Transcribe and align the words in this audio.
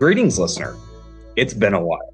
Greetings, 0.00 0.40
listener. 0.40 0.76
It's 1.36 1.54
been 1.54 1.72
a 1.72 1.80
while. 1.80 2.12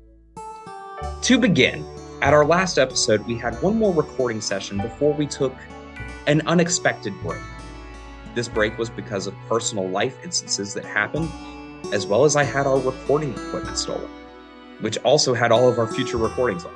To 1.22 1.38
begin, 1.38 1.82
at 2.20 2.34
our 2.34 2.44
last 2.44 2.78
episode, 2.78 3.26
we 3.26 3.36
had 3.36 3.54
one 3.62 3.78
more 3.78 3.94
recording 3.94 4.42
session 4.42 4.76
before 4.76 5.14
we 5.14 5.26
took 5.26 5.54
an 6.26 6.42
unexpected 6.42 7.14
break. 7.22 7.40
This 8.34 8.48
break 8.48 8.76
was 8.76 8.90
because 8.90 9.26
of 9.26 9.34
personal 9.48 9.88
life 9.88 10.14
instances 10.22 10.74
that 10.74 10.84
happened, 10.84 11.30
as 11.94 12.06
well 12.06 12.26
as 12.26 12.36
I 12.36 12.44
had 12.44 12.66
our 12.66 12.78
recording 12.78 13.32
equipment 13.32 13.78
stolen, 13.78 14.10
which 14.80 14.98
also 14.98 15.32
had 15.32 15.50
all 15.50 15.66
of 15.66 15.78
our 15.78 15.86
future 15.86 16.18
recordings 16.18 16.66
on. 16.66 16.74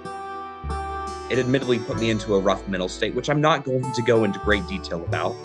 It 1.31 1.39
admittedly 1.39 1.81
put 1.81 1.98
me 2.01 2.09
into 2.09 2.34
a 2.34 2.41
rough 2.41 2.67
mental 2.67 2.89
state, 2.89 3.15
which 3.15 3.29
I'm 3.29 3.43
not 3.43 3.62
going 3.62 3.93
to 3.93 4.03
go 4.03 4.25
into 4.25 4.39
great 4.39 4.67
detail 4.67 5.05
about, 5.05 5.37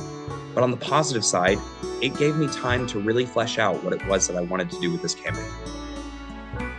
but 0.56 0.64
on 0.64 0.72
the 0.72 0.78
positive 0.78 1.26
side, 1.26 1.58
it 2.02 2.18
gave 2.18 2.36
me 2.36 2.48
time 2.48 2.88
to 2.88 3.00
really 3.00 3.26
flesh 3.26 3.58
out 3.58 3.84
what 3.84 3.94
it 3.94 4.06
was 4.08 4.28
that 4.28 4.38
I 4.38 4.42
wanted 4.42 4.70
to 4.72 4.80
do 4.80 4.92
with 4.92 5.02
this 5.02 5.16
campaign. 5.16 5.52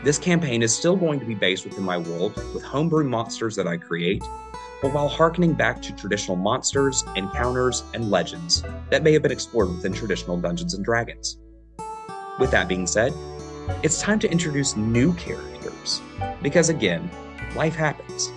This 0.02 0.18
campaign 0.18 0.62
is 0.62 0.74
still 0.74 0.96
going 0.96 1.20
to 1.20 1.26
be 1.26 1.34
based 1.34 1.64
within 1.64 1.84
my 1.84 1.98
world 1.98 2.34
with 2.54 2.62
homebrew 2.62 3.04
monsters 3.04 3.54
that 3.56 3.66
I 3.66 3.76
create, 3.76 4.22
but 4.80 4.94
while 4.94 5.08
harkening 5.08 5.52
back 5.52 5.82
to 5.82 5.92
traditional 5.94 6.36
monsters, 6.36 7.04
encounters, 7.16 7.84
and 7.92 8.10
legends 8.10 8.64
that 8.88 9.02
may 9.02 9.12
have 9.12 9.22
been 9.22 9.32
explored 9.32 9.68
within 9.68 9.92
traditional 9.92 10.38
Dungeons 10.38 10.72
and 10.72 10.84
Dragons. 10.84 11.38
With 12.38 12.50
that 12.52 12.66
being 12.66 12.86
said, 12.86 13.12
it's 13.82 14.00
time 14.00 14.18
to 14.20 14.30
introduce 14.30 14.76
new 14.76 15.12
characters, 15.14 16.00
because 16.40 16.70
again, 16.70 17.10
life 17.54 17.74
happens. 17.74 18.32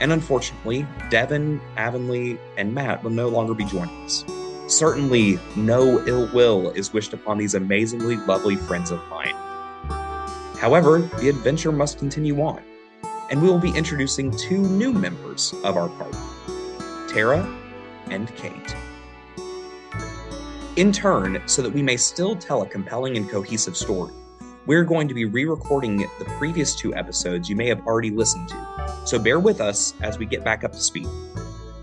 And 0.00 0.12
unfortunately, 0.12 0.86
Devin, 1.10 1.60
Avonlea, 1.76 2.38
and 2.56 2.72
Matt 2.72 3.02
will 3.02 3.10
no 3.10 3.28
longer 3.28 3.54
be 3.54 3.64
joining 3.64 4.04
us. 4.04 4.24
Certainly, 4.72 5.38
no 5.54 6.02
ill 6.06 6.30
will 6.32 6.70
is 6.70 6.94
wished 6.94 7.12
upon 7.12 7.36
these 7.36 7.52
amazingly 7.52 8.16
lovely 8.16 8.56
friends 8.56 8.90
of 8.90 9.06
mine. 9.10 9.34
However, 10.56 11.00
the 11.20 11.28
adventure 11.28 11.70
must 11.70 11.98
continue 11.98 12.40
on, 12.40 12.62
and 13.30 13.42
we 13.42 13.48
will 13.48 13.58
be 13.58 13.76
introducing 13.76 14.30
two 14.30 14.56
new 14.58 14.90
members 14.90 15.52
of 15.62 15.76
our 15.76 15.90
party 15.90 16.16
Tara 17.06 17.46
and 18.08 18.34
Kate. 18.34 18.74
In 20.76 20.90
turn, 20.90 21.42
so 21.44 21.60
that 21.60 21.70
we 21.70 21.82
may 21.82 21.98
still 21.98 22.34
tell 22.34 22.62
a 22.62 22.66
compelling 22.66 23.18
and 23.18 23.28
cohesive 23.28 23.76
story, 23.76 24.14
we're 24.64 24.84
going 24.84 25.06
to 25.06 25.12
be 25.12 25.26
re 25.26 25.44
recording 25.44 25.98
the 25.98 26.24
previous 26.38 26.74
two 26.74 26.94
episodes 26.94 27.46
you 27.46 27.56
may 27.56 27.68
have 27.68 27.86
already 27.86 28.10
listened 28.10 28.48
to, 28.48 29.02
so 29.04 29.18
bear 29.18 29.38
with 29.38 29.60
us 29.60 29.92
as 30.00 30.16
we 30.16 30.24
get 30.24 30.42
back 30.42 30.64
up 30.64 30.72
to 30.72 30.80
speed. 30.80 31.08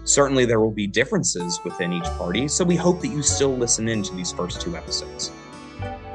Certainly, 0.10 0.46
there 0.46 0.60
will 0.60 0.72
be 0.72 0.88
differences 0.88 1.60
within 1.64 1.94
each 1.94 2.06
party, 2.18 2.48
so 2.48 2.66
we 2.66 2.76
hope 2.76 3.00
that 3.02 3.10
you 3.10 3.22
still 3.22 3.56
listen 3.56 3.88
in 3.88 4.02
to 4.02 4.16
these 4.16 4.32
first 4.32 4.60
two 4.60 4.76
episodes. 4.76 5.32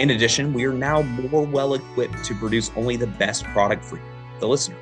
In 0.00 0.10
addition, 0.10 0.52
we 0.52 0.64
are 0.64 0.72
now 0.72 1.02
more 1.02 1.46
well 1.46 1.74
equipped 1.74 2.24
to 2.24 2.34
produce 2.34 2.72
only 2.74 2.96
the 2.96 3.06
best 3.06 3.44
product 3.44 3.84
for 3.84 3.98
you, 3.98 4.02
the 4.40 4.48
listener. 4.48 4.76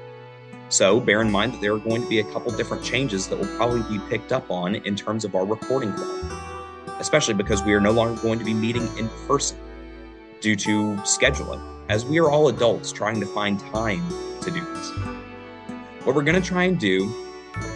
So 0.70 0.98
bear 0.98 1.20
in 1.20 1.30
mind 1.30 1.52
that 1.52 1.60
there 1.60 1.74
are 1.74 1.78
going 1.78 2.00
to 2.00 2.08
be 2.08 2.20
a 2.20 2.24
couple 2.32 2.52
different 2.52 2.82
changes 2.82 3.28
that 3.28 3.38
will 3.38 3.54
probably 3.58 3.82
be 3.82 4.02
picked 4.08 4.32
up 4.32 4.50
on 4.50 4.76
in 4.76 4.96
terms 4.96 5.26
of 5.26 5.34
our 5.34 5.44
recording 5.44 5.92
quality, 5.92 6.34
especially 6.98 7.34
because 7.34 7.62
we 7.62 7.74
are 7.74 7.82
no 7.82 7.92
longer 7.92 8.18
going 8.22 8.38
to 8.38 8.46
be 8.46 8.54
meeting 8.54 8.88
in 8.96 9.10
person 9.28 9.58
due 10.40 10.56
to 10.56 10.94
scheduling, 11.02 11.60
as 11.90 12.06
we 12.06 12.18
are 12.18 12.30
all 12.30 12.48
adults 12.48 12.90
trying 12.90 13.20
to 13.20 13.26
find 13.26 13.60
time 13.60 14.08
to 14.40 14.50
do 14.50 14.64
this. 14.74 14.90
What 16.04 16.16
we're 16.16 16.24
going 16.24 16.40
to 16.40 16.48
try 16.48 16.64
and 16.64 16.80
do 16.80 17.31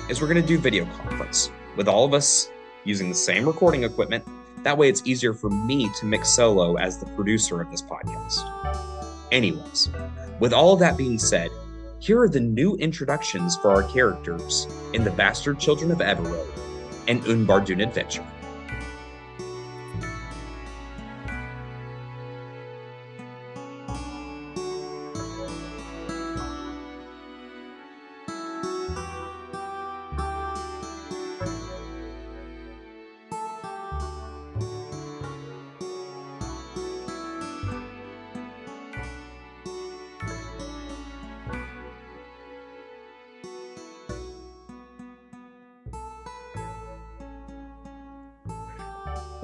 is 0.08 0.20
we're 0.20 0.28
going 0.28 0.40
to 0.40 0.46
do 0.46 0.58
video 0.58 0.84
conference 0.96 1.50
with 1.76 1.88
all 1.88 2.04
of 2.04 2.14
us 2.14 2.50
using 2.84 3.08
the 3.08 3.14
same 3.14 3.46
recording 3.46 3.84
equipment. 3.84 4.24
That 4.62 4.78
way, 4.78 4.88
it's 4.88 5.02
easier 5.04 5.34
for 5.34 5.50
me 5.50 5.90
to 6.00 6.06
mix 6.06 6.30
solo 6.30 6.76
as 6.76 6.98
the 6.98 7.06
producer 7.06 7.60
of 7.60 7.70
this 7.70 7.82
podcast. 7.82 8.40
Anyways, 9.32 9.90
with 10.40 10.52
all 10.52 10.72
of 10.72 10.80
that 10.80 10.96
being 10.96 11.18
said, 11.18 11.50
here 11.98 12.20
are 12.20 12.28
the 12.28 12.40
new 12.40 12.76
introductions 12.76 13.56
for 13.56 13.70
our 13.70 13.82
characters 13.84 14.66
in 14.92 15.02
The 15.02 15.10
Bastard 15.10 15.58
Children 15.58 15.90
of 15.90 15.98
Everil 15.98 16.46
and 17.08 17.22
Unbardun 17.24 17.82
Adventure. 17.82 18.26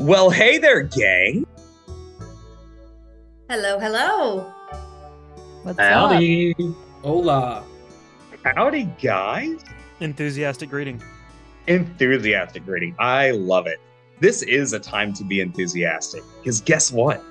Well, 0.03 0.31
hey 0.31 0.59
there, 0.59 0.83
gang. 0.83 1.47
Hello, 3.49 3.79
hello. 3.79 4.53
What's 5.63 5.79
up? 5.79 6.11
Howdy. 6.11 6.57
Hola. 7.03 7.63
Howdy, 8.43 8.91
guys. 9.01 9.65
Enthusiastic 10.01 10.71
greeting. 10.71 11.01
Enthusiastic 11.69 12.65
greeting. 12.65 12.97
I 12.99 13.31
love 13.31 13.69
it. 13.69 13.79
This 14.19 14.43
is 14.43 14.73
a 14.73 14.81
time 14.81 15.13
to 15.13 15.23
be 15.23 15.41
enthusiastic 15.41 16.25
because 16.39 16.61
guess 16.61 16.91
what? 16.91 17.23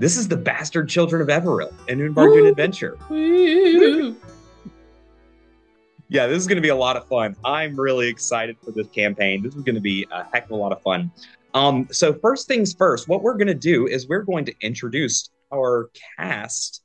This 0.00 0.16
is 0.16 0.26
the 0.26 0.36
Bastard 0.36 0.88
Children 0.88 1.22
of 1.22 1.28
Everil 1.28 1.72
and 1.88 2.00
Unbardun 2.00 2.42
Woo. 2.42 2.48
Adventure. 2.48 2.98
Woo. 3.08 4.16
Yeah, 6.08 6.26
this 6.26 6.38
is 6.38 6.48
going 6.48 6.56
to 6.56 6.62
be 6.62 6.70
a 6.70 6.76
lot 6.76 6.96
of 6.96 7.06
fun. 7.06 7.36
I'm 7.44 7.78
really 7.78 8.08
excited 8.08 8.56
for 8.64 8.72
this 8.72 8.88
campaign. 8.88 9.44
This 9.44 9.54
is 9.54 9.62
going 9.62 9.76
to 9.76 9.80
be 9.80 10.04
a 10.10 10.24
heck 10.32 10.46
of 10.46 10.50
a 10.50 10.56
lot 10.56 10.72
of 10.72 10.82
fun. 10.82 11.12
Um, 11.56 11.88
so 11.90 12.12
first 12.12 12.46
things 12.46 12.74
first, 12.74 13.08
what 13.08 13.22
we're 13.22 13.38
going 13.38 13.46
to 13.46 13.54
do 13.54 13.86
is 13.86 14.06
we're 14.06 14.24
going 14.24 14.44
to 14.44 14.54
introduce 14.60 15.30
our 15.50 15.88
cast 16.18 16.82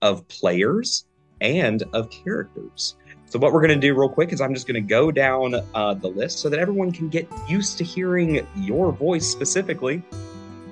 of 0.00 0.28
players 0.28 1.06
and 1.40 1.82
of 1.92 2.08
characters. 2.08 2.94
So 3.24 3.40
what 3.40 3.52
we're 3.52 3.66
going 3.66 3.80
to 3.80 3.84
do 3.84 3.98
real 3.98 4.08
quick 4.08 4.32
is 4.32 4.40
I'm 4.40 4.54
just 4.54 4.68
going 4.68 4.80
to 4.80 4.88
go 4.88 5.10
down 5.10 5.56
uh, 5.74 5.94
the 5.94 6.06
list 6.06 6.38
so 6.38 6.48
that 6.48 6.60
everyone 6.60 6.92
can 6.92 7.08
get 7.08 7.28
used 7.48 7.78
to 7.78 7.84
hearing 7.84 8.46
your 8.54 8.92
voice 8.92 9.26
specifically. 9.26 10.04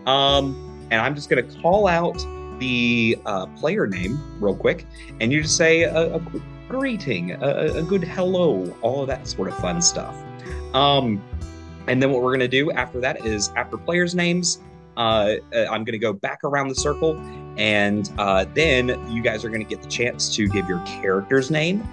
Um, 0.07 0.87
and 0.93 1.01
I'm 1.01 1.17
just 1.17 1.29
going 1.29 1.45
to 1.45 1.59
call 1.61 1.89
out 1.89 2.25
the 2.61 3.19
uh, 3.27 3.47
player 3.47 3.89
name 3.89 4.17
real 4.41 4.55
quick, 4.55 4.87
and 5.21 5.33
you 5.33 5.43
just 5.43 5.57
say 5.57 5.83
a, 5.83 6.15
a 6.15 6.23
greeting, 6.69 7.33
a, 7.33 7.79
a 7.79 7.83
good 7.83 8.05
hello, 8.05 8.73
all 8.81 9.01
of 9.01 9.09
that 9.09 9.27
sort 9.27 9.49
of 9.49 9.59
fun 9.59 9.83
stuff. 9.83 10.15
Um, 10.73 11.21
and 11.87 12.03
then 12.03 12.11
what 12.11 12.23
we're 12.23 12.31
going 12.31 12.41
to 12.41 12.49
do 12.49 12.71
after 12.73 13.01
that 13.01 13.25
is 13.25 13.51
after 13.57 13.77
players' 13.77 14.15
names, 14.15 14.61
uh, 14.97 15.35
uh, 15.53 15.67
I'm 15.71 15.85
going 15.85 15.93
to 15.93 15.99
go 15.99 16.13
back 16.13 16.41
around 16.45 16.69
the 16.69 16.75
circle, 16.75 17.17
and 17.57 18.11
uh, 18.19 18.47
then 18.55 18.89
you 19.11 19.23
guys 19.23 19.45
are 19.45 19.49
going 19.49 19.63
to 19.63 19.69
get 19.69 19.83
the 19.83 19.89
chance 19.89 20.35
to 20.37 20.49
give 20.49 20.69
your 20.69 20.81
character's 20.87 21.51
name, 21.51 21.87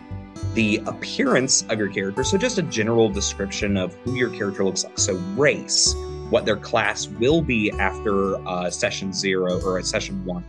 the 0.54 0.82
appearance 0.86 1.64
of 1.70 1.80
your 1.80 1.90
character, 1.90 2.24
so 2.24 2.38
just 2.38 2.58
a 2.58 2.64
general 2.64 3.10
description 3.10 3.78
of 3.78 3.96
who 4.04 4.16
your 4.16 4.30
character 4.30 4.64
looks 4.64 4.84
like. 4.84 4.98
So 5.00 5.16
race, 5.36 5.96
what 6.30 6.46
their 6.46 6.58
class 6.58 7.08
will 7.08 7.42
be 7.42 7.72
after 7.72 8.36
uh, 8.48 8.70
session 8.70 9.14
zero 9.14 9.60
or 9.62 9.82
session 9.82 10.24
one, 10.26 10.46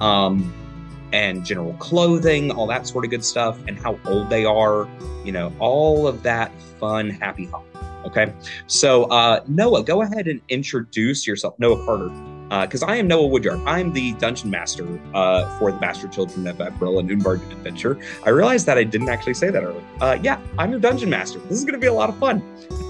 um, 0.00 0.52
and 1.12 1.44
general 1.44 1.72
clothing, 1.74 2.50
all 2.50 2.66
that 2.66 2.86
sort 2.86 3.04
of 3.04 3.10
good 3.10 3.24
stuff, 3.24 3.58
and 3.66 3.78
how 3.78 3.98
old 4.04 4.30
they 4.30 4.44
are. 4.44 4.88
You 5.24 5.32
know, 5.32 5.52
all 5.58 6.06
of 6.06 6.22
that 6.22 6.52
fun, 6.78 7.10
happy. 7.10 7.48
Okay, 8.08 8.32
so 8.66 9.04
uh, 9.04 9.40
Noah, 9.46 9.84
go 9.84 10.00
ahead 10.00 10.28
and 10.28 10.40
introduce 10.48 11.26
yourself, 11.26 11.58
Noah 11.58 11.84
Carter, 11.84 12.08
because 12.64 12.82
I 12.82 12.96
am 12.96 13.06
Noah 13.06 13.26
Woodyard. 13.26 13.60
I'm 13.66 13.92
the 13.92 14.12
dungeon 14.14 14.48
master 14.48 14.98
uh, 15.12 15.58
for 15.58 15.70
the 15.70 15.76
Bastard 15.76 16.10
Children 16.10 16.46
of 16.46 16.56
Everil 16.56 17.00
and 17.00 17.10
Unbardun 17.10 17.52
Adventure. 17.52 18.00
I 18.24 18.30
realized 18.30 18.64
that 18.64 18.78
I 18.78 18.84
didn't 18.84 19.10
actually 19.10 19.34
say 19.34 19.50
that 19.50 19.62
earlier. 19.62 19.84
Uh, 20.00 20.18
yeah, 20.22 20.40
I'm 20.56 20.70
your 20.70 20.80
dungeon 20.80 21.10
master. 21.10 21.38
This 21.40 21.58
is 21.58 21.64
going 21.64 21.74
to 21.74 21.80
be 21.80 21.88
a 21.88 21.92
lot 21.92 22.08
of 22.08 22.16
fun. 22.16 22.42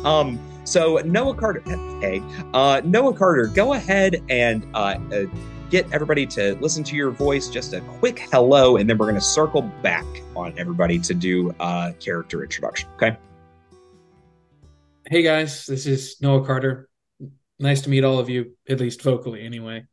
Um, 0.04 0.38
so 0.62 0.98
Noah 0.98 1.34
Carter, 1.34 1.62
hey, 2.00 2.22
uh, 2.54 2.80
Noah 2.84 3.14
Carter, 3.14 3.48
go 3.48 3.72
ahead 3.72 4.22
and 4.28 4.64
uh, 4.72 5.00
uh, 5.12 5.24
get 5.68 5.92
everybody 5.92 6.26
to 6.26 6.54
listen 6.60 6.84
to 6.84 6.94
your 6.94 7.10
voice. 7.10 7.48
Just 7.48 7.72
a 7.72 7.80
quick 7.80 8.20
hello, 8.30 8.76
and 8.76 8.88
then 8.88 8.98
we're 8.98 9.06
going 9.06 9.16
to 9.16 9.20
circle 9.20 9.62
back 9.82 10.06
on 10.36 10.54
everybody 10.56 11.00
to 11.00 11.12
do 11.12 11.52
uh, 11.58 11.90
character 11.98 12.44
introduction. 12.44 12.88
Okay. 12.94 13.16
Hey 15.10 15.22
guys, 15.22 15.64
this 15.64 15.86
is 15.86 16.16
Noah 16.20 16.44
Carter. 16.44 16.86
Nice 17.58 17.80
to 17.80 17.88
meet 17.88 18.04
all 18.04 18.18
of 18.18 18.28
you, 18.28 18.58
at 18.68 18.78
least 18.78 19.00
vocally, 19.00 19.42
anyway. 19.42 19.86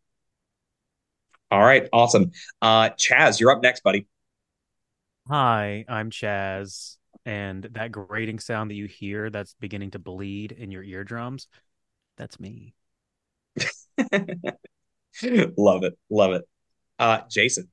All 1.50 1.62
right. 1.62 1.88
Awesome. 1.94 2.32
Uh, 2.62 2.90
Chaz, 2.90 3.40
you're 3.40 3.52
up 3.52 3.64
next, 3.64 3.82
buddy. 3.82 4.08
Hi, 5.30 5.86
I'm 5.88 6.10
Chaz, 6.10 6.98
and 7.26 7.64
that 7.72 7.94
grating 7.94 8.40
sound 8.40 8.72
that 8.72 8.76
you 8.76 8.88
hear 8.88 9.30
that's 9.30 9.56
beginning 9.58 9.92
to 9.92 10.00
bleed 10.00 10.52
in 10.52 10.70
your 10.70 10.84
eardrums, 10.84 11.48
that's 12.18 12.38
me. 12.38 12.74
love 15.58 15.86
it. 15.86 15.98
Love 16.10 16.34
it. 16.34 16.44
Uh, 17.00 17.22
Jason. 17.32 17.70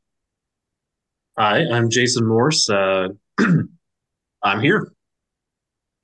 Hi, 1.37 1.65
I'm 1.73 1.91
Jason 1.91 2.25
Morse. 2.25 2.71
Uh, 2.71 3.09
I'm 4.45 4.61
here. 4.61 4.93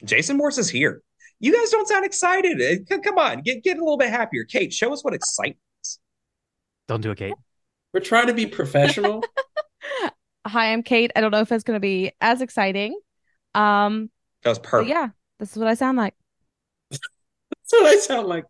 Jason 0.05 0.37
Morse 0.37 0.59
is 0.59 0.69
here. 0.69 1.01
You 1.41 1.53
guys 1.55 1.71
don't 1.71 1.87
sound 1.87 2.05
excited. 2.05 2.85
Uh, 2.91 2.99
Come 2.99 3.19
on, 3.19 3.43
get 3.43 3.63
get 3.63 3.77
a 3.77 3.81
little 3.81 3.97
bit 3.97 4.11
happier. 4.11 4.45
Kate, 4.45 4.73
show 4.73 4.93
us 4.93 5.05
what 5.05 5.15
excitement 5.15 5.59
is. 5.85 5.99
Don't 6.89 7.01
do 7.01 7.11
it, 7.13 7.19
Kate. 7.19 7.35
We're 7.95 8.01
trying 8.01 8.27
to 8.27 8.35
be 8.35 8.47
professional. 8.47 9.23
Hi, 10.47 10.73
I'm 10.73 10.83
Kate. 10.83 11.11
I 11.15 11.21
don't 11.21 11.31
know 11.31 11.41
if 11.41 11.53
it's 11.53 11.65
going 11.65 11.77
to 11.77 11.81
be 11.81 12.13
as 12.21 12.41
exciting. 12.43 12.99
Um, 13.55 14.11
That 14.43 14.51
was 14.51 14.59
perfect. 14.59 14.91
yeah, 14.91 15.09
this 15.39 15.53
is 15.53 15.59
what 15.59 15.69
I 15.69 15.75
sound 15.75 15.97
like. 15.99 16.15
That's 16.91 17.03
what 17.71 17.87
I 17.87 17.97
sound 17.97 18.27
like. 18.29 18.45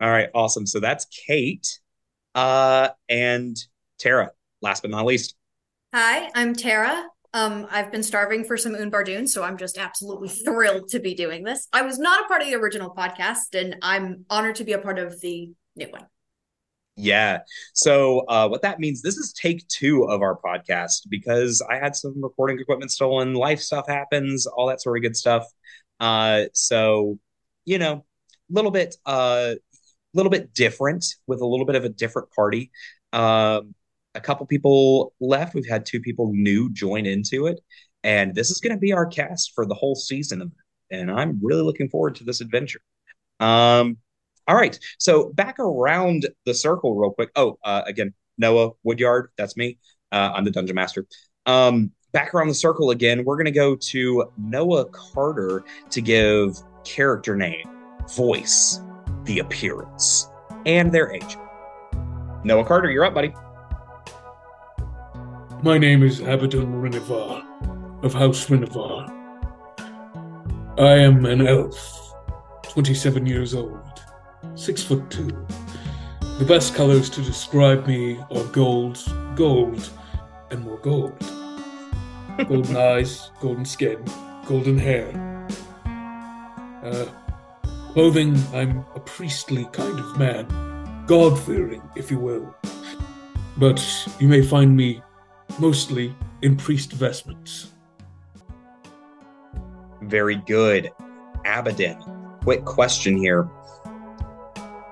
All 0.00 0.10
right, 0.10 0.28
awesome. 0.34 0.66
So 0.66 0.80
that's 0.80 1.04
Kate. 1.06 1.78
Uh, 2.34 2.88
and 3.08 3.56
Tara, 3.98 4.32
last 4.60 4.82
but 4.82 4.90
not 4.90 5.06
least. 5.06 5.34
Hi, 5.94 6.30
I'm 6.34 6.54
Tara. 6.54 7.06
Um, 7.34 7.66
I've 7.68 7.90
been 7.90 8.04
starving 8.04 8.44
for 8.44 8.56
some 8.56 8.74
Unbardun, 8.74 9.28
so 9.28 9.42
I'm 9.42 9.58
just 9.58 9.76
absolutely 9.76 10.28
thrilled 10.44 10.88
to 10.90 11.00
be 11.00 11.14
doing 11.14 11.42
this. 11.42 11.68
I 11.72 11.82
was 11.82 11.98
not 11.98 12.24
a 12.24 12.28
part 12.28 12.40
of 12.40 12.48
the 12.48 12.54
original 12.54 12.94
podcast, 12.94 13.58
and 13.58 13.76
I'm 13.82 14.24
honored 14.30 14.54
to 14.56 14.64
be 14.64 14.72
a 14.72 14.78
part 14.78 15.00
of 15.00 15.20
the 15.20 15.50
new 15.74 15.88
one. 15.90 16.06
Yeah. 16.96 17.40
So 17.72 18.20
uh, 18.28 18.46
what 18.46 18.62
that 18.62 18.78
means, 18.78 19.02
this 19.02 19.16
is 19.16 19.32
take 19.32 19.66
two 19.66 20.04
of 20.04 20.22
our 20.22 20.38
podcast 20.38 21.08
because 21.08 21.60
I 21.68 21.76
had 21.76 21.96
some 21.96 22.22
recording 22.22 22.60
equipment 22.60 22.92
stolen, 22.92 23.34
life 23.34 23.60
stuff 23.60 23.88
happens, 23.88 24.46
all 24.46 24.68
that 24.68 24.80
sort 24.80 24.96
of 24.96 25.02
good 25.02 25.16
stuff. 25.16 25.44
Uh, 25.98 26.44
so 26.52 27.18
you 27.64 27.78
know, 27.78 27.94
a 27.94 28.52
little 28.52 28.70
bit, 28.70 28.94
uh, 29.06 29.54
little 30.12 30.30
bit 30.30 30.54
different 30.54 31.04
with 31.26 31.40
a 31.40 31.46
little 31.46 31.66
bit 31.66 31.74
of 31.74 31.84
a 31.84 31.88
different 31.88 32.30
party. 32.30 32.70
Um, 33.12 33.74
a 34.14 34.20
couple 34.20 34.46
people 34.46 35.12
left. 35.20 35.54
We've 35.54 35.68
had 35.68 35.86
two 35.86 36.00
people 36.00 36.30
new 36.32 36.70
join 36.72 37.06
into 37.06 37.46
it, 37.46 37.60
and 38.02 38.34
this 38.34 38.50
is 38.50 38.60
going 38.60 38.74
to 38.74 38.80
be 38.80 38.92
our 38.92 39.06
cast 39.06 39.52
for 39.54 39.66
the 39.66 39.74
whole 39.74 39.94
season. 39.94 40.52
And 40.90 41.10
I'm 41.10 41.40
really 41.42 41.62
looking 41.62 41.88
forward 41.88 42.14
to 42.16 42.24
this 42.24 42.40
adventure. 42.40 42.80
Um, 43.40 43.98
all 44.46 44.56
right. 44.56 44.78
So 44.98 45.32
back 45.32 45.58
around 45.58 46.28
the 46.44 46.54
circle 46.54 46.94
real 46.94 47.10
quick. 47.10 47.30
Oh, 47.34 47.58
uh, 47.64 47.82
again, 47.86 48.12
Noah 48.38 48.72
Woodyard. 48.82 49.30
That's 49.38 49.56
me. 49.56 49.78
Uh, 50.12 50.32
I'm 50.34 50.44
the 50.44 50.50
dungeon 50.50 50.76
master. 50.76 51.06
Um, 51.46 51.90
back 52.12 52.34
around 52.34 52.48
the 52.48 52.54
circle 52.54 52.90
again. 52.90 53.24
We're 53.24 53.36
going 53.36 53.46
to 53.46 53.50
go 53.50 53.74
to 53.74 54.30
Noah 54.38 54.86
Carter 54.86 55.64
to 55.90 56.00
give 56.00 56.56
character 56.84 57.34
name, 57.34 57.68
voice, 58.14 58.80
the 59.24 59.38
appearance, 59.38 60.28
and 60.66 60.92
their 60.92 61.12
age. 61.12 61.36
Noah 62.44 62.64
Carter, 62.64 62.90
you're 62.90 63.04
up, 63.04 63.14
buddy. 63.14 63.34
My 65.64 65.78
name 65.78 66.02
is 66.02 66.20
Abydan 66.20 66.74
Renivar 66.82 67.42
of 68.04 68.12
House 68.12 68.50
Renivar. 68.50 69.08
I 70.78 70.98
am 70.98 71.24
an 71.24 71.46
elf, 71.46 72.14
27 72.64 73.24
years 73.24 73.54
old, 73.54 73.80
6 74.56 74.82
foot 74.82 75.08
2. 75.08 75.46
The 76.38 76.44
best 76.44 76.74
colors 76.74 77.08
to 77.08 77.22
describe 77.22 77.86
me 77.86 78.18
are 78.30 78.44
gold, 78.52 79.02
gold, 79.36 79.88
and 80.50 80.62
more 80.66 80.76
gold. 80.80 81.18
Golden 82.46 82.76
eyes, 82.76 83.30
golden 83.40 83.64
skin, 83.64 84.04
golden 84.44 84.76
hair. 84.76 85.08
Uh, 86.84 87.06
clothing, 87.94 88.36
I'm 88.52 88.84
a 88.94 89.00
priestly 89.00 89.64
kind 89.72 89.98
of 89.98 90.18
man, 90.18 90.46
God 91.06 91.40
fearing, 91.40 91.80
if 91.96 92.10
you 92.10 92.18
will. 92.18 92.54
But 93.56 93.82
you 94.20 94.28
may 94.28 94.42
find 94.42 94.76
me 94.76 95.00
mostly 95.58 96.14
in 96.42 96.56
priest 96.56 96.92
vestments. 96.92 97.72
Very 100.02 100.36
good. 100.36 100.90
Abydan, 101.44 102.40
quick 102.42 102.64
question 102.64 103.16
here. 103.16 103.44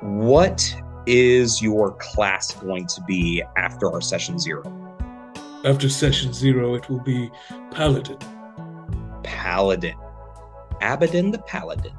What 0.00 0.74
is 1.06 1.62
your 1.62 1.92
class 1.92 2.52
going 2.54 2.86
to 2.86 3.02
be 3.02 3.42
after 3.56 3.92
our 3.92 4.00
session 4.00 4.38
zero? 4.38 4.62
After 5.64 5.88
session 5.88 6.32
zero, 6.32 6.74
it 6.74 6.88
will 6.88 7.00
be 7.00 7.30
Paladin. 7.70 8.18
Paladin. 9.22 9.96
Abydan 10.80 11.30
the 11.30 11.38
Paladin. 11.38 11.92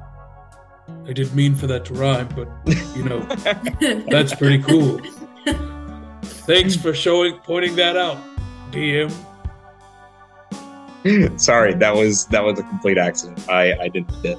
I 1.06 1.12
didn't 1.12 1.34
mean 1.34 1.54
for 1.54 1.66
that 1.66 1.84
to 1.86 1.94
rhyme, 1.94 2.28
but 2.34 2.48
you 2.94 3.04
know, 3.04 3.20
that's 4.10 4.34
pretty 4.34 4.62
cool. 4.62 5.00
Thanks 6.22 6.76
for 6.76 6.92
showing 6.92 7.38
pointing 7.38 7.74
that 7.76 7.96
out, 7.96 8.18
DM. 8.74 9.10
Sorry, 11.40 11.74
that 11.74 11.94
was 11.94 12.26
that 12.26 12.42
was 12.42 12.58
a 12.58 12.62
complete 12.62 12.98
accident. 12.98 13.48
I 13.48 13.74
I 13.74 13.88
didn't 13.88 14.10
fit. 14.22 14.38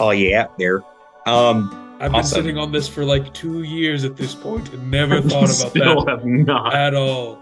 Oh 0.00 0.10
yeah, 0.10 0.46
there. 0.58 0.82
Um, 1.26 1.70
I've 2.00 2.10
been 2.12 2.20
Awesome. 2.20 2.36
sitting 2.42 2.58
on 2.58 2.72
this 2.72 2.86
for 2.88 3.04
like 3.04 3.32
two 3.34 3.62
years 3.62 4.04
at 4.04 4.16
this 4.16 4.34
point 4.34 4.72
and 4.72 4.90
never 4.90 5.20
thought 5.22 5.44
about 5.44 5.48
Still 5.70 6.04
that 6.04 6.18
have 6.18 6.24
not. 6.26 6.74
at 6.74 6.94
all. 6.94 7.40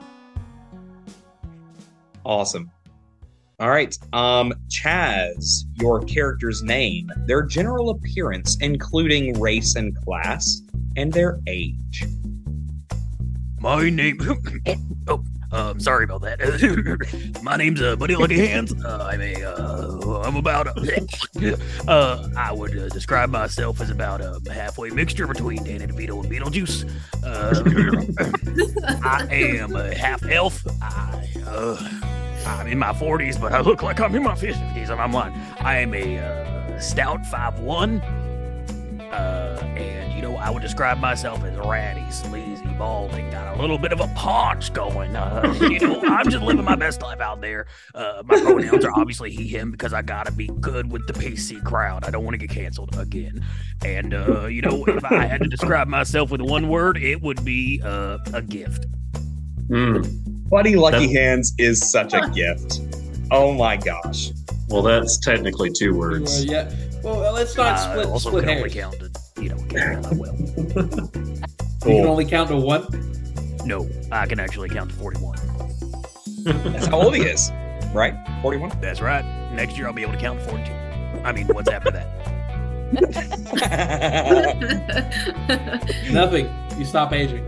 awesome. 2.25 2.71
All 3.61 3.71
right. 3.71 3.97
Um, 4.13 4.53
Chaz, 4.69 5.63
your 5.81 6.01
character's 6.03 6.63
name, 6.63 7.09
their 7.27 7.43
general 7.43 7.91
appearance, 7.91 8.57
including 8.61 9.39
race 9.41 9.77
and 9.77 9.97
class, 10.05 10.61
and 10.97 11.13
their 11.13 11.39
age. 11.47 12.05
My 13.61 13.89
name. 13.91 14.19
oh, 15.09 15.23
I'm 15.55 15.81
sorry 15.81 16.05
about 16.05 16.23
that. 16.23 17.39
My 17.43 17.57
name's 17.57 17.81
uh, 17.81 17.97
Buddy 17.97 18.15
Luckyhands. 18.15 18.85
Uh, 18.85 19.05
I'm 19.05 19.21
a. 19.21 19.45
Uh, 19.45 20.23
I'm 20.23 20.37
about. 20.37 20.67
A, 20.67 21.59
uh, 21.89 22.29
I 22.37 22.53
would 22.53 22.77
uh, 22.77 22.89
describe 22.89 23.31
myself 23.31 23.81
as 23.81 23.91
about 23.91 24.21
a 24.21 24.41
halfway 24.53 24.91
mixture 24.91 25.27
between 25.27 25.63
Danny 25.65 25.87
DeVito 25.87 26.23
and 26.23 26.33
Beetlejuice. 26.33 26.91
Uh, 27.23 27.63
I 29.05 29.27
am 29.33 29.77
a 29.77 29.95
half 29.95 30.25
elf. 30.25 30.65
I. 30.83 31.29
Uh, 31.47 31.77
I'm 32.47 32.67
in 32.67 32.79
my 32.79 32.93
40s, 32.93 33.41
but 33.41 33.53
I 33.53 33.61
look 33.61 33.83
like 33.83 34.01
I'm 34.01 34.15
in 34.15 34.23
my 34.23 34.35
50s, 34.35 34.91
and 34.91 35.01
I'm 35.01 35.13
lying. 35.13 35.35
I 35.61 35.79
am 35.79 35.95
a 35.95 36.19
uh, 36.19 36.79
stout 36.79 37.25
five 37.27 37.59
one. 37.61 38.03
Uh, 39.15 39.65
and 39.77 40.13
you 40.13 40.23
know, 40.23 40.37
I 40.37 40.51
would 40.51 40.63
describe 40.63 40.99
myself 40.99 41.45
as 41.45 41.57
ratty, 41.59 42.11
sleazy, 42.11 42.67
balding, 42.79 43.31
got 43.31 43.57
a 43.57 43.61
little 43.61 43.79
bit 43.79 43.93
of 43.93 44.01
a 44.01 44.09
paunch 44.09 44.73
going. 44.73 45.15
Uh, 45.15 45.55
you 45.61 45.79
know, 45.81 46.01
I'm 46.03 46.29
just 46.29 46.43
living 46.43 46.65
my 46.65 46.75
best 46.77 47.01
life 47.03 47.21
out 47.21 47.41
there. 47.41 47.67
Uh, 47.95 48.23
my 48.25 48.41
pronouns 48.41 48.85
are 48.85 48.93
obviously 48.95 49.31
he, 49.31 49.47
him 49.47 49.71
because 49.71 49.93
I 49.93 50.03
gotta 50.03 50.33
be 50.33 50.49
good 50.61 50.91
with 50.91 51.07
the 51.07 51.13
PC 51.13 51.63
crowd. 51.65 52.05
I 52.05 52.11
don't 52.11 52.25
want 52.25 52.35
to 52.35 52.39
get 52.39 52.51
canceled 52.51 52.97
again. 52.99 53.45
And 53.85 54.15
uh, 54.15 54.47
you 54.47 54.63
know, 54.63 54.85
if 54.87 55.05
I 55.05 55.27
had 55.27 55.41
to 55.43 55.49
describe 55.49 55.89
myself 55.89 56.31
with 56.31 56.41
one 56.41 56.69
word, 56.69 56.97
it 56.97 57.23
would 57.23 57.45
be 57.45 57.81
uh, 57.85 58.19
a 58.33 58.43
gift. 58.43 58.87
Mm. 59.69 60.49
Buddy 60.49 60.77
Lucky 60.77 61.07
That- 61.07 61.13
Hands 61.13 61.55
is 61.59 61.91
such 61.91 62.13
a 62.15 62.29
gift. 62.35 62.81
Oh 63.31 63.53
my 63.53 63.77
gosh. 63.77 64.31
Well, 64.69 64.83
that's 64.83 65.19
technically 65.19 65.71
two 65.71 65.95
words. 65.95 66.43
Uh, 66.43 66.53
yeah. 66.53 66.75
Well, 67.05 67.35
let's 67.35 67.55
not 67.55 67.79
I 67.79 67.91
split, 67.91 68.07
also 68.07 68.31
split 68.31 68.45
can 68.45 68.57
only 68.57 68.71
count 68.71 68.99
to, 68.99 69.11
you 69.43 69.51
know, 69.51 69.57
count 69.69 70.05
that 70.05 70.17
well. 70.17 70.35
You 71.85 71.97
can 71.97 72.07
only 72.07 72.25
count 72.25 72.49
to 72.49 72.57
one. 72.57 72.87
No, 73.67 73.87
I 74.11 74.25
can 74.25 74.41
actually 74.41 74.71
count 74.71 74.89
to 74.89 74.97
41. 74.97 75.37
That's 76.73 76.87
how 76.87 77.03
old 77.03 77.15
he 77.15 77.21
is, 77.21 77.53
right? 77.93 78.15
41? 78.41 78.79
That's 78.81 79.03
right. 79.03 79.23
Next 79.53 79.77
year 79.77 79.87
I'll 79.87 79.93
be 79.93 80.01
able 80.01 80.15
to 80.15 80.19
count 80.19 80.41
to 80.41 80.47
42. 80.49 80.73
I 81.25 81.33
mean, 81.33 81.47
what's 81.49 81.69
after 81.69 81.91
that? 81.91 82.09
Nothing. 86.11 86.49
You 86.79 86.87
stop 86.87 87.13
aging. 87.13 87.45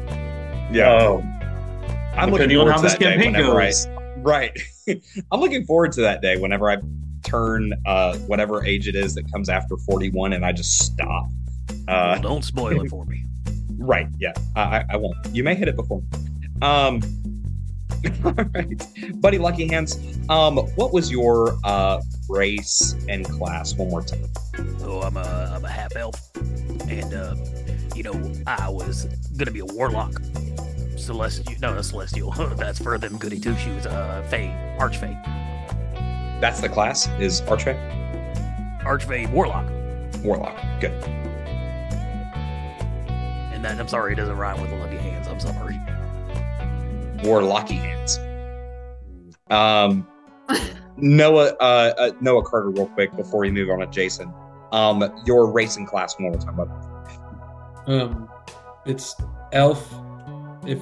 yeah. 0.70 0.98
Oh, 1.00 1.22
I'm 2.14 2.30
looking 2.30 2.48
depending 2.48 2.58
on 2.58 2.66
forward 2.66 2.72
how 2.72 2.76
to 2.76 2.82
this 2.82 2.92
that 2.92 3.00
day 3.00 3.12
campaign 3.12 3.32
whenever 3.32 3.62
I, 3.62 3.72
right. 4.18 4.52
I'm 5.32 5.40
looking 5.40 5.64
forward 5.64 5.92
to 5.92 6.02
that 6.02 6.20
day 6.20 6.36
whenever 6.36 6.70
I 6.70 6.76
turn 7.26 7.73
uh, 7.87 8.16
whatever 8.21 8.64
age 8.64 8.88
it 8.88 8.95
is 8.95 9.14
that 9.16 9.30
comes 9.33 9.49
after 9.49 9.76
41 9.76 10.33
and 10.33 10.45
I 10.45 10.52
just 10.52 10.78
stop. 10.83 11.26
Well, 11.87 11.97
Uh, 12.14 12.18
don't 12.18 12.42
spoil 12.45 12.80
it 12.85 12.88
for 12.88 13.04
me. 13.04 13.25
right. 13.78 14.06
Yeah. 14.18 14.33
I, 14.54 14.61
I- 14.78 14.85
I 14.90 14.97
won't. 14.97 15.16
You 15.33 15.42
may 15.45 15.54
hit 15.54 15.68
it 15.68 15.76
before. 15.76 16.02
Um, 16.62 17.02
all 18.25 18.33
right. 18.33 19.21
Buddy 19.21 19.38
Luckyhands, 19.38 20.28
um, 20.30 20.56
what 20.76 20.92
was 20.92 21.11
your 21.11 21.56
uh, 21.64 22.00
race 22.28 22.95
and 23.09 23.25
class 23.28 23.75
one 23.75 23.90
more 23.90 24.02
time? 24.02 24.25
Oh, 24.83 25.00
I'm 25.02 25.16
a 25.16 25.52
I'm 25.54 25.64
a 25.64 25.68
half 25.68 25.95
elf, 25.97 26.21
and 26.88 27.12
uh, 27.14 27.35
you 27.95 28.02
know 28.02 28.33
I 28.47 28.68
was 28.68 29.04
gonna 29.37 29.50
be 29.50 29.61
a 29.61 29.66
warlock, 29.66 30.12
celestial. 30.97 31.54
No, 31.61 31.75
a 31.76 31.83
celestial. 31.83 32.30
That's 32.56 32.78
for 32.80 32.97
them 32.99 33.18
goody 33.18 33.40
two 33.40 33.56
shoes. 33.56 33.87
Uh, 33.87 34.25
Fey, 34.30 34.49
archfey, 34.78 35.14
That's 36.40 36.61
the 36.61 36.69
class 36.69 37.09
is 37.19 37.40
Archfey? 37.43 37.76
archfey 38.87 39.28
warlock. 39.31 39.66
Warlock. 40.23 40.57
Good. 40.81 40.93
And 43.52 43.64
that 43.64 43.81
I'm 43.81 43.88
sorry 43.88 44.12
it 44.12 44.16
doesn't 44.16 44.37
rhyme 44.37 44.61
with 44.61 44.71
the 44.71 44.76
lucky 44.76 44.97
hands. 44.97 45.26
I'm 45.28 45.40
sorry. 45.40 45.75
warlocky 47.25 47.78
hands. 47.78 48.19
Um, 49.49 50.09
Noah, 50.97 51.55
uh, 51.61 51.95
uh, 51.97 52.11
Noah 52.21 52.43
Carter, 52.43 52.71
real 52.71 52.88
quick 52.88 53.14
before 53.14 53.43
we 53.43 53.50
move 53.52 53.71
on 53.71 53.78
to 53.78 53.87
Jason. 53.87 54.35
Um, 54.73 55.09
your 55.25 55.49
racing 55.49 55.87
class 55.87 56.19
one 56.19 56.33
more 56.33 56.40
time, 56.40 56.57
bud. 56.57 56.69
Um, 57.87 58.28
it's 58.87 59.14
elf. 59.52 59.88
If 60.66 60.81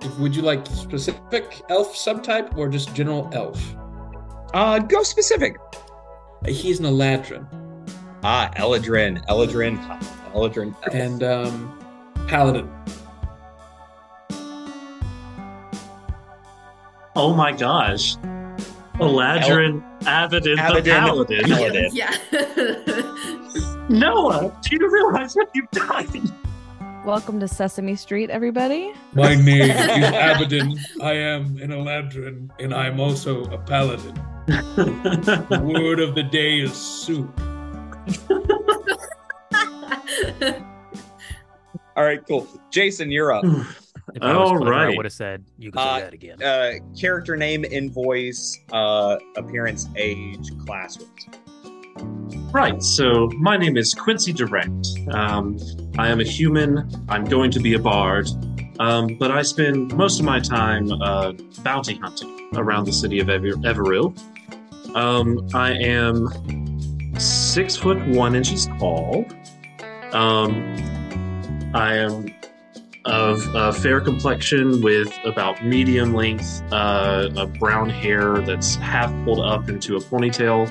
if 0.00 0.16
would 0.18 0.36
you 0.36 0.42
like 0.42 0.64
specific 0.68 1.62
elf 1.68 1.92
subtype 1.96 2.56
or 2.56 2.68
just 2.68 2.94
general 2.94 3.28
elf? 3.32 3.60
Uh, 4.54 4.78
go 4.78 5.02
specific. 5.02 5.56
He's 6.46 6.78
an 6.78 6.86
Eladrin 6.86 7.44
Ah, 8.22 8.50
Eladrin, 8.56 9.18
Eladrin, 9.26 9.76
Eladrin. 10.32 10.74
elf. 10.84 10.94
and 10.94 11.22
um, 11.24 11.78
paladin. 12.28 12.70
Oh 17.16 17.34
my 17.34 17.50
gosh. 17.52 18.16
Eladrin, 19.00 19.82
Abydan, 20.02 20.56
Abydan, 20.56 20.84
the 20.84 20.90
Paladin. 20.92 21.44
Paladin. 21.44 21.90
Yeah. 21.92 22.14
Noah, 23.88 24.56
do 24.62 24.76
you 24.76 24.88
realize 24.90 25.34
what 25.34 25.50
you've 25.54 25.70
done? 25.72 26.32
Welcome 27.04 27.38
to 27.40 27.48
Sesame 27.48 27.96
Street, 27.96 28.30
everybody. 28.30 28.92
My 29.14 29.34
name 29.34 29.48
is 29.70 29.70
Abydan. 29.70 30.78
I 31.02 31.12
am 31.14 31.56
an 31.58 31.70
Eladrin, 31.70 32.50
and 32.60 32.72
I 32.72 32.86
am 32.86 33.00
also 33.00 33.44
a 33.46 33.58
paladin. 33.58 34.14
The 34.46 35.60
word 35.64 36.00
of 36.00 36.14
the 36.14 36.22
day 36.22 36.60
is 36.60 36.72
soup. 36.74 37.30
All 41.96 42.04
right, 42.04 42.20
cool. 42.26 42.46
Jason, 42.70 43.10
you're 43.10 43.32
up. 43.32 43.44
If 44.14 44.22
I 44.22 44.36
was 44.36 44.50
All 44.50 44.56
clever, 44.58 44.74
I 44.74 44.86
right. 44.86 44.96
would 44.96 45.06
have 45.06 45.12
said 45.12 45.44
you 45.58 45.70
can 45.70 45.78
Uh, 45.78 45.96
say 45.98 46.04
that 46.04 46.12
again. 46.12 46.42
Uh, 46.42 46.72
character 46.98 47.36
name, 47.36 47.64
invoice, 47.64 48.58
uh, 48.72 49.16
appearance, 49.36 49.88
age, 49.96 50.50
class. 50.66 50.98
Right, 52.52 52.82
so 52.82 53.30
my 53.38 53.56
name 53.56 53.76
is 53.76 53.94
Quincy 53.94 54.32
Durand. 54.32 54.86
Um, 55.12 55.56
I 55.98 56.08
am 56.08 56.20
a 56.20 56.24
human. 56.24 56.88
I'm 57.08 57.24
going 57.24 57.50
to 57.52 57.60
be 57.60 57.74
a 57.74 57.78
bard. 57.78 58.28
Um, 58.80 59.16
but 59.18 59.30
I 59.30 59.42
spend 59.42 59.94
most 59.96 60.18
of 60.18 60.26
my 60.26 60.40
time 60.40 60.90
uh, 61.00 61.32
bounty 61.62 61.94
hunting 61.94 62.50
around 62.54 62.86
the 62.86 62.92
city 62.92 63.20
of 63.20 63.28
Ever- 63.30 63.52
Everil. 63.62 64.18
Um, 64.94 65.46
I 65.54 65.72
am 65.72 66.28
six 67.18 67.76
foot 67.76 67.98
one 68.08 68.34
inches 68.34 68.66
tall. 68.78 69.26
Um, 70.12 70.76
I 71.74 71.96
am 71.96 72.26
of 73.04 73.42
a 73.54 73.72
fair 73.72 74.00
complexion 74.00 74.80
with 74.80 75.12
about 75.24 75.62
medium 75.64 76.14
length 76.14 76.62
uh, 76.72 77.28
brown 77.58 77.90
hair 77.90 78.40
that's 78.40 78.76
half 78.76 79.10
pulled 79.24 79.40
up 79.40 79.68
into 79.68 79.96
a 79.96 80.00
ponytail. 80.00 80.70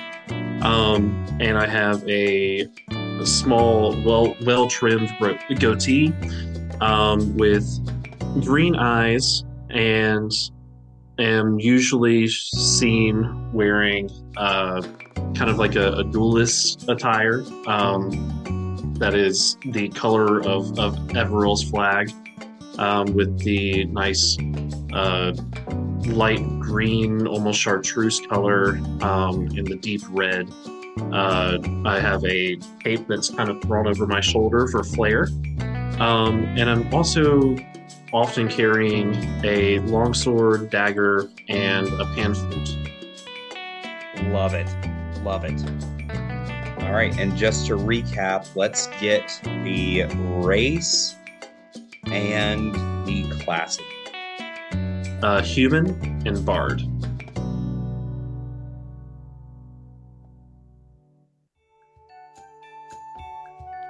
Um, 0.63 1.25
and 1.39 1.57
I 1.57 1.67
have 1.67 2.07
a, 2.07 2.67
a 2.91 3.25
small, 3.25 4.01
well 4.03 4.35
well 4.45 4.67
trimmed 4.67 5.11
goatee 5.59 6.13
um, 6.81 7.35
with 7.37 7.65
green 8.43 8.75
eyes, 8.75 9.43
and 9.69 10.31
am 11.19 11.59
usually 11.59 12.27
seen 12.27 13.51
wearing 13.53 14.09
uh, 14.37 14.81
kind 15.35 15.49
of 15.49 15.57
like 15.57 15.75
a, 15.75 15.93
a 15.93 16.03
duelist 16.03 16.89
attire. 16.89 17.43
Um, 17.67 18.95
that 18.99 19.13
is 19.13 19.57
the 19.65 19.89
color 19.89 20.39
of, 20.41 20.77
of 20.79 20.95
Everil's 21.15 21.63
flag, 21.63 22.11
um, 22.77 23.13
with 23.13 23.39
the 23.39 23.85
nice 23.85 24.37
uh, 24.93 25.33
light 26.07 26.43
green, 26.59 27.27
almost 27.27 27.59
chartreuse 27.59 28.21
color, 28.27 28.77
um, 29.01 29.47
in 29.57 29.65
the 29.65 29.77
deep 29.81 30.01
red. 30.09 30.49
Uh, 31.11 31.57
I 31.85 31.99
have 31.99 32.23
a 32.25 32.55
cape 32.83 33.07
that's 33.07 33.29
kind 33.29 33.49
of 33.49 33.61
thrown 33.61 33.87
over 33.87 34.05
my 34.05 34.21
shoulder 34.21 34.67
for 34.67 34.83
flair. 34.83 35.27
Um, 35.99 36.43
and 36.57 36.69
I'm 36.69 36.93
also 36.93 37.55
often 38.13 38.47
carrying 38.47 39.15
a 39.43 39.79
longsword, 39.79 40.69
dagger, 40.69 41.29
and 41.49 41.87
a 41.87 42.05
pan 42.13 42.35
flute. 42.35 42.77
Love 44.25 44.53
it. 44.53 44.67
Love 45.23 45.43
it. 45.43 45.59
All 46.83 46.93
right, 46.93 47.17
and 47.17 47.35
just 47.35 47.65
to 47.67 47.75
recap, 47.75 48.55
let's 48.55 48.87
get 48.99 49.39
the 49.43 50.03
race 50.43 51.15
and 52.05 52.73
the 53.07 53.41
classic. 53.43 53.85
Uh, 55.23 55.41
human 55.41 55.87
and 56.27 56.45
bard. 56.45 56.83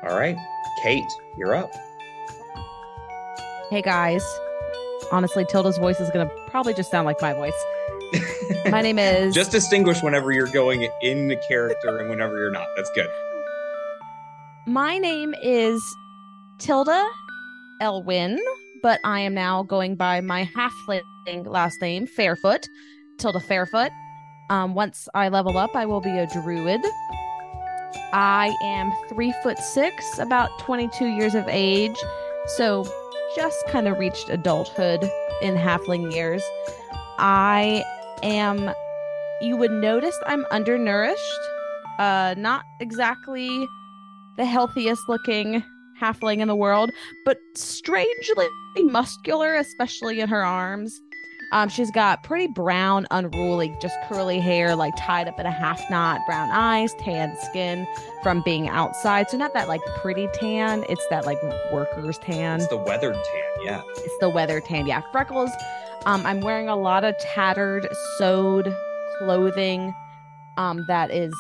All 0.04 0.18
right, 0.18 0.38
Kate, 0.84 1.04
you're 1.38 1.56
up. 1.56 1.74
Hey 3.74 3.82
guys. 3.82 4.24
Honestly, 5.12 5.46
Tilda's 5.46 5.80
voice 5.80 6.00
is 6.00 6.12
gonna 6.12 6.30
probably 6.46 6.76
just 6.76 6.92
sound 6.92 7.08
like 7.08 7.20
my 7.24 7.34
voice. 7.34 7.60
My 8.70 8.84
name 8.84 9.00
is 9.00 9.34
Just 9.34 9.50
distinguish 9.50 10.04
whenever 10.04 10.32
you're 10.32 10.46
going 10.46 10.88
in 11.02 11.28
the 11.28 11.38
character 11.48 11.98
and 11.98 12.08
whenever 12.08 12.38
you're 12.38 12.52
not. 12.52 12.68
That's 12.76 12.92
good. 12.94 13.10
My 14.68 15.00
name 15.00 15.34
is 15.42 15.82
Tilda 16.60 17.04
Elwyn, 17.82 18.38
but 18.84 19.00
I 19.04 19.22
am 19.22 19.34
now 19.34 19.64
going 19.64 19.96
by 19.96 20.22
my 20.22 20.48
halfling 20.56 21.48
last 21.48 21.82
name, 21.82 22.06
Fairfoot. 22.06 22.68
Tilda 23.18 23.40
Fairfoot. 23.40 23.90
Um, 24.52 24.76
once 24.76 25.10
I 25.16 25.30
level 25.30 25.58
up, 25.58 25.76
I 25.76 25.88
will 25.88 26.00
be 26.00 26.16
a 26.16 26.28
druid. 26.28 26.82
I 28.14 28.56
am 28.62 28.94
three 29.10 29.34
foot 29.42 29.58
six, 29.58 30.20
about 30.20 30.60
22 30.60 31.08
years 31.08 31.34
of 31.34 31.46
age, 31.48 31.98
so 32.46 32.86
just 33.36 33.66
kind 33.68 33.88
of 33.88 33.98
reached 33.98 34.30
adulthood 34.30 35.04
in 35.42 35.56
halfling 35.56 36.14
years. 36.14 36.44
I 37.18 37.84
am, 38.22 38.74
you 39.42 39.58
would 39.58 39.72
notice 39.72 40.18
I'm 40.26 40.46
undernourished. 40.52 41.20
Uh, 42.00 42.36
not 42.38 42.64
exactly 42.80 43.68
the 44.38 44.46
healthiest 44.46 45.02
looking 45.08 45.64
halfling 46.02 46.40
in 46.40 46.48
the 46.48 46.56
world, 46.56 46.92
but 47.26 47.38
strangely 47.56 48.48
muscular, 48.78 49.56
especially 49.56 50.20
in 50.20 50.28
her 50.28 50.44
arms. 50.44 51.00
Um, 51.52 51.70
she's 51.70 51.92
got 51.92 52.24
pretty 52.24 52.48
brown, 52.48 53.06
unruly, 53.12 53.76
just 53.82 53.96
curly 54.08 54.40
hair, 54.40 54.76
like 54.76 54.94
tied 54.98 55.28
up 55.28 55.40
in 55.40 55.46
a 55.46 55.52
half 55.52 55.82
knot, 55.90 56.20
brown 56.26 56.50
eyes, 56.52 56.94
tan 56.96 57.36
skin 57.50 57.88
from 58.24 58.42
being 58.44 58.70
outside. 58.70 59.30
So 59.30 59.38
not 59.38 59.54
that 59.54 59.68
like 59.68 59.82
pretty 60.02 60.28
tan, 60.34 60.84
it's 60.90 61.06
that 61.10 61.26
like 61.26 61.38
worker's 61.72 62.18
tan. 62.20 62.62
It's 62.62 62.70
the 62.70 62.78
weathered 62.78 63.16
tan, 63.16 63.66
yeah. 63.66 63.82
It's 63.98 64.18
the 64.20 64.30
weather 64.30 64.62
tan. 64.62 64.88
Yeah, 64.88 65.02
freckles. 65.12 65.52
Um, 66.06 66.26
I'm 66.26 66.42
wearing 66.42 66.70
a 66.70 66.76
lot 66.76 67.04
of 67.04 67.16
tattered, 67.20 67.88
sewed 68.18 68.74
clothing 69.20 69.94
um, 70.58 70.86
that 70.88 71.12
is 71.12 71.34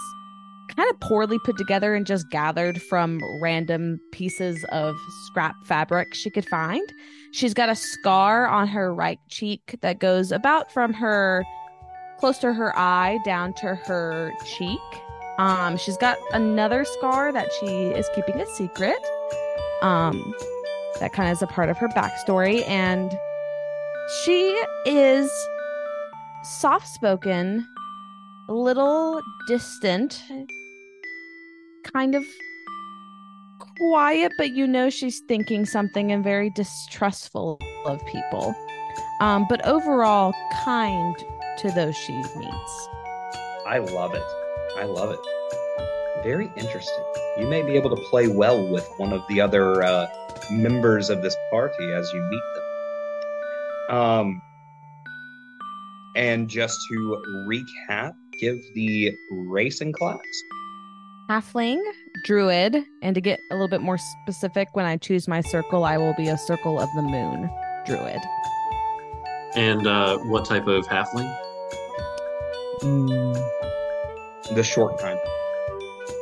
kind 0.75 0.89
of 0.89 1.00
poorly 1.00 1.38
put 1.39 1.57
together 1.57 1.95
and 1.95 2.05
just 2.05 2.29
gathered 2.29 2.81
from 2.81 3.19
random 3.41 4.00
pieces 4.12 4.63
of 4.72 4.95
scrap 5.25 5.55
fabric 5.65 6.13
she 6.13 6.29
could 6.29 6.48
find. 6.48 6.91
She's 7.33 7.55
got 7.55 7.67
a 7.69 7.75
scar 7.75 8.47
on 8.47 8.67
her 8.67 8.93
right 8.93 9.19
cheek 9.27 9.77
that 9.81 9.97
goes 9.97 10.31
about 10.31 10.71
from 10.71 10.93
her 10.93 11.43
close 12.19 12.37
to 12.37 12.53
her 12.53 12.77
eye 12.77 13.17
down 13.25 13.53
to 13.55 13.73
her 13.73 14.31
cheek. 14.45 14.79
Um, 15.39 15.75
she's 15.77 15.97
got 15.97 16.19
another 16.33 16.85
scar 16.85 17.31
that 17.31 17.49
she 17.59 17.65
is 17.65 18.07
keeping 18.13 18.39
a 18.39 18.45
secret. 18.45 18.99
Um, 19.81 20.35
that 20.99 21.11
kind 21.13 21.27
of 21.27 21.33
is 21.37 21.41
a 21.41 21.47
part 21.47 21.69
of 21.69 21.77
her 21.79 21.89
backstory, 21.89 22.65
and 22.67 23.11
she 24.23 24.63
is 24.85 25.27
soft 26.43 26.87
spoken, 26.87 27.67
a 28.47 28.53
little 28.53 29.23
distant, 29.47 30.21
kind 31.83 32.13
of 32.13 32.23
quiet, 33.77 34.31
but 34.37 34.51
you 34.51 34.67
know 34.67 34.89
she's 34.89 35.19
thinking 35.27 35.65
something 35.65 36.11
and 36.11 36.23
very 36.23 36.49
distrustful 36.49 37.59
of 37.85 38.05
people. 38.05 38.55
Um, 39.21 39.45
but 39.49 39.65
overall, 39.65 40.33
kind 40.63 41.15
to 41.59 41.71
those 41.71 41.95
she 41.95 42.13
meets. 42.13 42.89
I 43.65 43.79
love 43.79 44.13
it. 44.13 44.23
I 44.77 44.83
love 44.83 45.11
it. 45.11 45.19
Very 46.23 46.51
interesting. 46.57 47.03
You 47.37 47.47
may 47.47 47.61
be 47.61 47.73
able 47.73 47.95
to 47.95 48.01
play 48.09 48.27
well 48.27 48.67
with 48.71 48.87
one 48.97 49.13
of 49.13 49.21
the 49.29 49.41
other 49.41 49.83
uh, 49.83 50.07
members 50.51 51.09
of 51.09 51.21
this 51.21 51.35
party 51.51 51.91
as 51.93 52.11
you 52.13 52.21
meet 52.21 52.41
them. 52.55 53.97
Um, 53.97 54.41
and 56.15 56.49
just 56.49 56.77
to 56.89 57.23
recap, 57.47 58.13
give 58.39 58.57
the 58.75 59.11
racing 59.31 59.93
class. 59.93 60.19
Halfling, 61.29 61.81
druid, 62.25 62.75
and 63.01 63.15
to 63.15 63.21
get 63.21 63.39
a 63.49 63.53
little 63.55 63.69
bit 63.69 63.81
more 63.81 63.97
specific, 63.97 64.67
when 64.73 64.85
I 64.85 64.97
choose 64.97 65.27
my 65.27 65.41
circle, 65.41 65.85
I 65.85 65.97
will 65.97 66.13
be 66.15 66.27
a 66.27 66.37
circle 66.37 66.79
of 66.79 66.89
the 66.95 67.01
moon 67.01 67.49
druid. 67.85 68.19
And 69.55 69.87
uh, 69.87 70.17
what 70.19 70.45
type 70.45 70.67
of 70.67 70.85
halfling? 70.87 71.33
Mm, 72.81 73.49
The 74.53 74.63
short 74.63 74.99
kind. 74.99 75.19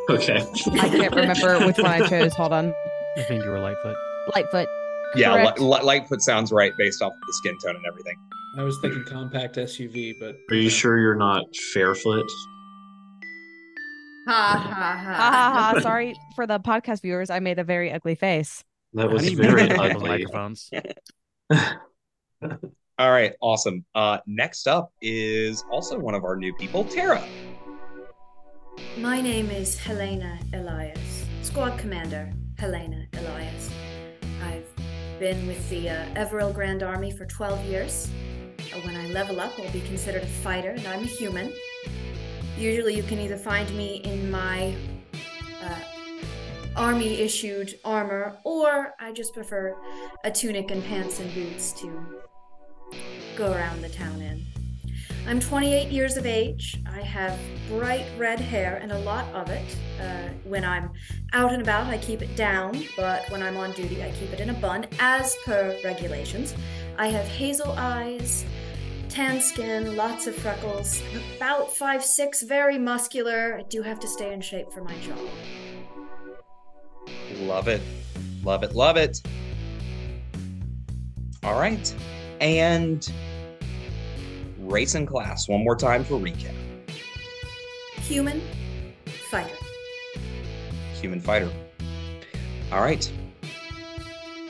Okay. 0.10 0.46
I 0.80 0.90
can't 0.90 1.16
remember 1.16 1.66
which 1.66 1.78
one 1.78 1.88
I 1.88 2.08
chose. 2.08 2.34
Hold 2.36 2.54
on. 2.54 2.74
I 3.18 3.22
think 3.24 3.44
you 3.44 3.50
were 3.50 3.60
Lightfoot. 3.60 3.96
Lightfoot. 4.36 4.68
Yeah, 5.16 5.32
Correct. 5.34 5.60
Li- 5.60 5.66
Li- 5.80 5.84
Lightfoot 5.84 6.22
sounds 6.22 6.52
right 6.52 6.74
based 6.78 7.02
off 7.02 7.12
of 7.14 7.20
the 7.28 7.34
skin 7.34 7.58
tone 7.64 7.76
and 7.76 7.86
everything. 7.88 8.16
I 8.58 8.64
was 8.64 8.78
thinking 8.82 9.04
compact 9.06 9.56
SUV, 9.56 10.14
but 10.20 10.36
Are 10.52 10.56
you 10.56 10.70
sure 10.70 11.00
you're 11.00 11.16
not 11.16 11.46
Fairfoot? 11.74 12.28
Ha 14.28 14.58
ha 14.58 14.60
Ha 14.74 14.98
ha 14.98 15.14
ha. 15.14 15.74
ha. 15.74 15.80
Sorry 15.82 16.16
for 16.36 16.46
the 16.46 16.60
podcast 16.60 17.02
viewers. 17.02 17.30
I 17.30 17.40
made 17.40 17.60
a 17.60 17.64
very 17.64 17.92
ugly 17.92 18.16
face. 18.16 18.64
That 18.94 19.10
was 19.10 19.28
very 19.30 19.70
ugly. 19.72 20.10
microphones. 20.10 20.70
All 23.00 23.10
right, 23.12 23.34
awesome. 23.42 23.84
Uh, 23.96 24.20
next 24.28 24.68
up 24.68 24.92
is 25.02 25.64
also 25.72 25.98
one 25.98 26.14
of 26.14 26.24
our 26.24 26.36
new 26.36 26.54
people, 26.56 26.84
Tara. 26.84 27.24
My 28.98 29.22
name 29.22 29.50
is 29.50 29.78
Helaena 29.80 30.38
Ilias, 30.54 31.26
Squad 31.42 31.78
Commander 31.80 32.32
Helaena 32.56 33.08
Ilias. 33.16 33.70
I've 34.44 34.68
been 35.20 35.48
with 35.48 35.68
the 35.70 35.90
uh, 35.90 36.06
Everil 36.16 36.54
Grand 36.54 36.84
Army 36.84 37.12
for 37.12 37.26
12 37.26 37.66
years. 37.66 38.10
When 38.84 38.96
I 38.96 39.08
level 39.08 39.40
up, 39.40 39.54
I'll 39.60 39.72
be 39.72 39.82
considered 39.82 40.24
a 40.24 40.28
fighter, 40.28 40.70
and 40.70 40.86
I'm 40.88 41.02
a 41.04 41.08
human. 41.08 41.54
Usually, 42.62 42.94
you 42.96 43.02
can 43.02 43.18
either 43.18 43.38
find 43.38 43.68
me 43.76 44.02
in 44.04 44.30
my 44.30 44.76
uh, 45.64 45.80
army 46.76 47.20
issued 47.20 47.80
armor, 47.84 48.38
or 48.44 48.94
I 49.00 49.14
just 49.14 49.34
prefer 49.34 49.76
a 50.24 50.30
tunic 50.30 50.70
and 50.70 50.84
pants 50.86 51.20
and 51.20 51.34
boots 51.34 51.72
to 51.82 52.22
go 53.36 53.52
around 53.52 53.82
the 53.82 53.90
town 53.90 54.22
in. 54.22 54.46
I'm 55.28 55.40
28 55.40 55.90
years 55.90 56.18
of 56.18 56.28
age. 56.28 56.80
I 56.88 57.02
have 57.02 57.40
bright 57.68 58.06
red 58.16 58.40
hair 58.40 58.78
and 58.80 58.92
a 58.92 59.00
lot 59.00 59.26
of 59.34 59.50
it. 59.50 59.76
Uh, 60.00 60.30
when 60.44 60.64
I'm 60.64 60.92
out 61.34 61.54
and 61.54 61.64
about, 61.64 61.88
I 61.88 61.98
keep 61.98 62.22
it 62.22 62.36
down, 62.36 62.84
but 62.96 63.28
when 63.32 63.42
I'm 63.42 63.58
on 63.58 63.72
duty, 63.72 64.04
I 64.04 64.12
keep 64.12 64.34
it 64.34 64.40
in 64.40 64.52
a 64.52 64.54
bun, 64.54 64.86
as 65.00 65.36
per 65.46 65.76
regulations. 65.84 66.54
I 67.00 67.08
have 67.08 67.26
hazel 67.26 67.72
eyes, 67.72 68.46
tan 69.12 69.42
skin, 69.42 69.98
lots 69.98 70.26
of 70.26 70.34
freckles, 70.34 71.02
about 71.36 71.76
five 71.76 72.04
six, 72.04 72.44
very 72.44 72.78
muscular. 72.78 73.58
I 73.60 73.64
do 73.64 73.82
have 73.82 74.00
to 74.00 74.08
stay 74.08 74.34
in 74.34 74.40
shape 74.40 74.72
for 74.72 74.82
my 74.84 74.98
job. 75.00 75.20
Love 77.40 77.68
it. 77.68 77.82
Love 78.44 78.64
it. 78.64 78.74
Love 78.74 78.96
it. 78.96 79.22
All 81.44 81.60
right. 81.60 81.94
And 82.40 83.12
race 84.60 84.96
and 84.96 85.06
class, 85.06 85.50
one 85.50 85.64
more 85.64 85.76
time 85.76 86.06
for 86.06 86.14
recap. 86.14 86.56
Human, 87.98 88.42
fighter. 89.30 89.54
Human 91.02 91.20
fighter. 91.20 91.52
All 92.72 92.82
right. 92.82 93.12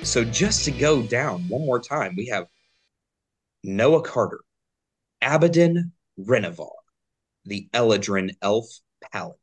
So 0.04 0.24
just 0.24 0.66
to 0.66 0.72
go 0.72 1.02
down 1.02 1.42
one 1.48 1.66
more 1.66 1.80
time, 1.80 2.14
we 2.16 2.28
have 2.28 2.46
Noah 3.64 4.02
Carter, 4.02 4.40
Abydan 5.22 5.92
Renivar, 6.20 6.72
the 7.46 7.68
Eladrin 7.74 8.32
Elf 8.42 8.68
Paladin, 9.12 9.38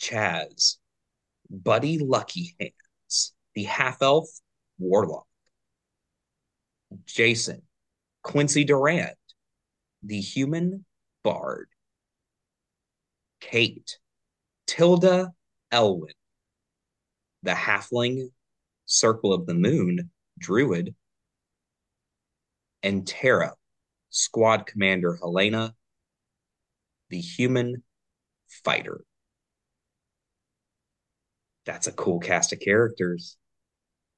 Chaz, 0.00 0.76
Buddy 1.48 1.98
Luckyhands, 1.98 3.32
the 3.54 3.64
Half 3.64 4.02
Elf 4.02 4.28
Warlock, 4.78 5.26
Jason, 7.04 7.62
Quincy 8.22 8.64
Durand, 8.64 9.14
the 10.02 10.20
Human 10.20 10.84
Bard, 11.22 11.68
Kate, 13.40 13.98
Tilda 14.66 15.32
Elwin, 15.70 16.14
the 17.42 17.52
Halfling 17.52 18.28
Circle 18.86 19.32
of 19.32 19.46
the 19.46 19.54
Moon 19.54 20.10
Druid, 20.38 20.94
and 22.82 23.06
Tara, 23.06 23.54
Squad 24.12 24.66
Commander 24.66 25.18
Helaena, 25.20 25.72
the 27.08 27.18
Human 27.18 27.82
Fighter. 28.64 29.02
That's 31.64 31.86
a 31.86 31.92
cool 31.92 32.20
cast 32.20 32.52
of 32.52 32.60
characters. 32.60 33.36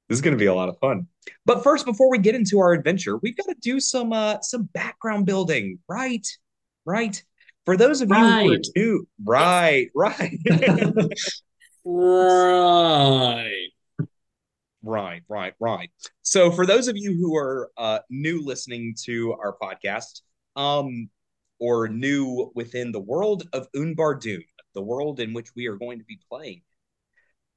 This 0.09 0.19
is 0.19 0.23
going 0.23 0.37
to 0.37 0.39
be 0.39 0.47
a 0.47 0.55
lot 0.55 0.69
of 0.69 0.79
fun. 0.81 1.07
But 1.47 1.63
first, 1.63 1.87
before 1.87 2.11
we 2.11 2.19
get 2.19 2.35
into 2.35 2.59
our 2.59 2.73
adventure, 2.73 3.17
we've 3.19 3.37
got 3.37 3.47
to 3.49 3.55
do 3.61 3.79
some 3.81 4.13
uh, 4.13 4.41
some 4.43 4.65
background 4.75 5.27
building, 5.27 5.79
right? 5.89 6.27
Right. 6.85 7.23
For 7.65 7.77
those 7.77 8.03
of 8.03 8.11
you 8.11 8.17
who 8.17 8.23
are 8.23 8.51
Right. 8.51 8.67
new, 8.77 9.09
right, 9.25 9.91
right. 9.95 10.39
right. 11.85 13.71
Right, 14.85 15.23
right, 15.29 15.55
right. 15.61 15.91
So 16.23 16.51
for 16.51 16.67
those 16.67 16.89
of 16.89 16.97
you 16.97 17.15
who 17.15 17.35
are 17.37 17.71
uh, 17.79 18.01
new 18.11 18.45
listening 18.45 18.95
to 19.05 19.33
our 19.33 19.57
podcast, 19.61 20.21
um, 20.57 21.09
or 21.59 21.89
new 21.89 22.51
within 22.55 22.93
the 22.93 23.01
world 23.01 23.49
of 23.55 23.67
Unbardun, 23.75 24.45
the 24.75 24.83
world 24.83 25.21
in 25.21 25.33
which 25.33 25.49
we 25.57 25.69
are 25.69 25.77
going 25.77 25.99
to 26.01 26.05
be 26.05 26.19
playing, 26.31 26.61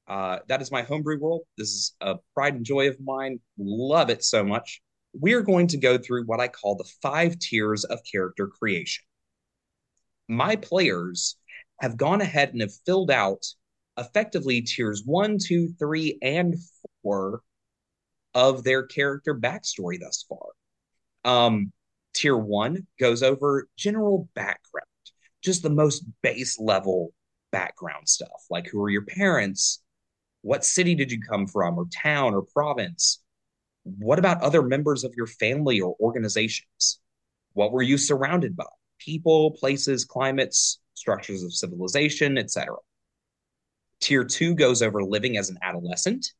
uh, 0.06 0.38
that 0.48 0.62
is 0.62 0.72
my 0.72 0.80
homebrew 0.80 1.20
world. 1.20 1.42
This 1.58 1.68
is 1.68 1.92
a 2.00 2.16
pride 2.32 2.54
and 2.54 2.64
joy 2.64 2.88
of 2.88 2.98
mine. 2.98 3.40
Love 3.58 4.08
it 4.08 4.24
so 4.24 4.42
much. 4.42 4.80
We 5.12 5.34
are 5.34 5.42
going 5.42 5.66
to 5.68 5.76
go 5.76 5.98
through 5.98 6.24
what 6.24 6.40
I 6.40 6.48
call 6.48 6.76
the 6.76 6.90
five 7.02 7.38
tiers 7.38 7.84
of 7.84 8.00
character 8.10 8.46
creation. 8.46 9.04
My 10.28 10.56
players 10.56 11.36
have 11.80 11.98
gone 11.98 12.22
ahead 12.22 12.52
and 12.52 12.62
have 12.62 12.72
filled 12.86 13.10
out 13.10 13.44
effectively 13.98 14.62
tiers 14.62 15.02
one, 15.04 15.36
two, 15.38 15.74
three, 15.78 16.18
and 16.22 16.54
four 17.08 17.42
of 18.34 18.64
their 18.64 18.84
character 18.84 19.34
backstory 19.34 19.98
thus 20.00 20.24
far. 20.28 20.48
Um, 21.24 21.72
tier 22.14 22.36
one 22.36 22.86
goes 23.00 23.22
over 23.22 23.68
general 23.76 24.28
background, 24.34 24.86
just 25.42 25.62
the 25.62 25.70
most 25.70 26.04
base 26.22 26.58
level 26.58 27.12
background 27.50 28.08
stuff, 28.08 28.44
like 28.50 28.66
who 28.66 28.82
are 28.82 28.90
your 28.90 29.04
parents, 29.04 29.82
what 30.42 30.64
city 30.64 30.94
did 30.94 31.10
you 31.10 31.20
come 31.20 31.46
from, 31.46 31.78
or 31.78 31.86
town, 31.86 32.34
or 32.34 32.42
province. 32.42 33.20
What 33.84 34.18
about 34.18 34.42
other 34.42 34.62
members 34.62 35.02
of 35.02 35.14
your 35.16 35.26
family 35.26 35.80
or 35.80 35.96
organizations? 36.00 37.00
What 37.54 37.72
were 37.72 37.82
you 37.82 37.96
surrounded 37.96 38.54
by? 38.54 38.66
People, 38.98 39.52
places, 39.52 40.04
climates, 40.04 40.80
structures 40.94 41.42
of 41.42 41.54
civilization, 41.54 42.36
etc. 42.36 42.76
Tier 44.00 44.24
two 44.24 44.54
goes 44.54 44.82
over 44.82 45.02
living 45.02 45.38
as 45.38 45.48
an 45.48 45.58
adolescent. 45.62 46.32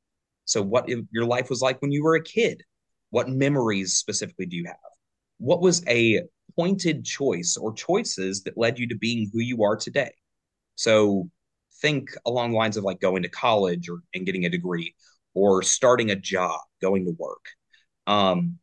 So, 0.49 0.63
what 0.63 0.89
your 0.89 1.27
life 1.27 1.51
was 1.51 1.61
like 1.61 1.81
when 1.83 1.93
you 1.93 2.03
were 2.03 2.17
a 2.17 2.23
kid? 2.23 2.63
What 3.11 3.29
memories 3.29 3.97
specifically 3.97 4.47
do 4.47 4.57
you 4.57 4.65
have? 4.65 4.77
What 5.37 5.61
was 5.61 5.87
a 5.87 6.23
pointed 6.57 7.05
choice 7.05 7.59
or 7.59 7.75
choices 7.75 8.43
that 8.45 8.57
led 8.57 8.79
you 8.79 8.89
to 8.89 8.97
being 8.97 9.31
who 9.31 9.41
you 9.41 9.63
are 9.63 9.77
today? 9.77 10.11
So, 10.75 11.29
think 11.83 12.09
along 12.25 12.53
lines 12.53 12.79
of 12.79 12.85
like 12.85 12.99
going 12.99 13.23
to 13.25 13.29
college 13.29 13.91
or 13.91 13.99
and 14.15 14.25
getting 14.25 14.47
a 14.47 14.49
degree, 14.49 14.95
or 15.35 15.63
starting 15.63 16.11
a 16.11 16.17
job, 16.17 16.61
going 16.81 17.05
to 17.05 17.15
work. 17.19 17.45
Um, 18.07 18.59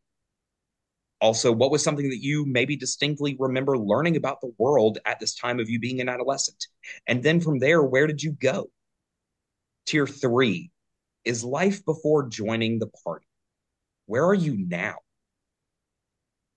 also, 1.21 1.51
what 1.51 1.69
was 1.69 1.83
something 1.83 2.09
that 2.09 2.23
you 2.23 2.47
maybe 2.47 2.75
distinctly 2.75 3.35
remember 3.37 3.77
learning 3.77 4.15
about 4.15 4.41
the 4.41 4.51
world 4.57 4.97
at 5.05 5.19
this 5.19 5.35
time 5.35 5.59
of 5.59 5.69
you 5.69 5.79
being 5.79 6.01
an 6.01 6.09
adolescent? 6.09 6.65
And 7.05 7.21
then 7.21 7.39
from 7.41 7.59
there, 7.59 7.83
where 7.83 8.07
did 8.07 8.23
you 8.23 8.31
go? 8.31 8.71
Tier 9.85 10.07
three 10.07 10.71
is 11.25 11.43
life 11.43 11.83
before 11.85 12.29
joining 12.29 12.79
the 12.79 12.89
party. 13.03 13.25
Where 14.05 14.25
are 14.25 14.35
you 14.35 14.55
now? 14.67 14.95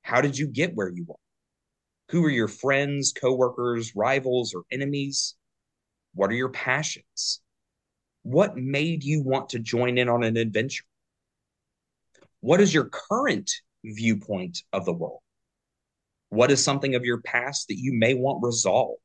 How 0.02 0.20
did 0.20 0.38
you 0.38 0.46
get 0.46 0.74
where 0.74 0.88
you 0.88 1.06
are? 1.08 1.16
Who 2.10 2.24
are 2.24 2.30
your 2.30 2.48
friends, 2.48 3.12
coworkers, 3.12 3.94
rivals, 3.94 4.54
or 4.54 4.62
enemies? 4.70 5.34
What 6.14 6.30
are 6.30 6.34
your 6.34 6.50
passions? 6.50 7.40
What 8.22 8.56
made 8.56 9.04
you 9.04 9.22
want 9.22 9.50
to 9.50 9.58
join 9.58 9.98
in 9.98 10.08
on 10.08 10.22
an 10.22 10.36
adventure? 10.36 10.84
What 12.40 12.60
is 12.60 12.72
your 12.72 12.90
current 13.10 13.50
viewpoint 13.84 14.62
of 14.72 14.84
the 14.84 14.92
world? 14.92 15.20
What 16.30 16.50
is 16.50 16.62
something 16.62 16.94
of 16.94 17.04
your 17.04 17.20
past 17.22 17.68
that 17.68 17.78
you 17.78 17.92
may 17.94 18.14
want 18.14 18.44
resolved? 18.44 19.00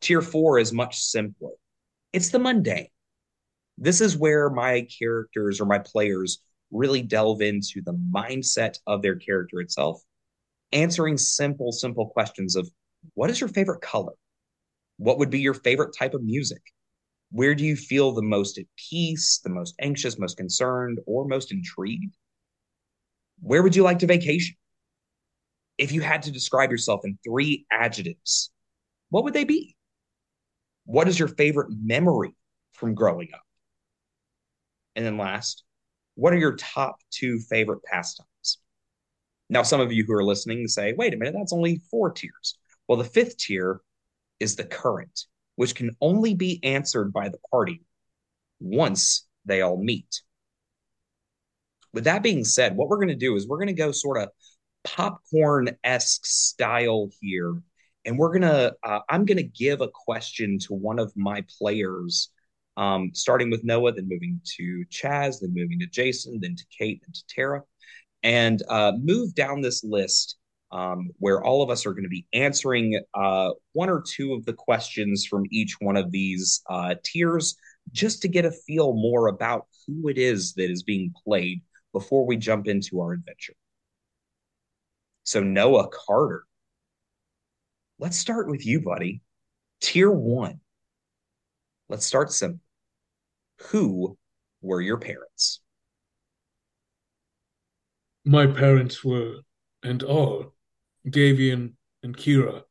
Tier 0.00 0.20
four 0.20 0.58
is 0.58 0.72
much 0.72 1.00
simpler. 1.00 1.52
It's 2.12 2.28
the 2.28 2.38
mundane. 2.38 2.88
This 3.76 4.00
is 4.00 4.16
where 4.16 4.50
my 4.50 4.86
characters 4.98 5.60
or 5.60 5.66
my 5.66 5.78
players 5.78 6.40
really 6.70 7.02
delve 7.02 7.42
into 7.42 7.82
the 7.82 7.94
mindset 7.94 8.78
of 8.86 9.02
their 9.02 9.16
character 9.16 9.60
itself, 9.60 10.00
answering 10.72 11.16
simple, 11.16 11.72
simple 11.72 12.08
questions 12.08 12.56
of 12.56 12.68
what 13.14 13.30
is 13.30 13.40
your 13.40 13.48
favorite 13.48 13.80
color? 13.80 14.12
What 14.96 15.18
would 15.18 15.30
be 15.30 15.40
your 15.40 15.54
favorite 15.54 15.94
type 15.96 16.14
of 16.14 16.22
music? 16.22 16.62
Where 17.30 17.54
do 17.54 17.64
you 17.64 17.74
feel 17.74 18.12
the 18.12 18.22
most 18.22 18.58
at 18.58 18.66
peace, 18.76 19.40
the 19.42 19.50
most 19.50 19.74
anxious, 19.80 20.18
most 20.18 20.36
concerned, 20.36 21.00
or 21.06 21.26
most 21.26 21.52
intrigued? 21.52 22.14
Where 23.40 23.62
would 23.62 23.74
you 23.74 23.82
like 23.82 23.98
to 24.00 24.06
vacation? 24.06 24.56
If 25.78 25.90
you 25.90 26.00
had 26.00 26.22
to 26.22 26.30
describe 26.30 26.70
yourself 26.70 27.00
in 27.04 27.18
three 27.24 27.66
adjectives, 27.72 28.50
what 29.10 29.24
would 29.24 29.34
they 29.34 29.44
be? 29.44 29.76
What 30.86 31.08
is 31.08 31.18
your 31.18 31.28
favorite 31.28 31.72
memory 31.82 32.34
from 32.72 32.94
growing 32.94 33.28
up? 33.34 33.43
And 34.96 35.04
then 35.04 35.18
last, 35.18 35.64
what 36.14 36.32
are 36.32 36.38
your 36.38 36.56
top 36.56 36.96
two 37.10 37.38
favorite 37.40 37.82
pastimes? 37.84 38.58
Now, 39.50 39.62
some 39.62 39.80
of 39.80 39.92
you 39.92 40.04
who 40.04 40.14
are 40.14 40.24
listening 40.24 40.66
say, 40.68 40.92
wait 40.92 41.14
a 41.14 41.16
minute, 41.16 41.34
that's 41.36 41.52
only 41.52 41.82
four 41.90 42.10
tiers. 42.10 42.56
Well, 42.88 42.98
the 42.98 43.04
fifth 43.04 43.36
tier 43.36 43.80
is 44.40 44.56
the 44.56 44.64
current, 44.64 45.26
which 45.56 45.74
can 45.74 45.96
only 46.00 46.34
be 46.34 46.60
answered 46.62 47.12
by 47.12 47.28
the 47.28 47.38
party 47.50 47.82
once 48.60 49.26
they 49.44 49.60
all 49.60 49.82
meet. 49.82 50.22
With 51.92 52.04
that 52.04 52.22
being 52.22 52.44
said, 52.44 52.76
what 52.76 52.88
we're 52.88 52.96
going 52.96 53.08
to 53.08 53.14
do 53.14 53.36
is 53.36 53.46
we're 53.46 53.58
going 53.58 53.68
to 53.68 53.72
go 53.74 53.92
sort 53.92 54.20
of 54.22 54.30
popcorn 54.82 55.70
esque 55.82 56.26
style 56.26 57.08
here. 57.20 57.60
And 58.04 58.18
we're 58.18 58.38
going 58.38 58.42
to, 58.42 58.74
uh, 58.82 59.00
I'm 59.08 59.24
going 59.24 59.38
to 59.38 59.42
give 59.42 59.80
a 59.80 59.88
question 59.88 60.58
to 60.60 60.74
one 60.74 60.98
of 60.98 61.12
my 61.16 61.44
players, 61.58 62.30
um, 62.76 63.10
starting 63.14 63.50
with 63.50 63.64
Noah, 63.64 63.92
then 63.92 64.08
moving 64.08 64.40
to 64.56 64.84
Chaz, 64.90 65.40
then 65.40 65.54
moving 65.54 65.78
to 65.80 65.86
Jason, 65.86 66.38
then 66.40 66.56
to 66.56 66.64
Kate, 66.76 67.02
and 67.06 67.14
to 67.14 67.22
Tara, 67.28 67.62
and 68.22 68.62
uh, 68.68 68.92
move 68.98 69.34
down 69.34 69.60
this 69.60 69.84
list 69.84 70.36
um, 70.72 71.10
where 71.18 71.42
all 71.42 71.62
of 71.62 71.70
us 71.70 71.86
are 71.86 71.92
going 71.92 72.04
to 72.04 72.08
be 72.08 72.26
answering 72.32 73.00
uh, 73.14 73.50
one 73.72 73.88
or 73.88 74.02
two 74.06 74.34
of 74.34 74.44
the 74.44 74.52
questions 74.52 75.24
from 75.24 75.44
each 75.50 75.76
one 75.80 75.96
of 75.96 76.10
these 76.10 76.62
uh, 76.68 76.96
tiers 77.04 77.56
just 77.92 78.22
to 78.22 78.28
get 78.28 78.44
a 78.44 78.50
feel 78.50 78.92
more 78.94 79.28
about 79.28 79.66
who 79.86 80.08
it 80.08 80.18
is 80.18 80.54
that 80.54 80.70
is 80.70 80.82
being 80.82 81.12
played 81.24 81.62
before 81.92 82.26
we 82.26 82.36
jump 82.36 82.66
into 82.66 83.00
our 83.00 83.12
adventure. 83.12 83.54
So, 85.22 85.40
Noah 85.40 85.88
Carter, 85.88 86.44
let's 87.98 88.18
start 88.18 88.48
with 88.48 88.66
you, 88.66 88.80
buddy. 88.80 89.22
Tier 89.80 90.10
one. 90.10 90.60
Let's 91.88 92.04
start 92.04 92.32
simple. 92.32 92.63
Who 93.70 94.18
were 94.60 94.80
your 94.80 94.98
parents? 94.98 95.60
My 98.24 98.46
parents 98.46 99.04
were 99.04 99.40
and 99.82 100.02
are 100.02 100.52
Davian 101.06 101.74
and 102.02 102.16
Kira 102.16 102.62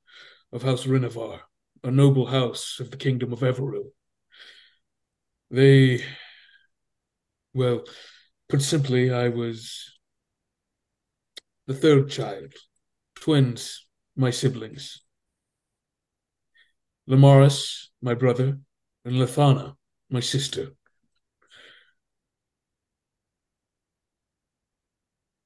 of 0.52 0.64
House 0.64 0.86
Renivar, 0.86 1.40
a 1.84 1.92
noble 1.92 2.26
house 2.26 2.80
of 2.80 2.92
the 2.92 2.98
Kingdom 2.98 3.34
of 3.34 3.40
Everil. 3.40 3.92
They, 5.52 6.04
well, 7.54 7.84
put 8.50 8.62
simply, 8.62 9.14
I 9.14 9.30
was 9.30 10.00
the 11.68 11.74
third 11.74 12.10
child, 12.10 12.54
twins, 13.16 13.86
my 14.16 14.32
siblings. 14.32 15.04
Lamaris, 17.08 17.90
my 18.02 18.14
brother, 18.14 18.60
and 19.06 19.16
Lethana, 19.16 19.76
my 20.14 20.20
sister. 20.20 20.68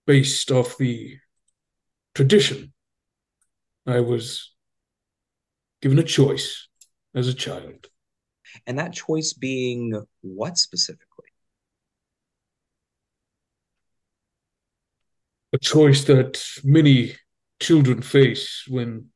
Based 0.06 0.51
off 0.51 0.77
the 0.77 1.17
tradition 2.13 2.73
I 3.86 4.01
was 4.01 4.53
given 5.82 5.99
a 5.99 6.03
choice 6.03 6.67
as 7.15 7.27
a 7.27 7.34
child. 7.34 7.88
And 8.65 8.77
that 8.77 8.93
choice 8.93 9.34
being 9.34 10.01
what 10.21 10.58
specifically? 10.58 11.30
A 15.53 15.58
choice 15.58 16.03
that 16.06 16.43
many 16.63 17.15
children 17.62 18.01
face 18.01 18.65
when 18.67 19.08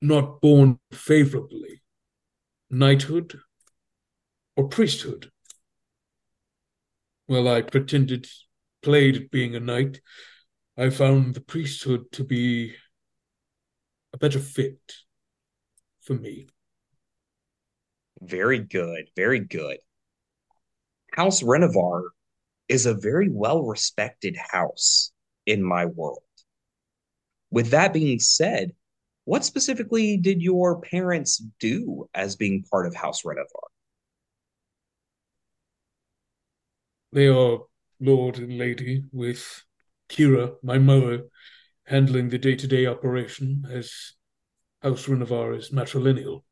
not 0.00 0.40
born 0.40 0.78
favorably 0.92 1.82
knighthood 2.70 3.38
or 4.56 4.68
priesthood. 4.68 5.30
Well, 7.28 7.48
I 7.48 7.62
pretended, 7.62 8.26
played 8.82 9.16
at 9.16 9.30
being 9.30 9.54
a 9.54 9.60
knight, 9.60 10.00
I 10.76 10.90
found 10.90 11.34
the 11.34 11.40
priesthood 11.40 12.12
to 12.12 12.24
be 12.24 12.74
a 14.12 14.18
better 14.18 14.38
fit 14.38 14.78
for 16.02 16.14
me. 16.14 16.48
Very 18.20 18.58
good. 18.58 19.10
Very 19.16 19.40
good. 19.40 19.78
House 21.12 21.42
Renivar 21.42 22.02
is 22.68 22.86
a 22.86 22.94
very 22.94 23.28
well 23.30 23.62
respected 23.62 24.36
house 24.36 25.12
in 25.46 25.62
my 25.62 25.86
world. 25.86 26.22
With 27.50 27.70
that 27.70 27.92
being 27.92 28.18
said, 28.18 28.72
what 29.26 29.44
specifically 29.44 30.16
did 30.16 30.40
your 30.40 30.80
parents 30.80 31.42
do 31.58 32.08
as 32.14 32.36
being 32.36 32.62
part 32.70 32.86
of 32.86 32.94
House 32.94 33.22
Renivar? 33.24 33.66
They 37.12 37.26
are 37.26 37.58
Lord 37.98 38.38
and 38.38 38.56
Lady 38.56 39.02
with 39.12 39.64
Kira, 40.08 40.54
my 40.62 40.78
mother, 40.78 41.24
handling 41.86 42.28
the 42.28 42.38
day 42.38 42.54
to 42.54 42.68
day 42.68 42.86
operation 42.86 43.64
as 43.68 44.12
House 44.80 45.06
Renivar 45.06 45.58
is 45.58 45.70
matrilineal. 45.70 46.44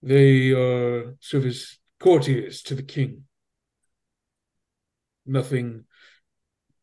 They 0.00 0.52
are 0.52 1.16
serve 1.18 1.56
courtiers 1.98 2.62
to 2.62 2.76
the 2.76 2.84
king. 2.84 3.24
Nothing 5.26 5.86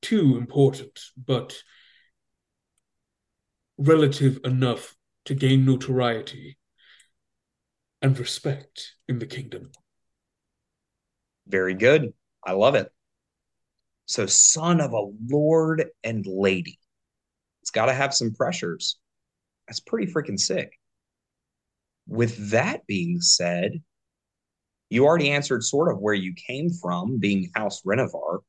too 0.01 0.35
important, 0.35 0.99
but 1.15 1.63
relative 3.81 4.39
enough 4.43 4.95
to 5.25 5.33
gain 5.33 5.65
notoriety 5.65 6.57
and 8.01 8.17
respect 8.17 8.95
in 9.07 9.17
the 9.17 9.25
kingdom. 9.25 9.71
Very 11.47 11.73
good. 11.73 12.13
I 12.45 12.53
love 12.53 12.75
it. 12.75 12.91
So, 14.05 14.25
son 14.27 14.81
of 14.81 14.93
a 14.93 15.11
lord 15.29 15.85
and 16.03 16.25
lady. 16.27 16.79
It's 17.61 17.71
got 17.71 17.87
to 17.87 17.93
have 17.93 18.13
some 18.13 18.33
pressures. 18.33 18.97
That's 19.67 19.79
pretty 19.79 20.11
freaking 20.11 20.39
sick. 20.39 20.71
With 22.07 22.51
that 22.51 22.85
being 22.87 23.21
said, 23.21 23.81
you 24.89 25.05
already 25.05 25.31
answered 25.31 25.63
sort 25.63 25.91
of 25.91 25.99
where 25.99 26.13
you 26.13 26.33
came 26.35 26.69
from, 26.69 27.17
being 27.17 27.49
House 27.55 27.81
Renivar. 27.83 28.39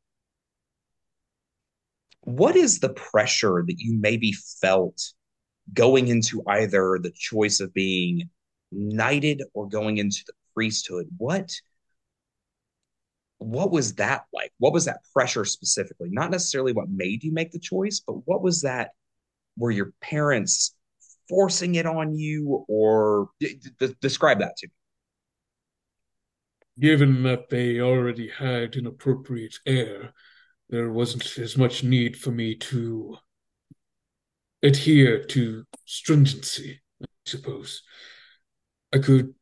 What 2.22 2.56
is 2.56 2.80
the 2.80 2.88
pressure 2.88 3.62
that 3.66 3.78
you 3.78 3.98
maybe 3.98 4.32
felt 4.60 5.00
going 5.72 6.08
into 6.08 6.42
either 6.46 6.98
the 7.00 7.12
choice 7.14 7.60
of 7.60 7.72
being 7.72 8.28
knighted 8.70 9.42
or 9.54 9.68
going 9.68 9.98
into 9.98 10.22
the 10.26 10.32
priesthood? 10.54 11.08
What 11.16 11.52
what 13.38 13.70
was 13.70 13.94
that 13.94 14.24
like? 14.32 14.52
What 14.58 14.72
was 14.72 14.84
that 14.84 15.00
pressure 15.12 15.44
specifically? 15.44 16.08
Not 16.10 16.30
necessarily 16.30 16.72
what 16.72 16.88
made 16.88 17.24
you 17.24 17.32
make 17.32 17.50
the 17.52 17.58
choice, 17.58 18.00
but 18.00 18.26
what 18.26 18.42
was 18.42 18.62
that? 18.62 18.90
Were 19.56 19.70
your 19.70 19.92
parents 20.00 20.74
forcing 21.28 21.74
it 21.74 21.86
on 21.86 22.14
you, 22.14 22.64
or 22.68 23.30
d- 23.40 23.58
d- 23.78 23.94
describe 24.00 24.38
that 24.40 24.56
to 24.58 24.66
me? 24.66 24.72
Given 26.80 27.22
that 27.24 27.50
they 27.50 27.80
already 27.80 28.28
had 28.28 28.76
an 28.76 28.86
appropriate 28.86 29.56
heir, 29.66 30.12
there 30.70 30.90
wasn't 30.90 31.38
as 31.38 31.56
much 31.56 31.84
need 31.84 32.16
for 32.16 32.30
me 32.30 32.54
to 32.56 33.16
adhere 34.62 35.24
to 35.24 35.64
stringency, 35.84 36.80
I 37.02 37.06
suppose. 37.26 37.82
I 38.92 38.98
could 38.98 39.34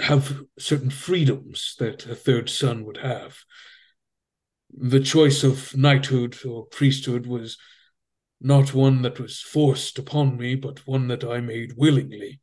have 0.00 0.42
certain 0.58 0.90
freedoms 0.90 1.74
that 1.78 2.06
a 2.06 2.14
third 2.14 2.50
son 2.50 2.84
would 2.84 2.98
have. 2.98 3.38
The 4.76 5.00
choice 5.00 5.44
of 5.44 5.76
knighthood 5.76 6.36
or 6.44 6.66
priesthood 6.66 7.26
was 7.26 7.56
not 8.40 8.74
one 8.74 9.02
that 9.02 9.18
was 9.18 9.40
forced 9.40 9.98
upon 9.98 10.36
me, 10.36 10.54
but 10.54 10.86
one 10.86 11.08
that 11.08 11.24
I 11.24 11.40
made 11.40 11.74
willingly. 11.76 12.40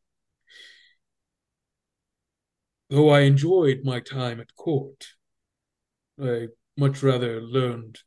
Though 2.89 3.09
I 3.09 3.21
enjoyed 3.21 3.81
my 3.83 3.99
time 3.99 4.39
at 4.39 4.55
court, 4.55 5.07
I 6.21 6.47
much 6.77 7.01
rather 7.03 7.41
learned 7.41 7.99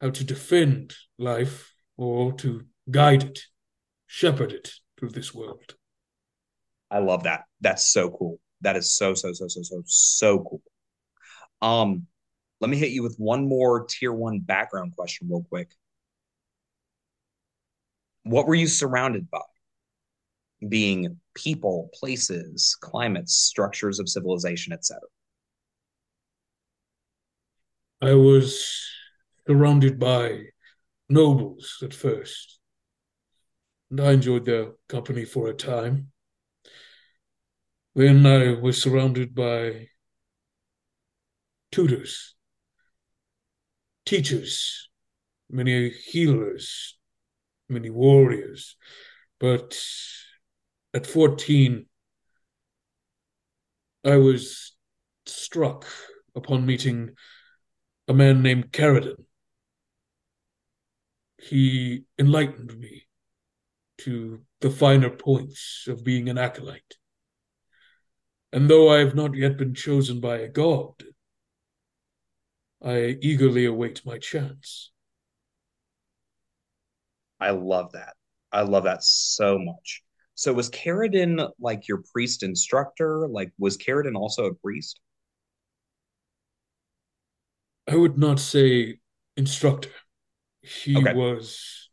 how 0.00 0.10
to 0.10 0.24
defend 0.24 0.94
life 1.18 1.73
or 1.96 2.32
to 2.34 2.64
guide 2.90 3.24
it, 3.24 3.40
shepherd 4.06 4.52
it 4.52 4.70
through 4.98 5.10
this 5.10 5.34
world. 5.34 5.74
I 6.90 6.98
love 6.98 7.24
that. 7.24 7.42
That's 7.60 7.84
so 7.84 8.10
cool. 8.10 8.38
That 8.60 8.76
is 8.76 8.96
so 8.96 9.14
so 9.14 9.32
so 9.32 9.48
so 9.48 9.62
so 9.62 9.82
so 9.86 10.38
cool. 10.38 10.62
Um, 11.60 12.06
let 12.60 12.70
me 12.70 12.76
hit 12.76 12.90
you 12.90 13.02
with 13.02 13.16
one 13.18 13.48
more 13.48 13.86
tier 13.86 14.12
one 14.12 14.40
background 14.40 14.94
question, 14.96 15.28
real 15.28 15.44
quick. 15.48 15.70
What 18.22 18.46
were 18.46 18.54
you 18.54 18.66
surrounded 18.66 19.30
by? 19.30 19.40
Being 20.66 21.20
people, 21.34 21.90
places, 21.92 22.76
climates, 22.80 23.34
structures 23.34 23.98
of 23.98 24.08
civilization, 24.08 24.72
etc. 24.72 25.00
I 28.00 28.14
was 28.14 28.88
surrounded 29.46 29.98
by 29.98 30.44
nobles 31.08 31.78
at 31.82 31.94
first, 31.94 32.58
and 33.90 34.00
I 34.00 34.12
enjoyed 34.12 34.44
their 34.44 34.72
company 34.88 35.24
for 35.24 35.48
a 35.48 35.54
time. 35.54 36.10
Then 37.94 38.26
I 38.26 38.54
was 38.60 38.82
surrounded 38.82 39.34
by 39.34 39.88
tutors, 41.70 42.34
teachers, 44.04 44.88
many 45.50 45.90
healers, 45.90 46.98
many 47.68 47.90
warriors. 47.90 48.76
But 49.38 49.78
at 50.92 51.06
14, 51.06 51.86
I 54.04 54.16
was 54.16 54.76
struck 55.26 55.86
upon 56.34 56.66
meeting 56.66 57.10
a 58.08 58.14
man 58.14 58.42
named 58.42 58.72
Caradon. 58.72 59.24
He 61.48 62.04
enlightened 62.18 62.78
me 62.78 63.06
to 63.98 64.40
the 64.60 64.70
finer 64.70 65.10
points 65.10 65.84
of 65.88 66.02
being 66.02 66.30
an 66.30 66.38
acolyte. 66.38 66.96
And 68.50 68.70
though 68.70 68.88
I 68.90 69.00
have 69.00 69.14
not 69.14 69.34
yet 69.34 69.58
been 69.58 69.74
chosen 69.74 70.20
by 70.20 70.38
a 70.38 70.48
god, 70.48 71.04
I 72.82 73.18
eagerly 73.20 73.66
await 73.66 74.06
my 74.06 74.16
chance. 74.18 74.90
I 77.38 77.50
love 77.50 77.92
that. 77.92 78.14
I 78.50 78.62
love 78.62 78.84
that 78.84 79.04
so 79.04 79.58
much. 79.58 80.02
So 80.34 80.54
was 80.54 80.70
Caradon 80.70 81.50
like 81.60 81.88
your 81.88 82.02
priest 82.10 82.42
instructor? 82.42 83.28
Like 83.28 83.52
was 83.58 83.76
Caradon 83.76 84.16
also 84.16 84.46
a 84.46 84.54
priest? 84.54 84.98
I 87.86 87.96
would 87.96 88.16
not 88.16 88.40
say 88.40 88.98
instructor. 89.36 89.90
He 90.64 90.96
Okay. 90.96 91.12
was 91.14 91.90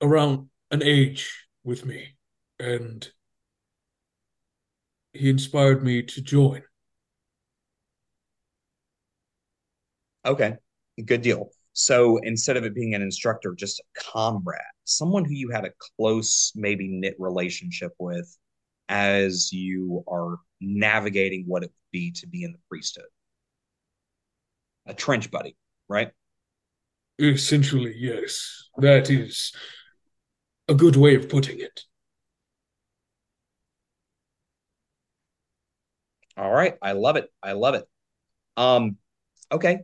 around 0.00 0.48
an 0.70 0.82
age 0.82 1.46
with 1.62 1.84
me, 1.84 2.16
and 2.58 3.06
he 5.12 5.28
inspired 5.28 5.84
me 5.84 6.02
to 6.02 6.22
join. 6.22 6.62
Okay, 10.24 10.56
good 11.04 11.20
deal. 11.20 11.50
So 11.74 12.18
instead 12.22 12.56
of 12.56 12.64
it 12.64 12.74
being 12.74 12.94
an 12.94 13.02
instructor, 13.02 13.54
just 13.54 13.80
a 13.80 14.00
comrade, 14.12 14.60
someone 14.84 15.24
who 15.24 15.34
you 15.34 15.50
had 15.50 15.66
a 15.66 15.72
close, 15.98 16.52
maybe 16.54 16.88
knit 16.88 17.16
relationship 17.18 17.92
with 17.98 18.34
as 18.88 19.52
you 19.52 20.04
are 20.08 20.38
navigating 20.60 21.44
what 21.46 21.62
it 21.62 21.66
would 21.66 21.90
be 21.92 22.12
to 22.12 22.26
be 22.26 22.44
in 22.44 22.52
the 22.52 22.58
priesthood. 22.68 23.04
A 24.86 24.94
trench 24.94 25.30
buddy, 25.30 25.56
right? 25.88 26.10
Essentially, 27.18 27.94
yes, 27.96 28.68
that 28.78 29.10
is 29.10 29.52
a 30.68 30.74
good 30.74 30.96
way 30.96 31.14
of 31.14 31.28
putting 31.28 31.60
it. 31.60 31.82
All 36.36 36.50
right, 36.50 36.74
I 36.82 36.92
love 36.92 37.16
it. 37.16 37.30
I 37.42 37.52
love 37.52 37.74
it. 37.74 37.84
Um, 38.56 38.96
okay. 39.52 39.80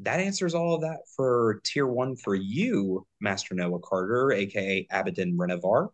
That 0.00 0.20
answers 0.20 0.54
all 0.54 0.74
of 0.74 0.82
that 0.82 0.98
for 1.16 1.60
tier 1.64 1.86
one 1.86 2.16
for 2.16 2.34
you, 2.34 3.06
Master 3.20 3.54
Noah 3.54 3.78
Carter, 3.80 4.32
aka 4.32 4.86
Abydan 4.92 5.36
Renivar. 5.36 5.88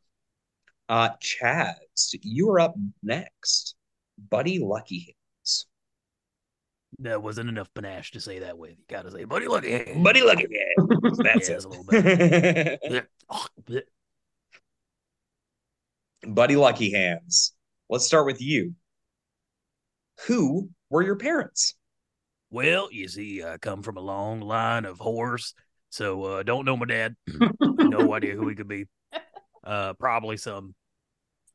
Uh, 0.88 1.10
Chaz, 1.22 2.14
you 2.22 2.50
are 2.50 2.60
up 2.60 2.74
next. 3.02 3.76
Buddy 4.30 4.58
Lucky. 4.58 5.17
That 7.00 7.22
wasn't 7.22 7.48
enough 7.48 7.72
panache 7.74 8.12
to 8.12 8.20
say 8.20 8.40
that 8.40 8.58
with. 8.58 8.70
You 8.70 8.84
gotta 8.88 9.10
say, 9.10 9.24
buddy, 9.24 9.46
look 9.46 9.64
at 9.64 10.02
Buddy 10.02 10.22
Lucky 10.22 10.46
Hands. 10.76 11.18
That's 11.22 11.48
Yeah, 11.48 11.56
it. 11.56 11.64
a 11.64 11.68
little 11.68 11.84
bit. 11.84 12.80
Yeah. 12.90 13.00
Oh, 13.30 13.46
bleh. 13.64 13.82
Buddy 16.26 16.54
Luckyhands. 16.54 17.52
Let's 17.88 18.04
start 18.06 18.26
with 18.26 18.40
you. 18.40 18.74
Who 20.26 20.70
were 20.90 21.02
your 21.02 21.16
parents? 21.16 21.74
Well, 22.50 22.88
you 22.90 23.08
see, 23.08 23.42
I 23.44 23.58
come 23.58 23.82
from 23.82 23.96
a 23.96 24.00
long 24.00 24.40
line 24.40 24.84
of 24.84 24.98
whores, 24.98 25.52
so 25.90 26.24
uh, 26.24 26.42
don't 26.42 26.64
know 26.64 26.76
my 26.76 26.86
dad. 26.86 27.14
no 27.60 28.12
idea 28.14 28.34
who 28.34 28.48
he 28.48 28.54
could 28.56 28.68
be. 28.68 28.86
Uh, 29.62 29.92
probably 29.94 30.36
some. 30.38 30.74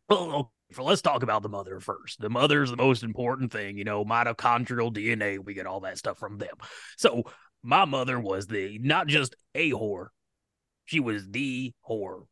Well, 0.08 0.24
okay, 0.24 0.50
for 0.50 0.53
let's 0.78 1.02
talk 1.02 1.24
about 1.24 1.44
the 1.44 1.50
mother 1.50 1.80
first. 1.80 2.20
The 2.20 2.30
mother's 2.30 2.72
the 2.72 2.78
most 2.78 3.04
important 3.04 3.52
thing, 3.52 3.78
you 3.78 3.84
know. 3.84 4.04
Mitochondrial 4.06 4.94
DNA, 4.94 5.40
we 5.40 5.54
get 5.54 5.68
all 5.68 5.82
that 5.82 5.98
stuff 5.98 6.18
from 6.18 6.38
them. 6.38 6.56
So 6.98 7.24
my 7.64 7.86
mother 7.86 8.20
was 8.20 8.48
the 8.48 8.80
not 8.80 9.08
just 9.08 9.36
a 9.56 9.72
whore, 9.72 10.08
she 10.86 11.00
was 11.00 11.28
the 11.30 11.74
whore. 11.88 12.26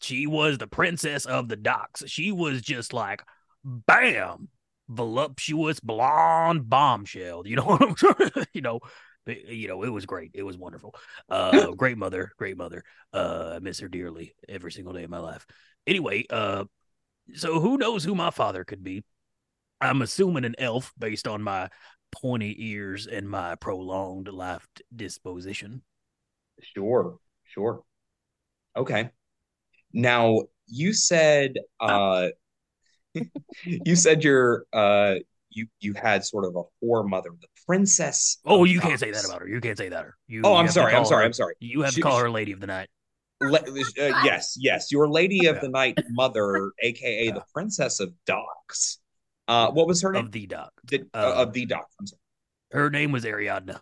She 0.00 0.26
was 0.26 0.58
the 0.58 0.66
princess 0.66 1.24
of 1.24 1.48
the 1.48 1.56
docks. 1.56 2.04
She 2.06 2.30
was 2.30 2.60
just 2.60 2.92
like, 2.92 3.22
bam, 3.64 4.48
voluptuous 4.88 5.80
blonde 5.80 6.68
bombshell. 6.68 7.46
You 7.46 7.56
know 7.56 7.64
what 7.64 7.82
I'm 7.82 7.96
saying? 7.96 8.46
you 8.52 8.60
know, 8.60 8.80
you 9.26 9.68
know, 9.68 9.82
it 9.82 9.88
was 9.88 10.06
great. 10.06 10.32
It 10.34 10.42
was 10.42 10.56
wonderful. 10.56 10.94
Uh, 11.28 11.70
great 11.76 11.98
mother, 11.98 12.32
great 12.36 12.56
mother. 12.56 12.84
Uh, 13.12 13.54
I 13.56 13.58
miss 13.58 13.80
her 13.80 13.88
dearly 13.88 14.34
every 14.48 14.70
single 14.72 14.92
day 14.92 15.04
of 15.04 15.10
my 15.10 15.18
life. 15.18 15.46
Anyway, 15.86 16.26
uh, 16.28 16.64
so 17.34 17.60
who 17.60 17.76
knows 17.76 18.04
who 18.04 18.14
my 18.14 18.30
father 18.30 18.64
could 18.64 18.82
be? 18.84 19.04
I'm 19.80 20.02
assuming 20.02 20.44
an 20.44 20.54
elf 20.58 20.92
based 20.98 21.26
on 21.28 21.42
my 21.42 21.68
pointy 22.12 22.54
ears 22.58 23.06
and 23.06 23.28
my 23.28 23.56
prolonged 23.56 24.28
life 24.28 24.66
disposition. 24.94 25.82
Sure, 26.62 27.18
sure. 27.44 27.82
Okay. 28.76 29.10
Now 29.92 30.42
you 30.66 30.92
said 30.92 31.54
uh 31.80 32.28
you 33.64 33.96
said 33.96 34.24
your 34.24 34.64
uh 34.72 35.16
you 35.50 35.66
you 35.80 35.94
had 35.94 36.24
sort 36.24 36.44
of 36.44 36.56
a 36.56 36.62
whore 36.84 37.06
mother, 37.08 37.30
the 37.40 37.48
princess. 37.66 38.38
Oh, 38.44 38.64
you 38.64 38.80
can't 38.80 39.00
say 39.00 39.10
that 39.10 39.24
about 39.24 39.40
her. 39.40 39.48
You 39.48 39.60
can't 39.60 39.78
say 39.78 39.88
that 39.88 40.04
her. 40.04 40.16
You, 40.26 40.42
Oh, 40.44 40.52
you 40.52 40.56
I'm 40.56 40.68
sorry. 40.68 40.94
I'm 40.94 41.04
sorry. 41.04 41.22
her- 41.22 41.26
I'm 41.26 41.32
sorry. 41.32 41.54
You 41.60 41.82
have 41.82 41.92
She- 41.92 42.00
to 42.00 42.02
call 42.02 42.18
her 42.18 42.30
lady 42.30 42.52
of 42.52 42.60
the 42.60 42.66
night. 42.66 42.88
Le- 43.42 43.58
uh, 43.60 44.22
yes, 44.24 44.56
yes, 44.58 44.90
your 44.90 45.08
lady 45.08 45.46
of 45.46 45.56
Yeah. 45.56 45.60
the 45.62 45.68
night 45.68 45.98
mother, 46.10 46.72
aka 46.82 47.30
the 47.30 47.42
princess 47.52 48.00
of 48.00 48.12
docks. 48.24 48.98
Uh, 49.48 49.70
what 49.70 49.86
was 49.86 50.00
her 50.02 50.12
name? 50.12 50.24
of 50.26 50.32
the 50.32 50.46
doc. 50.46 50.72
Did, 50.86 51.08
uh, 51.14 51.18
uh, 51.18 51.42
of 51.42 51.52
the 51.52 51.66
docks. 51.66 51.94
I'm 52.00 52.06
sorry, 52.06 52.20
Her 52.72 52.90
name 52.90 53.12
was 53.12 53.24
Ariadna. 53.24 53.80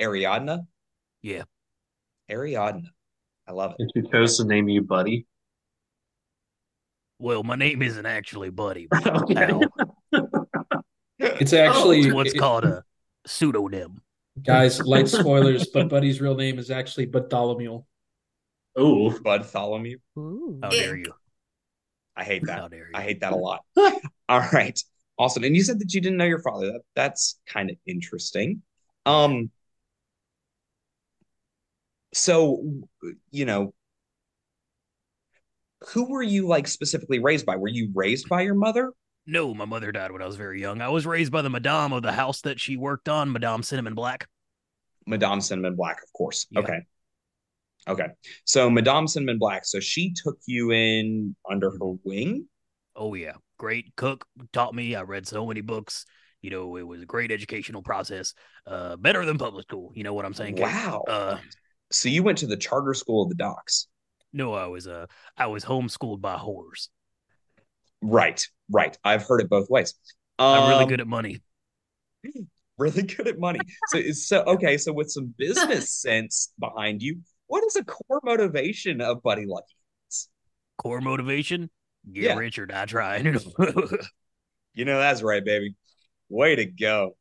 Ariadna. 0.00 0.66
Yeah. 1.22 1.42
Ariadna. 2.30 2.86
I 3.46 3.52
love 3.52 3.72
it. 3.72 3.76
And 3.80 3.90
she 3.94 4.10
chose 4.10 4.38
to 4.38 4.44
name 4.44 4.68
you 4.68 4.82
Buddy. 4.82 5.26
Well, 7.18 7.42
my 7.42 7.54
name 7.56 7.82
isn't 7.82 8.06
actually 8.06 8.50
Buddy. 8.50 8.88
Okay. 9.06 9.60
It's 11.18 11.52
actually 11.52 12.00
It's 12.00 12.14
what's 12.14 12.32
it- 12.32 12.38
called 12.38 12.64
a 12.64 12.82
pseudonym. 13.26 14.00
guys, 14.42 14.80
light 14.80 15.06
spoilers, 15.08 15.66
but 15.68 15.88
Buddy's 15.90 16.20
real 16.20 16.34
name 16.34 16.58
is 16.58 16.70
actually 16.70 17.04
Bartholomew. 17.06 17.82
Oh, 18.76 19.18
Bartholomew. 19.22 19.98
Ooh. 20.18 20.58
How 20.62 20.70
dare 20.70 20.96
you? 20.96 21.12
I 22.16 22.24
hate 22.24 22.44
that. 22.46 22.58
How 22.58 22.68
dare 22.68 22.88
you? 22.88 22.92
I 22.94 23.02
hate 23.02 23.20
that 23.20 23.32
a 23.32 23.36
lot. 23.36 23.64
All 24.28 24.40
right. 24.52 24.78
Awesome. 25.18 25.44
And 25.44 25.54
you 25.56 25.62
said 25.62 25.80
that 25.80 25.92
you 25.92 26.00
didn't 26.00 26.18
know 26.18 26.24
your 26.24 26.42
father. 26.42 26.66
That, 26.66 26.80
that's 26.94 27.38
kind 27.46 27.70
of 27.70 27.76
interesting. 27.86 28.62
Um 29.06 29.50
so 32.12 32.64
you 33.30 33.44
know 33.44 33.72
who 35.88 36.10
were 36.10 36.22
you 36.22 36.46
like 36.46 36.68
specifically 36.68 37.18
raised 37.18 37.46
by? 37.46 37.56
Were 37.56 37.68
you 37.68 37.90
raised 37.94 38.28
by 38.28 38.42
your 38.42 38.54
mother? 38.54 38.92
No, 39.26 39.54
my 39.54 39.64
mother 39.64 39.92
died 39.92 40.12
when 40.12 40.22
I 40.22 40.26
was 40.26 40.36
very 40.36 40.60
young. 40.60 40.80
I 40.80 40.88
was 40.88 41.06
raised 41.06 41.32
by 41.32 41.42
the 41.42 41.50
madame 41.50 41.92
of 41.92 42.02
the 42.02 42.12
house 42.12 42.40
that 42.42 42.60
she 42.60 42.76
worked 42.76 43.08
on, 43.08 43.32
Madame 43.32 43.62
Cinnamon 43.62 43.94
Black. 43.94 44.26
Madame 45.06 45.40
Cinnamon 45.40 45.76
Black, 45.76 46.02
of 46.02 46.12
course. 46.12 46.46
Yeah. 46.50 46.60
Okay. 46.60 46.80
Okay. 47.88 48.06
So 48.44 48.70
Madame 48.70 49.06
Cinnamon 49.08 49.38
Black, 49.38 49.64
so 49.64 49.80
she 49.80 50.12
took 50.12 50.38
you 50.46 50.70
in 50.72 51.34
under 51.50 51.70
her 51.70 51.92
wing? 52.04 52.46
Oh 52.94 53.14
yeah, 53.14 53.34
great 53.58 53.94
cook. 53.96 54.26
Taught 54.52 54.74
me. 54.74 54.94
I 54.94 55.02
read 55.02 55.26
so 55.26 55.46
many 55.46 55.60
books. 55.60 56.04
You 56.42 56.50
know, 56.50 56.76
it 56.76 56.86
was 56.86 57.02
a 57.02 57.06
great 57.06 57.30
educational 57.30 57.82
process. 57.82 58.34
Uh, 58.66 58.96
better 58.96 59.24
than 59.24 59.38
public 59.38 59.64
school. 59.64 59.92
You 59.94 60.04
know 60.04 60.14
what 60.14 60.24
I'm 60.24 60.34
saying? 60.34 60.56
Wow. 60.56 61.04
Uh, 61.06 61.38
So 61.90 62.08
you 62.08 62.22
went 62.22 62.38
to 62.38 62.46
the 62.46 62.56
charter 62.56 62.94
school 62.94 63.22
of 63.24 63.28
the 63.30 63.34
docks. 63.34 63.88
no, 64.32 64.54
I 64.54 64.66
was 64.66 64.86
uh, 64.86 65.06
I 65.36 65.46
was 65.46 65.64
homeschooled 65.64 66.20
by 66.20 66.36
whores. 66.36 66.88
Right, 68.02 68.46
right. 68.70 68.96
I've 69.04 69.24
heard 69.24 69.40
it 69.40 69.50
both 69.50 69.68
ways. 69.68 69.94
I'm 70.38 70.68
really 70.70 70.84
Um, 70.84 70.88
good 70.88 71.00
at 71.00 71.06
money. 71.06 71.40
really 72.78 73.02
good 73.02 73.28
at 73.28 73.38
money. 73.38 73.60
So 73.88 74.00
so 74.12 74.42
okay. 74.42 74.78
So 74.78 74.92
with 74.92 75.10
some 75.10 75.34
business 75.36 75.92
sense 75.94 76.52
behind 76.58 77.02
you, 77.02 77.20
what 77.50 77.64
is 77.64 77.76
a 77.76 77.84
core 77.84 78.20
motivation 78.22 79.00
of 79.00 79.22
Buddy 79.22 79.44
Lucky? 79.46 79.74
Core 80.78 81.00
motivation: 81.00 81.70
get 82.12 82.28
Yeah. 82.28 82.34
rich 82.36 82.58
or 82.58 82.66
die 82.66 82.86
trying. 82.86 83.38
You 84.74 84.84
know 84.84 84.98
that's 84.98 85.22
right, 85.22 85.44
baby. 85.44 85.74
Way 86.28 86.56
to 86.56 86.64
go. 86.64 87.16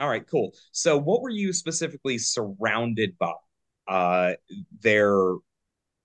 All 0.00 0.08
right, 0.08 0.24
cool. 0.30 0.52
So 0.72 0.96
what 0.98 1.22
were 1.22 1.30
you 1.30 1.52
specifically 1.52 2.18
surrounded 2.18 3.18
by? 3.18 3.34
Uh 3.88 4.34
there 4.80 5.34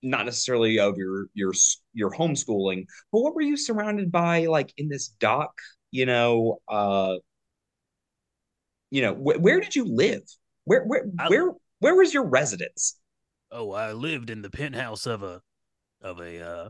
not 0.02 0.26
necessarily 0.26 0.78
of 0.80 0.96
your 0.98 1.26
your 1.34 1.52
your 1.94 2.10
homeschooling, 2.10 2.86
but 3.12 3.20
what 3.20 3.34
were 3.34 3.42
you 3.42 3.56
surrounded 3.56 4.12
by 4.12 4.46
like 4.46 4.72
in 4.76 4.88
this 4.88 5.08
dock, 5.08 5.52
you 5.92 6.06
know, 6.06 6.60
uh 6.68 7.16
you 8.90 9.02
know, 9.02 9.14
wh 9.14 9.40
where 9.40 9.60
did 9.60 9.76
you 9.76 9.84
live? 9.84 10.22
Where 10.64 10.84
where 10.84 11.04
I, 11.18 11.28
where 11.28 11.52
where 11.78 11.94
was 11.94 12.12
your 12.12 12.24
residence? 12.26 12.99
Oh, 13.52 13.72
I 13.72 13.92
lived 13.92 14.30
in 14.30 14.42
the 14.42 14.50
penthouse 14.50 15.06
of 15.06 15.22
a 15.22 15.42
of 16.02 16.20
a 16.20 16.40
uh, 16.40 16.68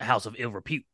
house 0.00 0.26
of 0.26 0.36
ill 0.38 0.50
repute. 0.50 0.84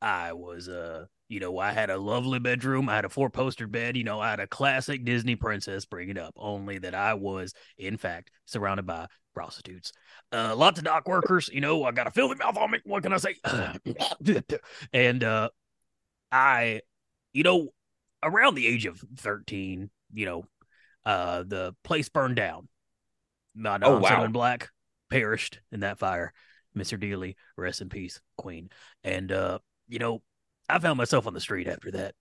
I 0.00 0.32
was 0.32 0.68
uh 0.68 1.06
you 1.28 1.40
know, 1.40 1.58
I 1.58 1.72
had 1.72 1.90
a 1.90 1.98
lovely 1.98 2.38
bedroom. 2.38 2.88
I 2.88 2.96
had 2.96 3.04
a 3.04 3.10
four 3.10 3.28
poster 3.28 3.66
bed. 3.66 3.96
You 3.96 4.04
know, 4.04 4.18
I 4.18 4.30
had 4.30 4.40
a 4.40 4.46
classic 4.46 5.04
Disney 5.04 5.36
princess 5.36 5.84
bring 5.84 6.08
it 6.08 6.16
up, 6.16 6.32
only 6.36 6.78
that 6.78 6.94
I 6.94 7.14
was, 7.14 7.52
in 7.76 7.98
fact, 7.98 8.30
surrounded 8.46 8.86
by 8.86 9.06
prostitutes. 9.34 9.92
Uh, 10.32 10.56
lots 10.56 10.78
of 10.78 10.86
dock 10.86 11.06
workers. 11.06 11.50
You 11.52 11.60
know, 11.60 11.84
I 11.84 11.92
got 11.92 12.06
a 12.06 12.10
filthy 12.10 12.36
mouth 12.36 12.56
on 12.56 12.70
me. 12.70 12.78
What 12.84 13.02
can 13.02 13.12
I 13.12 13.18
say? 13.18 13.36
and 14.92 15.22
uh, 15.22 15.50
I, 16.32 16.80
you 17.34 17.42
know, 17.42 17.68
around 18.22 18.54
the 18.54 18.66
age 18.66 18.86
of 18.86 18.98
13, 19.18 19.90
you 20.14 20.26
know, 20.26 20.44
uh, 21.04 21.44
the 21.46 21.74
place 21.84 22.08
burned 22.08 22.36
down. 22.36 22.68
My 23.58 23.78
Oh, 23.82 23.98
wow. 23.98 24.26
black 24.28 24.70
perished 25.10 25.58
in 25.72 25.80
that 25.80 25.98
fire. 25.98 26.32
Mr. 26.76 26.96
Dealey, 27.00 27.34
rest 27.56 27.80
in 27.80 27.88
peace, 27.88 28.20
Queen. 28.36 28.70
And 29.02 29.32
uh, 29.32 29.58
you 29.88 29.98
know, 29.98 30.22
I 30.68 30.78
found 30.78 30.96
myself 30.98 31.26
on 31.26 31.34
the 31.34 31.40
street 31.40 31.66
after 31.66 31.90
that. 31.92 32.14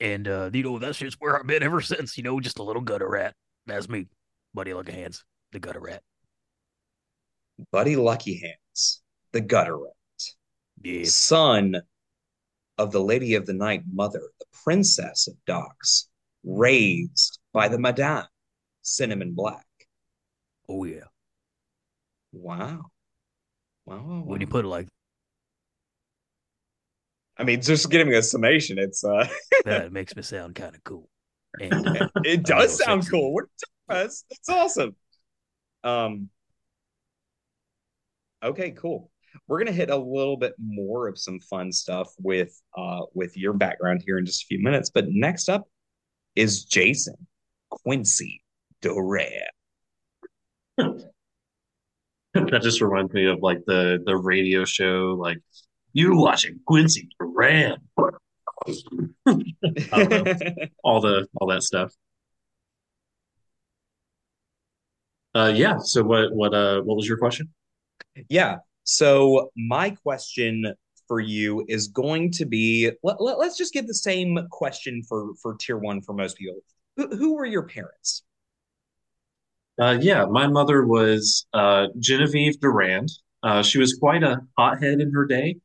And 0.00 0.28
uh, 0.28 0.50
you 0.52 0.62
know, 0.62 0.78
that's 0.78 0.98
just 0.98 1.16
where 1.20 1.38
I've 1.38 1.46
been 1.46 1.62
ever 1.62 1.80
since, 1.82 2.16
you 2.16 2.22
know, 2.22 2.38
just 2.40 2.58
a 2.58 2.62
little 2.62 2.82
gutter 2.82 3.08
rat. 3.08 3.34
That's 3.66 3.88
me, 3.88 4.06
Buddy 4.54 4.70
Luckyhands, 4.72 5.24
the 5.52 5.58
gutter 5.58 5.80
rat. 5.80 6.02
Buddy 7.72 7.96
Luckyhands, 7.96 9.00
the 9.32 9.40
gutter 9.40 9.76
rat, 9.76 9.92
Yeah. 10.82 11.04
son 11.06 11.82
of 12.78 12.92
the 12.92 13.00
Lady 13.02 13.34
of 13.34 13.46
the 13.46 13.52
Night 13.52 13.82
mother, 13.92 14.22
the 14.38 14.46
princess 14.64 15.26
of 15.26 15.34
docks, 15.44 16.08
raised 16.44 17.40
by 17.52 17.66
the 17.68 17.78
Madame 17.78 18.26
Cinnamon 18.82 19.32
Black. 19.34 19.66
Oh 20.68 20.84
yeah. 20.84 21.04
Wow. 22.32 22.90
Wow, 23.86 24.04
wow, 24.04 24.22
When 24.24 24.40
you 24.40 24.46
put 24.46 24.66
it 24.66 24.68
like 24.68 24.86
I 27.38 27.44
mean, 27.44 27.62
just 27.62 27.88
getting 27.90 28.12
a 28.12 28.22
summation, 28.22 28.78
it's 28.78 29.02
uh 29.02 29.26
that, 29.64 29.92
makes 29.92 30.14
me 30.14 30.22
sound 30.22 30.54
kind 30.54 30.74
of 30.74 30.84
cool. 30.84 31.08
And 31.60 31.86
uh, 31.86 32.08
it 32.24 32.42
does 32.44 32.76
sound 32.82 33.04
sexy. 33.04 33.16
cool. 33.16 33.32
What 33.32 33.44
that's, 33.88 34.24
that's 34.28 34.48
awesome. 34.48 34.96
Um 35.84 36.28
okay, 38.42 38.72
cool. 38.72 39.10
We're 39.46 39.58
gonna 39.58 39.72
hit 39.72 39.88
a 39.88 39.96
little 39.96 40.36
bit 40.36 40.54
more 40.58 41.08
of 41.08 41.18
some 41.18 41.40
fun 41.40 41.72
stuff 41.72 42.12
with 42.18 42.60
uh 42.76 43.02
with 43.14 43.38
your 43.38 43.54
background 43.54 44.02
here 44.04 44.18
in 44.18 44.26
just 44.26 44.42
a 44.42 44.46
few 44.46 44.62
minutes. 44.62 44.90
But 44.90 45.06
next 45.08 45.48
up 45.48 45.66
is 46.36 46.64
Jason 46.64 47.26
Quincy 47.70 48.42
Durand. 48.82 49.48
that 52.34 52.62
just 52.62 52.80
reminds 52.80 53.12
me 53.12 53.26
of 53.26 53.40
like 53.40 53.64
the 53.66 54.02
the 54.04 54.16
radio 54.16 54.64
show, 54.64 55.16
like 55.18 55.38
you 55.92 56.16
watching 56.16 56.60
Quincy 56.66 57.08
Durand. 57.18 57.78
I 59.26 60.04
don't 60.04 60.10
know. 60.10 60.52
all 60.84 61.00
the 61.00 61.26
all 61.34 61.48
that 61.48 61.62
stuff. 61.62 61.92
Uh, 65.34 65.52
yeah. 65.54 65.78
So 65.78 66.02
what 66.02 66.32
what 66.32 66.54
uh 66.54 66.80
what 66.82 66.96
was 66.96 67.08
your 67.08 67.18
question? 67.18 67.48
Yeah. 68.28 68.56
So 68.84 69.50
my 69.56 69.90
question 69.90 70.74
for 71.06 71.20
you 71.20 71.64
is 71.68 71.88
going 71.88 72.30
to 72.32 72.44
be 72.44 72.90
let, 73.02 73.20
let, 73.20 73.38
us 73.38 73.56
just 73.56 73.72
give 73.72 73.86
the 73.86 73.94
same 73.94 74.38
question 74.50 75.02
for 75.08 75.34
for 75.42 75.54
tier 75.54 75.78
one 75.78 76.02
for 76.02 76.12
most 76.12 76.36
people. 76.36 76.60
Who, 76.96 77.08
who 77.08 77.34
were 77.34 77.46
your 77.46 77.64
parents? 77.64 78.22
Uh, 79.78 79.96
yeah, 80.00 80.24
my 80.24 80.46
mother 80.48 80.84
was 80.84 81.46
uh, 81.52 81.86
Genevieve 82.00 82.58
Durand. 82.60 83.10
Uh, 83.44 83.62
she 83.62 83.78
was 83.78 83.94
quite 83.94 84.24
a 84.24 84.40
hothead 84.58 85.00
in 85.00 85.12
her 85.12 85.24
day, 85.24 85.56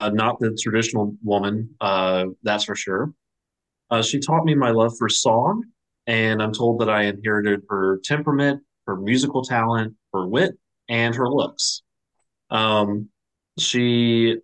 uh, 0.00 0.08
not 0.08 0.38
the 0.40 0.56
traditional 0.60 1.14
woman, 1.22 1.74
uh, 1.80 2.26
that's 2.42 2.64
for 2.64 2.74
sure. 2.74 3.12
Uh, 3.90 4.00
she 4.00 4.18
taught 4.18 4.44
me 4.46 4.54
my 4.54 4.70
love 4.70 4.94
for 4.98 5.10
song, 5.10 5.64
and 6.06 6.42
I'm 6.42 6.52
told 6.52 6.80
that 6.80 6.88
I 6.88 7.02
inherited 7.02 7.60
her 7.68 8.00
temperament, 8.02 8.62
her 8.86 8.96
musical 8.96 9.42
talent, 9.42 9.94
her 10.14 10.26
wit, 10.26 10.52
and 10.88 11.14
her 11.14 11.28
looks. 11.28 11.82
Um, 12.48 13.10
she, 13.58 14.36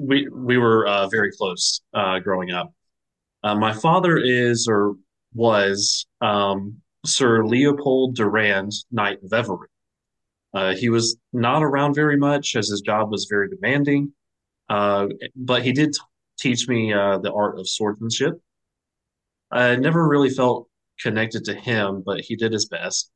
we 0.00 0.26
we 0.28 0.56
were 0.56 1.06
very 1.10 1.32
close 1.32 1.82
growing 2.22 2.50
up. 2.50 2.72
My 3.44 3.74
father 3.74 4.16
is 4.16 4.66
or 4.68 4.94
was 5.34 6.06
um, 6.22 6.80
Sir 7.06 7.44
Leopold 7.46 8.16
Durand, 8.16 8.72
Knight 8.90 9.18
of 9.22 9.30
Everil. 9.30 9.60
Uh, 10.54 10.74
he 10.74 10.88
was 10.88 11.16
not 11.32 11.62
around 11.62 11.94
very 11.94 12.16
much 12.16 12.56
as 12.56 12.68
his 12.68 12.80
job 12.80 13.10
was 13.10 13.26
very 13.28 13.48
demanding, 13.48 14.12
uh, 14.68 15.06
but 15.34 15.62
he 15.62 15.72
did 15.72 15.92
t- 15.92 15.98
teach 16.38 16.68
me 16.68 16.92
uh, 16.92 17.18
the 17.18 17.32
art 17.32 17.58
of 17.58 17.68
swordsmanship. 17.68 18.40
I 19.50 19.76
never 19.76 20.08
really 20.08 20.30
felt 20.30 20.68
connected 21.00 21.44
to 21.44 21.54
him, 21.54 22.02
but 22.04 22.20
he 22.20 22.36
did 22.36 22.52
his 22.52 22.66
best. 22.66 23.10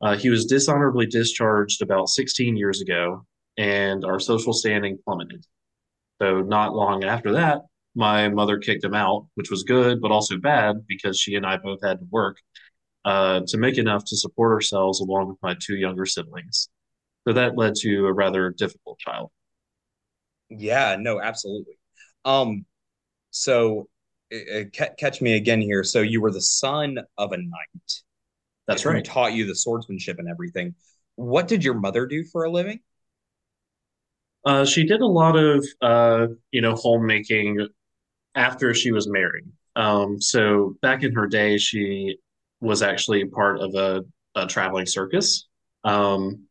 Uh, 0.00 0.16
he 0.16 0.28
was 0.28 0.46
dishonorably 0.46 1.06
discharged 1.06 1.80
about 1.80 2.08
16 2.08 2.56
years 2.56 2.80
ago, 2.80 3.24
and 3.56 4.04
our 4.04 4.18
social 4.18 4.52
standing 4.52 4.98
plummeted. 5.04 5.46
So, 6.20 6.40
not 6.40 6.74
long 6.74 7.04
after 7.04 7.32
that, 7.32 7.62
my 7.94 8.28
mother 8.28 8.58
kicked 8.58 8.84
him 8.84 8.94
out, 8.94 9.26
which 9.34 9.50
was 9.50 9.62
good, 9.62 10.00
but 10.00 10.10
also 10.10 10.36
bad 10.38 10.86
because 10.86 11.18
she 11.18 11.36
and 11.36 11.46
I 11.46 11.56
both 11.56 11.82
had 11.82 12.00
to 12.00 12.06
work 12.10 12.38
uh, 13.04 13.40
to 13.46 13.58
make 13.58 13.78
enough 13.78 14.04
to 14.06 14.16
support 14.16 14.52
ourselves 14.52 15.00
along 15.00 15.28
with 15.28 15.38
my 15.42 15.54
two 15.60 15.76
younger 15.76 16.06
siblings. 16.06 16.68
So 17.26 17.34
that 17.34 17.56
led 17.56 17.74
to 17.76 18.06
a 18.06 18.12
rather 18.12 18.50
difficult 18.50 18.98
child. 18.98 19.30
Yeah, 20.50 20.96
no, 20.98 21.20
absolutely. 21.20 21.78
Um, 22.24 22.66
so 23.30 23.88
uh, 24.32 24.60
uh, 24.60 24.88
catch 24.98 25.20
me 25.20 25.34
again 25.34 25.60
here. 25.60 25.84
So 25.84 26.00
you 26.00 26.20
were 26.20 26.30
the 26.30 26.40
son 26.40 26.98
of 27.18 27.32
a 27.32 27.38
knight 27.38 28.02
That's 28.66 28.84
right. 28.84 29.04
taught 29.04 29.34
you 29.34 29.46
the 29.46 29.54
swordsmanship 29.54 30.18
and 30.18 30.28
everything. 30.28 30.74
What 31.16 31.48
did 31.48 31.64
your 31.64 31.74
mother 31.74 32.06
do 32.06 32.24
for 32.24 32.44
a 32.44 32.50
living? 32.50 32.80
Uh, 34.44 34.64
she 34.64 34.84
did 34.84 35.00
a 35.00 35.06
lot 35.06 35.36
of, 35.36 35.66
uh, 35.80 36.26
you 36.50 36.60
know, 36.60 36.74
homemaking 36.74 37.66
after 38.34 38.74
she 38.74 38.92
was 38.92 39.08
married. 39.08 39.44
Um, 39.76 40.20
so 40.20 40.76
back 40.82 41.02
in 41.02 41.12
her 41.14 41.26
day, 41.26 41.56
she 41.58 42.18
was 42.64 42.82
actually 42.82 43.26
part 43.26 43.60
of 43.60 43.74
a, 43.76 44.04
a 44.36 44.46
traveling 44.46 44.86
circus. 44.86 45.48
Um, 45.84 46.46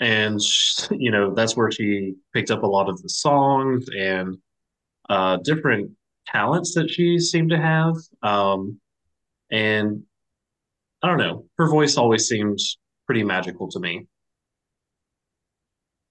and, 0.00 0.42
sh 0.42 0.82
you 0.92 1.10
know, 1.10 1.34
that's 1.34 1.56
where 1.56 1.70
she 1.70 2.14
picked 2.34 2.50
up 2.50 2.62
a 2.62 2.66
lot 2.68 2.88
of 2.88 3.02
the 3.02 3.08
songs 3.08 3.86
and 3.96 4.38
uh, 5.10 5.38
different 5.38 5.92
talents 6.26 6.74
that 6.74 6.90
she 6.90 7.18
seemed 7.18 7.50
to 7.50 7.58
have. 7.58 7.96
Um, 8.22 8.80
and 9.50 10.04
I 11.02 11.08
don't 11.08 11.18
know, 11.18 11.46
her 11.58 11.68
voice 11.68 11.96
always 11.96 12.26
seemed 12.28 12.58
pretty 13.06 13.22
magical 13.24 13.68
to 13.70 13.80
me. 13.80 14.06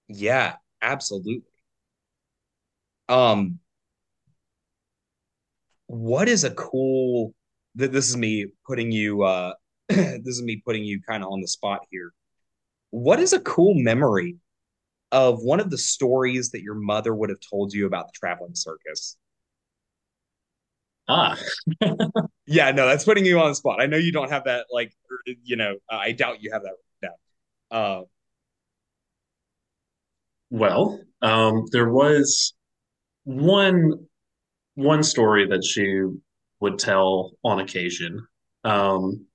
Yeah, 0.08 0.56
absolutely. 0.82 1.42
Um, 3.08 3.58
what 5.86 6.28
is 6.28 6.44
a 6.44 6.50
cool 6.54 7.34
th- 7.78 7.90
this 7.90 8.08
is 8.08 8.16
me 8.16 8.46
putting 8.66 8.92
you 8.92 9.22
uh 9.22 9.54
this 9.88 10.26
is 10.26 10.42
me 10.42 10.62
putting 10.64 10.84
you 10.84 11.00
kind 11.08 11.22
of 11.22 11.30
on 11.30 11.40
the 11.40 11.48
spot 11.48 11.80
here. 11.90 12.12
What 12.90 13.20
is 13.20 13.32
a 13.34 13.40
cool 13.40 13.74
memory 13.74 14.36
of 15.12 15.42
one 15.42 15.60
of 15.60 15.70
the 15.70 15.78
stories 15.78 16.50
that 16.52 16.62
your 16.62 16.76
mother 16.76 17.14
would 17.14 17.30
have 17.30 17.40
told 17.50 17.72
you 17.74 17.86
about 17.86 18.08
the 18.08 18.12
traveling 18.14 18.54
circus? 18.56 19.16
Ah, 21.08 21.36
Yeah, 22.46 22.70
no, 22.72 22.86
that's 22.86 23.04
putting 23.04 23.24
you 23.24 23.40
on 23.40 23.50
the 23.50 23.54
spot. 23.54 23.80
I 23.80 23.86
know 23.86 23.96
you 23.96 24.12
don't 24.12 24.30
have 24.30 24.44
that 24.44 24.66
like 24.70 24.92
you 25.44 25.56
know, 25.56 25.76
I 25.90 26.12
doubt 26.12 26.42
you 26.42 26.52
have 26.52 26.62
that 26.62 26.74
down. 27.02 27.12
Uh 27.70 28.02
well, 30.50 31.00
um, 31.22 31.64
there 31.72 31.90
was 31.90 32.54
one 33.24 34.06
one 34.76 35.02
story 35.02 35.48
that 35.48 35.64
she 35.64 36.02
would 36.64 36.78
tell 36.78 37.10
on 37.44 37.60
occasion, 37.60 38.12
um, 38.64 39.26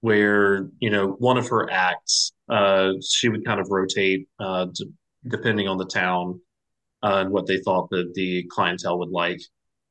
where, 0.00 0.68
you 0.80 0.90
know, 0.90 1.08
one 1.30 1.36
of 1.36 1.48
her 1.48 1.70
acts, 1.70 2.32
uh, 2.48 2.92
she 3.10 3.28
would 3.28 3.44
kind 3.44 3.60
of 3.60 3.68
rotate, 3.70 4.28
uh, 4.38 4.66
d 4.66 4.86
depending 5.28 5.68
on 5.68 5.78
the 5.78 5.86
town, 6.02 6.40
uh, 7.06 7.18
and 7.22 7.30
what 7.30 7.46
they 7.46 7.58
thought 7.60 7.90
that 7.90 8.08
the 8.14 8.44
clientele 8.54 8.98
would 9.00 9.10
like. 9.24 9.40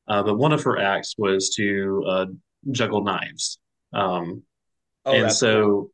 Uh, 0.08 0.22
but 0.24 0.36
one 0.38 0.52
of 0.52 0.62
her 0.64 0.76
acts 0.78 1.14
was 1.18 1.50
to 1.58 2.04
uh, 2.14 2.26
juggle 2.72 3.04
knives. 3.04 3.58
Um, 3.92 4.42
Oh, 5.04 5.12
and 5.14 5.32
so 5.32 5.90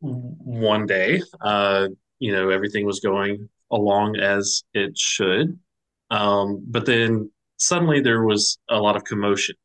one 0.00 0.86
day, 0.86 1.22
uh, 1.40 1.88
you 2.18 2.32
know, 2.32 2.50
everything 2.50 2.84
was 2.86 3.00
going 3.00 3.48
along 3.70 4.16
as 4.16 4.62
it 4.74 4.96
should. 4.96 5.58
Um, 6.10 6.64
but 6.66 6.86
then 6.86 7.30
suddenly 7.58 8.00
there 8.00 8.24
was 8.24 8.58
a 8.70 8.78
lot 8.80 8.96
of 8.96 9.04
commotion. 9.04 9.56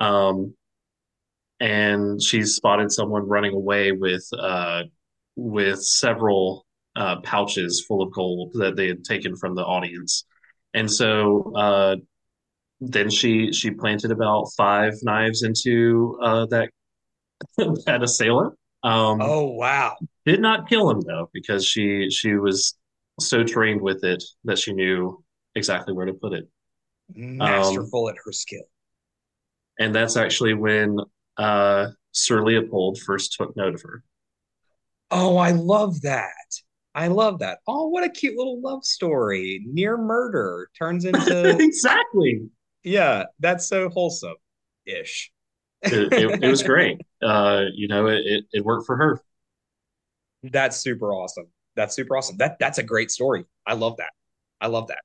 Um, 0.00 0.54
and 1.60 2.22
she 2.22 2.42
spotted 2.42 2.92
someone 2.92 3.28
running 3.28 3.54
away 3.54 3.92
with 3.92 4.26
uh, 4.38 4.82
with 5.36 5.82
several 5.82 6.66
uh, 6.96 7.20
pouches 7.20 7.84
full 7.86 8.02
of 8.02 8.12
gold 8.12 8.52
that 8.54 8.76
they 8.76 8.88
had 8.88 9.04
taken 9.04 9.36
from 9.36 9.54
the 9.54 9.62
audience. 9.64 10.24
And 10.74 10.90
so 10.90 11.52
uh, 11.56 11.96
then 12.80 13.10
she 13.10 13.52
she 13.52 13.70
planted 13.72 14.12
about 14.12 14.46
five 14.56 14.94
knives 15.02 15.42
into 15.44 16.18
uh, 16.22 16.46
that 16.48 16.70
that 17.86 18.02
assailant. 18.02 18.54
Um, 18.82 19.20
Oh 19.20 19.52
wow. 19.52 19.96
did 20.26 20.40
not 20.40 20.68
kill 20.68 20.90
him 20.90 21.00
though, 21.02 21.30
because 21.32 21.66
she 21.66 22.10
she 22.10 22.34
was 22.36 22.76
so 23.20 23.44
trained 23.44 23.82
with 23.82 24.04
it 24.04 24.22
that 24.44 24.58
she 24.58 24.72
knew 24.72 25.22
exactly 25.54 25.94
where 25.94 26.06
to 26.06 26.14
put 26.14 26.32
it. 26.34 26.48
Masterful 27.14 28.08
at 28.08 28.16
her 28.24 28.32
skill. 28.32 28.64
And 29.78 29.94
that's 29.94 30.16
actually 30.16 30.54
when 30.54 31.00
uh, 31.36 31.88
Sir 32.12 32.44
Leopold 32.44 32.98
first 32.98 33.34
took 33.34 33.56
note 33.56 33.74
of 33.74 33.82
her. 33.82 34.02
Oh, 35.10 35.36
I 35.36 35.52
love 35.52 36.00
that. 36.02 36.32
I 36.94 37.08
love 37.08 37.40
that. 37.40 37.58
Oh, 37.68 37.88
what 37.88 38.04
a 38.04 38.08
cute 38.08 38.36
little 38.36 38.60
love 38.60 38.84
story. 38.84 39.62
Near 39.66 39.98
murder 39.98 40.70
turns 40.78 41.04
into 41.04 41.56
exactly. 41.60 42.48
yeah, 42.82 43.24
that's 43.38 43.66
so 43.68 43.88
wholesome 43.90 44.36
ish. 44.86 45.30
It, 45.82 46.12
it, 46.12 46.42
it 46.42 46.48
was 46.48 46.62
great. 46.62 47.00
Uh, 47.22 47.64
you 47.74 47.86
know, 47.86 48.06
it, 48.06 48.22
it, 48.24 48.44
it 48.52 48.64
worked 48.64 48.86
for 48.86 48.96
her. 48.96 49.20
That's 50.42 50.78
super 50.78 51.12
awesome. 51.12 51.46
That's 51.76 51.94
super 51.94 52.16
awesome. 52.16 52.38
That 52.38 52.58
that's 52.58 52.78
a 52.78 52.82
great 52.82 53.10
story. 53.10 53.44
I 53.66 53.74
love 53.74 53.98
that. 53.98 54.10
I 54.60 54.68
love 54.68 54.88
that. 54.88 55.00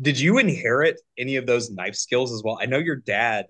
Did 0.00 0.18
you 0.18 0.38
inherit 0.38 1.00
any 1.18 1.36
of 1.36 1.46
those 1.46 1.70
knife 1.70 1.96
skills 1.96 2.32
as 2.32 2.42
well? 2.42 2.58
I 2.60 2.66
know 2.66 2.78
your 2.78 2.96
dad, 2.96 3.46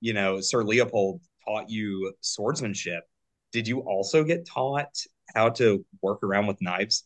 you 0.00 0.12
know, 0.12 0.40
Sir 0.40 0.64
Leopold 0.64 1.20
taught 1.44 1.70
you 1.70 2.12
swordsmanship. 2.20 3.04
Did 3.52 3.68
you 3.68 3.80
also 3.80 4.24
get 4.24 4.46
taught 4.46 4.96
how 5.34 5.50
to 5.50 5.84
work 6.02 6.22
around 6.22 6.46
with 6.48 6.60
knives? 6.60 7.04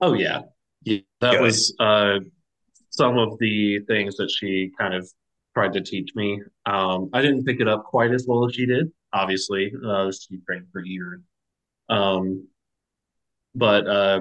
Oh 0.00 0.14
yeah, 0.14 0.42
yeah 0.82 0.98
that 1.20 1.32
Good. 1.32 1.42
was 1.42 1.74
uh, 1.78 2.18
some 2.90 3.18
of 3.18 3.38
the 3.38 3.80
things 3.86 4.16
that 4.16 4.30
she 4.30 4.72
kind 4.76 4.94
of 4.94 5.08
tried 5.54 5.72
to 5.74 5.80
teach 5.80 6.10
me. 6.14 6.42
Um, 6.66 7.10
I 7.12 7.22
didn't 7.22 7.44
pick 7.44 7.60
it 7.60 7.68
up 7.68 7.84
quite 7.84 8.12
as 8.12 8.26
well 8.26 8.46
as 8.46 8.54
she 8.54 8.66
did. 8.66 8.90
Obviously, 9.12 9.72
uh, 9.86 10.10
she 10.10 10.38
trained 10.46 10.66
for 10.72 10.84
years. 10.84 11.20
Um, 11.88 12.48
but 13.54 13.86
uh, 13.86 14.20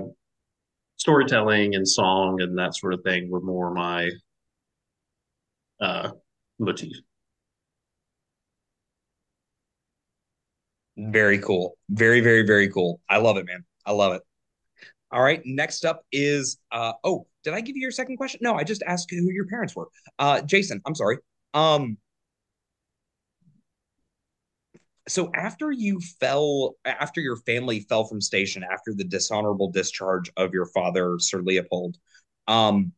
storytelling 1.01 1.73
and 1.73 1.87
song 1.87 2.41
and 2.41 2.55
that 2.59 2.75
sort 2.75 2.93
of 2.93 3.01
thing 3.03 3.27
were 3.27 3.41
more 3.41 3.73
my 3.73 4.11
uh, 5.81 6.11
motif. 6.59 6.93
Very 10.95 11.39
cool. 11.39 11.75
Very, 11.89 12.19
very, 12.21 12.45
very 12.45 12.69
cool. 12.69 13.01
I 13.09 13.17
love 13.17 13.37
it, 13.37 13.47
man. 13.47 13.65
I 13.83 13.93
love 13.93 14.13
it. 14.13 14.21
All 15.11 15.23
right. 15.23 15.41
Next 15.43 15.85
up 15.85 16.03
is 16.11 16.59
uh 16.71 16.93
oh, 17.03 17.25
did 17.43 17.55
I 17.55 17.61
give 17.61 17.75
you 17.75 17.81
your 17.81 17.91
second 17.91 18.17
question? 18.17 18.39
No, 18.43 18.53
I 18.53 18.63
just 18.63 18.83
asked 18.83 19.09
who 19.09 19.31
your 19.31 19.47
parents 19.47 19.75
were. 19.75 19.87
Uh 20.19 20.41
Jason, 20.41 20.81
I'm 20.85 20.93
sorry. 20.93 21.17
Um 21.55 21.97
so 25.07 25.31
after 25.33 25.71
you 25.71 25.99
fell 26.19 26.75
after 26.85 27.21
your 27.21 27.37
family 27.37 27.81
fell 27.81 28.05
from 28.05 28.21
station 28.21 28.63
after 28.71 28.93
the 28.93 29.03
dishonorable 29.03 29.71
discharge 29.71 30.31
of 30.37 30.53
your 30.53 30.65
father, 30.67 31.17
Sir 31.19 31.41
Leopold, 31.41 31.97
um, 32.47 32.91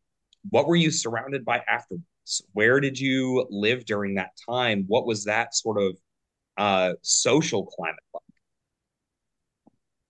what 0.49 0.67
were 0.67 0.75
you 0.75 0.91
surrounded 0.91 1.45
by 1.45 1.61
afterwards? 1.67 2.03
Where 2.53 2.79
did 2.79 2.99
you 2.99 3.47
live 3.49 3.85
during 3.85 4.15
that 4.15 4.31
time? 4.49 4.85
What 4.87 5.05
was 5.05 5.25
that 5.25 5.55
sort 5.55 5.81
of 5.81 5.97
uh 6.57 6.93
social 7.01 7.65
climate 7.65 7.95
like? 8.13 8.21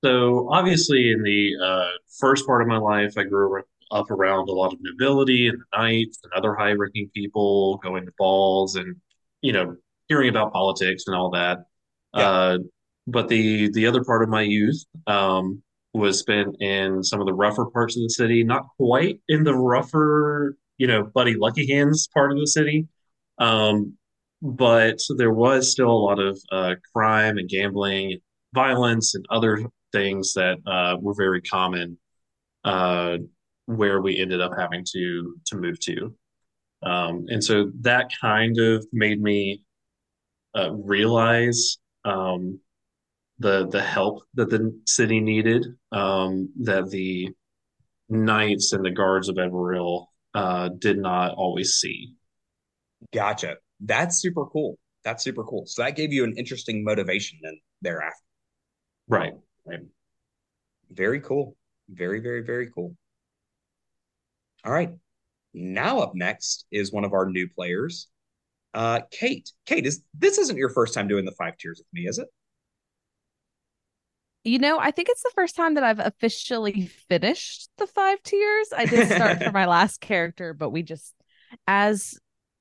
So 0.04 0.50
obviously, 0.52 1.12
in 1.12 1.24
the 1.24 1.54
uh, 1.64 1.88
first 2.20 2.46
part 2.46 2.62
of 2.62 2.68
my 2.68 2.78
life, 2.78 3.14
I 3.18 3.24
grew 3.24 3.64
up 3.92 4.12
around 4.12 4.50
a 4.50 4.52
lot 4.52 4.74
of 4.74 4.80
nobility 4.82 5.48
and 5.48 5.60
the 5.60 5.78
knights 5.78 6.20
and 6.24 6.34
other 6.34 6.56
high-ranking 6.56 7.10
people, 7.14 7.78
going 7.78 8.06
to 8.06 8.12
balls 8.18 8.76
and 8.76 8.98
you 9.42 9.54
know 9.54 9.76
hearing 10.10 10.30
about 10.30 10.52
politics 10.52 11.04
and 11.08 11.16
all 11.16 11.30
that. 11.32 11.60
Yeah. 12.16 12.30
Uh, 12.30 12.58
but 13.08 13.28
the 13.28 13.70
the 13.72 13.88
other 13.88 14.04
part 14.04 14.24
of 14.24 14.30
my 14.30 14.42
youth 14.42 14.84
um, 15.08 15.62
was 15.94 16.20
spent 16.20 16.56
in 16.62 17.04
some 17.04 17.20
of 17.20 17.28
the 17.28 17.34
rougher 17.34 17.66
parts 17.66 17.98
of 17.98 18.04
the 18.04 18.10
city, 18.10 18.44
not 18.44 18.66
quite 18.78 19.20
in 19.28 19.44
the 19.44 19.56
rougher, 19.56 20.56
you 20.78 20.88
know, 20.88 21.04
Buddy 21.04 21.36
Luckyhands 21.36 22.12
part 22.14 22.32
of 22.32 22.38
the 22.38 22.48
city. 22.48 22.88
Um, 23.40 23.98
but 24.42 25.00
there 25.18 25.34
was 25.34 25.72
still 25.72 25.90
a 25.90 25.92
lot 25.92 26.20
of 26.20 26.40
uh, 26.52 26.76
crime 26.94 27.38
and 27.38 27.48
gambling, 27.48 28.20
violence, 28.54 29.16
and 29.16 29.26
other 29.30 29.66
things 29.92 30.34
that 30.34 30.58
uh, 30.66 30.98
were 31.00 31.14
very 31.14 31.42
common 31.42 31.98
uh, 32.66 33.18
where 33.66 34.02
we 34.02 34.18
ended 34.18 34.42
up 34.42 34.52
having 34.58 34.86
to 34.94 35.36
to 35.48 35.58
move 35.58 35.80
to. 35.82 36.14
Um, 36.82 37.26
and 37.30 37.44
so 37.44 37.72
that 37.82 38.12
kind 38.20 38.58
of 38.60 38.86
made 38.92 39.22
me 39.22 39.64
uh, 40.56 40.72
realize 40.74 41.78
um, 42.06 42.60
the 43.40 43.68
the 43.68 43.82
help 43.82 44.24
that 44.36 44.50
the 44.50 44.80
city 44.86 45.20
needed, 45.20 45.66
um, 45.92 46.50
that 46.62 46.90
the 46.90 47.30
knights 48.10 48.74
and 48.74 48.86
the 48.86 48.92
guards 48.92 49.30
of 49.30 49.36
Everil 49.36 50.08
uh, 50.34 50.70
did 50.70 50.98
not 50.98 51.34
always 51.36 51.74
see. 51.74 52.14
Gotcha. 53.14 53.58
That's 53.80 54.18
super 54.18 54.46
cool. 54.46 54.78
That's 55.04 55.24
super 55.24 55.44
cool. 55.44 55.66
So 55.66 55.84
that 55.84 55.96
gave 55.96 56.14
you 56.14 56.24
an 56.24 56.36
interesting 56.38 56.84
motivation 56.84 57.40
then 57.42 57.60
thereafter. 57.82 58.24
Right. 59.08 59.34
Right. 59.66 59.82
Very 60.92 61.20
cool. 61.20 61.56
Very, 61.90 62.20
very, 62.20 62.42
very 62.42 62.70
cool. 62.74 62.96
All 64.64 64.72
right. 64.72 64.92
Now 65.54 66.00
up 66.00 66.16
next 66.16 66.66
is 66.72 66.92
one 66.92 67.04
of 67.04 67.14
our 67.14 67.30
new 67.30 67.48
players, 67.50 68.08
uh, 68.74 69.02
Kate. 69.12 69.52
Kate, 69.66 69.86
is 69.86 70.04
this 70.18 70.38
isn't 70.38 70.58
your 70.58 70.70
first 70.70 70.94
time 70.94 71.08
doing 71.08 71.26
the 71.26 71.32
five 71.34 71.58
tiers 71.58 71.80
with 71.80 71.88
me, 71.94 72.08
is 72.08 72.18
it? 72.20 72.28
You 74.44 74.60
know, 74.60 74.78
I 74.78 74.92
think 74.92 75.08
it's 75.10 75.24
the 75.24 75.32
first 75.36 75.56
time 75.56 75.76
that 75.76 75.84
I've 75.86 76.00
officially 76.00 76.88
finished 77.08 77.70
the 77.78 77.88
five 77.88 78.22
tiers. 78.24 78.74
I 78.76 78.86
did 78.86 79.08
start 79.10 79.42
for 79.42 79.52
my 79.54 79.66
last 79.68 80.02
character, 80.02 80.54
but 80.54 80.72
we 80.72 80.84
just, 80.84 81.14
as 81.66 82.16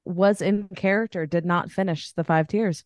was 0.04 0.40
in 0.40 0.68
character, 0.76 1.26
did 1.26 1.44
not 1.44 1.72
finish 1.72 2.12
the 2.12 2.22
five 2.22 2.46
tiers. 2.46 2.84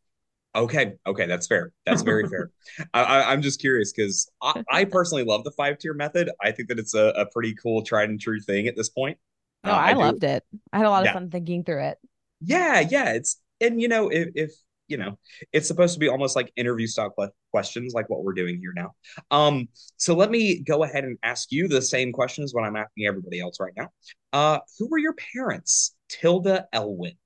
Okay, 0.54 0.94
okay, 1.06 1.26
that's 1.26 1.46
fair. 1.46 1.72
That's 1.84 2.00
very 2.00 2.26
fair. 2.28 2.50
I, 2.94 3.02
I, 3.02 3.32
I'm 3.32 3.42
just 3.42 3.60
curious 3.60 3.92
because 3.92 4.30
I, 4.40 4.64
I 4.70 4.84
personally 4.86 5.24
love 5.24 5.44
the 5.44 5.50
five 5.50 5.76
tier 5.76 5.92
method. 5.92 6.30
I 6.42 6.52
think 6.52 6.70
that 6.70 6.78
it's 6.78 6.94
a, 6.94 7.08
a 7.08 7.26
pretty 7.26 7.54
cool, 7.54 7.82
tried 7.82 8.08
and 8.08 8.18
true 8.18 8.40
thing 8.40 8.66
at 8.66 8.76
this 8.76 8.88
point. 8.88 9.18
Oh, 9.64 9.72
Uh, 9.72 9.74
I, 9.74 9.92
do- 9.92 9.98
loved 9.98 10.24
it. 10.24 10.42
I 10.72 10.78
had 10.78 10.86
a 10.86 10.90
lot 10.90 11.04
Yeah. 11.04 11.10
of 11.10 11.14
fun 11.16 11.30
thinking 11.30 11.64
through 11.64 11.82
it. 11.84 11.98
Yeah, 12.40 12.80
yeah. 12.80 13.12
It's 13.12 13.40
and 13.60 13.80
you 13.80 13.88
know 13.88 14.08
if, 14.08 14.28
if 14.34 14.52
you 14.88 14.96
know 14.96 15.18
it's 15.52 15.66
supposed 15.66 15.94
to 15.94 16.00
be 16.00 16.08
almost 16.08 16.36
like 16.36 16.52
interview 16.56 16.86
style 16.86 17.14
questions, 17.50 17.94
like 17.94 18.08
what 18.08 18.22
we're 18.22 18.34
doing 18.34 18.58
here 18.58 18.72
now. 18.74 18.94
Um, 19.30 19.68
so 19.96 20.14
let 20.14 20.30
me 20.30 20.60
go 20.60 20.84
ahead 20.84 21.04
and 21.04 21.18
ask 21.22 21.50
you 21.50 21.68
the 21.68 21.82
same 21.82 22.12
questions 22.12 22.54
what 22.54 22.64
I'm 22.64 22.76
asking 22.76 23.06
everybody 23.06 23.40
else 23.40 23.58
right 23.60 23.72
now. 23.76 23.88
Uh, 24.32 24.58
who 24.78 24.88
were 24.88 24.98
your 24.98 25.14
parents? 25.34 25.94
Tilda 26.08 26.66
Elwyn 26.72 27.16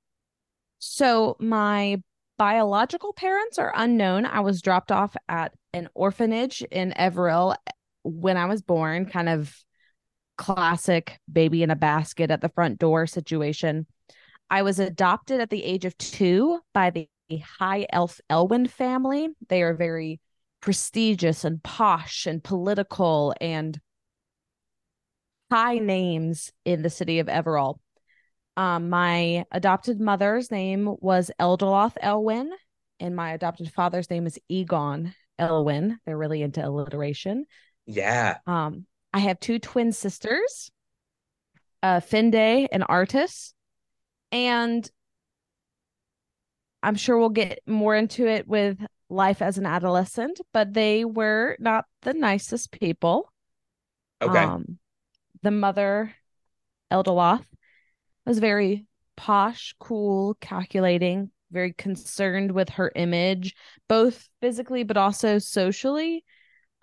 So 0.79 1.35
my 1.39 2.01
biological 2.37 3.13
parents 3.13 3.59
are 3.59 3.71
unknown. 3.75 4.25
I 4.25 4.39
was 4.39 4.61
dropped 4.61 4.91
off 4.91 5.15
at 5.29 5.53
an 5.73 5.87
orphanage 5.93 6.63
in 6.71 6.93
Everil 6.97 7.55
when 8.03 8.37
I 8.37 8.45
was 8.45 8.61
born, 8.61 9.05
kind 9.05 9.29
of 9.29 9.55
classic 10.37 11.19
baby 11.31 11.61
in 11.61 11.69
a 11.69 11.75
basket 11.75 12.31
at 12.31 12.41
the 12.41 12.49
front 12.49 12.79
door 12.79 13.05
situation. 13.05 13.85
I 14.51 14.63
was 14.63 14.79
adopted 14.79 15.39
at 15.39 15.49
the 15.49 15.63
age 15.63 15.85
of 15.85 15.97
two 15.97 16.59
by 16.73 16.89
the 16.89 17.07
High 17.57 17.87
Elf 17.91 18.19
Elwyn 18.29 18.67
family. 18.67 19.29
They 19.47 19.61
are 19.63 19.73
very 19.73 20.19
prestigious 20.59 21.45
and 21.45 21.63
posh 21.63 22.25
and 22.25 22.43
political 22.43 23.33
and 23.39 23.79
high 25.49 25.77
names 25.77 26.51
in 26.65 26.81
the 26.81 26.89
city 26.89 27.19
of 27.19 27.27
Everil. 27.27 27.79
Um, 28.57 28.89
my 28.89 29.45
adopted 29.53 30.01
mother's 30.01 30.51
name 30.51 30.97
was 30.99 31.31
Eldoloth 31.39 31.95
Elwyn, 32.01 32.49
and 32.99 33.15
my 33.15 33.31
adopted 33.31 33.71
father's 33.71 34.09
name 34.09 34.27
is 34.27 34.37
Egon 34.49 35.13
Elwyn. 35.39 35.97
They're 36.05 36.17
really 36.17 36.41
into 36.41 36.63
alliteration. 36.65 37.45
Yeah. 37.85 38.39
Um, 38.45 38.85
I 39.13 39.19
have 39.19 39.39
two 39.39 39.59
twin 39.59 39.93
sisters, 39.93 40.71
uh, 41.81 42.01
Finde 42.01 42.67
and 42.69 42.83
Artis. 42.89 43.53
And 44.31 44.89
I'm 46.83 46.95
sure 46.95 47.17
we'll 47.17 47.29
get 47.29 47.59
more 47.67 47.95
into 47.95 48.27
it 48.27 48.47
with 48.47 48.77
life 49.09 49.41
as 49.41 49.57
an 49.57 49.65
adolescent, 49.65 50.39
but 50.53 50.73
they 50.73 51.05
were 51.05 51.57
not 51.59 51.85
the 52.01 52.13
nicest 52.13 52.71
people. 52.71 53.31
Okay. 54.21 54.39
Um, 54.39 54.79
the 55.43 55.51
mother, 55.51 56.15
Eldoloth, 56.91 57.45
was 58.25 58.39
very 58.39 58.85
posh, 59.17 59.75
cool, 59.79 60.35
calculating, 60.39 61.31
very 61.51 61.73
concerned 61.73 62.51
with 62.51 62.69
her 62.69 62.91
image, 62.95 63.55
both 63.87 64.29
physically 64.41 64.83
but 64.83 64.97
also 64.97 65.37
socially. 65.37 66.23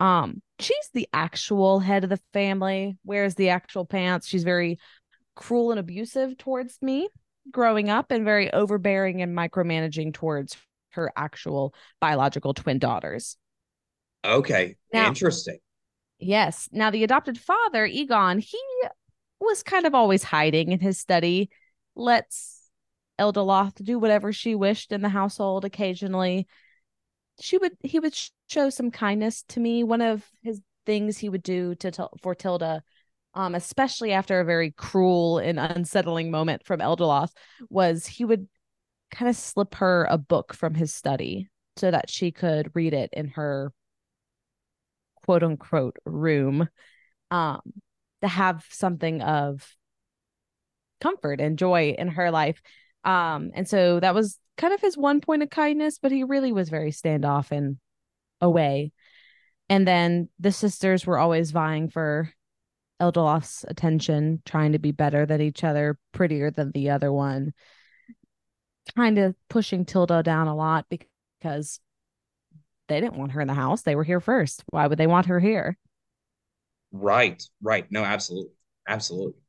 Um, 0.01 0.43
she's 0.61 0.91
the 0.93 1.09
actual 1.13 1.81
head 1.81 2.05
of 2.05 2.11
the 2.11 2.21
family, 2.33 2.99
wears 3.05 3.35
the 3.35 3.49
actual 3.49 3.85
pants. 3.85 4.29
She's 4.29 4.45
very 4.45 4.79
cruel 5.35 5.71
and 5.71 5.81
abusive 5.81 6.37
towards 6.37 6.79
me 6.83 7.09
growing 7.51 7.91
up 7.91 8.11
and 8.11 8.25
very 8.25 8.53
overbearing 8.53 9.23
and 9.23 9.37
micromanaging 9.37 10.15
towards 10.15 10.57
her 10.91 11.13
actual 11.17 11.75
biological 12.01 12.55
twin 12.55 12.79
daughters. 12.79 13.37
Okay. 14.25 14.77
Now- 14.93 15.09
Interesting. 15.09 15.59
Yes. 16.19 16.69
Now, 16.73 16.91
the 16.91 17.05
adopted 17.05 17.39
father, 17.39 17.87
Egon, 17.87 18.39
he 18.39 18.61
was 19.41 19.63
kind 19.63 19.87
of 19.87 19.95
always 19.95 20.25
hiding 20.25 20.73
in 20.73 20.81
his 20.81 20.99
study, 20.99 21.49
lets 21.95 22.61
Eldoloth 23.21 23.75
do 23.85 23.99
whatever 24.01 24.33
she 24.33 24.57
wished 24.57 24.91
in 24.91 25.01
the 25.01 25.09
household 25.09 25.65
occasionally. 25.65 26.49
She 27.41 27.57
would, 27.57 27.77
he 27.85 28.01
would 28.01 28.19
show 28.49 28.69
some 28.69 28.91
kindness 28.91 29.45
to 29.51 29.61
me. 29.61 29.85
One 29.85 30.01
of 30.03 30.29
his 30.43 30.61
things 30.87 31.19
he 31.19 31.29
would 31.29 31.43
do 31.45 31.77
to 31.77 32.09
for 32.21 32.35
Tilda, 32.35 32.83
um, 33.39 33.55
especially 33.55 34.11
after 34.11 34.41
a 34.41 34.45
very 34.45 34.73
cruel 34.73 35.39
and 35.39 35.61
unsettling 35.61 36.29
moment 36.33 36.67
from 36.67 36.81
Eldoloth, 36.81 37.31
was 37.71 38.05
he 38.05 38.25
would 38.25 38.49
kind 39.13 39.29
of 39.29 39.37
slip 39.37 39.77
her 39.77 40.09
a 40.11 40.19
book 40.19 40.53
from 40.53 40.75
his 40.75 40.93
study 40.93 41.49
so 41.77 41.89
that 41.93 42.11
she 42.11 42.33
could 42.33 42.73
read 42.75 42.93
it 42.93 43.11
in 43.13 43.29
her 43.29 43.73
quote 45.25 45.45
unquote 45.45 45.97
room 46.05 46.69
um 47.31 47.61
to 48.23 48.29
have 48.29 48.67
something 48.71 49.23
of 49.23 49.77
comfort 51.01 51.41
and 51.41 51.59
joy 51.59 51.95
in 51.97 52.09
her 52.09 52.33
life. 52.33 52.61
Um 53.05 53.53
and 53.55 53.69
so 53.69 54.01
that 54.01 54.17
was 54.17 54.37
kind 54.57 54.75
of 54.75 54.81
his 54.81 54.97
one 54.97 55.21
point 55.21 55.45
of 55.45 55.51
kindness 55.51 56.01
but 56.03 56.11
he 56.11 56.25
really 56.25 56.53
was 56.53 56.71
very 56.71 56.91
standoff 56.91 57.53
and 57.53 57.77
away. 58.41 58.91
And 59.69 59.87
then 59.87 60.29
the 60.41 60.51
sisters 60.51 61.07
were 61.07 61.19
always 61.19 61.53
vying 61.53 61.89
for 61.89 62.33
Eldoloth's 63.01 63.65
attention 63.69 64.43
trying 64.45 64.73
to 64.73 64.79
be 64.79 64.93
better 64.93 65.25
than 65.25 65.41
each 65.41 65.65
other 65.65 65.99
prettier 66.13 66.51
than 66.51 66.73
the 66.73 66.91
other 66.91 67.13
one 67.13 67.53
kind 68.97 69.19
of 69.19 69.35
pushing 69.49 69.85
Tilda 69.85 70.23
down 70.23 70.49
a 70.49 70.55
lot 70.55 70.87
because 70.89 71.81
they 72.89 73.01
didn't 73.01 73.19
want 73.19 73.33
her 73.33 73.41
in 73.41 73.49
the 73.49 73.55
house. 73.55 73.83
They 73.83 73.97
were 73.97 74.05
here 74.05 74.21
first. 74.21 74.63
Why 74.71 74.87
would 74.87 74.99
they 74.99 75.07
want 75.07 75.27
her 75.27 75.41
here? 75.41 75.77
Right, 76.91 77.43
right. 77.63 77.87
No, 77.91 78.03
absolutely. 78.03 78.53
Absolutely. 78.89 79.41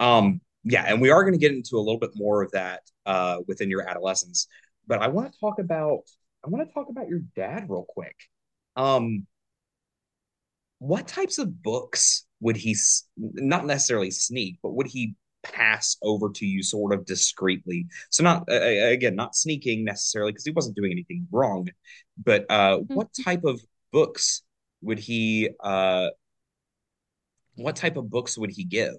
Um, 0.00 0.40
yeah, 0.64 0.84
and 0.86 1.00
we 1.00 1.10
are 1.10 1.22
going 1.22 1.34
to 1.34 1.38
get 1.38 1.52
into 1.52 1.76
a 1.76 1.78
little 1.78 2.00
bit 2.00 2.10
more 2.14 2.42
of 2.42 2.50
that 2.52 2.80
uh 3.06 3.38
within 3.46 3.68
your 3.68 3.86
adolescence, 3.88 4.48
but 4.86 5.00
I 5.00 5.08
want 5.08 5.32
to 5.32 5.38
talk 5.38 5.58
about 5.58 6.00
I 6.44 6.48
want 6.48 6.66
to 6.66 6.72
talk 6.74 6.88
about 6.88 7.08
your 7.08 7.20
dad 7.36 7.66
real 7.68 7.84
quick. 7.86 8.16
Um, 8.76 9.26
what 10.78 11.06
types 11.06 11.38
of 11.38 11.62
books 11.62 12.26
would 12.44 12.56
he 12.56 12.76
not 13.16 13.64
necessarily 13.64 14.10
sneak, 14.10 14.58
but 14.62 14.74
would 14.74 14.86
he 14.86 15.14
pass 15.42 15.96
over 16.02 16.28
to 16.28 16.44
you 16.44 16.62
sort 16.62 16.92
of 16.92 17.06
discreetly? 17.06 17.86
So 18.10 18.22
not 18.22 18.44
uh, 18.50 18.60
again, 18.60 19.16
not 19.16 19.34
sneaking 19.34 19.82
necessarily 19.82 20.32
because 20.32 20.44
he 20.44 20.52
wasn't 20.52 20.76
doing 20.76 20.92
anything 20.92 21.26
wrong, 21.32 21.68
but 22.22 22.44
uh 22.50 22.80
what 22.88 23.08
type 23.24 23.44
of 23.44 23.62
books 23.92 24.42
would 24.82 24.98
he 24.98 25.48
uh 25.60 26.08
what 27.54 27.76
type 27.76 27.96
of 27.96 28.10
books 28.10 28.36
would 28.36 28.50
he 28.50 28.64
give? 28.64 28.94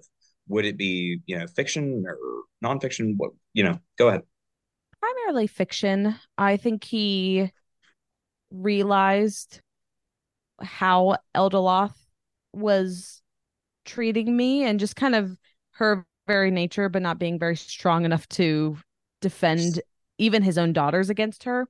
Would 0.48 0.64
it 0.64 0.76
be, 0.76 1.20
you 1.26 1.38
know, 1.38 1.46
fiction 1.46 2.04
or 2.04 2.18
nonfiction? 2.64 3.14
What, 3.16 3.30
you 3.52 3.62
know, 3.62 3.78
go 3.96 4.08
ahead. 4.08 4.22
Primarily 5.00 5.46
fiction. 5.46 6.16
I 6.36 6.56
think 6.56 6.82
he 6.82 7.52
realized 8.50 9.60
how 10.60 11.18
Eldoloth 11.32 11.94
was 12.52 13.22
treating 13.86 14.36
me 14.36 14.64
and 14.64 14.78
just 14.80 14.96
kind 14.96 15.14
of 15.14 15.38
her 15.72 16.06
very 16.26 16.50
nature, 16.50 16.88
but 16.88 17.02
not 17.02 17.18
being 17.18 17.38
very 17.38 17.56
strong 17.56 18.04
enough 18.04 18.28
to 18.28 18.76
defend 19.20 19.80
even 20.18 20.42
his 20.42 20.58
own 20.58 20.72
daughters 20.72 21.10
against 21.10 21.44
her. 21.44 21.68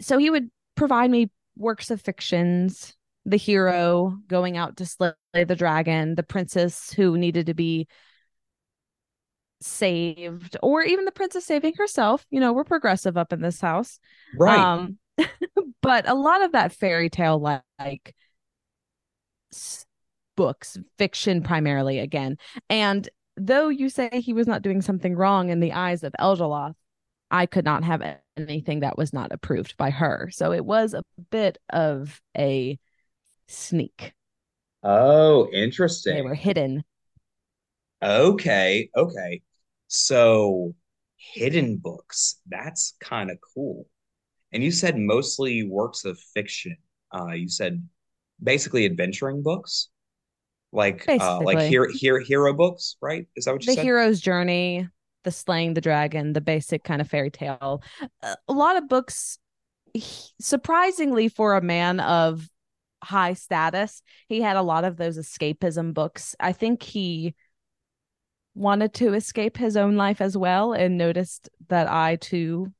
So 0.00 0.18
he 0.18 0.30
would 0.30 0.50
provide 0.74 1.10
me 1.10 1.30
works 1.56 1.90
of 1.90 2.00
fictions, 2.00 2.94
the 3.24 3.36
hero 3.36 4.18
going 4.28 4.56
out 4.56 4.76
to 4.78 4.86
slay 4.86 5.12
the 5.32 5.56
dragon, 5.56 6.14
the 6.14 6.22
princess 6.22 6.92
who 6.92 7.16
needed 7.16 7.46
to 7.46 7.54
be 7.54 7.88
saved, 9.60 10.56
or 10.62 10.82
even 10.82 11.04
the 11.04 11.12
princess 11.12 11.44
saving 11.44 11.74
herself. 11.76 12.24
You 12.30 12.40
know, 12.40 12.52
we're 12.52 12.64
progressive 12.64 13.16
up 13.16 13.32
in 13.32 13.40
this 13.40 13.60
house. 13.60 13.98
Right. 14.38 14.58
Um, 14.58 14.98
but 15.82 16.08
a 16.08 16.14
lot 16.14 16.42
of 16.42 16.52
that 16.52 16.72
fairy 16.72 17.10
tale 17.10 17.40
like 17.40 18.14
books, 20.36 20.78
fiction 20.98 21.42
primarily 21.42 21.98
again. 21.98 22.38
And 22.70 23.08
though 23.36 23.68
you 23.68 23.88
say 23.88 24.08
he 24.12 24.32
was 24.32 24.46
not 24.46 24.62
doing 24.62 24.82
something 24.82 25.16
wrong 25.16 25.50
in 25.50 25.60
the 25.60 25.72
eyes 25.72 26.02
of 26.02 26.14
Eldoloth, 26.20 26.74
I 27.30 27.46
could 27.46 27.64
not 27.64 27.84
have 27.84 28.02
anything 28.36 28.80
that 28.80 28.96
was 28.96 29.12
not 29.12 29.32
approved 29.32 29.76
by 29.76 29.90
her. 29.90 30.30
So 30.32 30.52
it 30.52 30.64
was 30.64 30.94
a 30.94 31.02
bit 31.30 31.58
of 31.70 32.20
a 32.36 32.78
sneak. 33.48 34.12
oh, 34.82 35.48
interesting. 35.52 36.14
They 36.14 36.22
were 36.22 36.34
hidden. 36.34 36.84
Okay, 38.02 38.90
okay. 38.96 39.42
So 39.88 40.74
hidden 41.16 41.78
books, 41.78 42.36
that's 42.46 42.94
kind 43.00 43.30
of 43.30 43.38
cool. 43.54 43.86
And 44.52 44.62
you 44.62 44.70
said 44.70 44.96
mostly 44.96 45.64
works 45.64 46.04
of 46.04 46.18
fiction. 46.34 46.76
Uh, 47.12 47.32
you 47.32 47.48
said 47.48 47.86
basically 48.42 48.84
adventuring 48.84 49.42
books, 49.42 49.88
like 50.76 51.06
uh, 51.08 51.40
like 51.40 51.58
hero, 51.60 51.90
hero 51.92 52.22
hero 52.22 52.52
books, 52.52 52.96
right? 53.00 53.26
Is 53.34 53.46
that 53.46 53.52
what 53.52 53.62
you 53.62 53.66
the 53.66 53.72
said? 53.72 53.80
The 53.80 53.86
hero's 53.86 54.20
journey, 54.20 54.88
the 55.24 55.30
slaying 55.30 55.74
the 55.74 55.80
dragon, 55.80 56.34
the 56.34 56.40
basic 56.40 56.84
kind 56.84 57.00
of 57.00 57.08
fairy 57.08 57.30
tale. 57.30 57.82
A 58.22 58.52
lot 58.52 58.76
of 58.76 58.88
books, 58.88 59.38
surprisingly 60.40 61.28
for 61.28 61.56
a 61.56 61.62
man 61.62 61.98
of 62.00 62.48
high 63.02 63.32
status, 63.32 64.02
he 64.28 64.42
had 64.42 64.56
a 64.56 64.62
lot 64.62 64.84
of 64.84 64.96
those 64.96 65.18
escapism 65.18 65.94
books. 65.94 66.36
I 66.38 66.52
think 66.52 66.82
he 66.82 67.34
wanted 68.54 68.92
to 68.94 69.14
escape 69.14 69.56
his 69.56 69.76
own 69.76 69.96
life 69.96 70.20
as 70.20 70.36
well 70.36 70.72
and 70.72 70.98
noticed 70.98 71.48
that 71.68 71.90
I 71.90 72.16
too 72.16 72.72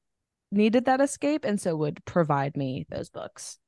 needed 0.53 0.85
that 0.85 1.01
escape 1.01 1.45
and 1.45 1.61
so 1.61 1.77
would 1.77 2.05
provide 2.05 2.57
me 2.57 2.87
those 2.91 3.11
books. 3.11 3.59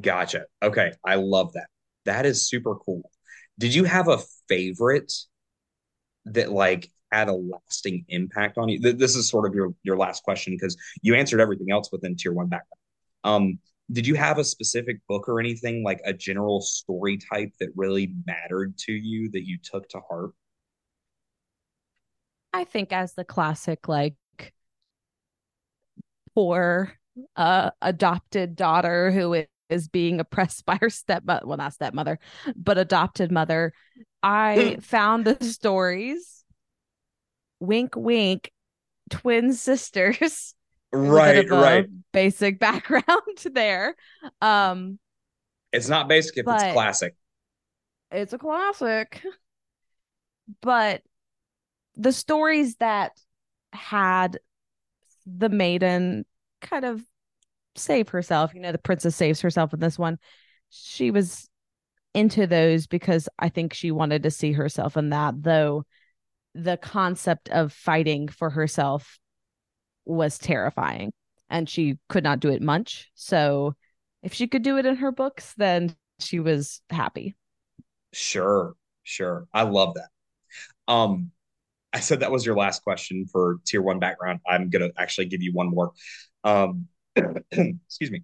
Gotcha. 0.00 0.44
Okay, 0.62 0.92
I 1.04 1.16
love 1.16 1.52
that. 1.54 1.68
That 2.08 2.26
is 2.26 2.48
super 2.48 2.74
cool. 2.76 3.10
Did 3.58 3.74
you 3.74 3.84
have 3.84 4.08
a 4.08 4.20
favorite 4.48 5.12
that 6.26 6.50
like 6.52 6.90
had 7.12 7.28
a 7.28 7.32
lasting 7.32 8.04
impact 8.08 8.58
on 8.58 8.68
you? 8.68 8.80
Th- 8.80 8.96
This 8.96 9.16
is 9.16 9.28
sort 9.28 9.46
of 9.48 9.54
your 9.54 9.74
your 9.82 9.96
last 9.96 10.22
question 10.22 10.54
because 10.54 10.76
you 11.02 11.14
answered 11.14 11.40
everything 11.40 11.70
else 11.70 11.90
within 11.92 12.16
tier 12.16 12.32
one 12.32 12.48
background. 12.48 12.78
Um, 13.24 13.58
did 13.90 14.06
you 14.06 14.14
have 14.16 14.38
a 14.38 14.44
specific 14.44 15.00
book 15.08 15.28
or 15.28 15.40
anything 15.40 15.82
like 15.82 16.00
a 16.04 16.12
general 16.12 16.60
story 16.60 17.18
type 17.32 17.52
that 17.60 17.70
really 17.74 18.14
mattered 18.26 18.76
to 18.78 18.92
you 18.92 19.30
that 19.30 19.46
you 19.46 19.58
took 19.62 19.88
to 19.90 20.00
heart? 20.08 20.32
I 22.52 22.64
think 22.64 22.92
as 22.92 23.14
the 23.14 23.24
classic 23.24 23.88
like 23.88 24.16
poor 26.34 26.92
uh 27.36 27.70
adopted 27.82 28.54
daughter 28.56 29.10
who 29.10 29.44
is 29.70 29.88
being 29.88 30.20
oppressed 30.20 30.64
by 30.66 30.76
her 30.80 30.90
stepmother 30.90 31.46
well 31.46 31.58
not 31.58 31.74
stepmother 31.74 32.18
but 32.56 32.78
adopted 32.78 33.30
mother. 33.32 33.72
I 34.22 34.78
found 34.80 35.24
the 35.26 35.42
stories. 35.44 36.44
Wink 37.60 37.94
wink. 37.96 38.52
Twin 39.10 39.52
sisters 39.54 40.54
There's 41.04 41.18
a 41.18 41.32
bit 41.32 41.46
Right, 41.48 41.50
right. 41.50 41.86
basic 42.12 42.58
background 42.58 43.04
there. 43.52 43.96
Um 44.40 44.98
It's 45.72 45.88
not 45.88 46.08
basic 46.08 46.38
if 46.38 46.48
it's 46.48 46.64
classic. 46.64 47.14
it's 48.10 48.32
a 48.32 48.38
classic. 48.38 49.22
But 50.62 51.02
the 51.96 52.12
stories 52.12 52.76
that 52.76 53.12
had 53.72 54.38
the 55.26 55.48
maiden 55.48 56.24
kind 56.62 56.84
of 56.84 57.02
save 57.78 58.08
herself 58.08 58.54
you 58.54 58.60
know 58.60 58.72
the 58.72 58.78
princess 58.78 59.16
saves 59.16 59.40
herself 59.40 59.72
in 59.72 59.80
this 59.80 59.98
one 59.98 60.18
she 60.70 61.10
was 61.10 61.48
into 62.14 62.46
those 62.46 62.86
because 62.86 63.28
i 63.38 63.48
think 63.48 63.72
she 63.72 63.90
wanted 63.90 64.22
to 64.22 64.30
see 64.30 64.52
herself 64.52 64.96
in 64.96 65.10
that 65.10 65.34
though 65.42 65.84
the 66.54 66.76
concept 66.76 67.48
of 67.50 67.72
fighting 67.72 68.28
for 68.28 68.50
herself 68.50 69.18
was 70.04 70.38
terrifying 70.38 71.12
and 71.50 71.68
she 71.68 71.98
could 72.08 72.24
not 72.24 72.40
do 72.40 72.50
it 72.50 72.62
much. 72.62 73.10
So 73.14 73.74
if 74.22 74.34
she 74.34 74.46
could 74.48 74.62
do 74.62 74.78
it 74.78 74.86
in 74.86 74.96
her 74.96 75.12
books, 75.12 75.54
then 75.56 75.94
she 76.18 76.40
was 76.40 76.80
happy. 76.90 77.36
Sure, 78.12 78.74
sure. 79.02 79.46
I 79.52 79.62
love 79.62 79.94
that. 79.94 80.08
Um, 80.92 81.30
I 81.92 82.00
said 82.00 82.20
that 82.20 82.32
was 82.32 82.44
your 82.44 82.56
last 82.56 82.82
question 82.82 83.26
for 83.30 83.60
tier 83.66 83.82
one 83.82 83.98
background. 83.98 84.40
I'm 84.46 84.70
gonna 84.70 84.90
actually 84.98 85.26
give 85.26 85.42
you 85.42 85.52
one 85.52 85.70
more. 85.70 85.92
Um, 86.44 86.86
excuse 87.52 88.10
me. 88.10 88.22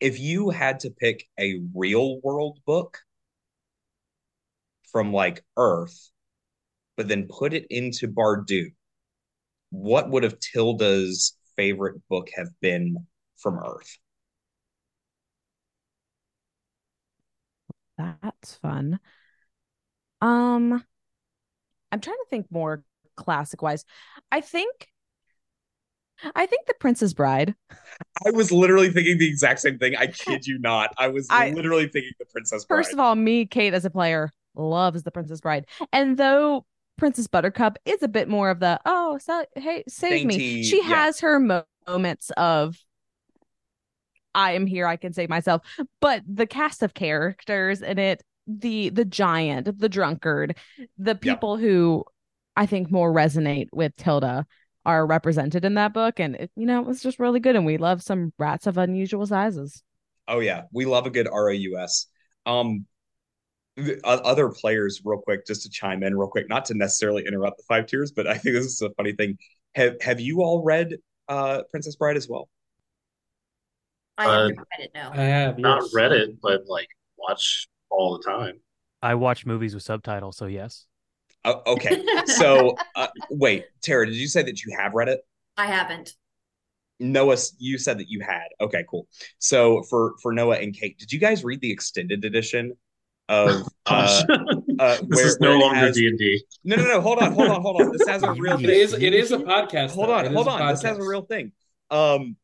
If 0.00 0.20
you 0.20 0.50
had 0.50 0.80
to 0.80 0.90
pick 0.90 1.26
a 1.38 1.60
real 1.74 2.20
world 2.20 2.58
book 2.66 2.98
from 4.90 5.12
like 5.12 5.44
Earth, 5.56 6.10
but 6.96 7.08
then 7.08 7.28
put 7.28 7.54
it 7.54 7.66
into 7.70 8.08
Unbardun, 8.08 8.74
what 9.70 10.10
would 10.10 10.22
have 10.22 10.38
Tilda's 10.40 11.36
favorite 11.56 11.96
book 12.08 12.28
have 12.36 12.48
been 12.60 13.06
from 13.36 13.58
Earth? 13.58 13.98
That's 17.98 18.54
fun. 18.54 19.00
Um, 20.20 20.84
I'm 21.92 22.00
trying 22.00 22.16
to 22.16 22.26
think 22.30 22.46
more 22.50 22.84
classic 23.16 23.62
wise. 23.62 23.84
I 24.30 24.40
think 24.40 24.88
I 26.34 26.46
think 26.46 26.66
The 26.66 26.74
Princess 26.80 27.12
Bride. 27.12 27.54
I 28.26 28.30
was 28.30 28.50
literally 28.50 28.90
thinking 28.90 29.18
the 29.18 29.28
exact 29.28 29.60
same 29.60 29.78
thing. 29.78 29.96
I 29.96 30.06
kid 30.06 30.46
you 30.46 30.58
not. 30.58 30.92
I 30.98 31.08
was 31.08 31.26
I- 31.30 31.50
literally 31.50 31.88
thinking 31.88 32.12
The 32.18 32.26
Princess 32.26 32.64
Bride. 32.64 32.76
First 32.76 32.92
of 32.92 33.00
all, 33.00 33.14
me, 33.14 33.46
Kate, 33.46 33.74
as 33.74 33.84
a 33.84 33.90
player, 33.90 34.30
loves 34.54 35.02
The 35.02 35.10
Princess 35.10 35.40
Bride. 35.40 35.66
And 35.92 36.16
though 36.16 36.64
Princess 36.96 37.26
Buttercup 37.26 37.78
is 37.84 38.02
a 38.02 38.08
bit 38.08 38.28
more 38.28 38.50
of 38.50 38.60
the, 38.60 38.80
oh, 38.86 39.18
so, 39.18 39.44
hey, 39.54 39.84
save 39.88 40.26
me. 40.26 40.62
She 40.62 40.78
yeah. 40.78 40.88
has 40.88 41.20
her 41.20 41.38
mo- 41.38 41.64
moments 41.86 42.30
of, 42.36 42.76
I 44.34 44.52
am 44.52 44.66
here, 44.66 44.86
I 44.86 44.96
can 44.96 45.12
save 45.12 45.28
myself. 45.28 45.62
But 46.00 46.22
the 46.26 46.46
cast 46.46 46.82
of 46.82 46.94
characters 46.94 47.82
in 47.82 47.98
it, 47.98 48.22
the 48.46 48.90
the 48.90 49.04
giant, 49.04 49.78
the 49.78 49.88
drunkard, 49.88 50.56
the 50.98 51.16
people 51.16 51.56
who 51.56 52.04
I 52.54 52.66
think 52.66 52.90
more 52.90 53.12
resonate 53.12 53.68
with 53.72 53.96
Tilda 53.96 54.46
are 54.86 55.06
represented 55.06 55.66
in 55.66 55.74
that 55.74 55.92
book. 55.92 56.18
And, 56.20 56.36
it, 56.36 56.50
you 56.56 56.66
know, 56.66 56.80
it 56.80 56.86
was 56.86 57.02
just 57.02 57.18
really 57.20 57.40
good. 57.40 57.56
And 57.56 57.66
we 57.66 57.76
love 57.76 58.02
some 58.02 58.32
rats 58.38 58.66
of 58.66 58.78
unusual 58.78 59.26
sizes. 59.26 59.82
Oh 60.28 60.40
yeah, 60.40 60.62
we 60.72 60.86
love 60.86 61.06
a 61.06 61.10
good 61.10 61.28
ROUS. 61.30 62.06
Um, 62.46 62.86
other 64.04 64.48
players, 64.48 65.02
real 65.04 65.20
quick, 65.20 65.46
just 65.46 65.62
to 65.64 65.68
chime 65.70 66.02
in, 66.02 66.16
real 66.16 66.28
quick, 66.28 66.48
not 66.48 66.64
to 66.66 66.74
necessarily 66.74 67.24
interrupt 67.26 67.58
the 67.58 67.64
five 67.68 67.86
tiers, 67.86 68.10
but 68.10 68.26
I 68.26 68.38
think 68.38 68.54
this 68.54 68.64
is 68.64 68.80
a 68.82 68.90
funny 68.94 69.12
thing. 69.12 69.36
Have 69.74 70.00
Have 70.00 70.20
you 70.20 70.42
all 70.42 70.64
read 70.64 70.94
uh 71.28 71.62
Princess 71.70 71.96
Bride 71.96 72.16
as 72.16 72.28
well? 72.28 72.48
I 74.18 74.26
Uh, 74.26 74.32
haven't 74.32 74.58
read 74.58 74.80
it 74.80 74.90
now. 74.94 75.10
I 75.12 75.16
have 75.16 75.58
Not 75.58 75.82
yes. 75.82 75.94
read 75.94 76.12
it, 76.12 76.40
but 76.40 76.66
like 76.66 76.88
watch 77.18 77.68
all 77.90 78.16
the 78.16 78.24
time. 78.24 78.60
I 79.02 79.14
watch 79.14 79.44
movies 79.46 79.74
with 79.74 79.84
subtitles, 79.84 80.36
so 80.36 80.46
yes. 80.46 80.86
Oh, 81.46 81.62
okay, 81.74 82.04
so 82.26 82.76
uh, 82.96 83.06
wait, 83.30 83.64
Tara, 83.80 84.04
did 84.06 84.16
you 84.16 84.26
say 84.28 84.42
that 84.42 84.62
you 84.64 84.76
have 84.76 84.94
read 84.94 85.08
it? 85.08 85.20
I 85.56 85.66
haven't. 85.66 86.12
Noah, 86.98 87.36
you 87.58 87.78
said 87.78 87.98
that 87.98 88.08
you 88.08 88.20
had. 88.20 88.46
Okay, 88.60 88.84
cool. 88.90 89.06
So 89.38 89.82
for 89.84 90.14
for 90.22 90.32
Noah 90.32 90.56
and 90.56 90.74
Kate, 90.74 90.98
did 90.98 91.12
you 91.12 91.18
guys 91.20 91.44
read 91.44 91.60
the 91.60 91.70
extended 91.70 92.24
edition 92.24 92.72
of 93.28 93.62
Gosh. 93.86 94.22
uh, 94.28 94.38
uh, 94.78 94.96
this 95.08 95.16
where, 95.16 95.26
is 95.26 95.40
no 95.40 95.58
longer 95.58 95.90
D 95.92 96.06
and 96.08 96.18
D. 96.18 96.44
No, 96.64 96.76
no, 96.76 96.84
no. 96.84 97.00
Hold 97.00 97.18
on, 97.18 97.32
hold 97.32 97.48
on, 97.48 97.60
hold 97.62 97.80
on. 97.82 97.92
This 97.92 98.06
has 98.08 98.22
a 98.22 98.32
real 98.38 98.56
thing. 98.56 98.70
is. 98.70 98.92
It 98.94 99.14
is 99.14 99.32
a 99.32 99.38
podcast. 99.38 99.90
hold 99.90 100.08
though. 100.08 100.14
on, 100.14 100.24
It 100.26 100.28
is 100.28 100.34
hold 100.34 100.46
a 100.48 100.50
on. 100.50 100.68
This 100.72 100.82
has 100.82 100.98
a 100.98 101.02
real 101.02 101.22
thing. 101.22 101.52
Um, 101.90 102.36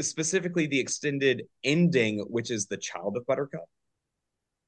specifically 0.00 0.66
the 0.66 0.80
extended 0.80 1.44
ending, 1.62 2.20
which 2.28 2.50
is 2.50 2.66
the 2.66 2.76
child 2.76 3.16
of 3.16 3.26
Buttercup. 3.26 3.64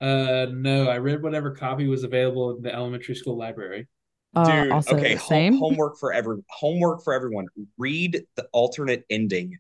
Uh, 0.01 0.47
no, 0.53 0.89
I 0.89 0.99
read 0.99 1.23
whatever 1.23 1.53
copy 1.53 1.87
was 1.87 2.05
available 2.05 2.57
in 2.57 2.63
the 2.63 2.75
elementary 2.75 3.15
school 3.15 3.37
library. 3.37 3.87
Uh, 4.35 4.65
Dude, 4.65 4.73
also 4.73 4.97
okay. 4.97 5.15
the 5.15 5.21
hom- 5.21 5.29
same. 5.29 5.57
homework 5.59 5.99
for 5.99 6.13
every 6.13 6.37
homework 6.51 7.03
for 7.03 7.15
everyone. 7.15 7.47
Read 7.79 8.23
the 8.37 8.47
alternate 8.53 9.05
ending, 9.09 9.57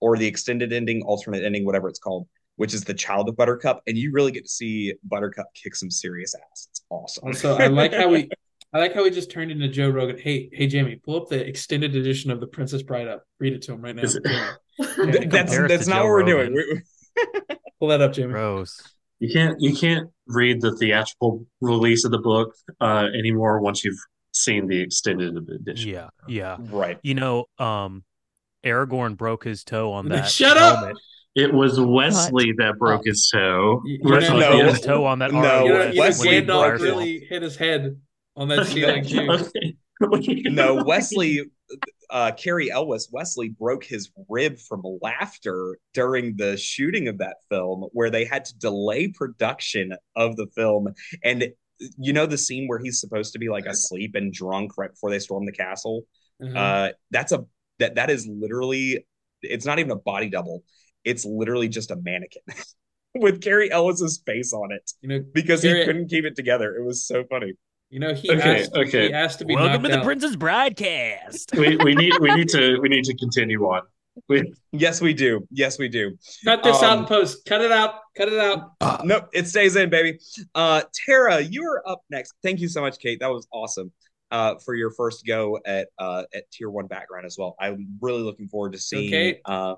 or 0.00 0.18
the 0.18 0.26
extended 0.26 0.72
ending, 0.72 1.02
alternate 1.02 1.44
ending, 1.44 1.64
whatever 1.64 1.88
it's 1.88 1.98
called, 1.98 2.28
which 2.56 2.74
is 2.74 2.84
the 2.84 2.92
child 2.92 3.28
of 3.30 3.36
Buttercup, 3.36 3.80
and 3.86 3.96
you 3.96 4.12
really 4.12 4.30
get 4.32 4.44
to 4.44 4.50
see 4.50 4.92
Buttercup 5.04 5.46
kick 5.54 5.74
some 5.74 5.90
serious 5.90 6.34
ass. 6.34 6.68
It's 6.70 6.82
awesome. 6.90 7.32
So 7.32 7.56
I 7.56 7.68
like 7.68 7.94
how 7.94 8.08
we, 8.08 8.28
I 8.74 8.78
like 8.80 8.92
how 8.94 9.02
we 9.04 9.10
just 9.10 9.30
turned 9.30 9.50
into 9.50 9.68
Joe 9.68 9.88
Rogan. 9.88 10.18
Hey, 10.18 10.50
hey, 10.52 10.66
Jamie, 10.66 10.96
pull 10.96 11.16
up 11.22 11.28
the 11.30 11.46
extended 11.46 11.96
edition 11.96 12.30
of 12.30 12.40
The 12.40 12.48
Princess 12.48 12.82
Bride 12.82 13.08
up. 13.08 13.22
Read 13.40 13.54
it 13.54 13.62
to 13.62 13.72
him 13.72 13.80
right 13.80 13.96
now. 13.96 14.02
It- 14.02 14.22
Jamie. 14.22 15.12
Th- 15.12 15.28
that's 15.30 15.56
that's 15.56 15.86
not 15.86 16.02
Joe 16.02 16.02
what 16.02 16.08
we're 16.26 16.34
Rogan. 16.36 16.52
doing. 16.52 16.54
We- 16.54 16.74
we- 16.74 17.56
Pull 17.80 17.88
that 17.88 18.00
up, 18.02 18.12
Jamie. 18.12 18.32
Gross. 18.32 18.82
You 19.20 19.32
can't 19.32 19.60
you 19.60 19.74
can't 19.74 20.10
read 20.26 20.60
the 20.60 20.76
theatrical 20.76 21.44
release 21.60 22.04
of 22.04 22.10
the 22.12 22.18
book 22.18 22.54
uh, 22.80 23.06
anymore 23.18 23.60
once 23.60 23.84
you've 23.84 23.98
seen 24.32 24.66
the 24.68 24.80
extended 24.80 25.36
edition. 25.36 25.90
Yeah, 25.90 26.08
yeah. 26.28 26.56
right. 26.70 26.98
You 27.02 27.14
know, 27.14 27.46
um, 27.58 28.04
Aragorn 28.64 29.16
broke 29.16 29.44
his 29.44 29.64
toe 29.64 29.92
on 29.92 30.08
that. 30.10 30.28
Shut 30.30 30.56
up! 30.56 30.92
It 31.34 31.52
was 31.52 31.80
Westley 31.80 32.52
that 32.58 32.78
broke 32.78 33.04
his 33.06 33.28
toe. 33.32 33.82
You- 33.84 33.92
you 34.02 34.08
Broke 34.08 34.22
know- 34.22 34.38
No. 34.58 34.66
his 34.68 34.80
toe 34.80 35.04
on 35.04 35.20
that. 35.20 35.32
No, 35.32 35.64
You 35.64 35.72
know, 35.72 35.92
Westley 35.96 36.28
Gandalf 36.42 36.80
really 36.80 37.20
hit 37.20 37.42
his 37.42 37.56
head 37.56 38.00
on 38.36 38.48
that 38.48 38.66
ceiling 38.68 39.04
too. 39.04 39.28
Okay. 39.30 39.76
No, 40.50 40.84
Westley, 40.84 41.42
uh, 42.10 42.32
Cary 42.32 42.70
Elwes, 42.70 43.08
Westley 43.12 43.50
broke 43.50 43.84
his 43.84 44.10
rib 44.28 44.58
from 44.58 44.82
laughter 45.02 45.78
during 45.92 46.36
the 46.36 46.56
shooting 46.56 47.08
of 47.08 47.18
that 47.18 47.36
film, 47.50 47.86
where 47.92 48.10
they 48.10 48.24
had 48.24 48.44
to 48.46 48.58
delay 48.58 49.08
production 49.08 49.92
of 50.16 50.36
the 50.36 50.46
film. 50.54 50.88
And 51.22 51.48
you 51.96 52.12
know 52.12 52.26
the 52.26 52.38
scene 52.38 52.66
where 52.66 52.78
he's 52.78 53.00
supposed 53.00 53.32
to 53.34 53.38
be 53.38 53.48
like 53.48 53.66
asleep 53.66 54.14
and 54.14 54.32
drunk 54.32 54.72
right 54.76 54.90
before 54.90 55.10
they 55.10 55.18
storm 55.18 55.46
the 55.46 55.52
castle. 55.52 56.02
Uh-huh. 56.42 56.58
Uh, 56.58 56.92
that's 57.10 57.32
a 57.32 57.44
that 57.78 57.96
that 57.96 58.10
is 58.10 58.26
literally. 58.26 59.04
It's 59.42 59.66
not 59.66 59.78
even 59.78 59.92
a 59.92 59.96
body 59.96 60.28
double. 60.28 60.64
It's 61.04 61.24
literally 61.24 61.68
just 61.68 61.92
a 61.92 61.96
mannequin 61.96 62.42
with 63.14 63.40
Cary 63.40 63.70
Elwes's 63.70 64.20
face 64.26 64.52
on 64.52 64.72
it 64.72 64.90
you 65.00 65.08
know, 65.08 65.24
because 65.32 65.62
he 65.62 65.84
couldn't 65.84 66.08
keep 66.08 66.24
it 66.24 66.34
together. 66.34 66.74
It 66.74 66.84
was 66.84 67.06
so 67.06 67.24
funny. 67.24 67.52
You 67.90 68.00
know, 68.00 68.14
he 68.14 68.30
Okay, 68.30 68.62
asked. 68.62 68.72
okay. 68.74 69.08
He 69.08 69.12
asked 69.14 69.38
to 69.40 69.44
be 69.44 69.54
Welcome 69.54 69.82
to 69.84 69.88
the 69.88 69.98
out. 69.98 70.04
Princess 70.04 70.36
Broadcast. 70.36 71.50
we, 71.56 71.76
we 71.76 71.94
need 71.94 72.12
we 72.20 72.34
need 72.34 72.48
to 72.50 72.78
we 72.82 72.88
need 72.88 73.04
to 73.04 73.14
continue 73.16 73.62
on. 73.64 73.82
We, 74.28 74.52
Yes, 74.72 75.00
we 75.00 75.14
do. 75.14 75.46
Yes, 75.52 75.78
we 75.78 75.88
do. 75.88 76.16
Cut 76.44 76.62
this 76.64 76.82
out 76.82 76.90
Um, 76.92 76.98
in 77.00 77.04
post. 77.06 77.44
Cut 77.46 77.60
it 77.60 77.70
out. 77.70 77.94
Cut 78.16 78.28
it 78.28 78.38
out. 78.38 79.04
Nope, 79.04 79.28
it 79.32 79.46
stays 79.46 79.76
in, 79.76 79.90
baby. 79.90 80.18
Uh, 80.56 80.82
Tara, 80.92 81.40
you 81.40 81.62
are 81.64 81.88
up 81.88 82.02
next. 82.10 82.34
Thank 82.42 82.58
you 82.60 82.68
so 82.68 82.80
much, 82.80 82.98
Kate. 82.98 83.20
That 83.20 83.30
was 83.30 83.46
awesome. 83.52 83.92
Uh, 84.30 84.56
for 84.62 84.74
your 84.74 84.90
first 84.90 85.24
go 85.24 85.58
at 85.64 85.88
uh 85.98 86.24
at 86.34 86.50
tier 86.50 86.68
one 86.68 86.86
background 86.86 87.24
as 87.26 87.36
well. 87.38 87.56
I'm 87.58 87.96
really 88.02 88.22
looking 88.22 88.46
forward 88.48 88.72
to 88.72 88.78
seeing 88.78 89.08
Kate. 89.08 89.40
uh 89.46 89.76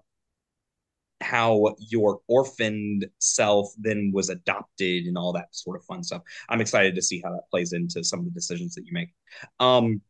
how 1.20 1.74
your 1.78 2.20
orphaned 2.28 3.06
self 3.18 3.72
then 3.78 4.10
was 4.14 4.30
adopted 4.30 5.04
and 5.04 5.18
all 5.18 5.32
that 5.32 5.54
sort 5.54 5.76
of 5.76 5.84
fun 5.84 6.02
stuff. 6.02 6.22
I'm 6.48 6.60
excited 6.60 6.94
to 6.94 7.02
see 7.02 7.20
how 7.22 7.30
that 7.32 7.50
plays 7.50 7.72
into 7.72 8.02
some 8.02 8.20
of 8.20 8.24
the 8.24 8.30
decisions 8.30 8.74
that 8.74 8.86
you 8.86 8.92
make. 8.92 9.10
Um, 9.58 10.00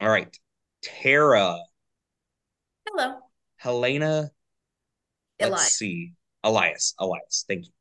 all 0.00 0.08
right, 0.08 0.36
Tara, 0.82 1.58
Hello. 2.86 3.18
Helaena, 3.62 4.30
let's 5.40 5.72
see. 5.72 6.12
Ilias. 6.44 6.94
Ilias. 7.00 7.44
Thank 7.48 7.66
you. 7.66 7.72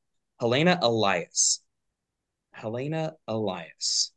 Helaena 0.42 0.82
Ilias. 0.82 1.62
Helaena 2.58 3.14
Ilias. 3.28 4.14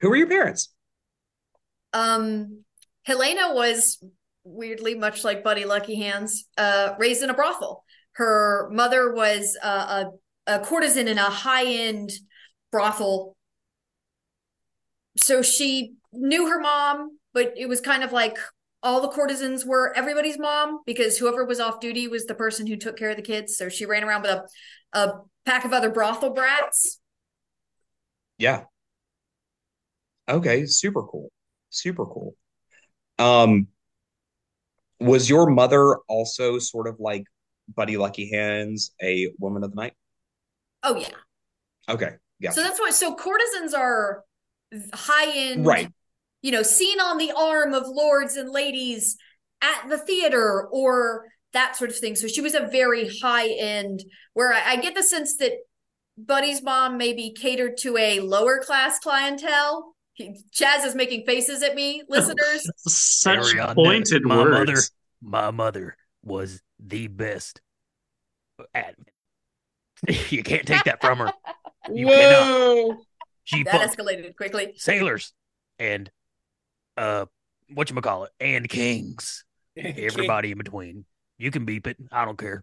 Who 0.00 0.08
were 0.08 0.16
your 0.16 0.28
parents? 0.28 0.72
Um, 1.92 2.64
Helena 3.04 3.54
was 3.54 4.02
weirdly 4.48 4.94
much 4.94 5.24
like 5.24 5.44
Buddy 5.44 5.64
Luckyhands, 5.64 6.44
uh, 6.56 6.94
raised 6.98 7.22
in 7.22 7.30
a 7.30 7.34
brothel. 7.34 7.84
Her 8.12 8.68
mother 8.72 9.14
was 9.14 9.56
a, 9.62 10.06
a 10.46 10.58
courtesan 10.60 11.06
in 11.08 11.18
a 11.18 11.22
high 11.22 11.66
end 11.66 12.10
brothel. 12.72 13.36
So 15.16 15.42
she 15.42 15.94
knew 16.12 16.48
her 16.48 16.60
mom, 16.60 17.18
but 17.32 17.52
it 17.56 17.68
was 17.68 17.80
kind 17.80 18.02
of 18.02 18.12
like 18.12 18.36
all 18.82 19.00
the 19.00 19.08
courtesans 19.08 19.64
were 19.64 19.92
everybody's 19.96 20.38
mom 20.38 20.80
because 20.86 21.18
whoever 21.18 21.44
was 21.44 21.60
off 21.60 21.80
duty 21.80 22.08
was 22.08 22.26
the 22.26 22.34
person 22.34 22.66
who 22.66 22.76
took 22.76 22.96
care 22.96 23.10
of 23.10 23.16
the 23.16 23.22
kids. 23.22 23.56
So 23.56 23.68
she 23.68 23.86
ran 23.86 24.04
around 24.04 24.22
with 24.22 24.30
a, 24.30 24.98
a 24.98 25.12
pack 25.44 25.64
of 25.64 25.72
other 25.72 25.90
brothel 25.90 26.30
brats. 26.30 27.00
Yeah. 28.38 28.64
Okay, 30.28 30.66
super 30.66 31.02
cool. 31.02 31.30
Super 31.70 32.06
cool. 32.06 32.34
Um 33.18 33.68
was 35.00 35.28
your 35.28 35.48
mother 35.48 35.96
also 36.08 36.58
sort 36.58 36.86
of 36.88 36.96
like 36.98 37.24
Buddy 37.74 37.94
Luckyhands, 37.94 38.90
a 39.02 39.30
woman 39.38 39.62
of 39.62 39.70
the 39.70 39.76
night? 39.76 39.92
Oh, 40.82 40.96
yeah. 40.96 41.08
Okay, 41.88 42.16
Yeah. 42.38 42.50
So 42.50 42.62
that's 42.62 42.78
why. 42.78 42.90
So 42.90 43.14
courtesans 43.14 43.74
are 43.74 44.24
high 44.92 45.30
end, 45.34 45.64
Right. 45.66 45.90
you 46.42 46.50
know, 46.52 46.62
seen 46.62 47.00
on 47.00 47.18
the 47.18 47.32
arm 47.32 47.72
of 47.74 47.84
lords 47.86 48.36
and 48.36 48.50
ladies 48.50 49.16
at 49.62 49.88
the 49.88 49.98
theater 49.98 50.68
or 50.70 51.26
that 51.54 51.76
sort 51.76 51.90
of 51.90 51.96
thing. 51.96 52.14
So 52.14 52.28
she 52.28 52.40
was 52.42 52.54
a 52.54 52.68
very 52.70 53.08
high 53.22 53.48
end, 53.48 54.04
where 54.34 54.52
I, 54.52 54.72
I 54.72 54.76
get 54.76 54.94
the 54.94 55.02
sense 55.02 55.36
that 55.38 55.52
Buddy's 56.18 56.62
mom 56.62 56.98
maybe 56.98 57.32
catered 57.32 57.76
to 57.78 57.96
a 57.96 58.20
lower 58.20 58.58
class 58.62 58.98
clientele. 58.98 59.94
He, 60.18 60.36
Chaz 60.52 60.84
is 60.84 60.94
making 60.96 61.24
faces 61.24 61.62
at 61.62 61.74
me, 61.76 62.02
listeners. 62.08 62.68
Such 62.78 63.52
Carry 63.52 63.60
on, 63.60 63.74
pointed 63.76 64.24
my 64.24 64.42
words. 64.42 64.58
mother, 64.58 64.82
my 65.22 65.50
mother 65.52 65.96
was 66.22 66.60
the 66.78 67.06
best 67.06 67.60
at. 68.74 68.94
You 70.30 70.42
can't 70.44 70.66
take 70.66 70.84
that 70.84 71.00
from 71.00 71.18
her. 71.18 71.32
You 71.92 72.06
cannot. 72.06 72.46
Whoa! 72.48 72.96
She 73.44 73.62
that 73.64 73.90
escalated 73.90 74.36
quickly. 74.36 74.74
sailors 74.76 75.32
and 75.78 76.08
uh, 76.96 77.26
what 77.74 77.90
you 77.90 78.00
call 78.00 78.24
it, 78.24 78.30
and 78.38 78.68
kings. 78.68 79.44
Everybody 79.76 80.52
in 80.52 80.58
between. 80.58 81.04
You 81.38 81.50
can 81.50 81.64
beep 81.64 81.86
it. 81.86 81.96
I 82.12 82.24
don't 82.24 82.38
care. 82.38 82.62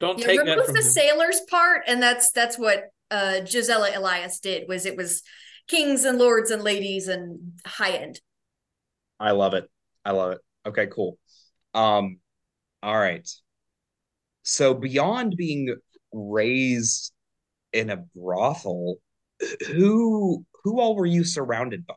Don't 0.00 0.18
Yeah, 0.18 0.26
take 0.26 0.38
that 0.38 0.46
remove 0.46 0.64
from 0.66 0.74
the 0.74 0.80
him. 0.80 0.86
sailors 0.86 1.40
part, 1.50 1.82
and 1.86 2.02
that's 2.02 2.30
that's 2.32 2.58
what 2.58 2.84
uh 3.10 3.40
Gisela 3.40 3.90
Ilias 3.92 4.40
did. 4.40 4.68
Was 4.68 4.86
it 4.86 4.96
was 4.96 5.22
kings 5.68 6.04
and 6.04 6.18
lords 6.18 6.50
and 6.50 6.62
ladies 6.62 7.08
and 7.08 7.52
high 7.64 7.92
end. 7.92 8.20
I 9.20 9.32
love 9.32 9.54
it. 9.54 9.68
I 10.04 10.12
love 10.12 10.32
it. 10.32 10.38
Okay, 10.66 10.86
cool. 10.86 11.18
Um, 11.74 12.18
all 12.82 12.98
right. 12.98 13.28
So 14.42 14.74
beyond 14.74 15.36
being 15.36 15.76
raised 16.12 17.12
in 17.72 17.90
a 17.90 18.04
brothel, 18.16 18.96
who 19.68 20.44
who 20.64 20.80
all 20.80 20.96
were 20.96 21.06
you 21.06 21.24
surrounded 21.24 21.86
by? 21.86 21.94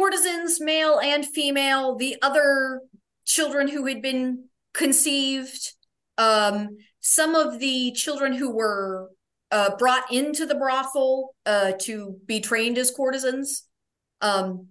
courtesans, 0.00 0.60
male 0.60 0.98
and 0.98 1.26
female, 1.26 1.94
the 1.94 2.16
other 2.22 2.80
children 3.26 3.68
who 3.68 3.84
had 3.84 4.00
been 4.00 4.44
conceived, 4.72 5.74
um, 6.16 6.78
some 7.00 7.34
of 7.34 7.58
the 7.58 7.92
children 7.92 8.32
who 8.32 8.50
were 8.50 9.10
uh, 9.50 9.76
brought 9.76 10.12
into 10.12 10.46
the 10.46 10.54
brothel 10.54 11.34
uh, 11.46 11.72
to 11.80 12.16
be 12.26 12.40
trained 12.40 12.78
as 12.78 12.90
courtesans. 12.90 13.64
Um, 14.20 14.68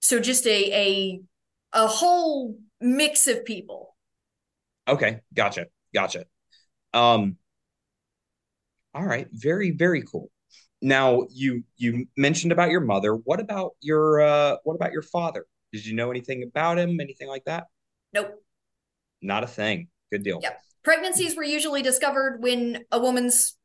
so 0.00 0.20
just 0.20 0.46
a 0.46 0.72
a 0.72 1.20
a 1.72 1.86
whole 1.86 2.58
mix 2.80 3.26
of 3.26 3.44
people. 3.44 3.96
Okay, 4.88 5.20
gotcha, 5.34 5.66
gotcha. 5.94 6.24
Um, 6.92 7.36
all 8.94 9.04
right, 9.04 9.28
very, 9.32 9.70
very 9.70 10.02
cool. 10.02 10.30
Now 10.82 11.26
you 11.30 11.62
you 11.76 12.06
mentioned 12.16 12.52
about 12.52 12.70
your 12.70 12.80
mother. 12.80 13.14
What 13.14 13.38
about 13.38 13.72
your 13.80 14.20
uh 14.22 14.56
what 14.64 14.74
about 14.74 14.92
your 14.92 15.02
father? 15.02 15.46
Did 15.72 15.84
you 15.86 15.94
know 15.94 16.10
anything 16.10 16.42
about 16.42 16.78
him? 16.78 16.98
Anything 17.00 17.28
like 17.28 17.44
that? 17.44 17.66
Nope. 18.12 18.42
Not 19.22 19.44
a 19.44 19.46
thing. 19.46 19.88
Good 20.10 20.22
deal. 20.22 20.40
Yep. 20.42 20.60
Pregnancies 20.82 21.36
were 21.36 21.44
usually 21.44 21.82
discovered 21.82 22.42
when 22.42 22.84
a 22.90 22.98
woman's 22.98 23.56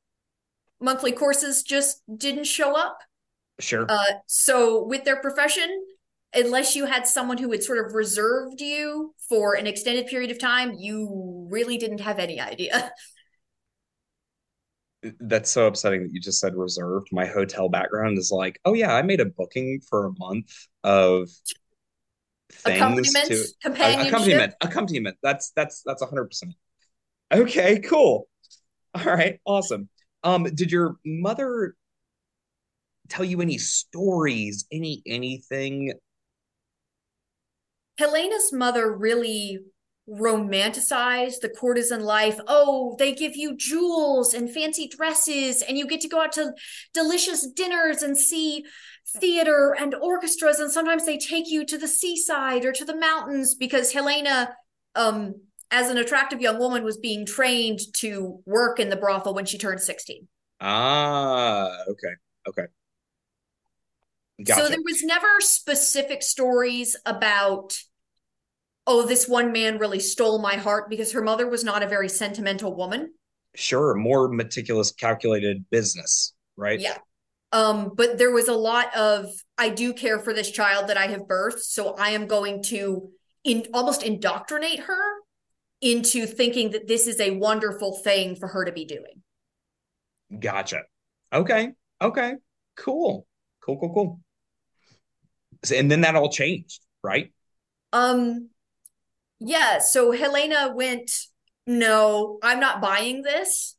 monthly 0.79 1.11
courses 1.11 1.63
just 1.63 2.01
didn't 2.17 2.45
show 2.45 2.75
up. 2.75 2.99
Sure. 3.59 3.85
Uh, 3.87 4.13
so 4.27 4.85
with 4.85 5.05
their 5.05 5.21
profession, 5.21 5.69
unless 6.33 6.75
you 6.75 6.85
had 6.85 7.07
someone 7.07 7.37
who 7.37 7.51
had 7.51 7.63
sort 7.63 7.85
of 7.85 7.93
reserved 7.93 8.59
you 8.59 9.15
for 9.29 9.55
an 9.55 9.67
extended 9.67 10.07
period 10.07 10.31
of 10.31 10.39
time, 10.39 10.73
you 10.77 11.47
really 11.49 11.77
didn't 11.77 12.01
have 12.01 12.19
any 12.19 12.39
idea. 12.39 12.91
That's 15.19 15.51
so 15.51 15.67
upsetting 15.67 16.03
that 16.03 16.11
you 16.11 16.19
just 16.19 16.39
said 16.39 16.55
reserved. 16.55 17.09
My 17.11 17.25
hotel 17.25 17.69
background 17.69 18.17
is 18.17 18.31
like, 18.31 18.59
oh 18.65 18.73
yeah, 18.73 18.93
I 18.93 19.03
made 19.03 19.21
a 19.21 19.25
booking 19.25 19.79
for 19.87 20.07
a 20.07 20.11
month 20.17 20.51
of 20.83 21.29
things 22.51 22.77
Accompaniment, 22.77 23.27
to 23.27 23.45
accompaniment. 23.65 24.53
Accompaniment. 24.61 25.17
That's 25.21 25.51
that's 25.55 25.83
that's 25.85 26.03
hundred 26.03 26.25
percent. 26.25 26.55
Okay, 27.31 27.79
cool. 27.79 28.27
All 28.93 29.03
right, 29.03 29.39
awesome. 29.45 29.89
Um, 30.23 30.43
did 30.43 30.71
your 30.71 30.95
mother 31.05 31.75
tell 33.09 33.25
you 33.25 33.41
any 33.41 33.57
stories, 33.57 34.65
any 34.71 35.01
anything? 35.05 35.93
Helaena's 37.99 38.51
mother 38.51 38.95
really 38.95 39.59
romanticized 40.09 41.39
the 41.41 41.49
courtesan 41.49 42.01
life. 42.01 42.39
Oh, 42.47 42.95
they 42.99 43.13
give 43.13 43.35
you 43.35 43.57
jewels 43.57 44.33
and 44.33 44.49
fancy 44.49 44.87
dresses, 44.87 45.61
and 45.61 45.77
you 45.77 45.87
get 45.87 46.01
to 46.01 46.07
go 46.07 46.21
out 46.21 46.33
to 46.33 46.53
delicious 46.93 47.47
dinners 47.47 48.03
and 48.03 48.17
see 48.17 48.65
theater 49.17 49.75
and 49.79 49.95
orchestras. 49.95 50.59
And 50.59 50.71
sometimes 50.71 51.05
they 51.05 51.17
take 51.17 51.45
you 51.47 51.65
to 51.65 51.77
the 51.77 51.87
seaside 51.87 52.65
or 52.65 52.71
to 52.73 52.85
the 52.85 52.95
mountains 52.95 53.55
because 53.55 53.93
Helaena, 53.93 54.49
um, 54.95 55.35
as 55.71 55.89
an 55.89 55.97
attractive 55.97 56.41
young 56.41 56.59
woman, 56.59 56.83
was 56.83 56.97
being 56.97 57.25
trained 57.25 57.79
to 57.93 58.41
work 58.45 58.79
in 58.79 58.89
the 58.89 58.95
brothel 58.95 59.33
when 59.33 59.45
she 59.45 59.57
turned 59.57 59.81
16. 59.81 60.27
Ah, 60.61 61.77
okay, 61.87 62.13
okay. 62.47 62.65
Gotcha. 64.43 64.61
So 64.61 64.69
there 64.69 64.81
was 64.83 65.03
never 65.03 65.39
specific 65.39 66.21
stories 66.21 66.95
about, 67.05 67.77
oh, 68.85 69.05
this 69.05 69.27
one 69.27 69.51
man 69.51 69.77
really 69.77 69.99
stole 69.99 70.39
my 70.41 70.55
heart 70.55 70.89
because 70.89 71.13
her 71.13 71.21
mother 71.21 71.47
was 71.47 71.63
not 71.63 71.83
a 71.83 71.87
very 71.87 72.09
sentimental 72.09 72.75
woman. 72.75 73.13
Sure, 73.55 73.95
more 73.95 74.27
meticulous, 74.27 74.91
calculated 74.91 75.65
business, 75.69 76.33
right? 76.57 76.79
Yeah. 76.79 76.97
Um, 77.53 77.93
but 77.95 78.17
there 78.17 78.31
was 78.31 78.49
a 78.49 78.53
lot 78.53 78.93
of 78.95 79.31
I 79.57 79.69
do 79.69 79.93
care 79.93 80.19
for 80.19 80.33
this 80.33 80.51
child 80.51 80.89
that 80.89 80.97
I 80.97 81.07
have 81.07 81.21
birthed, 81.21 81.59
so 81.59 81.95
I 81.97 82.09
am 82.09 82.27
going 82.27 82.63
to 82.63 83.09
in 83.45 83.67
almost 83.73 84.03
indoctrinate 84.03 84.81
her 84.81 85.13
into 85.85 86.25
thinking 86.25 86.71
that 86.71 86.87
this 86.87 87.05
is 87.05 87.21
a 87.21 87.29
wonderful 87.29 87.95
thing 87.95 88.35
for 88.35 88.47
her 88.47 88.65
to 88.65 88.71
be 88.71 88.85
doing. 88.85 89.21
Gotcha. 90.39 90.81
Okay. 91.31 91.69
Okay. 92.01 92.33
Cool. 92.75 93.27
Cool. 93.61 93.77
Cool. 93.77 93.93
Cool. 93.93 94.19
And 95.73 95.89
then 95.89 96.01
that 96.01 96.15
all 96.15 96.31
changed, 96.31 96.81
right? 97.03 97.31
Um, 97.93 98.49
yeah, 99.39 99.79
so 99.79 100.11
Helaena 100.11 100.75
went, 100.75 101.11
no, 101.67 102.39
I'm 102.41 102.59
not 102.59 102.81
buying 102.81 103.21
this. 103.21 103.75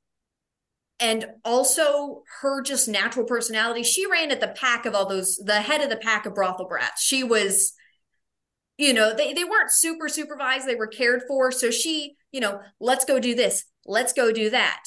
And 0.99 1.27
also 1.45 2.23
her 2.41 2.63
just 2.63 2.89
natural 2.89 3.27
personality. 3.27 3.83
She 3.83 4.11
ran 4.11 4.31
at 4.31 4.41
the 4.41 4.49
pack 4.49 4.87
of 4.87 4.95
all 4.95 5.07
those, 5.07 5.37
the 5.37 5.61
head 5.61 5.83
of 5.83 5.91
the 5.91 5.97
pack 5.97 6.25
of 6.25 6.35
brothel 6.35 6.69
brats. 6.69 7.03
She 7.03 7.23
was, 7.23 7.75
you 8.79 8.93
know, 8.93 9.15
they, 9.15 9.33
they 9.33 9.45
weren't 9.45 9.71
super 9.71 10.09
supervised, 10.09 10.67
they 10.67 10.75
were 10.75 10.87
cared 10.87 11.23
for. 11.27 11.51
So 11.51 11.71
she, 11.71 12.17
you 12.33 12.41
know, 12.41 12.61
let's 12.81 13.05
go 13.05 13.19
do 13.19 13.35
this, 13.35 13.65
let's 13.87 14.13
go 14.13 14.33
do 14.33 14.51
that. 14.51 14.83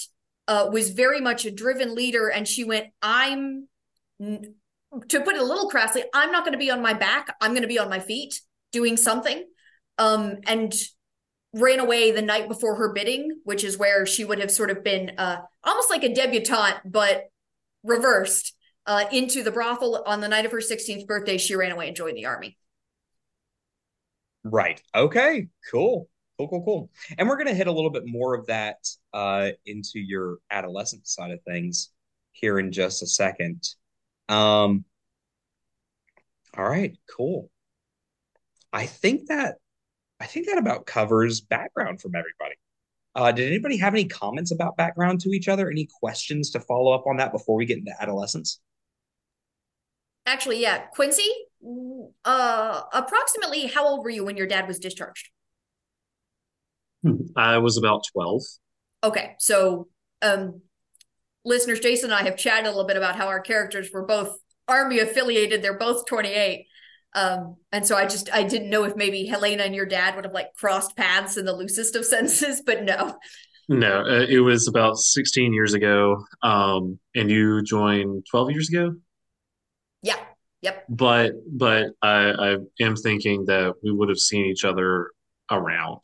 Uh, 0.47 0.69
was 0.71 0.89
very 0.89 1.21
much 1.21 1.45
a 1.45 1.51
driven 1.51 1.93
leader. 1.93 2.27
And 2.29 2.47
she 2.47 2.63
went, 2.63 2.87
I'm, 3.01 3.67
to 4.19 5.21
put 5.21 5.35
it 5.35 5.41
a 5.41 5.45
little 5.45 5.69
crassly, 5.69 6.03
I'm 6.13 6.31
not 6.31 6.43
going 6.43 6.53
to 6.53 6.59
be 6.59 6.71
on 6.71 6.81
my 6.81 6.93
back. 6.93 7.35
I'm 7.39 7.51
going 7.51 7.61
to 7.61 7.67
be 7.67 7.79
on 7.79 7.89
my 7.89 7.99
feet 7.99 8.41
doing 8.71 8.97
something. 8.97 9.45
Um, 9.99 10.37
and 10.47 10.73
ran 11.53 11.79
away 11.79 12.11
the 12.11 12.21
night 12.21 12.47
before 12.47 12.75
her 12.75 12.93
bidding, 12.93 13.39
which 13.43 13.63
is 13.63 13.77
where 13.77 14.05
she 14.05 14.23
would 14.23 14.39
have 14.39 14.51
sort 14.51 14.69
of 14.69 14.83
been 14.83 15.11
uh, 15.17 15.37
almost 15.63 15.89
like 15.89 16.03
a 16.03 16.13
debutante, 16.13 16.81
but 16.85 17.23
reversed 17.83 18.55
uh, 18.85 19.05
into 19.11 19.43
the 19.43 19.51
brothel 19.51 20.03
on 20.05 20.21
the 20.21 20.27
night 20.27 20.45
of 20.45 20.51
her 20.51 20.59
16th 20.59 21.07
birthday. 21.07 21.37
She 21.37 21.55
ran 21.55 21.71
away 21.71 21.87
and 21.87 21.97
joined 21.97 22.17
the 22.17 22.27
army. 22.27 22.57
Right. 24.43 24.81
Okay. 24.95 25.47
Cool. 25.71 26.07
Cool. 26.37 26.47
Cool. 26.47 26.63
Cool. 26.63 26.89
And 27.17 27.27
we're 27.27 27.35
going 27.35 27.47
to 27.47 27.53
hit 27.53 27.67
a 27.67 27.71
little 27.71 27.89
bit 27.89 28.03
more 28.05 28.35
of 28.35 28.47
that 28.47 28.77
uh, 29.13 29.49
into 29.65 29.99
your 29.99 30.37
adolescent 30.49 31.07
side 31.07 31.31
of 31.31 31.41
things 31.43 31.91
here 32.31 32.59
in 32.59 32.71
just 32.71 33.03
a 33.03 33.07
second. 33.07 33.63
Um, 34.29 34.85
all 36.57 36.67
right. 36.67 36.97
Cool. 37.15 37.49
I 38.71 38.85
think 38.85 39.27
that 39.27 39.55
I 40.19 40.25
think 40.25 40.47
that 40.47 40.57
about 40.57 40.85
covers 40.85 41.41
background 41.41 42.01
from 42.01 42.15
everybody. 42.15 42.55
Uh, 43.15 43.31
did 43.31 43.47
anybody 43.47 43.77
have 43.77 43.93
any 43.93 44.05
comments 44.05 44.51
about 44.51 44.77
background 44.77 45.21
to 45.21 45.29
each 45.29 45.47
other? 45.47 45.69
Any 45.69 45.87
questions 45.99 46.51
to 46.51 46.59
follow 46.59 46.91
up 46.91 47.07
on 47.07 47.17
that 47.17 47.31
before 47.31 47.55
we 47.55 47.65
get 47.65 47.79
into 47.79 47.93
adolescence? 47.99 48.59
Actually, 50.29 50.61
yeah, 50.61 50.85
Quincy, 50.93 51.27
uh, 52.23 52.81
approximately 52.93 53.65
how 53.65 53.87
old 53.87 54.03
were 54.03 54.11
you 54.11 54.23
when 54.23 54.37
your 54.37 54.45
dad 54.45 54.67
was 54.67 54.77
discharged? 54.77 55.31
I 57.35 57.57
was 57.57 57.77
about 57.77 58.03
12. 58.13 58.41
Okay, 59.05 59.35
so 59.39 59.87
um, 60.21 60.61
listeners, 61.43 61.79
Jason 61.79 62.11
and 62.11 62.19
I 62.19 62.21
have 62.25 62.37
chatted 62.37 62.67
a 62.67 62.69
little 62.69 62.85
bit 62.85 62.95
about 62.95 63.15
how 63.15 63.27
our 63.27 63.39
characters 63.39 63.89
were 63.91 64.05
both 64.05 64.37
army 64.67 64.99
affiliated. 64.99 65.63
They're 65.63 65.79
both 65.79 66.05
28. 66.05 66.67
Um, 67.15 67.55
and 67.71 67.87
so 67.87 67.95
I 67.97 68.05
just 68.05 68.31
I 68.31 68.43
didn't 68.43 68.69
know 68.69 68.83
if 68.83 68.95
maybe 68.95 69.27
Helaena 69.27 69.65
and 69.65 69.73
your 69.73 69.87
dad 69.87 70.15
would 70.15 70.25
have 70.25 70.33
like 70.33 70.53
crossed 70.53 70.95
paths 70.95 71.37
in 71.37 71.45
the 71.45 71.55
loosest 71.55 71.95
of 71.95 72.05
senses, 72.05 72.61
but 72.63 72.83
no. 72.83 73.17
No, 73.67 74.01
uh, 74.01 74.25
it 74.29 74.41
was 74.41 74.67
about 74.67 74.97
16 74.97 75.53
years 75.53 75.73
ago. 75.73 76.23
Um, 76.43 76.99
and 77.15 77.31
you 77.31 77.63
joined 77.63 78.27
12 78.29 78.51
years 78.51 78.69
ago. 78.69 78.93
Yeah. 80.01 80.17
Yep. 80.61 80.85
But 80.89 81.31
but 81.49 81.91
I, 82.01 82.31
I 82.31 82.57
am 82.81 82.95
thinking 82.95 83.45
that 83.45 83.75
we 83.81 83.91
would 83.91 84.09
have 84.09 84.17
seen 84.19 84.45
each 84.45 84.65
other 84.65 85.11
around. 85.49 86.01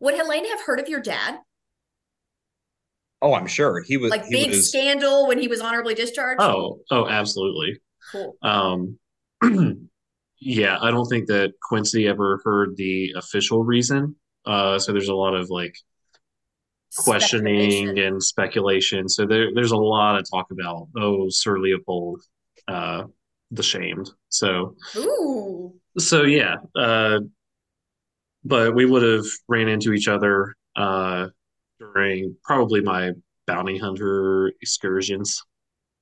Would 0.00 0.14
Helaena 0.14 0.48
have 0.48 0.60
heard 0.62 0.80
of 0.80 0.88
your 0.88 1.00
dad? 1.00 1.38
Oh, 3.22 3.34
I'm 3.34 3.46
sure 3.46 3.82
he 3.82 3.96
was 3.96 4.10
Like 4.10 4.24
he 4.24 4.34
big 4.34 4.50
was 4.50 4.68
scandal 4.68 5.28
when 5.28 5.38
he 5.38 5.46
was 5.46 5.60
honorably 5.60 5.94
discharged? 5.94 6.42
Oh, 6.42 6.80
oh, 6.90 7.08
absolutely. 7.08 7.80
Cool. 8.10 8.36
Um, 8.42 8.98
yeah, 10.40 10.76
I 10.80 10.90
don't 10.90 11.06
think 11.06 11.28
that 11.28 11.52
Quincy 11.62 12.08
ever 12.08 12.40
heard 12.44 12.76
the 12.76 13.14
official 13.16 13.64
reason. 13.64 14.16
Uh, 14.44 14.80
so 14.80 14.92
there's 14.92 15.08
a 15.08 15.14
lot 15.14 15.34
of 15.34 15.50
like 15.50 15.76
questioning 16.96 17.70
Speculation. 17.70 17.98
and 17.98 18.22
speculation. 18.22 19.08
So 19.08 19.24
there, 19.24 19.54
there's 19.54 19.70
a 19.70 19.76
lot 19.76 20.18
of 20.18 20.28
talk 20.28 20.50
about, 20.50 20.88
oh, 20.96 21.28
Sir 21.28 21.58
Leopold, 21.58 22.22
uh, 22.68 23.04
the 23.50 23.62
shamed. 23.62 24.10
So, 24.28 24.76
Ooh. 24.96 25.74
so 25.98 26.22
yeah, 26.22 26.56
uh, 26.76 27.20
but 28.44 28.74
we 28.74 28.84
would 28.84 29.02
have 29.02 29.26
ran 29.48 29.68
into 29.68 29.92
each 29.92 30.08
other 30.08 30.54
uh, 30.76 31.28
during 31.78 32.36
probably 32.42 32.80
my 32.80 33.12
bounty 33.46 33.78
hunter 33.78 34.52
excursions. 34.60 35.42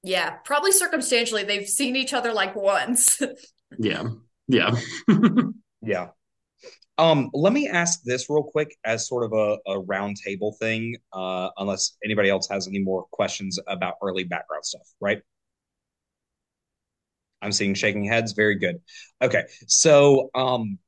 Yeah. 0.03 0.31
Probably 0.45 0.73
circumstantially, 0.73 1.45
they've 1.45 1.69
seen 1.69 1.97
each 1.97 2.15
other 2.15 2.33
like 2.33 2.55
once. 2.55 3.21
Yeah, 3.79 4.09
yeah. 4.49 4.75
Yeah. 5.83 6.09
Um, 6.99 7.31
let 7.33 7.53
me 7.53 7.69
ask 7.69 8.03
this 8.03 8.29
real 8.29 8.43
quick 8.43 8.77
as 8.85 9.07
sort 9.09 9.25
of 9.25 9.33
a, 9.33 9.59
a 9.71 9.81
round 9.81 10.17
table 10.17 10.57
thing, 10.61 10.97
uh, 11.13 11.51
unless 11.57 11.97
anybody 12.05 12.29
else 12.29 12.49
has 12.49 12.67
any 12.67 12.81
more 12.81 13.07
questions 13.13 13.59
about 13.69 13.95
early 14.03 14.25
background 14.25 14.65
stuff, 14.65 14.87
right? 15.01 15.23
I'm 17.43 17.53
seeing 17.53 17.75
shaking 17.75 18.05
heads. 18.05 18.33
Very 18.33 18.57
good. 18.57 18.81
Okay. 19.23 19.45
So 19.67 20.31
um 20.35 20.79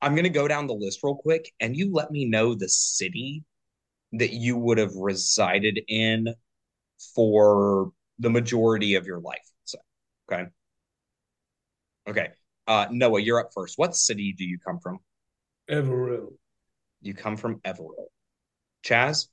I'm 0.00 0.14
gonna 0.14 0.28
go 0.28 0.48
down 0.48 0.66
the 0.66 0.74
list 0.74 1.00
real 1.02 1.16
quick 1.16 1.52
and 1.60 1.76
you 1.76 1.92
let 1.92 2.10
me 2.10 2.26
know 2.26 2.54
the 2.54 2.68
city 2.68 3.44
that 4.12 4.32
you 4.32 4.56
would 4.56 4.78
have 4.78 4.94
resided 4.94 5.80
in 5.88 6.34
for 7.14 7.90
the 8.18 8.30
majority 8.30 8.94
of 8.94 9.06
your 9.06 9.20
life. 9.20 9.50
So 9.64 9.78
okay. 10.30 10.46
Okay. 12.06 12.28
Uh 12.66 12.86
Noah, 12.90 13.20
you're 13.20 13.40
up 13.40 13.50
first. 13.54 13.78
What 13.78 13.96
city 13.96 14.34
do 14.36 14.44
you 14.44 14.58
come 14.58 14.78
from? 14.78 14.98
Everil. 15.70 16.34
You 17.00 17.14
come 17.14 17.36
from 17.36 17.60
Everil. 17.60 18.06
Chaz? 18.84 19.28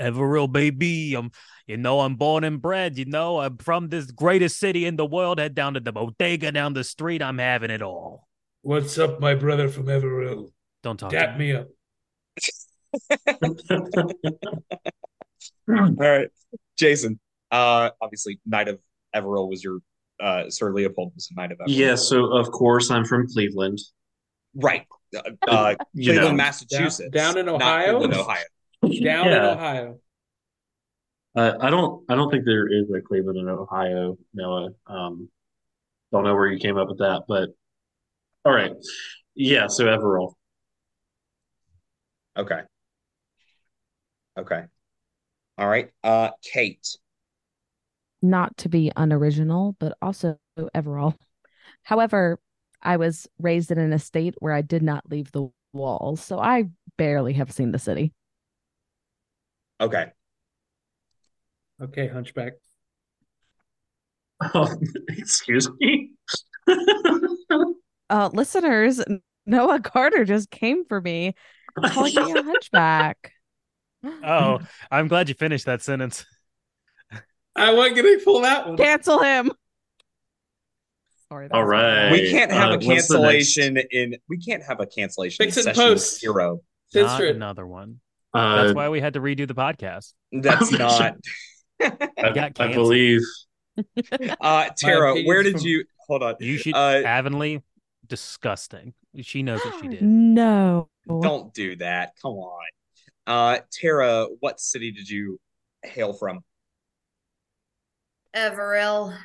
Everil, 0.00 0.50
baby. 0.50 1.14
I'm, 1.14 1.30
you 1.66 1.76
know, 1.76 2.00
I'm 2.00 2.16
born 2.16 2.42
and 2.44 2.60
bred. 2.60 2.98
You 2.98 3.04
know, 3.04 3.38
I'm 3.40 3.58
from 3.58 3.88
this 3.88 4.10
greatest 4.10 4.58
city 4.58 4.86
in 4.86 4.96
the 4.96 5.06
world. 5.06 5.38
Head 5.38 5.54
down 5.54 5.74
to 5.74 5.80
the 5.80 5.92
bodega 5.92 6.50
down 6.52 6.72
the 6.74 6.82
street. 6.84 7.22
I'm 7.22 7.38
having 7.38 7.70
it 7.70 7.82
all. 7.82 8.26
What's 8.62 8.98
up, 8.98 9.20
my 9.20 9.34
brother 9.34 9.68
from 9.68 9.86
Everil? 9.86 10.50
Don't 10.82 10.98
talk 10.98 11.10
Dap 11.12 11.34
to 11.34 11.38
me. 11.38 11.52
me 11.52 11.58
up. 11.58 11.68
All 15.68 15.94
right. 15.98 16.28
Jason. 16.78 17.20
Uh 17.50 17.90
obviously 18.00 18.40
Knight 18.46 18.68
of 18.68 18.78
Everil 19.14 19.48
was 19.48 19.62
your 19.62 19.78
uh 20.20 20.48
Sir 20.50 20.72
Leopold 20.72 21.12
was 21.14 21.28
a 21.30 21.40
Knight 21.40 21.52
of 21.52 21.58
Everil. 21.58 21.64
yeah, 21.68 21.94
so 21.94 22.26
of 22.36 22.50
course 22.50 22.90
I'm 22.90 23.04
from 23.04 23.26
Cleveland. 23.28 23.78
Right. 24.54 24.86
Uh, 25.16 25.20
uh 25.48 25.74
You 25.94 26.12
Cleveland, 26.12 26.36
know. 26.38 26.44
Massachusetts. 26.44 27.10
Down- 27.12 27.34
down 27.34 27.38
in 27.38 27.46
not 27.46 27.54
Ohio? 27.62 27.98
Cleveland, 27.98 28.14
Ohio. 28.14 28.44
Down 28.82 29.28
in 29.28 29.34
Ohio. 29.34 29.98
Uh, 31.34 31.52
I 31.60 31.70
don't 31.70 32.04
I 32.08 32.16
don't 32.16 32.30
think 32.30 32.44
there 32.44 32.66
is 32.66 32.90
a 32.90 33.00
Cleveland 33.00 33.38
in 33.38 33.48
Ohio, 33.48 34.16
Noah. 34.34 34.70
Um, 34.86 35.28
don't 36.12 36.24
know 36.24 36.34
where 36.34 36.48
you 36.48 36.58
came 36.58 36.76
up 36.76 36.88
with 36.88 36.98
that, 36.98 37.24
but 37.28 37.50
all 38.44 38.52
right. 38.52 38.72
Yeah, 39.34 39.68
so 39.68 39.84
Everil. 39.84 40.34
Okay. 42.36 42.60
Okay. 44.36 44.64
All 45.58 45.68
right. 45.68 45.90
Uh 46.02 46.30
Kate. 46.52 46.96
Not 48.22 48.56
to 48.58 48.68
be 48.68 48.92
unoriginal, 48.96 49.76
but 49.78 49.96
also 50.02 50.38
Everil. 50.58 51.14
However, 51.84 52.38
I 52.82 52.96
was 52.96 53.28
raised 53.38 53.70
in 53.70 53.78
an 53.78 53.92
estate 53.92 54.34
where 54.40 54.52
I 54.52 54.62
did 54.62 54.82
not 54.82 55.10
leave 55.10 55.32
the 55.32 55.48
walls, 55.72 56.20
so 56.22 56.38
I 56.38 56.64
barely 56.96 57.34
have 57.34 57.52
seen 57.52 57.72
the 57.72 57.78
city. 57.78 58.12
Okay. 59.80 60.06
Okay, 61.82 62.08
Hunchback. 62.08 62.52
Oh, 64.54 64.68
excuse 65.08 65.70
me. 65.80 66.10
Uh, 68.10 68.28
listeners, 68.32 69.00
Noah 69.46 69.78
Carter 69.80 70.24
just 70.24 70.50
came 70.50 70.84
for 70.84 71.00
me, 71.00 71.32
calling 71.80 72.12
me 72.12 72.32
a 72.32 72.42
hunchback. 72.42 73.32
Oh, 74.24 74.58
I'm 74.90 75.06
glad 75.06 75.28
you 75.28 75.34
finished 75.36 75.66
that 75.66 75.80
sentence. 75.82 76.24
I 77.54 77.72
wasn't 77.72 77.96
gonna 77.96 78.18
pull 78.24 78.40
that 78.40 78.66
one. 78.66 78.76
Cancel 78.78 79.20
him. 79.22 79.52
Sorry. 81.28 81.46
that 81.48 81.54
All 81.54 81.60
was 81.62 81.70
really 81.70 81.82
right. 81.82 81.94
bad. 81.94 82.12
We 82.12 82.30
can't 82.30 82.50
have 82.50 82.70
Uh, 82.70 82.72
a 82.72 82.76
what's 82.78 82.86
the 82.86 82.88
next- 82.88 83.08
cancellation 83.54 83.76
in 83.92 84.16
we 84.28 84.38
can't 84.38 84.62
have 84.64 84.80
a 84.80 84.86
cancellation 84.86 85.44
Fix 85.44 85.56
it 85.58 85.60
in 85.60 85.64
session 85.66 85.82
post. 85.92 86.18
zero. 86.18 86.60
Not 86.94 87.22
another 87.22 87.66
one. 87.66 88.00
Uh, 88.32 88.62
That's 88.62 88.74
why 88.74 88.88
we 88.88 89.00
had 89.00 89.14
to 89.14 89.20
redo 89.20 89.46
the 89.48 89.54
podcast. 89.54 90.12
That's 90.32 90.70
not 90.78 91.16
I, 91.80 92.32
got 92.32 92.60
I 92.60 92.72
believe 92.72 93.22
uh 94.40 94.68
Tara, 94.76 95.22
where 95.22 95.42
did 95.42 95.54
from- 95.54 95.62
you 95.62 95.84
hold 96.06 96.22
on? 96.22 96.34
You 96.40 96.58
should 96.58 96.74
Uh, 96.74 97.02
Avonlea, 97.04 97.62
disgusting. 98.06 98.94
She 99.22 99.42
knows 99.42 99.60
what 99.64 99.80
she 99.80 99.88
did. 99.88 100.02
No. 100.02 100.88
Don't 101.08 101.52
do 101.54 101.76
that. 101.76 102.12
Come 102.22 102.34
on. 102.34 102.66
Uh 103.26 103.58
Tara, 103.72 104.26
what 104.40 104.60
city 104.60 104.92
did 104.92 105.08
you 105.08 105.38
hail 105.82 106.12
from? 106.12 106.40
Everil. 108.36 109.16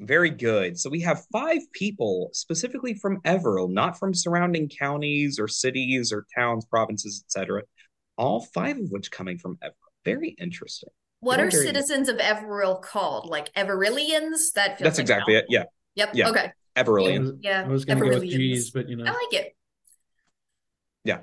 Very 0.00 0.30
good. 0.30 0.78
So 0.78 0.90
we 0.90 1.00
have 1.02 1.24
five 1.32 1.60
people 1.72 2.30
specifically 2.32 2.94
from 2.94 3.20
Everil, 3.22 3.70
not 3.70 3.98
from 3.98 4.12
surrounding 4.14 4.68
counties 4.68 5.38
or 5.38 5.46
cities 5.46 6.12
or 6.12 6.26
towns, 6.36 6.64
provinces, 6.64 7.22
etc. 7.26 7.62
All 8.16 8.40
five 8.40 8.78
of 8.78 8.90
which 8.90 9.10
coming 9.10 9.38
from 9.38 9.56
Everil. 9.56 9.72
Very 10.04 10.30
interesting. 10.30 10.90
What 11.20 11.36
Very, 11.36 11.48
are 11.48 11.50
very 11.50 11.66
citizens 11.66 12.08
of 12.08 12.18
Everil 12.18 12.80
called? 12.82 13.26
Like 13.26 13.52
Everillians? 13.54 14.52
That 14.54 14.78
feels 14.78 14.80
That's 14.80 14.98
like 14.98 15.04
exactly 15.04 15.36
it. 15.36 15.46
Yeah, 15.48 15.64
Yep. 15.96 16.10
Yeah. 16.14 16.28
Okay. 16.30 16.52
Everillian. 16.76 17.38
Yeah. 17.40 17.64
I 17.64 17.68
was 17.68 17.84
gonna 17.84 18.00
go 18.00 18.18
with 18.18 18.22
G's, 18.28 18.70
but 18.70 18.88
you 18.88 18.96
know. 18.96 19.04
I 19.04 19.10
like 19.10 19.32
it. 19.32 19.56
Yeah. 21.04 21.20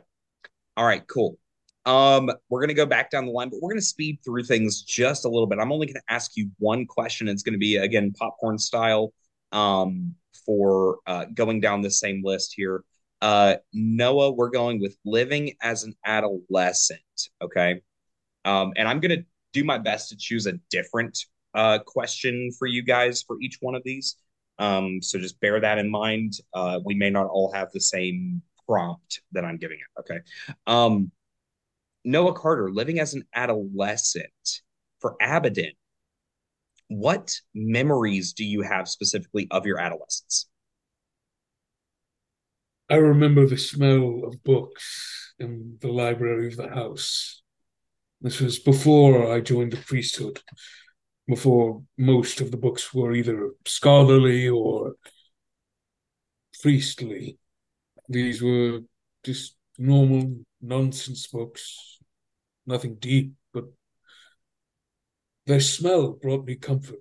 All 0.77 0.85
right, 0.85 1.05
cool. 1.07 1.37
Um, 1.85 2.31
we're 2.49 2.61
gonna 2.61 2.73
go 2.73 2.85
back 2.85 3.11
down 3.11 3.25
the 3.25 3.31
line, 3.31 3.49
but 3.49 3.59
we're 3.61 3.71
gonna 3.71 3.81
speed 3.81 4.19
through 4.23 4.43
things 4.43 4.81
just 4.81 5.25
a 5.25 5.29
little 5.29 5.47
bit. 5.47 5.59
I'm 5.59 5.71
only 5.71 5.87
gonna 5.87 5.99
ask 6.09 6.31
you 6.35 6.49
one 6.57 6.85
question. 6.85 7.27
It's 7.27 7.43
gonna 7.43 7.57
be 7.57 7.77
again 7.77 8.13
popcorn 8.13 8.57
style. 8.57 9.13
Um, 9.51 10.15
for 10.45 10.99
uh, 11.05 11.25
going 11.33 11.59
down 11.59 11.81
the 11.81 11.91
same 11.91 12.23
list 12.23 12.53
here. 12.55 12.83
Uh, 13.21 13.55
Noah, 13.73 14.31
we're 14.31 14.49
going 14.49 14.81
with 14.81 14.97
living 15.05 15.53
as 15.61 15.83
an 15.83 15.95
adolescent. 16.05 17.01
Okay. 17.41 17.81
Um, 18.45 18.73
and 18.75 18.87
I'm 18.87 18.99
gonna 18.99 19.23
do 19.53 19.63
my 19.63 19.77
best 19.77 20.09
to 20.09 20.17
choose 20.17 20.47
a 20.47 20.53
different 20.69 21.17
uh 21.53 21.79
question 21.79 22.49
for 22.57 22.65
you 22.65 22.81
guys 22.81 23.21
for 23.21 23.37
each 23.41 23.57
one 23.61 23.75
of 23.75 23.83
these. 23.83 24.15
Um, 24.57 25.01
so 25.01 25.19
just 25.19 25.39
bear 25.39 25.59
that 25.59 25.77
in 25.77 25.89
mind. 25.89 26.33
Uh, 26.53 26.79
we 26.83 26.95
may 26.95 27.09
not 27.09 27.27
all 27.27 27.51
have 27.51 27.71
the 27.71 27.81
same 27.81 28.41
prompt 28.67 29.21
that 29.31 29.43
I'm 29.43 29.57
giving 29.57 29.79
it. 29.79 29.99
Okay. 29.99 30.19
Um, 30.67 31.11
Noah 32.03 32.33
Carter, 32.33 32.71
living 32.71 32.99
as 32.99 33.13
an 33.13 33.23
adolescent 33.35 34.61
for 34.99 35.15
Abydan, 35.21 35.73
what 36.87 37.33
memories 37.53 38.33
do 38.33 38.43
you 38.43 38.61
have 38.61 38.87
specifically 38.87 39.47
of 39.51 39.65
your 39.65 39.79
adolescence? 39.79 40.47
I 42.91 42.95
remember 42.95 43.47
the 43.47 43.57
smell 43.57 44.25
of 44.25 44.43
books 44.43 45.33
in 45.39 45.77
the 45.79 45.87
library 45.87 46.47
of 46.47 46.57
the 46.57 46.67
house. 46.67 47.41
This 48.19 48.41
was 48.41 48.59
before 48.59 49.31
I 49.31 49.39
joined 49.39 49.71
the 49.71 49.77
priesthood, 49.77 50.41
before 51.25 51.83
most 51.97 52.41
of 52.41 52.51
the 52.51 52.57
books 52.57 52.93
were 52.93 53.13
either 53.13 53.51
scholarly 53.65 54.49
or 54.49 54.95
priestly. 56.61 57.37
These 58.09 58.41
were 58.41 58.81
just 59.23 59.55
normal 59.77 60.41
nonsense 60.61 61.27
books, 61.27 61.97
nothing 62.65 62.95
deep, 62.95 63.35
but 63.53 63.67
their 65.45 65.61
smell 65.61 66.11
brought 66.11 66.43
me 66.45 66.55
comfort. 66.55 66.99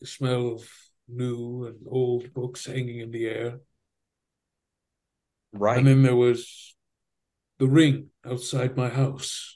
The 0.00 0.06
smell 0.06 0.54
of 0.54 0.66
new 1.06 1.66
and 1.66 1.86
old 1.86 2.32
books 2.32 2.64
hanging 2.64 3.00
in 3.00 3.10
the 3.10 3.26
air. 3.26 3.60
Right. 5.52 5.78
And 5.78 5.86
then 5.86 6.02
there 6.02 6.16
was 6.16 6.76
the 7.58 7.66
ring 7.66 8.10
outside 8.24 8.76
my 8.76 8.88
house, 8.88 9.54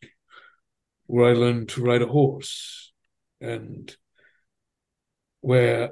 where 1.07 1.31
I 1.31 1.35
learned 1.35 1.69
to 1.71 1.83
ride 1.83 2.03
a 2.03 2.07
horse, 2.07 2.93
and 3.41 3.95
where 5.41 5.91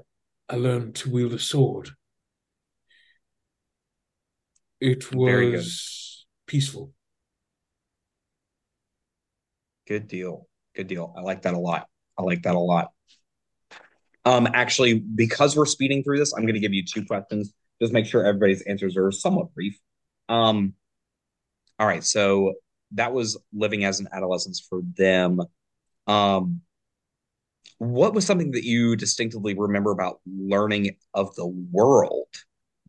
I 0.48 0.56
learned 0.56 0.94
to 0.96 1.10
wield 1.10 1.32
a 1.32 1.38
sword. 1.38 1.90
It 4.80 5.04
Very 5.04 5.50
good. 5.50 5.58
was 5.58 6.26
peaceful. 6.46 6.92
Good 9.86 10.08
deal. 10.08 10.46
Good 10.74 10.86
deal. 10.86 11.12
I 11.16 11.20
like 11.20 11.42
that 11.42 11.54
a 11.54 11.58
lot. 11.58 11.86
I 12.16 12.22
like 12.22 12.42
that 12.42 12.54
a 12.54 12.58
lot. 12.58 12.88
Um, 14.24 14.48
actually, 14.52 15.00
because 15.00 15.56
we're 15.56 15.66
speeding 15.66 16.02
through 16.02 16.18
this, 16.18 16.32
I'm 16.32 16.42
going 16.42 16.54
to 16.54 16.60
give 16.60 16.72
you 16.72 16.84
two 16.84 17.04
questions. 17.04 17.52
Just 17.80 17.92
make 17.92 18.06
sure 18.06 18.24
everybody's 18.24 18.62
answers 18.62 18.96
are 18.96 19.10
somewhat 19.10 19.52
brief. 19.54 19.78
Um, 20.30 20.74
all 21.78 21.86
right. 21.86 22.04
So 22.04 22.54
that 22.92 23.12
was 23.12 23.36
living 23.52 23.84
as 23.84 24.00
an 24.00 24.08
adolescent 24.12 24.58
for 24.68 24.80
them. 24.96 25.40
Um, 26.06 26.62
what 27.78 28.14
was 28.14 28.26
something 28.26 28.52
that 28.52 28.64
you 28.64 28.94
distinctively 28.94 29.54
remember 29.54 29.90
about 29.90 30.20
learning 30.26 30.96
of 31.14 31.34
the 31.34 31.46
world 31.46 32.28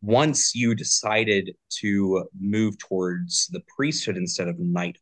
once 0.02 0.54
you 0.54 0.76
decided 0.76 1.56
to 1.80 2.28
move 2.40 2.78
towards 2.78 3.48
the 3.48 3.62
priesthood 3.76 4.18
instead 4.18 4.48
of 4.48 4.60
knight? 4.60 4.98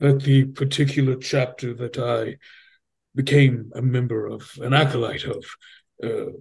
That 0.00 0.22
the 0.22 0.44
particular 0.46 1.16
chapter 1.16 1.74
that 1.74 1.98
I 1.98 2.36
became 3.14 3.70
a 3.74 3.82
member 3.82 4.26
of, 4.26 4.50
an 4.60 4.72
acolyte 4.74 5.24
of, 5.24 5.44
uh, 6.02 6.32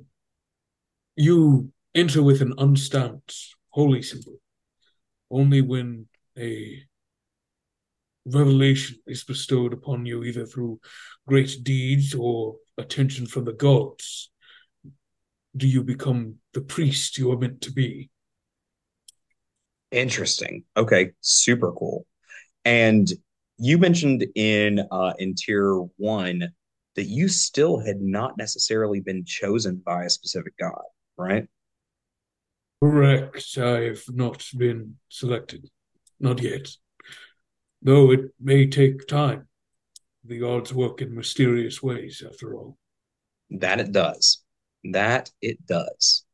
you 1.16 1.72
enter 1.96 2.22
with 2.22 2.42
an 2.42 2.54
unstamped 2.58 3.36
holy 3.70 4.02
symbol. 4.02 4.40
Only 5.30 5.62
when 5.62 6.08
a 6.38 6.84
revelation 8.26 8.98
is 9.08 9.24
bestowed 9.24 9.74
upon 9.74 10.06
you, 10.06 10.24
either 10.24 10.46
through 10.46 10.80
great 11.28 11.58
deeds 11.64 12.14
or 12.14 12.58
attention 12.78 13.26
from 13.26 13.46
the 13.46 13.54
gods, 13.54 14.32
do 15.56 15.68
you 15.68 15.84
become 15.84 16.36
the 16.54 16.62
priest 16.62 17.18
you 17.18 17.32
are 17.32 17.38
meant 17.38 17.62
to 17.62 17.72
be. 17.72 18.10
Interesting. 19.92 20.64
Okay, 20.76 21.12
super 21.22 21.72
cool. 21.72 22.06
And 22.66 23.12
you 23.58 23.78
mentioned 23.78 24.26
in 24.36 24.82
uh 24.92 25.14
tier 25.36 25.74
one 25.98 26.50
that 26.96 27.06
you 27.06 27.28
still 27.28 27.80
had 27.80 28.02
not 28.02 28.38
necessarily 28.38 29.00
been 29.00 29.24
chosen 29.26 29.82
by 29.86 30.04
a 30.04 30.10
specific 30.10 30.54
god, 30.58 30.84
right? 31.18 31.48
Correct. 32.82 33.58
I've 33.58 34.04
not 34.10 34.46
been 34.56 34.98
selected. 35.10 35.70
Not 36.20 36.42
yet. 36.42 36.68
Though 37.82 38.12
it 38.12 38.32
may 38.40 38.68
take 38.68 39.08
time. 39.08 39.48
The 40.26 40.40
gods 40.40 40.74
work 40.74 41.02
in 41.02 41.16
mysterious 41.16 41.82
ways, 41.82 42.24
after 42.28 42.56
all. 42.56 42.78
That 43.50 43.80
it 43.80 43.92
does. 43.92 44.44
That 44.84 45.32
it 45.42 45.66
does. 45.66 46.26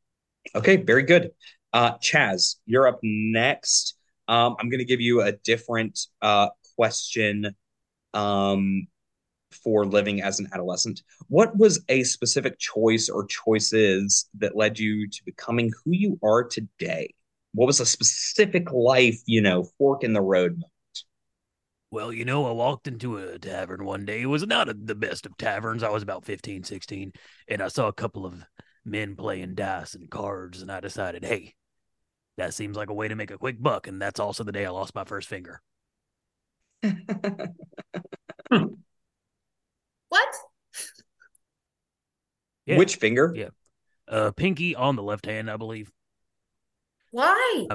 Okay, 0.54 0.76
very 0.76 1.04
good. 1.04 1.30
Uh 1.72 1.96
Chaz, 1.98 2.56
you're 2.66 2.88
up 2.88 3.00
next. 3.02 3.96
Um, 4.28 4.56
I'm 4.58 4.70
gonna 4.70 4.84
give 4.84 5.00
you 5.00 5.22
a 5.22 5.32
different 5.32 6.00
uh 6.22 6.48
question 6.76 7.54
um 8.14 8.86
for 9.54 9.86
living 9.86 10.22
as 10.22 10.40
an 10.40 10.48
adolescent. 10.52 11.02
What 11.28 11.56
was 11.56 11.82
a 11.88 12.02
specific 12.04 12.58
choice 12.58 13.08
or 13.08 13.26
choices 13.26 14.28
that 14.38 14.56
led 14.56 14.78
you 14.78 15.08
to 15.08 15.24
becoming 15.24 15.70
who 15.84 15.92
you 15.92 16.18
are 16.22 16.44
today? 16.44 17.14
What 17.52 17.66
was 17.66 17.80
a 17.80 17.86
specific 17.86 18.72
life, 18.72 19.20
you 19.26 19.40
know, 19.40 19.64
fork 19.78 20.04
in 20.04 20.12
the 20.12 20.20
road? 20.20 20.60
Well, 21.90 22.12
you 22.12 22.24
know, 22.24 22.46
I 22.46 22.50
walked 22.50 22.88
into 22.88 23.18
a 23.18 23.38
tavern 23.38 23.84
one 23.84 24.04
day. 24.04 24.22
It 24.22 24.26
was 24.26 24.44
not 24.44 24.68
a, 24.68 24.74
the 24.74 24.96
best 24.96 25.26
of 25.26 25.36
taverns. 25.36 25.84
I 25.84 25.90
was 25.90 26.02
about 26.02 26.24
15, 26.24 26.64
16, 26.64 27.12
and 27.46 27.62
I 27.62 27.68
saw 27.68 27.86
a 27.86 27.92
couple 27.92 28.26
of 28.26 28.44
men 28.84 29.14
playing 29.14 29.54
dice 29.54 29.94
and 29.94 30.10
cards, 30.10 30.60
and 30.60 30.72
I 30.72 30.80
decided, 30.80 31.24
hey, 31.24 31.54
that 32.36 32.52
seems 32.52 32.76
like 32.76 32.90
a 32.90 32.94
way 32.94 33.06
to 33.06 33.14
make 33.14 33.30
a 33.30 33.38
quick 33.38 33.62
buck. 33.62 33.86
And 33.86 34.02
that's 34.02 34.18
also 34.18 34.42
the 34.42 34.52
day 34.52 34.66
I 34.66 34.70
lost 34.70 34.94
my 34.94 35.04
first 35.04 35.28
finger. 35.28 35.62
Hmm. 38.50 38.83
What? 40.14 40.36
Yeah. 42.66 42.78
Which 42.78 42.96
finger? 42.96 43.32
Yeah. 43.34 43.48
Uh, 44.06 44.30
pinky 44.30 44.76
on 44.76 44.94
the 44.94 45.02
left 45.02 45.26
hand, 45.26 45.50
I 45.50 45.56
believe. 45.56 45.90
Why? 47.10 47.66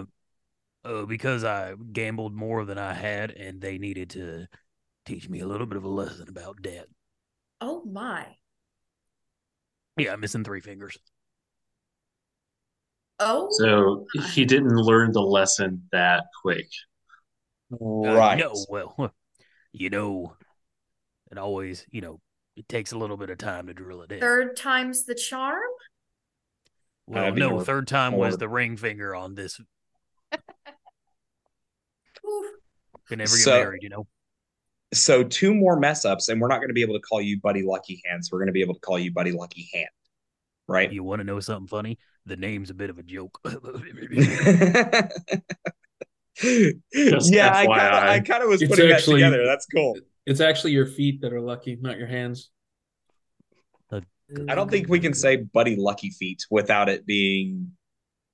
Uh, 0.86 1.04
because 1.04 1.44
I 1.44 1.74
gambled 1.92 2.34
more 2.34 2.64
than 2.64 2.78
I 2.78 2.94
had, 2.94 3.32
and 3.32 3.60
they 3.60 3.78
needed 3.78 4.12
to 4.12 4.48
teach 5.06 5.28
me 5.28 5.42
a 5.42 5.46
little 5.46 5.68
bit 5.68 5.76
of 5.76 5.84
a 5.84 5.90
lesson 5.90 6.30
about 6.30 6.62
debt. 6.62 6.88
Oh 7.60 7.84
my. 7.84 8.26
Yeah, 9.98 10.14
I'm 10.14 10.22
missing 10.22 10.46
three 10.46 10.62
fingers. 10.62 10.98
Oh. 13.20 13.50
So 13.52 14.06
he 14.34 14.46
didn't 14.46 14.78
learn 14.78 15.12
the 15.12 15.22
lesson 15.22 15.90
that 15.92 16.24
quick. 16.42 16.70
Uh, 17.74 17.76
Right. 17.82 18.40
no, 18.40 18.54
well, 18.70 19.14
you 19.74 19.90
know, 19.90 20.38
it 21.32 21.38
always, 21.38 21.86
you 21.92 22.02
know, 22.02 22.20
it 22.60 22.68
takes 22.68 22.92
a 22.92 22.98
little 22.98 23.16
bit 23.18 23.30
of 23.30 23.38
time 23.38 23.68
to 23.68 23.74
drill 23.74 24.02
it 24.02 24.12
in. 24.12 24.20
Third 24.20 24.58
time's 24.58 25.06
the 25.06 25.16
charm? 25.16 25.62
well, 27.08 27.24
That'd 27.24 27.40
no, 27.40 27.52
more- 27.52 27.64
third 27.64 27.88
time 27.88 28.12
more- 28.12 28.22
was 28.26 28.38
the 28.38 28.50
ring 28.50 28.76
finger 28.78 29.16
on 29.16 29.34
this. 29.36 29.60
Oof. 32.28 32.46
Can 33.08 33.20
never 33.20 33.30
get 33.32 33.44
So- 33.44 33.52
married, 33.60 33.82
you 33.82 33.90
know. 33.90 34.06
So 34.92 35.24
two 35.24 35.54
more 35.54 35.80
mess 35.80 36.04
ups, 36.04 36.30
and 36.30 36.42
we're 36.42 36.48
not 36.48 36.58
going 36.58 36.70
to 36.70 36.74
be 36.74 36.82
able 36.82 36.96
to 36.96 37.00
call 37.02 37.22
you 37.22 37.40
Buddy 37.40 37.62
Luckyhands. 37.62 38.32
We're 38.32 38.40
going 38.40 38.48
to 38.48 38.52
be 38.54 38.62
able 38.62 38.74
to 38.74 38.80
call 38.80 38.98
you 38.98 39.14
Buddy 39.14 39.32
Lucky 39.32 39.70
Hand, 39.72 39.88
right? 40.68 40.92
You 40.92 41.04
want 41.04 41.20
to 41.20 41.24
know 41.24 41.40
something 41.40 41.68
funny? 41.68 42.00
The 42.26 42.36
name's 42.38 42.72
a 42.72 42.74
bit 42.74 42.90
of 42.90 42.98
a 42.98 43.04
joke. 43.04 43.40
Just 46.36 47.32
yeah, 47.34 47.52
I 47.56 47.66
kind 47.68 47.82
of, 47.82 48.04
FYI. 48.04 48.08
I 48.10 48.20
kind 48.22 48.44
of 48.44 48.50
was 48.50 48.62
It's 48.64 48.70
putting 48.70 48.92
actually- 48.92 49.22
that 49.22 49.30
together. 49.30 49.46
That's 49.46 49.66
cool. 49.68 49.96
It's 50.26 50.42
actually 50.42 50.74
your 50.74 50.86
feet 50.86 51.22
that 51.22 51.34
are 51.34 51.42
lucky, 51.42 51.78
not 51.80 51.98
your 51.98 52.08
hands. 52.08 52.52
I 54.48 54.54
don't 54.56 54.70
think 54.70 54.90
we 54.90 55.00
can 55.00 55.14
say 55.14 55.38
Buddy 55.38 55.76
Lucky 55.76 56.12
Feet 56.12 56.46
without 56.52 56.88
it 56.88 57.06
being. 57.06 57.72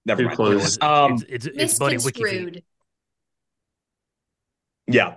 Never 0.05 0.23
Too 0.23 0.27
mind. 0.27 0.35
close. 0.35 0.77
Um, 0.81 1.13
it's 1.29 1.45
it's, 1.45 1.57
it's 1.57 1.79
Buddy 1.79 1.97
Wiki 1.97 2.23
Feet. 2.23 2.63
Yeah. 4.87 5.15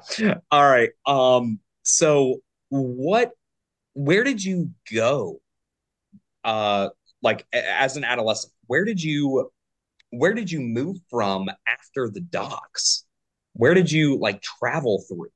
All 0.51 0.63
right. 0.63 0.91
Um, 1.05 1.61
so 1.83 2.37
what 2.69 3.33
where 3.95 4.25
did 4.25 4.43
you 4.43 4.71
go? 4.93 5.41
Uh 6.45 6.91
like 7.23 7.45
as 7.53 7.97
an 7.97 8.05
adolescent, 8.05 8.53
where 8.67 8.85
did 8.85 9.03
you 9.03 9.51
where 10.11 10.33
did 10.33 10.51
you 10.51 10.61
move 10.61 10.99
from 11.11 11.51
after 11.67 12.09
the 12.09 12.21
docks? 12.21 13.05
Where 13.55 13.75
did 13.75 13.91
you 13.91 14.17
like 14.19 14.41
travel 14.41 15.05
through? 15.09 15.29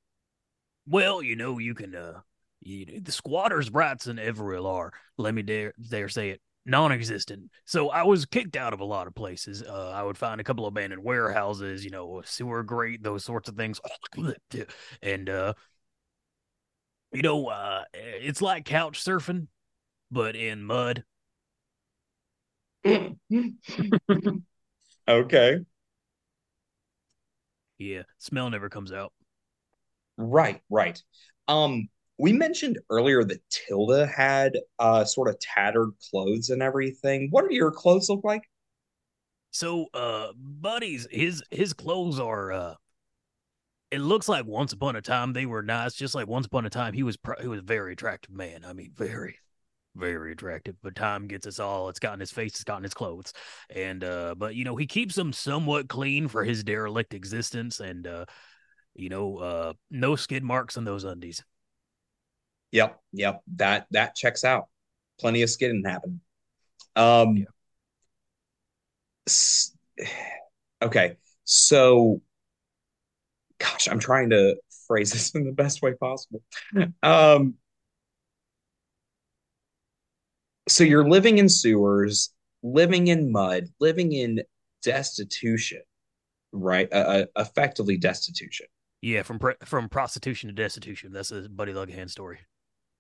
Well, 0.86 1.22
you 1.22 1.36
know, 1.36 1.58
you 1.58 1.74
can 1.74 1.94
uh 1.94 2.20
you, 2.60 3.00
the 3.00 3.12
squatters' 3.12 3.70
rights 3.70 4.06
in 4.06 4.16
Everil 4.16 4.66
are, 4.66 4.92
let 5.18 5.34
me 5.34 5.42
dare 5.42 5.74
dare 5.88 6.08
say 6.08 6.30
it, 6.30 6.40
non-existent. 6.64 7.50
So 7.64 7.90
I 7.90 8.04
was 8.04 8.24
kicked 8.26 8.56
out 8.56 8.72
of 8.72 8.80
a 8.80 8.84
lot 8.84 9.06
of 9.08 9.14
places. 9.14 9.62
Uh, 9.62 9.90
I 9.90 10.02
would 10.02 10.16
find 10.18 10.40
a 10.40 10.44
couple 10.44 10.64
of 10.66 10.72
abandoned 10.72 11.02
warehouses, 11.02 11.84
you 11.84 11.90
know, 11.90 12.20
a 12.20 12.26
sewer 12.26 12.62
grate, 12.62 13.02
those 13.02 13.24
sorts 13.24 13.48
of 13.48 13.56
things. 13.56 13.80
And 15.02 15.28
uh 15.28 15.54
you 17.12 17.22
know, 17.22 17.48
uh 17.48 17.84
it's 17.94 18.40
like 18.42 18.64
couch 18.64 19.02
surfing, 19.02 19.48
but 20.10 20.36
in 20.36 20.64
mud. 20.64 21.04
Okay. 25.08 25.64
Yeah, 27.78 28.04
smell 28.18 28.48
never 28.50 28.68
comes 28.70 28.92
out. 28.92 29.12
Right, 30.16 30.60
right. 30.70 31.00
Um, 31.48 31.88
we 32.18 32.32
mentioned 32.32 32.78
earlier 32.90 33.24
that 33.24 33.40
Tilda 33.50 34.06
had 34.06 34.58
uh 34.78 35.04
sort 35.04 35.28
of 35.28 35.38
tattered 35.40 35.90
clothes 36.10 36.50
and 36.50 36.62
everything. 36.62 37.28
What 37.30 37.48
do 37.48 37.54
your 37.54 37.70
clothes 37.72 38.08
look 38.08 38.24
like? 38.24 38.42
So, 39.50 39.86
uh, 39.92 40.32
buddies, 40.36 41.06
his 41.10 41.42
his 41.50 41.72
clothes 41.72 42.18
are. 42.18 42.52
uh 42.52 42.74
It 43.90 43.98
looks 44.00 44.28
like 44.28 44.46
once 44.46 44.72
upon 44.72 44.96
a 44.96 45.02
time 45.02 45.32
they 45.34 45.44
were 45.44 45.62
nice, 45.62 45.94
just 45.94 46.14
like 46.14 46.26
once 46.26 46.46
upon 46.46 46.64
a 46.64 46.70
time 46.70 46.94
he 46.94 47.02
was. 47.02 47.18
He 47.40 47.48
was 47.48 47.60
a 47.60 47.62
very 47.62 47.92
attractive 47.92 48.34
man. 48.34 48.64
I 48.64 48.72
mean, 48.72 48.92
very, 48.96 49.36
very 49.94 50.32
attractive. 50.32 50.76
But 50.82 50.96
time 50.96 51.26
gets 51.26 51.46
us 51.46 51.58
all. 51.58 51.90
It's 51.90 51.98
gotten 51.98 52.20
his 52.20 52.30
face. 52.30 52.52
It's 52.52 52.64
gotten 52.64 52.84
his 52.84 52.94
clothes. 52.94 53.34
And 53.68 54.02
uh, 54.02 54.34
but 54.34 54.54
you 54.54 54.64
know 54.64 54.76
he 54.76 54.86
keeps 54.86 55.14
them 55.14 55.34
somewhat 55.34 55.88
clean 55.88 56.28
for 56.28 56.42
his 56.42 56.64
derelict 56.64 57.12
existence, 57.12 57.80
and 57.80 58.06
uh, 58.06 58.24
you 58.94 59.08
know, 59.08 59.38
uh, 59.38 59.72
no 59.90 60.16
skid 60.16 60.42
marks 60.44 60.76
on 60.76 60.84
those 60.84 61.04
undies. 61.04 61.42
Yep, 62.72 63.00
yep. 63.12 63.42
That 63.56 63.86
that 63.90 64.14
checks 64.14 64.44
out. 64.44 64.68
Plenty 65.20 65.42
of 65.42 65.50
skidding 65.50 65.84
happened. 65.84 66.20
Um 66.96 67.36
Yeah. 67.38 67.44
s- 69.26 69.76
Okay. 70.82 71.16
So, 71.44 72.20
gosh, 73.58 73.88
I'm 73.88 73.98
trying 73.98 74.30
to 74.30 74.56
phrase 74.86 75.12
this 75.12 75.30
in 75.34 75.44
the 75.44 75.52
best 75.52 75.82
way 75.82 75.94
possible. 75.94 76.42
Um, 77.02 77.54
so 80.68 80.84
you're 80.84 81.08
living 81.08 81.38
in 81.38 81.48
sewers, 81.48 82.30
living 82.62 83.08
in 83.08 83.32
mud, 83.32 83.66
living 83.80 84.12
in 84.12 84.40
destitution, 84.82 85.82
right? 86.52 86.88
Uh, 86.92 86.96
uh, 86.96 87.26
effectively 87.38 87.96
destitution, 87.98 88.66
Yeah, 89.02 89.22
from 89.22 89.40
from 89.64 89.88
prostitution 89.88 90.48
to 90.48 90.54
destitution. 90.54 91.12
That's 91.12 91.32
a 91.32 91.48
Buddy 91.48 91.72
Luckyhands 91.72 92.10
story. 92.10 92.38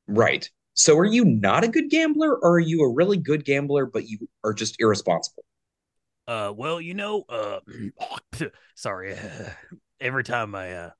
right? 0.06 0.48
So 0.74 0.98
are 0.98 1.04
you 1.04 1.24
not 1.24 1.64
a 1.64 1.68
good 1.68 1.90
gambler, 1.90 2.34
or 2.34 2.54
are 2.54 2.60
you 2.60 2.82
a 2.82 2.92
really 2.92 3.18
good 3.18 3.44
gambler, 3.44 3.86
but 3.86 4.08
you 4.08 4.28
are 4.42 4.52
just 4.52 4.76
irresponsible? 4.80 5.44
Uh, 6.26 6.52
well, 6.54 6.80
you 6.80 6.94
know, 6.94 7.24
uh, 7.28 7.60
sorry. 8.74 9.16
every 10.02 10.24
time 10.24 10.54
I, 10.54 10.72
uh, 10.72 10.90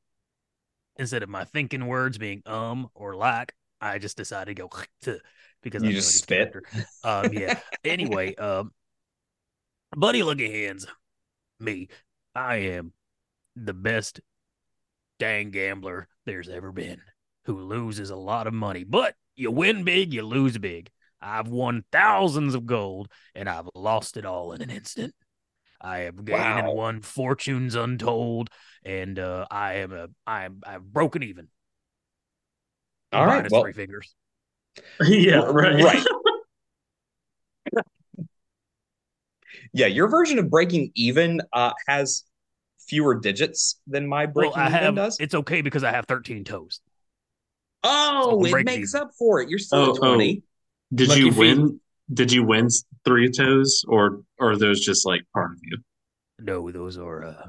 instead 0.97 1.23
of 1.23 1.29
my 1.29 1.45
thinking 1.45 1.87
words 1.87 2.17
being 2.19 2.43
um 2.47 2.89
or 2.95 3.15
like, 3.15 3.55
I 3.81 3.99
just 3.99 4.17
decided 4.17 4.57
to 4.57 4.63
go 4.63 4.71
to 5.03 5.19
because 5.63 5.83
You 5.83 5.91
I 5.91 5.93
just 5.93 6.19
spit? 6.19 6.55
Um, 7.05 7.33
yeah. 7.33 7.59
anyway, 7.85 8.35
um, 8.37 8.73
Buddy 9.97 10.23
Luckyhands's 10.23 10.87
me. 11.61 11.89
I 12.35 12.57
am 12.57 12.93
the 13.57 13.75
best 13.75 14.21
dang 15.23 15.53
gambler 15.53 16.09
there's 16.27 16.49
ever 16.49 16.73
been 16.73 17.01
who 17.45 17.57
loses 17.61 18.11
a 18.11 18.17
lot 18.17 18.49
of 18.49 18.55
money, 18.55 18.83
but 18.83 19.15
you 19.37 19.53
win 19.53 19.85
big, 19.85 20.13
you 20.13 20.23
lose 20.23 20.59
big. 20.59 20.91
I've 21.21 21.47
won 21.47 21.85
thousands 21.93 22.57
of 22.57 22.67
gold 22.67 23.09
and 23.33 23.49
I've 23.49 23.69
lost 23.77 24.17
it 24.17 24.27
all 24.27 24.51
in 24.51 24.63
an 24.63 24.71
instant. 24.71 25.15
I 25.81 25.99
have 25.99 26.25
gained 26.25 26.59
and 26.59 26.75
won 26.75 27.03
fortunes 27.03 27.77
untold, 27.77 28.51
and 28.85 29.17
uh, 29.17 29.47
I 29.49 29.75
am 29.75 29.93
a 29.93 30.09
I 30.27 30.45
am 30.45 30.61
I've 30.67 30.85
broken 30.85 31.23
even. 31.23 31.47
All 33.13 33.25
right. 33.25 33.37
Minus 33.37 33.53
Well, 33.53 33.63
three 33.63 33.73
fingers. 33.73 34.13
yeah, 35.03 35.37
right. 35.37 35.85
right. 35.85 36.07
Yeah, 39.75 39.87
your 39.87 40.09
version 40.09 40.39
of 40.39 40.51
breaking 40.51 40.93
even 40.95 41.41
uh, 41.53 41.73
has 41.87 42.25
fewer 42.89 43.15
digits 43.19 43.81
than 43.87 44.07
my 44.07 44.27
Well, 44.35 44.51
breaking 44.51 44.63
I 44.63 44.69
have. 44.71 44.95
does. 44.95 45.17
It's 45.21 45.35
okay 45.35 45.63
because 45.63 45.85
I 45.85 45.91
have 45.93 46.07
thirteen 46.07 46.45
toes. 46.45 46.81
Oh, 47.85 48.45
I'm 48.45 48.47
it 48.47 48.65
makes 48.65 48.95
even. 48.95 49.01
up 49.03 49.11
for 49.19 49.41
it. 49.41 49.49
You're 49.49 49.59
still 49.59 49.81
Oh, 49.81 49.91
at 49.95 49.97
20. 49.97 50.43
Did 50.95 51.09
Lucky 51.09 51.21
you 51.21 51.31
feet. 51.31 51.39
win? 51.39 51.81
Did 52.13 52.33
you 52.33 52.45
win 52.45 52.69
three 53.05 53.31
toes, 53.31 53.85
or 53.89 54.23
or 54.39 54.53
are 54.53 54.57
those 54.57 54.81
just 54.81 55.07
like 55.07 55.23
part 55.33 55.53
of 55.53 55.59
you? 55.63 55.79
No, 56.39 56.71
those 56.71 56.99
are 56.99 57.25
uh, 57.25 57.49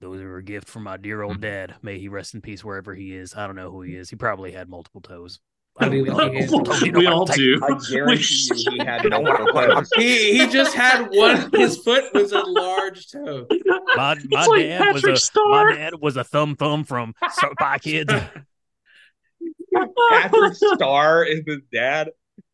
those 0.00 0.20
are 0.20 0.36
a 0.36 0.42
gift 0.42 0.68
from 0.68 0.84
my 0.84 0.96
dear 0.96 1.22
old 1.22 1.40
dad. 1.40 1.76
May 1.82 1.98
he 1.98 2.08
rest 2.08 2.34
in 2.34 2.42
peace 2.42 2.64
wherever 2.64 2.94
he 2.94 3.14
is. 3.14 3.34
I 3.34 3.46
don't 3.46 3.56
know 3.56 3.70
who 3.70 3.82
he 3.82 3.96
is. 3.96 4.10
He 4.10 4.16
probably 4.16 4.52
had 4.52 4.68
multiple 4.68 5.00
toes. 5.00 5.40
I 5.80 5.88
mean, 5.88 6.04
don't 6.04 6.16
Luckyhands. 6.16 6.50
know. 6.68 6.86
You 6.86 6.92
know 6.92 6.98
we 7.00 7.06
all 7.08 7.24
do. 7.26 7.60
I 7.62 7.76
guarantee 7.90 8.48
you 8.54 8.70
he 8.72 8.78
had 8.84 9.04
No, 9.10 9.22
multiple 9.22 9.52
what- 9.54 9.68
what- 9.74 9.86
He 9.96 10.38
he 10.38 10.46
just 10.48 10.74
had 10.74 11.08
one. 11.10 11.50
His 11.52 11.78
foot 11.78 12.04
was 12.14 12.30
a 12.32 12.42
large 12.42 13.10
toe. 13.10 13.46
My 13.96 14.16
my 14.30 14.46
like 14.46 14.62
dad 14.62 14.94
was 14.94 15.04
a 15.04 15.16
Star. 15.16 15.70
my 15.70 15.74
dad 15.74 15.94
was 16.00 16.16
a 16.16 16.22
thumb 16.24 16.54
thumb 16.56 16.84
from 16.84 17.14
Spy 17.30 17.78
Kids. 17.78 18.12
Patrick 20.10 20.54
Star 20.54 21.24
is 21.24 21.42
his 21.46 21.58
dad. 21.72 22.10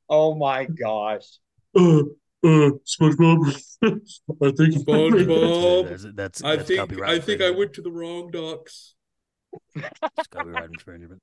Oh 0.08 0.34
my 0.34 0.64
gosh. 0.64 1.26
Uh, 1.76 2.00
uh, 2.42 2.70
SpongeBob. 2.84 3.54
I 3.84 4.50
think 4.52 4.74
SpongeBob. 4.74 5.88
That's, 5.88 6.06
that's, 6.14 6.42
I 6.42 6.56
think 6.56 6.80
copyright 6.80 7.10
I 7.10 7.18
think 7.20 7.42
I 7.42 7.50
went 7.50 7.74
to 7.74 7.82
the 7.82 7.92
wrong 7.92 8.30
docks. 8.30 8.94
It's 9.74 10.26
copyright 10.30 10.70
infringement. 10.70 11.20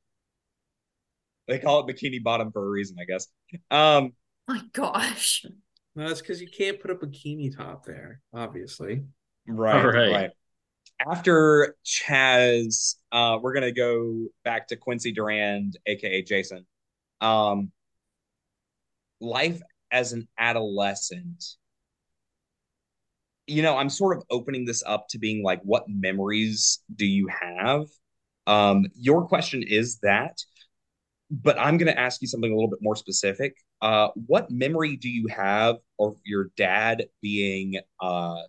They 1.47 1.59
call 1.59 1.87
it 1.87 1.93
Bikini 1.93 2.21
Bottom 2.21 2.51
for 2.51 2.65
a 2.65 2.69
reason, 2.69 2.97
I 2.99 3.05
guess. 3.05 3.27
Um, 3.71 4.13
My 4.47 4.61
gosh. 4.73 5.45
No, 5.95 6.07
that's 6.07 6.21
because 6.21 6.41
you 6.41 6.47
can't 6.47 6.79
put 6.79 6.91
a 6.91 6.95
bikini 6.95 7.55
top 7.55 7.85
there, 7.85 8.21
obviously. 8.31 9.03
right, 9.47 9.83
All 9.83 9.91
right. 9.91 10.11
right. 10.11 10.31
After 11.09 11.75
Chaz, 11.85 12.95
uh, 13.11 13.39
we're 13.41 13.53
gonna 13.53 13.71
go 13.71 14.27
back 14.43 14.67
to 14.67 14.75
Quincy 14.75 15.11
Durand, 15.11 15.77
aka 15.87 16.21
Jason. 16.21 16.65
Um, 17.21 17.71
life 19.19 19.61
as 19.91 20.13
an 20.13 20.27
adolescent. 20.37 21.43
You 23.47 23.61
know, 23.61 23.77
I'm 23.77 23.89
sort 23.89 24.17
of 24.17 24.23
opening 24.29 24.65
this 24.65 24.83
up 24.85 25.07
to 25.09 25.19
being 25.19 25.43
like, 25.43 25.61
what 25.63 25.85
memories 25.87 26.79
do 26.95 27.05
you 27.05 27.27
have? 27.27 27.85
Um, 28.45 28.85
your 28.95 29.25
question 29.27 29.63
is 29.63 29.99
that, 29.99 30.37
but 31.29 31.59
I'm 31.59 31.77
going 31.77 31.91
to 31.91 31.99
ask 31.99 32.21
you 32.21 32.27
something 32.27 32.51
a 32.51 32.55
little 32.55 32.69
bit 32.69 32.79
more 32.81 32.95
specific. 32.95 33.55
Uh, 33.81 34.09
what 34.27 34.49
memory 34.49 34.95
do 34.95 35.09
you 35.09 35.27
have 35.27 35.77
of 35.99 36.17
your 36.23 36.51
dad 36.55 37.05
being 37.21 37.79
uh, 38.01 38.41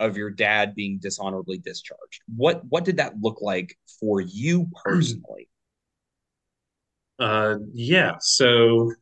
of 0.00 0.16
your 0.16 0.30
dad 0.30 0.74
being 0.74 0.98
dishonorably 1.00 1.58
discharged? 1.58 2.22
What 2.34 2.62
what 2.68 2.84
did 2.84 2.96
that 2.96 3.14
look 3.20 3.40
like 3.40 3.76
for 4.00 4.20
you 4.20 4.68
personally? 4.84 5.48
Uh, 7.18 7.56
yeah. 7.72 8.16
So 8.20 8.92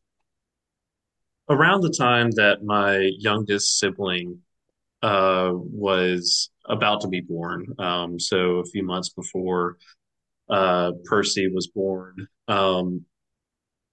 around 1.49 1.81
the 1.81 1.95
time 1.97 2.31
that 2.33 2.63
my 2.63 3.11
youngest 3.19 3.79
sibling 3.79 4.39
uh 5.03 5.51
was 5.55 6.51
about 6.67 7.01
to 7.01 7.09
be 7.09 7.23
born, 7.23 7.67
um, 7.79 8.21
so 8.21 8.59
a 8.59 8.65
few 8.65 8.85
months 8.85 9.09
before 9.09 9.79
uh 10.51 10.93
Percy 11.05 11.49
was 11.49 11.69
born, 11.69 12.29
um, 12.49 13.05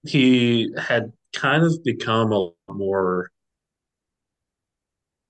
he 0.04 0.72
had 0.78 1.12
kind 1.34 1.64
of 1.64 1.82
become 1.84 2.32
a 2.32 2.38
lot 2.38 2.54
more, 2.70 3.30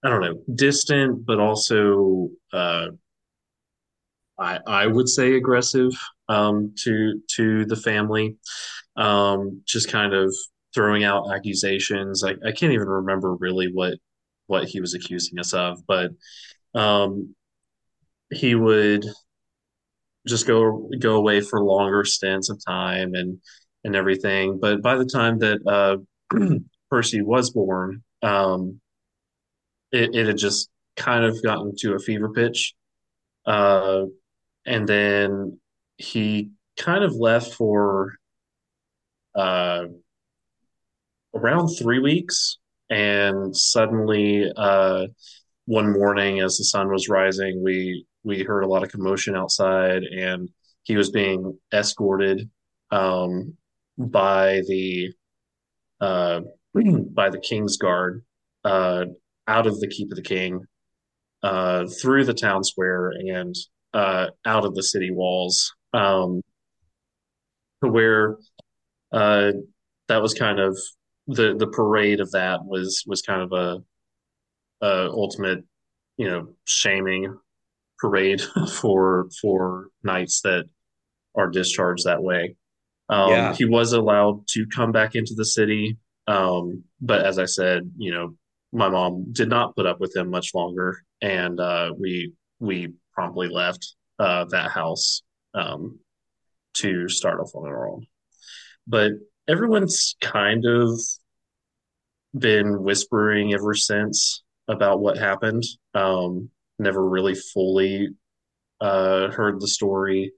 I 0.04 0.08
don't 0.10 0.20
know, 0.20 0.42
distant, 0.54 1.26
but 1.26 1.40
also 1.40 2.28
uh 2.52 2.88
I 4.38 4.58
I 4.66 4.86
would 4.86 5.08
say 5.08 5.34
aggressive 5.34 5.92
um 6.28 6.74
to 6.84 7.20
to 7.36 7.64
the 7.64 7.76
family 7.76 8.36
um, 8.96 9.62
just 9.66 9.90
kind 9.90 10.14
of 10.14 10.34
throwing 10.74 11.04
out 11.04 11.32
accusations. 11.34 12.24
I, 12.24 12.32
I 12.46 12.52
can't 12.52 12.72
even 12.74 12.88
remember 12.88 13.34
really 13.36 13.70
what 13.72 13.94
what 14.48 14.68
he 14.68 14.80
was 14.80 14.94
accusing 14.94 15.40
us 15.40 15.54
of, 15.54 15.80
but 15.86 16.12
um, 16.74 17.34
he 18.32 18.54
would 18.54 19.06
just 20.28 20.46
go 20.46 20.88
go 20.98 21.16
away 21.16 21.40
for 21.40 21.62
longer 21.62 22.04
stints 22.04 22.50
of 22.50 22.62
time 22.64 23.14
and 23.14 23.38
and 23.84 23.96
everything. 23.96 24.58
But 24.60 24.82
by 24.82 24.96
the 24.96 25.06
time 25.06 25.38
that 25.38 25.60
uh, 25.66 26.36
Percy 26.90 27.22
was 27.22 27.50
born, 27.50 28.02
um, 28.22 28.80
it, 29.92 30.14
it 30.14 30.26
had 30.26 30.38
just 30.38 30.70
kind 30.96 31.24
of 31.24 31.42
gotten 31.42 31.74
to 31.78 31.94
a 31.94 31.98
fever 31.98 32.30
pitch, 32.30 32.74
uh, 33.46 34.02
and 34.66 34.86
then 34.86 35.58
he 35.96 36.50
kind 36.76 37.04
of 37.04 37.14
left 37.14 37.54
for 37.54 38.14
uh, 39.34 39.84
around 41.34 41.68
three 41.68 42.00
weeks, 42.00 42.58
and 42.90 43.56
suddenly, 43.56 44.50
uh, 44.56 45.06
one 45.66 45.92
morning 45.92 46.40
as 46.40 46.56
the 46.56 46.64
sun 46.64 46.90
was 46.90 47.10
rising, 47.10 47.62
we 47.62 48.06
we 48.28 48.44
heard 48.44 48.62
a 48.62 48.68
lot 48.68 48.84
of 48.84 48.90
commotion 48.90 49.34
outside, 49.34 50.02
and 50.02 50.50
he 50.82 50.96
was 50.96 51.10
being 51.10 51.58
escorted 51.72 52.48
um, 52.90 53.54
by 53.96 54.62
the 54.68 55.12
uh, 56.00 56.40
by 57.12 57.30
the 57.30 57.40
King's 57.40 57.78
Guard 57.78 58.22
uh, 58.64 59.06
out 59.46 59.66
of 59.66 59.80
the 59.80 59.88
Keep 59.88 60.12
of 60.12 60.16
the 60.16 60.22
King, 60.22 60.60
uh, 61.42 61.86
through 62.00 62.24
the 62.24 62.34
town 62.34 62.62
square, 62.62 63.10
and 63.10 63.54
uh, 63.94 64.26
out 64.44 64.64
of 64.64 64.74
the 64.74 64.82
city 64.82 65.10
walls, 65.10 65.74
um, 65.94 66.42
to 67.82 67.90
where 67.90 68.36
uh, 69.10 69.52
that 70.08 70.22
was 70.22 70.34
kind 70.34 70.60
of 70.60 70.78
the 71.26 71.56
the 71.56 71.68
parade 71.68 72.20
of 72.20 72.30
that 72.32 72.64
was 72.64 73.04
was 73.06 73.22
kind 73.22 73.40
of 73.40 73.52
a, 73.52 74.86
a 74.86 75.08
ultimate 75.10 75.64
you 76.18 76.28
know 76.28 76.48
shaming 76.64 77.34
parade 78.00 78.42
for 78.72 79.28
for 79.40 79.88
knights 80.02 80.40
that 80.42 80.64
are 81.34 81.48
discharged 81.48 82.04
that 82.04 82.22
way. 82.22 82.56
Um, 83.08 83.30
Yeah. 83.30 83.54
He 83.54 83.64
was 83.64 83.92
allowed 83.92 84.46
to 84.48 84.66
come 84.66 84.92
back 84.92 85.14
into 85.14 85.34
the 85.34 85.44
city, 85.44 85.96
um, 86.26 86.84
but 87.00 87.24
as 87.24 87.38
I 87.38 87.46
said, 87.46 87.90
you 87.96 88.12
know, 88.12 88.34
my 88.72 88.88
mom 88.88 89.32
did 89.32 89.48
not 89.48 89.74
put 89.74 89.86
up 89.86 90.00
with 90.00 90.14
him 90.14 90.30
much 90.30 90.54
longer, 90.54 90.98
and 91.22 91.58
uh, 91.58 91.92
we 91.98 92.32
we 92.58 92.92
promptly 93.14 93.48
left 93.48 93.94
uh, 94.18 94.44
that 94.46 94.70
house 94.70 95.22
um, 95.54 95.98
to 96.74 97.08
start 97.08 97.40
off 97.40 97.54
on 97.54 97.66
our 97.66 97.88
own. 97.88 98.06
But 98.86 99.12
everyone's 99.48 100.16
kind 100.20 100.64
of 100.66 101.00
been 102.36 102.82
whispering 102.82 103.54
ever 103.54 103.74
since 103.74 104.42
about 104.68 105.00
what 105.00 105.16
happened. 105.16 105.64
Um, 105.94 106.50
never 106.78 107.06
really 107.06 107.34
fully 107.34 108.08
uh, 108.80 109.30
heard 109.30 109.60
the 109.60 109.68
story. 109.68 110.32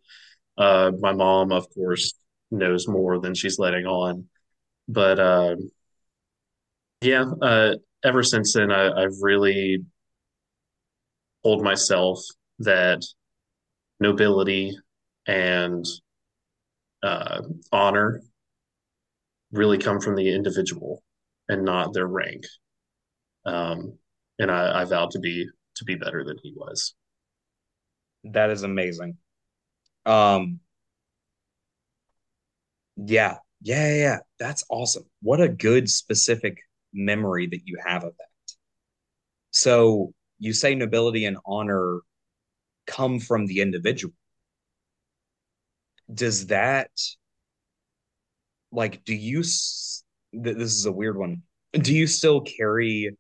Uh, 0.57 0.93
my 1.01 1.13
mom, 1.13 1.53
of 1.53 1.67
course, 1.75 2.15
knows 2.51 2.89
more 2.89 3.19
than 3.21 3.35
she's 3.35 3.59
letting 3.59 3.87
on, 3.87 4.27
but 4.89 5.19
uh, 5.19 5.57
yeah, 7.03 7.25
uh, 7.41 7.75
ever 8.05 8.23
since 8.23 8.55
then, 8.55 8.71
I, 8.71 8.91
I've 8.91 9.23
really 9.23 9.85
told 11.43 11.63
myself 11.63 12.19
that 12.59 13.03
nobility 14.01 14.77
and 15.27 15.85
uh, 17.03 17.41
honor 17.73 18.23
really 19.53 19.79
come 19.79 20.01
from 20.01 20.15
the 20.15 20.35
individual 20.35 21.03
and 21.49 21.65
not 21.65 21.93
their 21.93 22.07
rank. 22.07 22.45
Um, 23.45 23.99
and 24.39 24.51
I, 24.51 24.83
I 24.83 24.85
vowed 24.85 25.11
to 25.13 25.19
be 25.19 25.49
to 25.81 25.85
be 25.85 25.97
better 25.97 26.25
than 26.25 26.39
he 26.43 26.55
was. 26.57 26.95
That 28.25 28.51
is 28.51 28.63
amazing. 28.63 29.19
Um, 30.07 30.61
yeah, 32.97 33.39
yeah, 33.63 33.89
yeah, 33.89 33.97
yeah. 34.03 34.19
That's 34.39 34.65
awesome. 34.71 35.05
What 35.23 35.41
a 35.41 35.49
good 35.49 35.89
specific 35.91 36.59
memory 36.93 37.47
that 37.49 37.61
you 37.65 37.79
have 37.85 38.05
of 38.05 38.13
that. 38.17 38.55
So 39.53 40.13
you 40.39 40.53
say 40.53 40.75
nobility 40.75 41.25
and 41.25 41.37
honor 41.47 42.01
come 42.87 43.21
from 43.21 43.47
the 43.47 43.61
individual. 43.61 44.15
Does 46.13 46.47
that 46.49 46.91
like 48.73 49.05
do 49.05 49.15
you 49.15 49.43
th- 49.43 50.57
this 50.57 50.73
is 50.73 50.87
a 50.87 50.93
weird 50.93 51.17
one. 51.17 51.43
Do 51.73 51.95
you 51.95 52.07
still 52.07 52.41
carry 52.41 53.17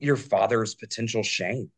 your 0.00 0.16
father's 0.16 0.74
potential 0.74 1.22
shame? 1.22 1.70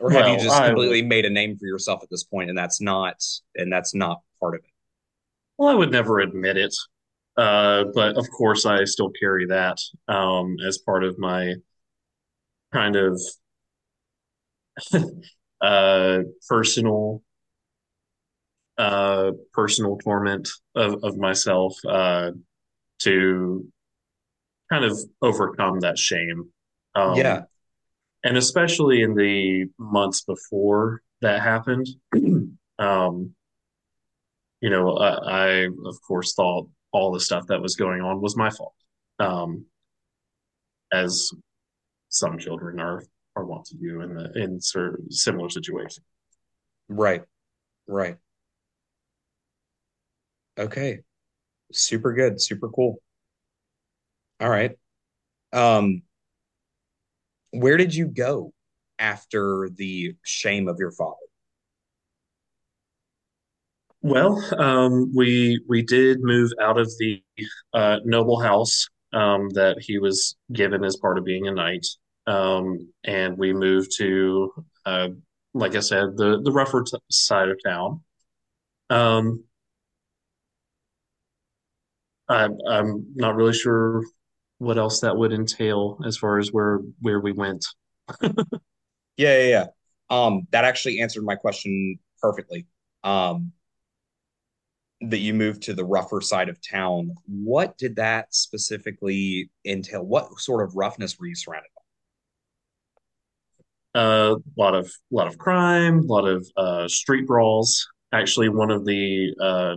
Or 0.00 0.10
have 0.12 0.26
you 0.28 0.36
Well, 0.36 0.38
just 0.38 0.62
I 0.62 0.64
completely 0.64 1.02
made 1.02 1.24
a 1.24 1.30
name 1.30 1.56
for 1.56 1.66
yourself 1.66 2.02
at 2.02 2.10
this 2.10 2.24
point 2.24 2.48
and 2.50 2.58
that's 2.58 2.80
not 2.80 3.16
and 3.56 3.72
that's 3.72 3.94
not 3.94 4.22
part 4.40 4.54
of 4.56 4.64
it? 4.64 4.70
well, 5.56 5.68
I 5.68 5.74
would 5.74 5.90
never 5.90 6.20
admit 6.20 6.56
it, 6.56 6.74
uh, 7.36 7.84
but 7.94 8.16
of 8.16 8.26
course, 8.30 8.66
I 8.66 8.84
still 8.84 9.10
carry 9.10 9.46
that 9.46 9.78
um, 10.08 10.56
as 10.66 10.78
part 10.78 11.04
of 11.04 11.18
my 11.18 11.54
kind 12.72 12.96
of 12.96 13.20
uh, 15.60 16.20
personal 16.48 17.22
uh, 18.76 19.32
personal 19.52 19.98
torment 19.98 20.48
of, 20.74 21.02
of 21.02 21.16
myself 21.16 21.74
uh, 21.88 22.30
to 23.00 23.66
kind 24.70 24.84
of 24.84 24.98
overcome 25.22 25.80
that 25.80 25.98
shame. 25.98 26.50
Yeah. 26.96 27.36
Um, 27.36 27.46
and 28.24 28.36
especially 28.36 29.02
in 29.02 29.14
the 29.14 29.66
months 29.78 30.22
before 30.22 31.02
that 31.20 31.40
happened, 31.40 31.88
um, 32.78 33.34
you 34.60 34.70
know, 34.70 34.96
I, 34.96 35.10
I 35.10 35.48
of 35.84 36.02
course 36.06 36.34
thought 36.34 36.68
all 36.92 37.12
the 37.12 37.20
stuff 37.20 37.46
that 37.48 37.62
was 37.62 37.76
going 37.76 38.00
on 38.00 38.20
was 38.20 38.36
my 38.36 38.50
fault, 38.50 38.74
um, 39.18 39.66
as 40.92 41.30
some 42.08 42.38
children 42.38 42.80
are 42.80 43.04
are 43.36 43.44
wont 43.44 43.66
to 43.66 43.76
do 43.76 44.00
in 44.00 44.14
the 44.14 44.32
in 44.34 44.60
sort 44.60 44.94
of 44.94 45.00
similar 45.10 45.48
situations. 45.48 46.04
Right. 46.88 47.22
Right. 47.86 48.16
Okay. 50.58 51.00
Super 51.72 52.12
good. 52.12 52.40
Super 52.40 52.68
cool. 52.68 53.00
All 54.40 54.48
right. 54.48 54.76
Um, 55.52 56.02
where 57.52 57.76
did 57.76 57.94
you 57.94 58.06
go 58.06 58.52
after 58.98 59.68
the 59.74 60.14
shame 60.24 60.68
of 60.68 60.76
your 60.78 60.92
father? 60.92 61.16
Well, 64.02 64.42
um, 64.60 65.12
we 65.14 65.60
we 65.68 65.82
did 65.82 66.18
move 66.22 66.52
out 66.60 66.78
of 66.78 66.90
the 66.98 67.22
uh, 67.74 67.98
noble 68.04 68.40
house 68.40 68.86
um, 69.12 69.48
that 69.50 69.78
he 69.80 69.98
was 69.98 70.36
given 70.52 70.84
as 70.84 70.96
part 70.96 71.18
of 71.18 71.24
being 71.24 71.48
a 71.48 71.52
knight, 71.52 71.84
um, 72.26 72.92
and 73.04 73.36
we 73.36 73.52
moved 73.52 73.90
to, 73.98 74.52
uh, 74.86 75.08
like 75.52 75.74
I 75.74 75.80
said, 75.80 76.16
the 76.16 76.40
the 76.42 76.52
rougher 76.52 76.82
t- 76.84 76.96
side 77.10 77.48
of 77.48 77.58
town. 77.64 78.02
Um, 78.90 79.44
I'm, 82.28 82.58
I'm 82.68 83.06
not 83.16 83.36
really 83.36 83.52
sure 83.54 84.02
what 84.58 84.78
else 84.78 85.00
that 85.00 85.16
would 85.16 85.32
entail 85.32 85.98
as 86.06 86.16
far 86.16 86.38
as 86.38 86.52
where 86.52 86.80
where 87.00 87.20
we 87.20 87.32
went. 87.32 87.64
Yeah, 89.18 89.36
yeah, 89.36 89.48
yeah. 89.48 89.64
Um, 90.08 90.46
that 90.52 90.64
actually 90.64 91.00
answered 91.00 91.24
my 91.24 91.34
question 91.34 91.98
perfectly. 92.22 92.66
Um, 93.04 93.52
that 95.00 95.18
you 95.18 95.34
moved 95.34 95.62
to 95.64 95.74
the 95.74 95.84
rougher 95.84 96.20
side 96.20 96.48
of 96.48 96.58
town. 96.66 97.14
What 97.26 97.76
did 97.78 97.96
that 97.96 98.34
specifically 98.34 99.50
entail? 99.64 100.04
What 100.04 100.40
sort 100.40 100.64
of 100.66 100.74
roughness 100.74 101.18
were 101.18 101.26
you 101.26 101.34
surrounded 101.34 101.68
by? 103.94 104.00
A 104.00 104.36
lot 104.56 104.74
of 104.74 104.90
lot 105.10 105.26
of 105.26 105.38
crime, 105.38 105.98
a 105.98 106.12
lot 106.12 106.26
of 106.26 106.46
uh, 106.56 106.88
street 106.88 107.26
brawls. 107.26 107.86
Actually, 108.12 108.48
one 108.48 108.70
of 108.70 108.84
the 108.84 109.34
uh, 109.40 109.76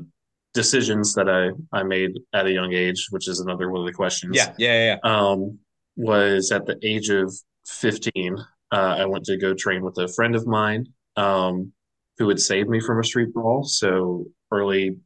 decisions 0.53 1.13
that 1.15 1.29
I 1.29 1.51
I 1.77 1.83
made 1.83 2.11
at 2.33 2.45
a 2.45 2.51
young 2.51 2.73
age, 2.73 3.07
which 3.11 3.27
is 3.27 3.39
another 3.39 3.69
one 3.69 3.81
of 3.81 3.87
the 3.87 3.93
questions, 3.93 4.35
Yeah, 4.35 4.53
yeah, 4.57 4.97
yeah. 5.03 5.09
um, 5.09 5.59
was 5.95 6.51
at 6.51 6.65
the 6.65 6.77
age 6.83 7.09
of 7.09 7.33
15. 7.67 8.37
Uh, 8.71 8.95
I 8.99 9.05
went 9.05 9.25
to 9.25 9.37
go 9.37 9.53
train 9.53 9.81
with 9.83 9.97
a 9.97 10.07
friend 10.07 10.35
of 10.35 10.47
mine 10.47 10.87
um, 11.17 11.73
who 12.17 12.29
had 12.29 12.39
saved 12.39 12.69
me 12.69 12.79
from 12.79 12.99
a 12.99 13.03
street 13.03 13.33
brawl. 13.33 13.63
So 13.63 14.25
early 14.51 14.97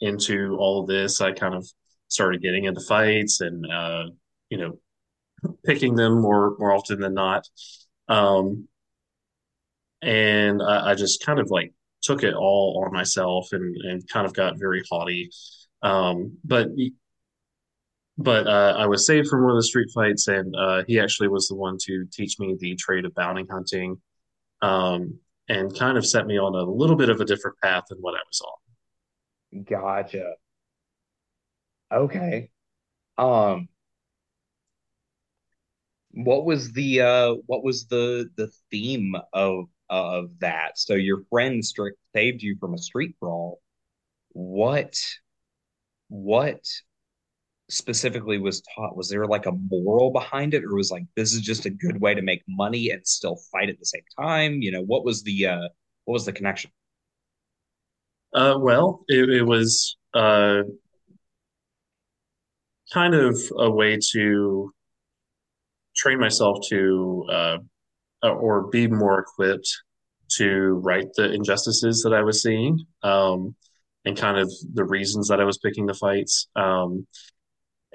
into 0.00 0.56
all 0.58 0.80
of 0.80 0.86
this, 0.86 1.20
I 1.20 1.32
kind 1.32 1.54
of 1.54 1.66
started 2.08 2.42
getting 2.42 2.64
into 2.64 2.80
fights 2.80 3.40
and 3.40 3.64
uh, 3.70 4.04
you 4.50 4.58
know 4.58 4.78
picking 5.64 5.94
them 5.94 6.20
more 6.20 6.56
more 6.58 6.72
often 6.72 7.00
than 7.00 7.14
not. 7.14 7.46
Um, 8.08 8.68
and 10.02 10.62
I, 10.62 10.90
I 10.90 10.94
just 10.94 11.24
kind 11.24 11.38
of 11.38 11.50
like 11.50 11.72
took 12.04 12.22
it 12.22 12.34
all 12.34 12.84
on 12.84 12.92
myself 12.92 13.48
and 13.52 13.76
and 13.84 14.08
kind 14.08 14.26
of 14.26 14.34
got 14.34 14.58
very 14.58 14.82
haughty. 14.90 15.30
Um, 15.82 16.38
but 16.44 16.68
but 18.16 18.46
uh, 18.46 18.74
I 18.78 18.86
was 18.86 19.06
saved 19.06 19.28
from 19.28 19.42
one 19.42 19.52
of 19.52 19.56
the 19.56 19.64
street 19.64 19.88
fights, 19.92 20.28
and 20.28 20.54
uh, 20.54 20.84
he 20.86 21.00
actually 21.00 21.28
was 21.28 21.48
the 21.48 21.56
one 21.56 21.76
to 21.82 22.06
teach 22.12 22.38
me 22.38 22.56
the 22.58 22.76
trade 22.76 23.04
of 23.04 23.14
bounty 23.14 23.44
hunting, 23.50 24.00
um, 24.62 25.18
and 25.48 25.76
kind 25.76 25.98
of 25.98 26.06
set 26.06 26.26
me 26.26 26.38
on 26.38 26.54
a 26.54 26.70
little 26.70 26.96
bit 26.96 27.08
of 27.08 27.20
a 27.20 27.24
different 27.24 27.58
path 27.62 27.84
than 27.88 27.98
what 27.98 28.14
I 28.14 28.20
was 28.28 28.40
on. 28.40 29.64
Gotcha. 29.64 30.34
Okay. 31.92 32.50
Um, 33.18 33.68
what 36.14 36.44
was 36.44 36.72
the 36.72 37.00
uh 37.00 37.34
what 37.46 37.64
was 37.64 37.86
the 37.86 38.28
the 38.36 38.48
theme 38.70 39.14
of 39.32 39.66
of 39.90 40.38
that? 40.40 40.78
So 40.78 40.94
your 40.94 41.22
friend 41.30 41.62
saved 41.64 42.42
you 42.42 42.56
from 42.60 42.74
a 42.74 42.78
street 42.78 43.16
brawl. 43.20 43.60
What 44.32 44.96
what 46.08 46.60
specifically 47.70 48.38
was 48.38 48.62
taught? 48.74 48.96
Was 48.96 49.08
there 49.08 49.26
like 49.26 49.46
a 49.46 49.52
moral 49.52 50.10
behind 50.10 50.54
it, 50.54 50.64
or 50.64 50.74
was 50.74 50.90
like 50.90 51.04
this 51.16 51.32
is 51.32 51.40
just 51.40 51.66
a 51.66 51.70
good 51.70 52.00
way 52.00 52.14
to 52.14 52.22
make 52.22 52.42
money 52.48 52.90
and 52.90 53.06
still 53.06 53.36
fight 53.52 53.68
at 53.68 53.78
the 53.78 53.86
same 53.86 54.04
time? 54.18 54.62
You 54.62 54.72
know, 54.72 54.82
what 54.82 55.04
was 55.04 55.22
the 55.22 55.46
uh 55.46 55.68
what 56.04 56.14
was 56.14 56.26
the 56.26 56.32
connection? 56.32 56.70
Uh, 58.32 58.56
well, 58.58 59.04
it, 59.06 59.28
it 59.30 59.42
was 59.44 59.96
uh, 60.12 60.62
kind 62.92 63.14
of 63.14 63.38
a 63.56 63.70
way 63.70 63.98
to 64.12 64.72
train 65.96 66.18
myself 66.18 66.58
to 66.68 67.26
uh, 67.30 67.58
or 68.28 68.68
be 68.68 68.86
more 68.86 69.20
equipped 69.20 69.68
to 70.36 70.80
right 70.82 71.06
the 71.16 71.32
injustices 71.32 72.02
that 72.02 72.14
I 72.14 72.22
was 72.22 72.42
seeing, 72.42 72.84
um, 73.02 73.54
and 74.04 74.16
kind 74.16 74.38
of 74.38 74.52
the 74.72 74.84
reasons 74.84 75.28
that 75.28 75.40
I 75.40 75.44
was 75.44 75.58
picking 75.58 75.86
the 75.86 75.94
fights, 75.94 76.48
um, 76.56 77.06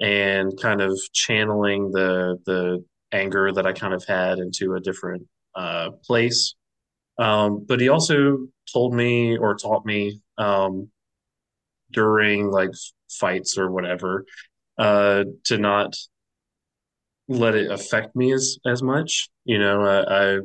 and 0.00 0.58
kind 0.60 0.80
of 0.80 0.98
channeling 1.12 1.90
the 1.90 2.38
the 2.46 2.84
anger 3.12 3.52
that 3.52 3.66
I 3.66 3.72
kind 3.72 3.94
of 3.94 4.04
had 4.06 4.38
into 4.38 4.74
a 4.74 4.80
different 4.80 5.26
uh, 5.54 5.90
place. 6.04 6.54
Um, 7.18 7.64
but 7.66 7.80
he 7.80 7.88
also 7.88 8.46
told 8.72 8.94
me 8.94 9.36
or 9.36 9.56
taught 9.56 9.84
me 9.84 10.20
um, 10.38 10.90
during 11.90 12.50
like 12.50 12.70
fights 13.10 13.58
or 13.58 13.70
whatever 13.70 14.24
uh, 14.78 15.24
to 15.44 15.58
not 15.58 15.96
let 17.30 17.54
it 17.54 17.70
affect 17.70 18.14
me 18.14 18.32
as 18.32 18.58
as 18.66 18.82
much. 18.82 19.30
You 19.44 19.58
know, 19.58 19.82
I, 19.82 20.34
I 20.34 20.38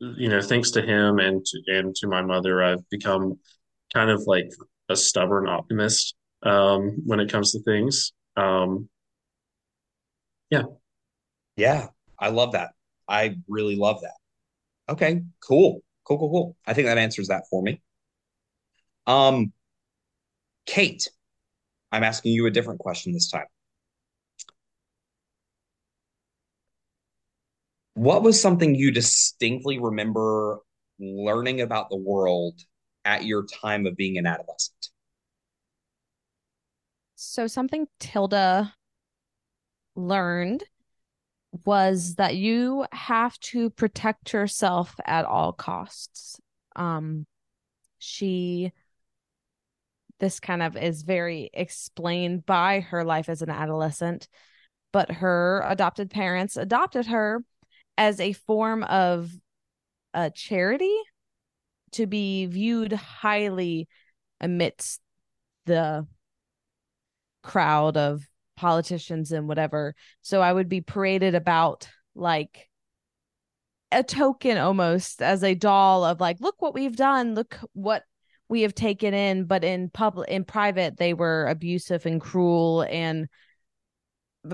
you 0.00 0.28
know, 0.28 0.40
thanks 0.40 0.70
to 0.72 0.82
him 0.82 1.18
and 1.18 1.44
to, 1.44 1.62
and 1.66 1.94
to 1.96 2.06
my 2.06 2.22
mother, 2.22 2.62
I've 2.62 2.88
become 2.90 3.38
kind 3.92 4.10
of 4.10 4.22
like 4.26 4.48
a 4.88 4.96
stubborn 4.96 5.48
optimist 5.48 6.14
um, 6.44 6.98
when 7.04 7.18
it 7.20 7.30
comes 7.30 7.52
to 7.52 7.62
things. 7.62 8.12
Um, 8.36 8.88
yeah. 10.50 10.62
Yeah, 11.56 11.88
I 12.18 12.28
love 12.28 12.52
that. 12.52 12.70
I 13.08 13.36
really 13.48 13.74
love 13.74 14.02
that. 14.02 14.14
Okay, 14.92 15.22
cool. 15.40 15.82
Cool, 16.04 16.18
cool, 16.18 16.30
cool. 16.30 16.56
I 16.66 16.72
think 16.72 16.86
that 16.86 16.96
answers 16.96 17.28
that 17.28 17.44
for 17.50 17.62
me. 17.62 17.82
Um, 19.06 19.52
Kate, 20.66 21.08
I'm 21.90 22.04
asking 22.04 22.32
you 22.32 22.46
a 22.46 22.50
different 22.50 22.78
question 22.78 23.12
this 23.12 23.28
time. 23.28 23.46
What 27.98 28.22
was 28.22 28.40
something 28.40 28.76
you 28.76 28.92
distinctly 28.92 29.80
remember 29.80 30.60
learning 31.00 31.62
about 31.62 31.90
the 31.90 31.96
world 31.96 32.60
at 33.04 33.24
your 33.24 33.44
time 33.44 33.86
of 33.86 33.96
being 33.96 34.18
an 34.18 34.24
adolescent? 34.24 34.90
So 37.16 37.48
something 37.48 37.88
Tilda 37.98 38.72
learned 39.96 40.62
was 41.64 42.14
that 42.14 42.36
you 42.36 42.86
have 42.92 43.36
to 43.40 43.68
protect 43.70 44.32
yourself 44.32 44.94
at 45.04 45.24
all 45.24 45.52
costs. 45.52 46.38
Um 46.76 47.26
she 47.98 48.70
this 50.20 50.38
kind 50.38 50.62
of 50.62 50.76
is 50.76 51.02
very 51.02 51.50
explained 51.52 52.46
by 52.46 52.78
her 52.78 53.02
life 53.02 53.28
as 53.28 53.42
an 53.42 53.50
adolescent, 53.50 54.28
but 54.92 55.10
her 55.10 55.64
adopted 55.66 56.10
parents 56.10 56.56
adopted 56.56 57.06
her 57.06 57.42
as 57.98 58.20
a 58.20 58.32
form 58.32 58.84
of 58.84 59.30
a 60.14 60.30
charity 60.30 60.96
to 61.92 62.06
be 62.06 62.46
viewed 62.46 62.92
highly 62.92 63.88
amidst 64.40 65.00
the 65.66 66.06
crowd 67.42 67.96
of 67.96 68.22
politicians 68.56 69.32
and 69.32 69.48
whatever. 69.48 69.94
So 70.22 70.40
I 70.40 70.52
would 70.52 70.68
be 70.68 70.80
paraded 70.80 71.34
about 71.34 71.88
like 72.14 72.68
a 73.90 74.04
token 74.04 74.58
almost 74.58 75.20
as 75.20 75.42
a 75.42 75.54
doll 75.54 76.04
of 76.04 76.20
like, 76.20 76.40
look 76.40 76.56
what 76.60 76.74
we've 76.74 76.96
done, 76.96 77.34
look 77.34 77.58
what 77.72 78.04
we 78.48 78.62
have 78.62 78.74
taken 78.74 79.12
in. 79.12 79.44
But 79.44 79.64
in 79.64 79.90
public, 79.90 80.28
in 80.28 80.44
private, 80.44 80.98
they 80.98 81.14
were 81.14 81.46
abusive 81.46 82.06
and 82.06 82.20
cruel 82.20 82.82
and 82.82 83.28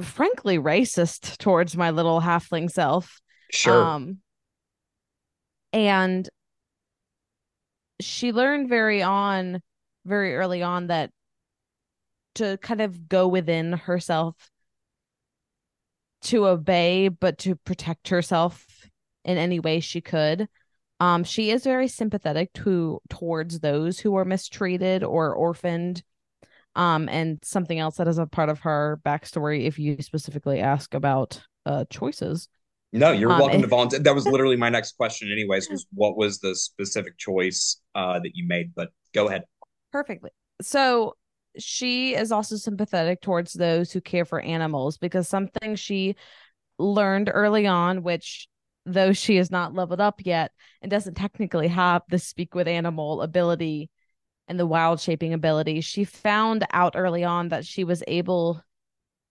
frankly 0.03 0.59
racist 0.59 1.37
towards 1.39 1.77
my 1.77 1.91
little 1.91 2.23
halfling 2.23 2.71
self. 2.71 3.21
Sure. 3.55 3.85
Um, 3.85 4.19
and 5.73 6.29
she 8.01 8.33
learned 8.33 8.69
very 8.69 9.03
on, 9.03 9.63
very 10.05 10.37
early 10.37 10.63
on 10.63 10.89
that 10.89 11.11
to 12.35 12.59
kind 12.59 12.81
of 12.81 13.09
go 13.09 13.29
within 13.29 13.73
herself 13.73 14.35
to 16.23 16.47
obey, 16.47 17.09
but 17.09 17.39
to 17.39 17.55
protect 17.55 18.09
herself 18.09 18.89
in 19.25 19.39
any 19.39 19.61
way 19.61 19.79
she 19.79 20.01
could. 20.01 20.49
Um, 20.99 21.23
she 21.23 21.51
is 21.51 21.65
very 21.65 21.87
sympathetic 21.87 22.53
to 22.55 23.01
towards 23.09 23.61
those 23.61 24.01
who 24.01 24.17
are 24.17 24.25
mistreated 24.25 25.05
or 25.05 25.33
orphaned. 25.35 26.03
Um, 26.77 27.09
and 27.09 27.39
something 27.45 27.79
else 27.79 27.99
that 27.99 28.09
is 28.09 28.19
a 28.19 28.27
part 28.27 28.49
of 28.49 28.61
her 28.61 29.01
backstory, 29.07 29.67
if 29.67 29.79
you 29.79 30.03
specifically 30.03 30.59
ask 30.61 30.93
about 30.95 31.41
uh 31.67 31.85
choices. 31.89 32.49
No, 32.95 33.11
you're 33.11 33.33
Um, 33.33 33.41
welcome 33.41 33.61
to 33.61 33.67
volunteer. 33.67 33.99
That 33.99 34.15
was 34.15 34.25
literally 34.35 34.57
my 34.57 34.71
next 34.71 34.97
question, 34.97 35.31
anyways, 35.31 35.69
was 35.69 35.87
what 35.93 36.17
was 36.17 36.39
the 36.39 36.55
specific 36.55 37.19
choice 37.19 37.81
uh, 37.95 38.21
that 38.21 38.31
you 38.35 38.47
made? 38.47 38.73
But 38.75 38.91
go 39.13 39.29
ahead. 39.29 39.45
Perfectly. 39.93 40.31
So 40.63 41.17
she 41.59 42.15
is 42.15 42.31
also 42.33 42.57
sympathetic 42.57 43.21
towards 43.21 43.53
those 43.53 43.91
who 43.91 44.01
care 44.01 44.25
for 44.25 44.41
animals 44.41 44.97
because 44.97 45.29
something 45.29 45.75
she 45.75 46.15
learned 46.79 47.31
early 47.33 47.67
on, 47.67 48.03
which 48.03 48.49
though 48.87 49.13
she 49.13 49.39
is 49.39 49.51
not 49.51 49.75
leveled 49.75 50.01
up 50.01 50.21
yet 50.25 50.53
and 50.81 50.91
doesn't 50.91 51.15
technically 51.15 51.69
have 51.69 52.03
the 52.09 52.19
speak 52.19 52.55
with 52.55 52.69
animal 52.69 53.23
ability 53.23 53.91
and 54.47 54.61
the 54.61 54.67
wild 54.67 55.01
shaping 55.01 55.33
ability, 55.33 55.81
she 55.81 56.05
found 56.05 56.65
out 56.73 56.95
early 56.97 57.25
on 57.25 57.49
that 57.49 57.65
she 57.67 57.83
was 57.83 58.05
able 58.07 58.63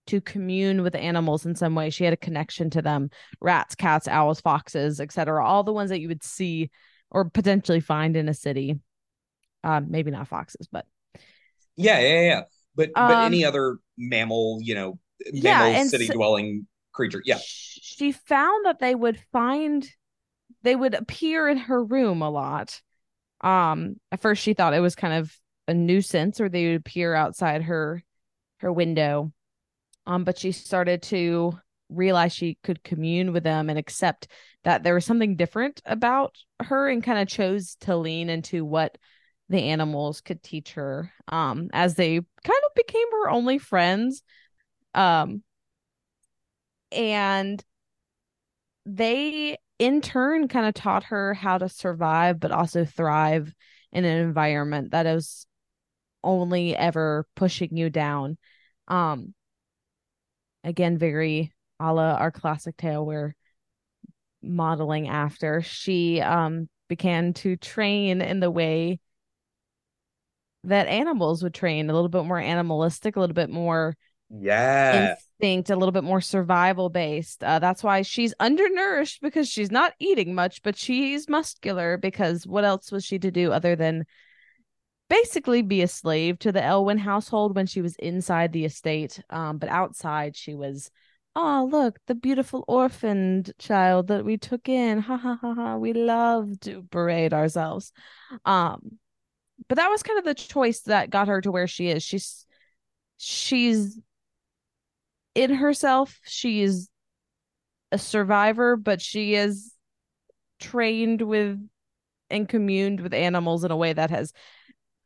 to 0.06 0.20
commune 0.20 0.82
with 0.82 0.94
animals 0.94 1.46
in 1.46 1.54
some 1.54 1.74
way. 1.74 1.90
She 1.90 2.04
had 2.04 2.12
a 2.12 2.16
connection 2.18 2.70
to 2.70 2.82
them 2.82 3.10
rats, 3.40 3.74
cats, 3.74 4.06
owls, 4.08 4.40
foxes, 4.40 5.00
etc. 5.00 5.44
All 5.44 5.62
the 5.62 5.72
ones 5.72 5.90
that 5.90 6.00
you 6.00 6.08
would 6.08 6.22
see 6.22 6.70
or 7.10 7.24
potentially 7.28 7.80
find 7.80 8.16
in 8.16 8.28
a 8.28 8.34
city. 8.34 8.78
Um, 9.62 9.86
maybe 9.90 10.10
not 10.10 10.28
foxes, 10.28 10.68
but 10.70 10.86
Yeah, 11.76 11.98
yeah, 12.00 12.20
yeah. 12.22 12.42
But 12.74 12.90
but 12.94 13.16
Um, 13.16 13.24
any 13.24 13.44
other 13.44 13.76
mammal, 13.96 14.58
you 14.60 14.74
know, 14.74 14.98
yeah, 15.32 15.58
mammal 15.60 15.80
and 15.80 15.90
city 15.90 16.06
so- 16.06 16.14
dwelling 16.14 16.66
creature. 16.92 17.22
Yeah. 17.24 17.38
she 17.40 18.12
found 18.12 18.66
that 18.66 18.78
they 18.78 18.94
would 18.94 19.18
find 19.32 19.88
they 20.62 20.76
would 20.76 20.94
appear 20.94 21.48
in 21.48 21.56
her 21.58 21.82
room 21.84 22.22
a 22.22 22.30
lot 22.30 22.80
um 23.40 23.96
at 24.12 24.20
first 24.20 24.42
she 24.42 24.54
thought 24.54 24.72
it 24.74 24.80
was 24.80 24.94
kind 24.94 25.12
of 25.14 25.36
a 25.68 25.74
nuisance 25.74 26.40
or 26.40 26.48
they 26.48 26.68
would 26.68 26.76
appear 26.76 27.14
outside 27.14 27.62
her 27.62 28.02
her 28.58 28.72
window 28.72 29.32
um 30.06 30.24
but 30.24 30.38
she 30.38 30.52
started 30.52 31.02
to 31.02 31.58
realize 31.88 32.32
she 32.32 32.58
could 32.62 32.82
commune 32.82 33.32
with 33.32 33.44
them 33.44 33.68
and 33.68 33.78
accept 33.78 34.28
that 34.64 34.82
there 34.82 34.94
was 34.94 35.04
something 35.04 35.36
different 35.36 35.80
about 35.84 36.36
her 36.60 36.88
and 36.88 37.04
kind 37.04 37.18
of 37.18 37.28
chose 37.28 37.76
to 37.80 37.96
lean 37.96 38.30
into 38.30 38.64
what 38.64 38.96
the 39.48 39.68
animals 39.68 40.20
could 40.20 40.42
teach 40.42 40.72
her 40.72 41.12
um 41.28 41.68
as 41.72 41.94
they 41.94 42.14
kind 42.14 42.62
of 42.66 42.74
became 42.74 43.10
her 43.12 43.30
only 43.30 43.58
friends. 43.58 44.22
Um 44.94 45.42
and 46.92 47.62
they 48.86 49.58
in 49.78 50.00
turn 50.00 50.48
kind 50.48 50.66
of 50.66 50.74
taught 50.74 51.04
her 51.04 51.34
how 51.34 51.58
to 51.58 51.68
survive 51.68 52.38
but 52.38 52.52
also 52.52 52.84
thrive 52.84 53.52
in 53.92 54.04
an 54.04 54.18
environment 54.18 54.90
that 54.92 55.06
is 55.06 55.46
only 56.22 56.76
ever 56.76 57.26
pushing 57.36 57.76
you 57.76 57.90
down. 57.90 58.38
Um 58.88 59.34
again 60.64 60.98
very 60.98 61.52
a 61.80 61.92
la 61.92 62.14
our 62.14 62.30
classic 62.30 62.76
tale 62.76 63.06
we're 63.06 63.34
modeling 64.42 65.08
after 65.08 65.62
she 65.62 66.20
um 66.20 66.68
began 66.88 67.32
to 67.32 67.56
train 67.56 68.20
in 68.20 68.40
the 68.40 68.50
way 68.50 68.98
that 70.64 70.86
animals 70.88 71.42
would 71.42 71.54
train 71.54 71.88
a 71.88 71.94
little 71.94 72.08
bit 72.08 72.24
more 72.24 72.38
animalistic 72.38 73.16
a 73.16 73.20
little 73.20 73.34
bit 73.34 73.50
more 73.50 73.96
Yeah. 74.30 75.16
instinct, 75.40 75.70
a 75.70 75.76
little 75.76 75.92
bit 75.92 76.04
more 76.04 76.20
survival 76.20 76.88
based. 76.88 77.42
Uh, 77.42 77.58
that's 77.58 77.82
why 77.82 78.02
she's 78.02 78.34
undernourished 78.40 79.20
because 79.22 79.48
she's 79.48 79.70
not 79.70 79.92
eating 79.98 80.34
much, 80.34 80.62
but 80.62 80.76
she's 80.76 81.28
muscular 81.28 81.96
because 81.96 82.46
what 82.46 82.64
else 82.64 82.92
was 82.92 83.04
she 83.04 83.18
to 83.18 83.30
do 83.30 83.52
other 83.52 83.76
than 83.76 84.04
basically 85.08 85.62
be 85.62 85.82
a 85.82 85.88
slave 85.88 86.38
to 86.40 86.52
the 86.52 86.62
Elwyn 86.62 86.98
household 86.98 87.56
when 87.56 87.66
she 87.66 87.82
was 87.82 87.96
inside 87.96 88.52
the 88.52 88.64
estate? 88.64 89.20
Um, 89.30 89.58
but 89.58 89.68
outside 89.68 90.36
she 90.36 90.54
was, 90.54 90.90
oh 91.36 91.68
look, 91.70 91.98
the 92.06 92.14
beautiful 92.14 92.64
orphaned 92.68 93.52
child 93.58 94.08
that 94.08 94.24
we 94.24 94.36
took 94.36 94.68
in. 94.68 95.00
Ha 95.00 95.16
ha 95.16 95.38
ha 95.40 95.54
ha. 95.54 95.76
We 95.76 95.92
love 95.92 96.60
to 96.60 96.84
parade 96.90 97.32
ourselves. 97.32 97.92
Um, 98.44 98.98
but 99.68 99.76
that 99.76 99.88
was 99.88 100.02
kind 100.02 100.18
of 100.18 100.24
the 100.24 100.34
choice 100.34 100.80
that 100.82 101.10
got 101.10 101.28
her 101.28 101.40
to 101.40 101.50
where 101.52 101.66
she 101.66 101.88
is. 101.88 102.02
She's 102.02 102.44
she's 103.16 103.98
in 105.34 105.54
herself 105.54 106.18
she's 106.24 106.88
a 107.92 107.98
survivor 107.98 108.76
but 108.76 109.00
she 109.00 109.34
is 109.34 109.72
trained 110.60 111.22
with 111.22 111.58
and 112.30 112.48
communed 112.48 113.00
with 113.00 113.14
animals 113.14 113.64
in 113.64 113.70
a 113.70 113.76
way 113.76 113.92
that 113.92 114.10
has 114.10 114.32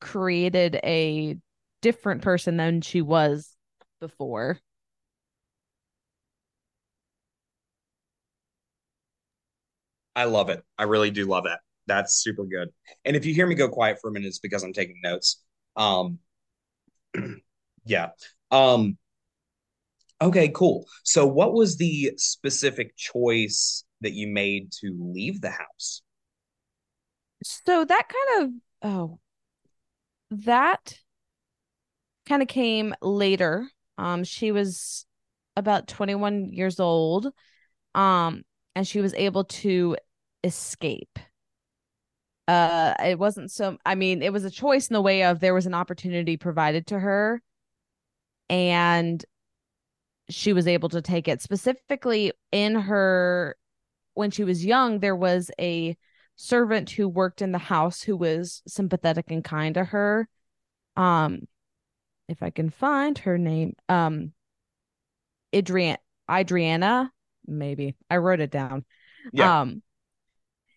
created 0.00 0.76
a 0.84 1.36
different 1.82 2.22
person 2.22 2.56
than 2.56 2.80
she 2.80 3.02
was 3.02 3.56
before 4.00 4.58
I 10.18 10.24
love 10.24 10.48
it. 10.48 10.64
I 10.76 10.82
really 10.82 11.12
do 11.12 11.26
love 11.26 11.44
that. 11.44 11.60
That's 11.86 12.16
super 12.16 12.44
good. 12.44 12.70
And 13.04 13.14
if 13.14 13.24
you 13.24 13.32
hear 13.32 13.46
me 13.46 13.54
go 13.54 13.68
quiet 13.68 13.98
for 14.00 14.10
a 14.10 14.12
minute, 14.12 14.26
it's 14.26 14.40
because 14.40 14.64
I'm 14.64 14.72
taking 14.72 15.00
notes. 15.02 15.40
Um, 15.76 16.18
yeah. 17.84 18.08
Um, 18.50 18.98
okay, 20.20 20.48
cool. 20.48 20.86
So, 21.04 21.24
what 21.24 21.52
was 21.52 21.76
the 21.76 22.12
specific 22.16 22.96
choice 22.96 23.84
that 24.00 24.12
you 24.12 24.26
made 24.26 24.72
to 24.80 24.96
leave 24.98 25.40
the 25.40 25.50
house? 25.50 26.02
so 27.42 27.84
that 27.84 28.08
kind 28.08 28.42
of 28.42 28.50
oh 28.82 29.18
that 30.30 30.98
kind 32.26 32.42
of 32.42 32.48
came 32.48 32.94
later 33.00 33.68
um 33.96 34.24
she 34.24 34.52
was 34.52 35.06
about 35.56 35.88
21 35.88 36.52
years 36.52 36.78
old 36.78 37.28
um 37.94 38.42
and 38.74 38.86
she 38.86 39.00
was 39.00 39.14
able 39.14 39.44
to 39.44 39.96
escape 40.44 41.18
uh 42.46 42.94
it 43.05 43.18
wasn't 43.18 43.50
so 43.50 43.76
i 43.84 43.94
mean 43.94 44.22
it 44.22 44.32
was 44.32 44.44
a 44.44 44.50
choice 44.50 44.88
in 44.88 44.94
the 44.94 45.00
way 45.00 45.24
of 45.24 45.40
there 45.40 45.55
was 45.55 45.66
an 45.66 45.74
opportunity 45.74 46.36
provided 46.36 46.86
to 46.86 46.98
her 46.98 47.42
and 48.48 49.24
she 50.30 50.52
was 50.52 50.66
able 50.66 50.88
to 50.90 51.02
take 51.02 51.28
it. 51.28 51.40
Specifically, 51.40 52.32
in 52.52 52.74
her 52.74 53.56
when 54.14 54.30
she 54.30 54.44
was 54.44 54.64
young, 54.64 55.00
there 55.00 55.16
was 55.16 55.50
a 55.60 55.96
servant 56.40 56.90
who 56.90 57.09
worked 57.09 57.43
in 57.43 57.51
the 57.51 57.59
house 57.59 58.01
who 58.01 58.16
was 58.16 58.62
sympathetic 58.66 59.27
and 59.31 59.43
kind 59.43 59.74
to 59.74 59.85
her. 59.85 60.28
Um, 60.97 61.48
if 62.28 62.43
I 62.44 62.51
can 62.51 62.70
find 62.70 63.19
her 63.19 63.36
name, 63.36 63.74
um, 63.89 64.32
Adrian 65.52 65.97
Adriana, 66.31 67.12
maybe 67.44 67.97
I 68.09 68.19
wrote 68.19 68.40
it 68.40 68.52
down. 68.52 68.85
Yeah. 69.32 69.62
Um, 69.62 69.82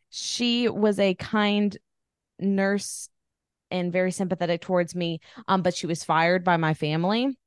she 0.10 0.68
was 0.68 0.98
a 0.98 1.14
kind 1.14 1.78
nurse 2.40 3.08
and 3.70 3.94
very 3.94 4.12
sympathetic 4.12 4.62
towards 4.62 4.96
me. 4.96 5.20
Um, 5.48 5.62
but 5.62 5.76
she 5.76 5.86
was 5.86 6.04
fired 6.04 6.44
by 6.44 6.58
my 6.58 6.74
family, 6.74 7.38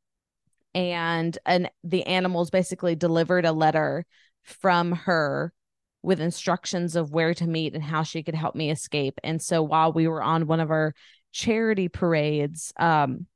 and 0.73 1.37
and 1.45 1.69
the 1.83 2.05
animals 2.07 2.51
basically 2.51 2.95
delivered 2.95 3.45
a 3.45 3.53
letter 3.53 4.07
from 4.45 4.93
her 4.93 5.53
with 6.05 6.21
instructions 6.21 6.97
of 6.97 7.13
where 7.13 7.35
to 7.35 7.47
meet 7.47 7.75
and 7.75 7.83
how 7.83 8.03
she 8.03 8.23
could 8.23 8.35
help 8.35 8.55
me 8.55 8.71
escape. 8.71 9.19
And 9.25 9.41
so 9.41 9.63
while 9.63 9.93
we 9.93 10.07
were 10.07 10.23
on 10.23 10.47
one 10.47 10.61
of 10.61 10.71
our 10.71 10.95
charity 11.33 11.89
parades, 11.89 12.73
um, 12.79 13.27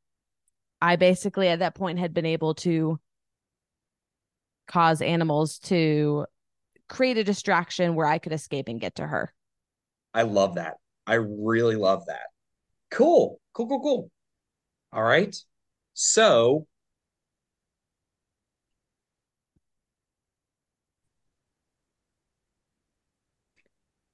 I 0.81 0.97
basically 0.97 1.49
at 1.49 1.61
that 1.61 1.75
point 1.75 1.99
had 1.99 2.15
been 2.15 2.27
able 2.27 2.55
to 2.57 3.01
cause 4.67 5.01
animals 5.01 5.59
to 5.61 6.27
create 6.89 7.17
a 7.17 7.25
distraction 7.25 7.95
where 7.95 8.07
I 8.07 8.19
could 8.19 8.33
escape 8.33 8.69
and 8.69 8.81
get 8.81 8.97
to 8.97 9.07
her. 9.07 9.33
I 10.13 10.23
love 10.23 10.57
that. 10.57 10.75
I 11.07 11.15
really 11.15 11.77
love 11.77 12.05
that. 12.07 12.27
Cool. 12.91 13.41
Cool, 13.55 13.69
cool, 13.69 13.83
cool. 13.83 14.11
All 14.93 15.03
right. 15.03 15.35
So 15.95 16.67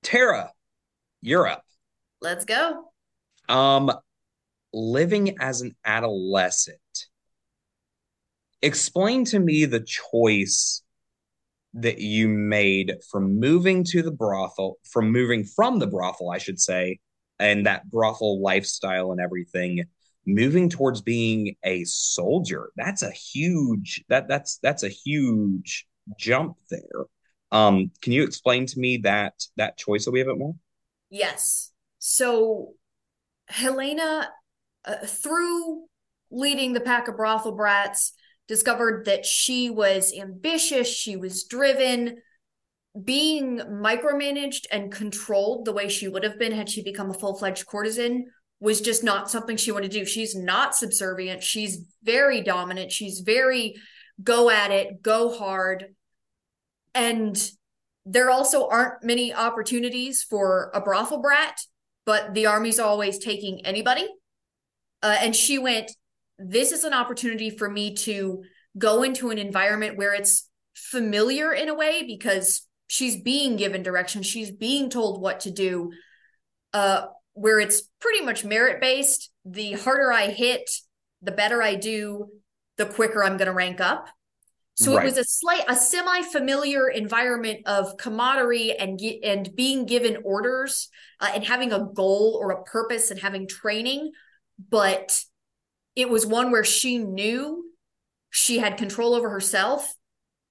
Tara, 0.04 0.52
you're 1.22 1.48
up. 1.48 1.64
Let's 2.20 2.44
go. 2.44 2.84
Um, 3.48 3.90
living 4.72 5.36
as 5.40 5.62
an 5.62 5.74
adolescent. 5.84 6.78
Explain 8.62 9.24
to 9.26 9.38
me 9.38 9.64
the 9.64 9.80
choice 9.80 10.82
that 11.74 11.98
you 11.98 12.28
made 12.28 12.94
from 13.10 13.40
moving 13.40 13.82
to 13.84 14.02
the 14.02 14.12
brothel, 14.12 14.78
from 14.84 15.10
moving 15.10 15.44
from 15.44 15.78
the 15.78 15.86
brothel, 15.86 16.30
I 16.30 16.38
should 16.38 16.60
say, 16.60 17.00
and 17.38 17.66
that 17.66 17.90
brothel 17.90 18.40
lifestyle 18.40 19.10
and 19.10 19.20
everything, 19.20 19.84
moving 20.26 20.68
towards 20.68 21.02
being 21.02 21.56
a 21.64 21.84
soldier. 21.84 22.70
That's 22.76 23.02
a 23.02 23.10
huge 23.10 24.04
that 24.08 24.28
that's 24.28 24.58
that's 24.62 24.82
a 24.82 24.88
huge 24.88 25.86
jump 26.16 26.56
there. 26.70 27.06
Um, 27.54 27.92
can 28.02 28.12
you 28.12 28.24
explain 28.24 28.66
to 28.66 28.78
me 28.78 28.96
that 28.98 29.34
that 29.56 29.78
choice 29.78 30.08
a 30.08 30.10
wee 30.10 30.24
bit 30.24 30.36
more? 30.36 30.56
Yes. 31.08 31.70
So 32.00 32.72
Helaena, 33.50 34.26
uh, 34.84 35.06
through 35.06 35.84
leading 36.32 36.72
the 36.72 36.80
pack 36.80 37.06
of 37.06 37.16
brothel 37.16 37.52
brats, 37.52 38.12
discovered 38.48 39.06
that 39.06 39.24
she 39.24 39.70
was 39.70 40.12
ambitious, 40.12 40.88
she 40.88 41.16
was 41.16 41.44
driven, 41.44 42.16
being 43.04 43.58
micromanaged 43.58 44.66
and 44.72 44.92
controlled 44.92 45.64
the 45.64 45.72
way 45.72 45.88
she 45.88 46.08
would 46.08 46.24
have 46.24 46.38
been 46.38 46.52
had 46.52 46.68
she 46.68 46.82
become 46.82 47.10
a 47.10 47.14
full 47.14 47.38
fledged 47.38 47.66
courtesan 47.66 48.26
was 48.58 48.80
just 48.80 49.04
not 49.04 49.30
something 49.30 49.56
she 49.56 49.70
wanted 49.70 49.92
to 49.92 49.98
do. 50.00 50.04
She's 50.04 50.34
not 50.34 50.74
subservient. 50.74 51.42
She's 51.42 51.84
very 52.02 52.40
dominant. 52.40 52.90
She's 52.90 53.20
very 53.20 53.76
go 54.22 54.50
at 54.50 54.72
it, 54.72 55.02
go 55.02 55.36
hard. 55.36 55.94
And 56.94 57.36
there 58.06 58.30
also 58.30 58.68
aren't 58.68 59.02
many 59.02 59.32
opportunities 59.32 60.22
for 60.22 60.70
a 60.74 60.80
brothel 60.80 61.20
brat, 61.20 61.60
but 62.04 62.34
the 62.34 62.46
army's 62.46 62.78
always 62.78 63.18
taking 63.18 63.64
anybody. 63.64 64.06
Uh, 65.02 65.16
and 65.20 65.34
she 65.34 65.58
went, 65.58 65.92
This 66.38 66.72
is 66.72 66.84
an 66.84 66.94
opportunity 66.94 67.50
for 67.50 67.68
me 67.68 67.94
to 67.96 68.42
go 68.76 69.02
into 69.02 69.30
an 69.30 69.38
environment 69.38 69.96
where 69.96 70.14
it's 70.14 70.48
familiar 70.74 71.52
in 71.52 71.68
a 71.68 71.74
way 71.74 72.02
because 72.06 72.66
she's 72.86 73.20
being 73.20 73.56
given 73.56 73.82
direction, 73.82 74.22
she's 74.22 74.50
being 74.50 74.90
told 74.90 75.20
what 75.20 75.40
to 75.40 75.50
do. 75.50 75.92
Uh, 76.72 77.06
where 77.34 77.60
it's 77.60 77.82
pretty 78.00 78.24
much 78.24 78.44
merit 78.44 78.80
based. 78.80 79.30
The 79.44 79.72
harder 79.72 80.12
I 80.12 80.28
hit, 80.28 80.70
the 81.20 81.32
better 81.32 81.62
I 81.62 81.74
do, 81.74 82.28
the 82.78 82.86
quicker 82.86 83.22
I'm 83.22 83.36
going 83.36 83.46
to 83.46 83.52
rank 83.52 83.80
up. 83.80 84.08
So 84.76 84.96
Right. 84.96 85.04
it 85.04 85.06
was 85.06 85.18
a 85.18 85.24
slight, 85.24 85.64
a 85.68 85.76
semi-familiar 85.76 86.88
environment 86.88 87.60
of 87.66 87.96
camaraderie 87.96 88.72
and 88.76 89.00
and 89.22 89.54
being 89.54 89.86
given 89.86 90.18
orders 90.24 90.88
uh, 91.20 91.30
and 91.32 91.44
having 91.44 91.72
a 91.72 91.88
goal 91.94 92.38
or 92.42 92.50
a 92.50 92.64
purpose 92.64 93.10
and 93.10 93.20
having 93.20 93.46
training, 93.46 94.10
but 94.68 95.22
it 95.94 96.08
was 96.10 96.26
one 96.26 96.50
where 96.50 96.64
she 96.64 96.98
knew 96.98 97.64
she 98.30 98.58
had 98.58 98.76
control 98.76 99.14
over 99.14 99.30
herself 99.30 99.94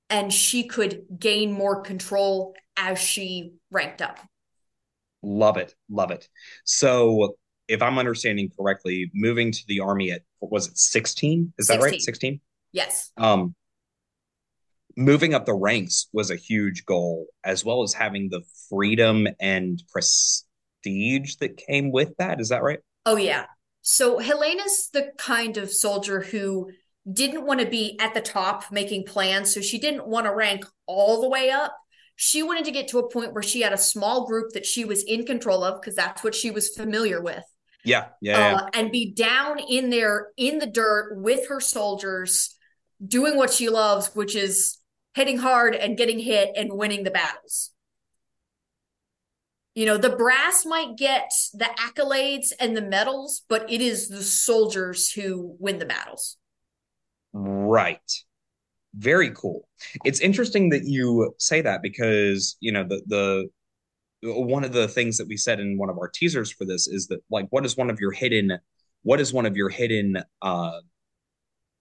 and 0.10 0.32
she 0.32 0.68
could 0.68 1.04
gain 1.20 1.52
more 1.52 1.82
control 1.82 2.56
as 2.78 3.00
she 3.00 3.54
ranked 3.72 4.02
up. 4.02 4.20
Love 5.22 5.58
it. 5.58 5.76
Love 5.90 6.12
it. 6.12 6.30
So, 6.64 7.36
if 7.68 7.82
I'm 7.82 7.98
understanding 7.98 8.50
correctly, 8.58 9.10
moving 9.14 9.52
to 9.52 9.64
the 9.68 9.80
army 9.82 10.12
at 10.12 10.22
what 10.40 10.52
was 10.52 10.68
it, 10.68 10.78
16? 10.78 11.54
Is 11.58 11.68
that 11.68 11.82
right? 11.82 11.92
16. 11.94 12.00
16? 12.02 12.42
Yes. 12.72 13.12
Um, 13.18 13.56
moving 14.96 15.34
up 15.34 15.46
the 15.46 15.54
ranks 15.54 16.08
was 16.14 16.32
a 16.32 16.36
huge 16.36 16.86
goal, 16.86 17.28
as 17.44 17.66
well 17.66 17.84
as 17.84 17.94
having 17.94 18.30
the 18.30 18.42
freedom 18.70 19.28
and 19.40 19.84
prestige 19.92 21.36
that 21.40 21.58
came 21.58 21.92
with 21.92 22.16
that. 22.18 22.40
Is 22.40 22.50
that 22.50 22.64
right? 22.64 22.80
Oh 23.06 23.18
yeah. 23.18 23.46
So 23.82 24.20
Helaena's 24.20 24.90
the 24.94 25.12
kind 25.18 25.58
of 25.58 25.72
soldier 25.72 26.22
who 26.22 26.72
didn't 27.12 27.46
want 27.46 27.60
to 27.60 27.66
be 27.66 28.00
at 28.00 28.14
the 28.14 28.22
top 28.22 28.72
making 28.72 29.06
plans, 29.06 29.54
so 29.54 29.62
she 29.62 29.78
didn't 29.78 30.08
want 30.08 30.26
to 30.26 30.34
rank 30.34 30.66
all 30.86 31.22
the 31.22 31.30
way 31.30 31.50
up. 31.50 31.76
She 32.16 32.44
wanted 32.44 32.66
to 32.66 32.72
get 32.72 32.90
to 32.90 33.00
a 33.00 33.10
point 33.10 33.34
where 33.34 33.44
she 33.44 33.62
had 33.62 33.74
a 33.74 33.78
small 33.78 34.28
group 34.28 34.54
that 34.54 34.66
she 34.66 34.86
was 34.86 35.04
in 35.04 35.26
control 35.26 35.64
of 35.64 35.82
because 35.82 35.96
that's 35.96 36.24
what 36.24 36.36
she 36.36 36.52
was 36.52 36.70
familiar 36.70 37.22
with. 37.22 37.44
Yeah. 37.84 38.08
Yeah. 38.22 38.38
yeah. 38.38 38.56
Uh, 38.56 38.70
and 38.74 38.92
be 38.92 39.12
down 39.12 39.60
in 39.60 39.90
there 39.90 40.30
in 40.38 40.60
the 40.60 40.68
dirt 40.68 41.18
with 41.18 41.50
her 41.50 41.60
soldiers 41.60 42.56
doing 43.06 43.36
what 43.36 43.52
she 43.52 43.68
loves, 43.68 44.16
which 44.16 44.36
is 44.36 44.78
hitting 45.14 45.38
hard 45.38 45.76
and 45.76 45.98
getting 45.98 46.20
hit 46.20 46.52
and 46.56 46.74
winning 46.74 47.04
the 47.04 47.12
battles. 47.12 47.72
You 49.76 49.88
know, 49.88 49.98
the 49.98 50.16
brass 50.16 50.66
might 50.66 50.98
get 50.98 51.32
the 51.54 51.70
accolades 51.80 52.54
and 52.60 52.78
the 52.78 52.82
medals, 52.82 53.44
but 53.50 53.72
it 53.72 53.82
is 53.82 54.08
the 54.08 54.22
soldiers 54.22 55.12
who 55.12 55.56
win 55.60 55.80
the 55.80 55.86
battles. 55.86 56.38
Right. 57.34 58.00
Very 58.96 59.32
cool. 59.32 59.68
It's 60.06 60.20
interesting 60.20 60.70
that 60.70 60.84
you 60.84 61.34
say 61.40 61.62
that 61.62 61.82
because, 61.82 62.56
you 62.60 62.72
know, 62.72 62.84
the 62.84 63.02
the 63.08 63.50
one 64.32 64.64
of 64.64 64.72
the 64.72 64.88
things 64.88 65.18
that 65.18 65.28
we 65.28 65.38
said 65.38 65.60
in 65.60 65.78
one 65.78 65.90
of 65.90 65.98
our 65.98 66.08
teasers 66.08 66.52
for 66.52 66.66
this 66.66 66.88
is 66.88 67.08
that 67.08 67.22
like 67.30 67.48
what 67.50 67.66
is 67.66 67.76
one 67.76 67.90
of 67.90 68.00
your 68.00 68.12
hidden 68.12 68.58
what 69.02 69.20
is 69.20 69.34
one 69.34 69.46
of 69.46 69.58
your 69.58 69.68
hidden 69.70 70.18
uh 70.42 70.80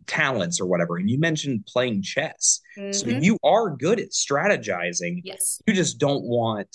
talents 0.06 0.60
or 0.60 0.66
whatever 0.66 0.96
and 0.96 1.08
you 1.10 1.18
mentioned 1.18 1.64
playing 1.66 2.02
chess 2.02 2.60
so 2.90 3.06
Mhm. 3.06 3.22
you 3.22 3.38
are 3.44 3.70
good 3.76 4.00
at 4.00 4.10
strategizing 4.10 5.20
Yes. 5.24 5.60
you 5.66 5.74
just 5.74 5.98
don't 5.98 6.24
want 6.24 6.68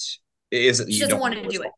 is 0.51 0.79
it 0.79 0.87
She 0.87 0.93
you 0.93 0.99
doesn't 1.01 1.09
don't 1.11 1.19
want 1.19 1.35
to 1.35 1.47
do 1.49 1.61
it. 1.63 1.71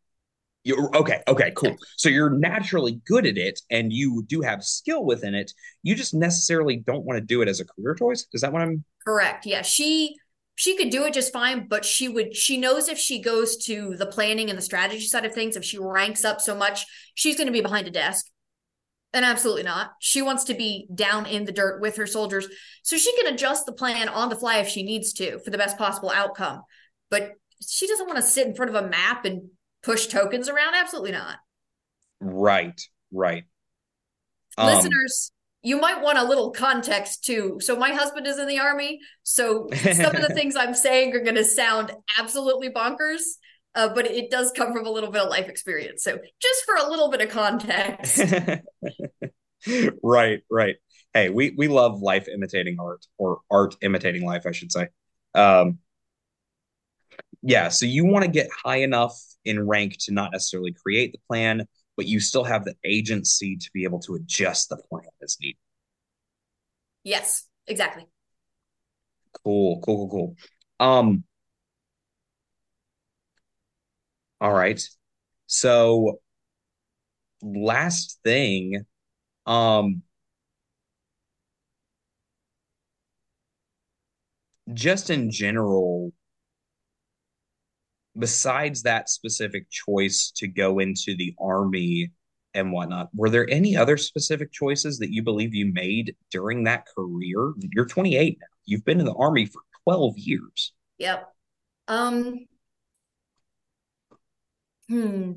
you 0.63 0.89
okay 0.93 1.21
okay 1.27 1.51
cool 1.55 1.75
so 1.97 2.09
you're 2.09 2.29
naturally 2.29 3.01
good 3.05 3.25
at 3.25 3.37
it 3.37 3.59
and 3.69 3.91
you 3.91 4.23
do 4.27 4.41
have 4.41 4.63
skill 4.63 5.05
within 5.05 5.33
it 5.33 5.51
you 5.83 5.95
just 5.95 6.13
necessarily 6.13 6.77
don't 6.77 7.05
want 7.05 7.17
to 7.17 7.25
do 7.25 7.41
it 7.41 7.47
as 7.47 7.59
a 7.59 7.65
career 7.65 7.95
choice 7.95 8.25
is 8.33 8.41
that 8.41 8.51
what 8.53 8.61
i'm 8.61 8.83
Correct. 9.07 9.45
Yeah. 9.45 9.61
She 9.63 10.17
she 10.55 10.75
could 10.75 10.89
do 10.89 11.05
it 11.05 11.13
just 11.13 11.31
fine, 11.31 11.67
but 11.69 11.85
she 11.85 12.09
would 12.09 12.35
she 12.35 12.57
knows 12.57 12.89
if 12.89 12.99
she 12.99 13.21
goes 13.21 13.55
to 13.65 13.95
the 13.95 14.05
planning 14.05 14.49
and 14.49 14.57
the 14.57 14.61
strategy 14.61 15.05
side 15.07 15.23
of 15.25 15.33
things, 15.33 15.55
if 15.55 15.63
she 15.63 15.79
ranks 15.79 16.25
up 16.25 16.41
so 16.41 16.53
much, 16.53 16.85
she's 17.15 17.37
going 17.37 17.47
to 17.47 17.53
be 17.53 17.61
behind 17.61 17.87
a 17.87 17.91
desk. 17.91 18.27
And 19.13 19.25
absolutely 19.25 19.63
not. 19.63 19.93
She 19.99 20.21
wants 20.21 20.43
to 20.45 20.53
be 20.53 20.87
down 20.93 21.25
in 21.25 21.45
the 21.45 21.51
dirt 21.51 21.81
with 21.81 21.95
her 21.95 22.05
soldiers 22.05 22.47
so 22.83 22.95
she 22.95 23.15
can 23.15 23.33
adjust 23.33 23.65
the 23.65 23.71
plan 23.71 24.07
on 24.07 24.29
the 24.29 24.35
fly 24.35 24.57
if 24.59 24.67
she 24.67 24.83
needs 24.83 25.13
to 25.13 25.39
for 25.39 25.49
the 25.49 25.57
best 25.57 25.77
possible 25.77 26.11
outcome. 26.11 26.61
But 27.09 27.31
she 27.67 27.87
doesn't 27.87 28.05
want 28.05 28.17
to 28.17 28.23
sit 28.23 28.45
in 28.47 28.55
front 28.55 28.69
of 28.75 28.83
a 28.83 28.87
map 28.87 29.25
and 29.25 29.49
push 29.81 30.07
tokens 30.07 30.47
around. 30.47 30.75
Absolutely 30.75 31.11
not. 31.11 31.37
right 32.19 32.79
right 33.11 33.45
Um, 34.57 34.67
Listeners, 34.67 35.31
you 35.63 35.79
might 35.79 36.01
want 36.01 36.17
a 36.17 36.23
little 36.23 36.51
context 36.51 37.25
too. 37.25 37.59
So, 37.61 37.75
my 37.75 37.89
husband 37.89 38.27
is 38.27 38.37
in 38.37 38.47
the 38.47 38.59
army. 38.59 38.99
So, 39.23 39.67
some 39.73 40.15
of 40.15 40.21
the 40.21 40.33
things 40.35 40.55
I'm 40.55 40.73
saying 40.73 41.15
are 41.15 41.23
going 41.23 41.35
to 41.35 41.43
sound 41.43 41.91
absolutely 42.17 42.69
bonkers, 42.69 43.21
uh, 43.75 43.93
but 43.93 44.05
it 44.05 44.29
does 44.31 44.51
come 44.51 44.73
from 44.73 44.85
a 44.85 44.91
little 44.91 45.11
bit 45.11 45.21
of 45.21 45.29
life 45.29 45.47
experience. 45.47 46.03
So, 46.03 46.17
just 46.41 46.65
for 46.65 46.75
a 46.75 46.89
little 46.89 47.09
bit 47.09 47.21
of 47.21 47.29
context. 47.29 48.21
right 50.03 50.41
right 50.49 50.77
hey, 51.13 51.29
we 51.29 51.51
we 51.57 51.67
love 51.67 52.01
life 52.01 52.27
imitating 52.27 52.77
art 52.79 53.05
or 53.17 53.39
art 53.49 53.75
imitating 53.81 54.25
life, 54.25 54.45
I 54.45 54.51
should 54.51 54.71
say. 54.71 54.87
Um, 55.35 55.79
yeah, 57.41 57.69
so 57.69 57.85
you 57.85 58.05
want 58.05 58.25
to 58.25 58.31
get 58.31 58.49
high 58.51 58.77
enough 58.77 59.17
in 59.45 59.65
rank 59.65 59.97
to 60.01 60.13
not 60.13 60.31
necessarily 60.31 60.73
create 60.73 61.13
the 61.13 61.19
plan, 61.27 61.67
but 61.95 62.05
you 62.05 62.19
still 62.19 62.43
have 62.43 62.65
the 62.65 62.75
agency 62.83 63.55
to 63.57 63.69
be 63.73 63.83
able 63.83 63.99
to 64.01 64.15
adjust 64.15 64.69
the 64.69 64.77
plan 64.77 65.09
as 65.23 65.37
needed. 65.39 65.57
Yes, 67.03 67.47
exactly. 67.65 68.05
Cool, 69.43 69.79
cool, 69.81 70.09
cool, 70.09 70.09
cool. 70.09 70.85
Um, 70.85 71.23
all 74.41 74.53
right. 74.53 74.81
So 75.47 76.19
last 77.41 78.19
thing, 78.23 78.85
um, 79.45 80.03
just 84.73 85.09
in 85.09 85.31
general, 85.31 86.13
besides 88.17 88.83
that 88.83 89.09
specific 89.09 89.69
choice 89.69 90.31
to 90.35 90.47
go 90.47 90.79
into 90.79 91.15
the 91.15 91.33
army 91.39 92.11
and 92.53 92.71
whatnot, 92.71 93.09
were 93.13 93.29
there 93.29 93.49
any 93.49 93.75
other 93.75 93.97
specific 93.97 94.51
choices 94.51 94.99
that 94.99 95.11
you 95.11 95.23
believe 95.23 95.53
you 95.53 95.71
made 95.71 96.15
during 96.31 96.63
that 96.63 96.85
career? 96.95 97.53
You're 97.73 97.85
28 97.85 98.37
now. 98.39 98.47
You've 98.65 98.85
been 98.85 98.99
in 98.99 99.05
the 99.05 99.13
army 99.13 99.45
for 99.45 99.61
12 99.83 100.17
years. 100.17 100.73
Yep. 100.97 101.27
Um. 101.87 102.45
Hmm. 104.89 105.31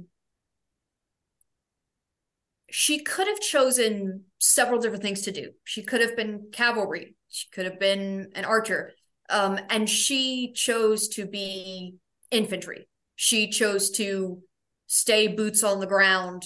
She 2.71 3.01
could 3.01 3.29
have 3.29 3.41
chosen 3.41 4.25
several 4.39 4.81
different 4.81 5.03
things 5.03 5.23
to 5.23 5.33
do. 5.33 5.51
She 5.65 5.83
could 5.83 6.01
have 6.01 6.17
been 6.17 6.49
cavalry. 6.53 7.15
She 7.29 7.49
could 7.51 7.67
have 7.67 7.79
been 7.79 8.31
an 8.35 8.47
archer. 8.47 8.93
Um, 9.29 9.61
and 9.69 9.89
she 9.89 10.53
chose 10.55 11.09
to 11.09 11.27
be 11.27 11.97
infantry. 12.31 12.89
She 13.17 13.51
chose 13.51 13.91
to 13.93 14.43
stay 14.87 15.29
boots 15.29 15.63
on 15.63 15.81
the 15.81 15.87
ground 15.87 16.45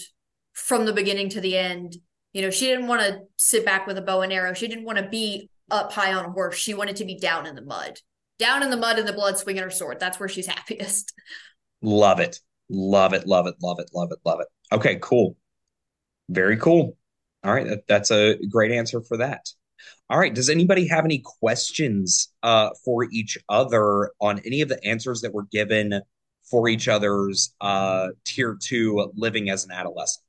from 0.53 0.85
the 0.85 0.93
beginning 0.93 1.29
to 1.31 1.41
the 1.41 1.57
end. 1.57 1.97
You 2.33 2.43
know, 2.43 2.51
she 2.51 2.67
didn't 2.67 2.89
want 2.89 3.03
to 3.03 3.21
sit 3.37 3.65
back 3.65 3.87
with 3.87 3.97
a 3.99 4.03
bow 4.03 4.23
and 4.23 4.33
arrow. 4.33 4.53
She 4.53 4.69
didn't 4.69 4.85
want 4.85 4.99
to 4.99 5.09
be 5.09 5.49
up 5.71 5.93
high 5.93 6.13
on 6.13 6.25
a 6.25 6.31
horse. 6.31 6.57
She 6.57 6.75
wanted 6.75 6.97
to 6.97 7.05
be 7.05 7.19
down 7.19 7.47
in 7.47 7.55
the 7.55 7.63
mud, 7.63 7.99
down 8.39 8.63
in 8.63 8.71
the 8.71 8.77
mud 8.77 8.99
and 8.99 9.07
the 9.07 9.13
blood 9.13 9.39
swinging 9.39 9.63
her 9.63 9.71
sword. 9.71 10.01
That's 10.01 10.19
where 10.19 10.29
she's 10.29 10.47
happiest. 10.57 11.13
Love 11.83 12.21
it. 12.21 12.41
Love 12.69 13.13
it. 13.13 13.27
Love 13.27 13.47
it. 13.47 13.55
Love 13.63 13.79
it. 13.79 13.91
Love 13.95 14.11
it. 14.13 14.19
Love 14.25 14.41
it. 14.41 14.49
Okay, 14.73 14.99
cool. 15.01 15.37
Very 16.29 16.57
cool. 16.57 16.97
All 17.45 17.55
right. 17.55 17.67
That, 17.67 17.87
that's 17.87 18.11
a 18.11 18.37
great 18.51 18.73
answer 18.73 19.01
for 19.01 19.19
that. 19.19 19.47
All 20.11 20.19
right. 20.19 20.35
Does 20.35 20.51
anybody 20.51 20.89
have 20.89 21.05
any 21.05 21.23
questions 21.41 22.33
uh, 22.43 22.71
for 22.85 23.05
each 23.13 23.39
other 23.49 24.11
on 24.21 24.41
any 24.45 24.61
of 24.61 24.69
the 24.69 24.85
answers 24.85 25.21
that 25.21 25.33
were 25.33 25.47
given 25.53 26.01
for 26.51 26.69
each 26.69 26.89
other's 26.89 27.55
uh, 27.61 28.09
tier 28.25 28.57
two 28.61 29.13
living 29.17 29.51
as 29.51 29.65
an 29.65 29.71
adolescent? 29.71 30.26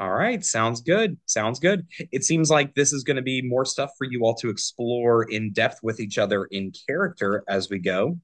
All 0.00 0.10
right, 0.10 0.44
sounds 0.44 0.80
good. 0.80 1.16
Sounds 1.26 1.60
good. 1.60 1.86
It 2.10 2.24
seems 2.24 2.50
like 2.50 2.74
this 2.74 2.92
is 2.92 3.04
going 3.04 3.16
to 3.16 3.22
be 3.22 3.42
more 3.42 3.64
stuff 3.64 3.90
for 3.96 4.04
you 4.04 4.22
all 4.24 4.34
to 4.36 4.50
explore 4.50 5.22
in 5.30 5.52
depth 5.52 5.78
with 5.84 6.00
each 6.00 6.18
other 6.18 6.46
in 6.46 6.72
character 6.88 7.44
as 7.48 7.70
we 7.70 7.78
go. 7.78 8.18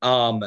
Um, 0.00 0.42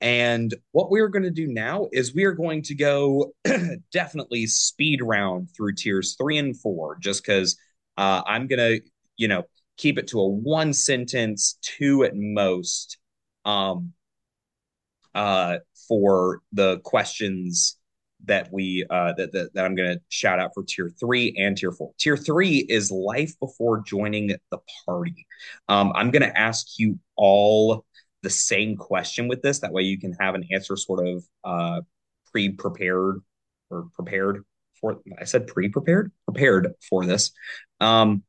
and 0.00 0.54
what 0.72 0.90
we're 0.90 1.08
going 1.08 1.24
to 1.24 1.30
do 1.30 1.46
now 1.46 1.88
is 1.92 2.14
we 2.14 2.24
are 2.24 2.32
going 2.32 2.62
to 2.62 2.74
go 2.74 3.34
definitely 3.92 4.46
speed 4.46 5.02
round 5.02 5.50
through 5.54 5.74
tiers 5.74 6.16
three 6.18 6.38
and 6.38 6.58
four, 6.58 6.96
just 6.98 7.22
because 7.22 7.58
uh, 7.98 8.22
I'm 8.26 8.46
going 8.46 8.80
to, 8.80 8.90
you 9.18 9.28
know, 9.28 9.42
keep 9.76 9.98
it 9.98 10.06
to 10.08 10.20
a 10.20 10.26
one 10.26 10.72
sentence, 10.72 11.58
two 11.60 12.04
at 12.04 12.16
most, 12.16 12.96
um, 13.44 13.92
uh, 15.14 15.58
for 15.86 16.40
the 16.52 16.78
questions 16.78 17.76
that 18.24 18.52
we 18.52 18.84
uh, 18.90 19.12
that, 19.14 19.32
that 19.32 19.54
that 19.54 19.64
I'm 19.64 19.74
going 19.74 19.94
to 19.94 20.00
shout 20.08 20.38
out 20.38 20.50
for 20.54 20.62
tier 20.62 20.90
three 21.00 21.34
and 21.38 21.56
tier 21.56 21.72
four. 21.72 21.92
Tier 21.98 22.16
three 22.16 22.58
is 22.58 22.90
life 22.90 23.38
before 23.40 23.82
joining 23.82 24.28
the 24.28 24.58
party. 24.84 25.26
Um, 25.68 25.92
I'm 25.94 26.10
going 26.10 26.22
to 26.22 26.38
ask 26.38 26.78
you 26.78 26.98
all 27.16 27.84
the 28.22 28.30
same 28.30 28.76
question 28.76 29.28
with 29.28 29.42
this. 29.42 29.60
That 29.60 29.72
way, 29.72 29.82
you 29.82 29.98
can 29.98 30.12
have 30.20 30.34
an 30.34 30.44
answer 30.52 30.76
sort 30.76 31.06
of 31.06 31.24
uh, 31.44 31.80
pre-prepared 32.30 33.20
or 33.70 33.88
prepared 33.94 34.44
for. 34.80 35.00
I 35.18 35.24
said 35.24 35.46
pre-prepared, 35.46 36.12
prepared 36.26 36.74
for 36.88 37.06
this. 37.06 37.32
Um, 37.80 38.22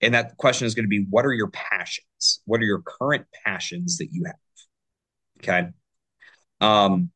and 0.00 0.12
that 0.14 0.36
question 0.36 0.66
is 0.66 0.74
going 0.74 0.84
to 0.84 0.88
be, 0.88 1.06
what 1.08 1.24
are 1.24 1.32
your 1.32 1.48
passions? 1.48 2.42
What 2.44 2.60
are 2.60 2.64
your 2.64 2.82
current 2.82 3.24
passions 3.44 3.96
that 3.98 4.08
you 4.12 4.24
have? 4.26 4.34
Okay. 5.38 5.68
Um, 6.60 7.10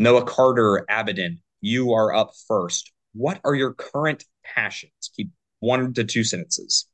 Noah 0.00 0.24
Carter 0.24 0.86
Abydan, 0.88 1.40
you 1.60 1.92
are 1.92 2.14
up 2.14 2.30
first. 2.48 2.90
What 3.12 3.38
are 3.44 3.54
your 3.54 3.74
current 3.74 4.24
passions? 4.42 5.10
Keep 5.14 5.28
one 5.58 5.92
to 5.92 6.04
two 6.04 6.24
sentences. 6.24 6.86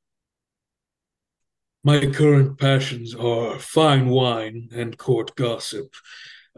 My 1.84 2.04
current 2.06 2.58
passions 2.58 3.14
are 3.14 3.60
fine 3.60 4.08
wine 4.08 4.70
and 4.74 4.98
court 4.98 5.36
gossip. 5.36 5.94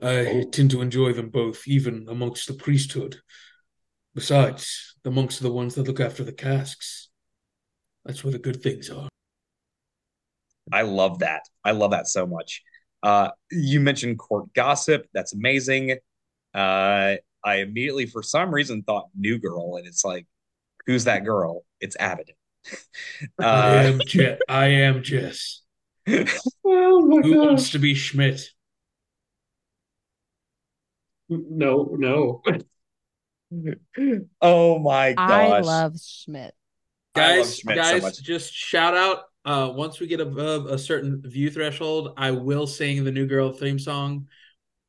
I 0.00 0.26
Oh. 0.26 0.44
tend 0.50 0.70
to 0.70 0.80
enjoy 0.80 1.12
them 1.12 1.28
both, 1.28 1.68
even 1.68 2.06
amongst 2.08 2.48
the 2.48 2.54
priesthood. 2.54 3.20
Besides, 4.14 4.96
the 5.02 5.10
monks 5.10 5.38
are 5.40 5.44
the 5.44 5.52
ones 5.52 5.74
that 5.74 5.86
look 5.86 6.00
after 6.00 6.24
the 6.24 6.32
casks. 6.32 7.10
That's 8.06 8.24
where 8.24 8.32
the 8.32 8.38
good 8.38 8.62
things 8.62 8.88
are. 8.88 9.10
I 10.72 10.80
love 10.80 11.18
that. 11.18 11.42
I 11.62 11.72
love 11.72 11.90
that 11.90 12.06
so 12.06 12.26
much. 12.26 12.62
Uh, 13.02 13.32
you 13.50 13.80
mentioned 13.80 14.18
court 14.18 14.54
gossip. 14.54 15.06
That's 15.12 15.34
amazing. 15.34 15.98
Uh, 16.54 17.16
I 17.44 17.56
immediately, 17.56 18.06
for 18.06 18.22
some 18.22 18.52
reason, 18.52 18.82
thought 18.82 19.08
New 19.16 19.38
Girl, 19.38 19.76
and 19.76 19.86
it's 19.86 20.04
like, 20.04 20.26
who's 20.86 21.04
that 21.04 21.24
girl? 21.24 21.64
It's 21.80 21.96
Abydan. 21.96 22.34
I 23.38 23.44
Uh, 23.44 23.82
am 23.86 24.00
Je- 24.06 24.38
I 24.48 24.66
am 24.66 25.02
Jess. 25.02 25.62
Oh 26.64 27.06
my 27.06 27.22
Who 27.22 27.38
wants 27.38 27.70
to 27.70 27.78
be 27.78 27.94
Schmidt? 27.94 28.50
No, 31.28 31.94
no. 31.98 32.42
oh 34.40 34.78
my 34.78 35.12
gosh. 35.12 35.18
I 35.30 35.60
love 35.60 35.94
Schmidt. 36.00 36.54
I 37.14 37.36
love 37.36 37.36
Guys, 37.46 37.58
Schmidt 37.58 37.76
guys, 37.76 38.02
much. 38.02 38.22
just 38.22 38.52
shout 38.52 38.94
out. 38.96 39.24
Uh, 39.44 39.72
once 39.74 39.98
we 40.00 40.06
get 40.06 40.20
above 40.20 40.66
a 40.66 40.78
certain 40.78 41.22
view 41.24 41.50
threshold, 41.50 42.12
I 42.16 42.32
will 42.32 42.66
sing 42.66 43.04
the 43.04 43.12
New 43.12 43.26
Girl 43.26 43.50
theme 43.52 43.78
song 43.78 44.26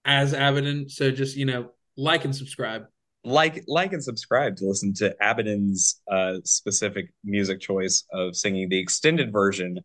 as 0.10 0.34
Abydan. 0.34 0.90
So 0.90 1.12
just 1.12 1.38
you 1.38 1.46
know, 1.46 1.70
like 1.96 2.26
and 2.26 2.36
subscribe. 2.36 2.88
like 3.24 3.64
like 3.68 3.94
and 3.94 4.04
subscribe 4.04 4.56
to 4.58 4.66
listen 4.66 4.94
to 4.96 5.16
Abydan's 5.22 6.02
uh 6.12 6.38
specific 6.44 7.14
music 7.24 7.60
choice 7.60 8.06
of 8.12 8.36
singing 8.36 8.70
the 8.70 8.80
extended 8.80 9.32
version 9.32 9.80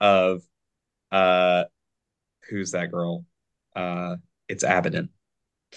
of 0.00 0.42
uh 1.12 1.64
who's 2.48 2.70
that 2.72 2.90
girl? 2.90 3.26
Uh 3.76 4.16
it's 4.48 4.64
Abydan. 4.64 5.10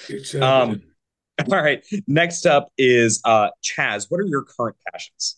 It's 0.07 0.33
Um, 0.35 0.81
All 1.51 1.61
right. 1.61 1.83
Next 2.07 2.45
up 2.45 2.69
is 2.77 3.19
uh 3.25 3.49
Chaz. 3.61 4.05
What 4.09 4.21
are 4.21 4.25
your 4.27 4.43
current 4.45 4.77
passions? 4.91 5.37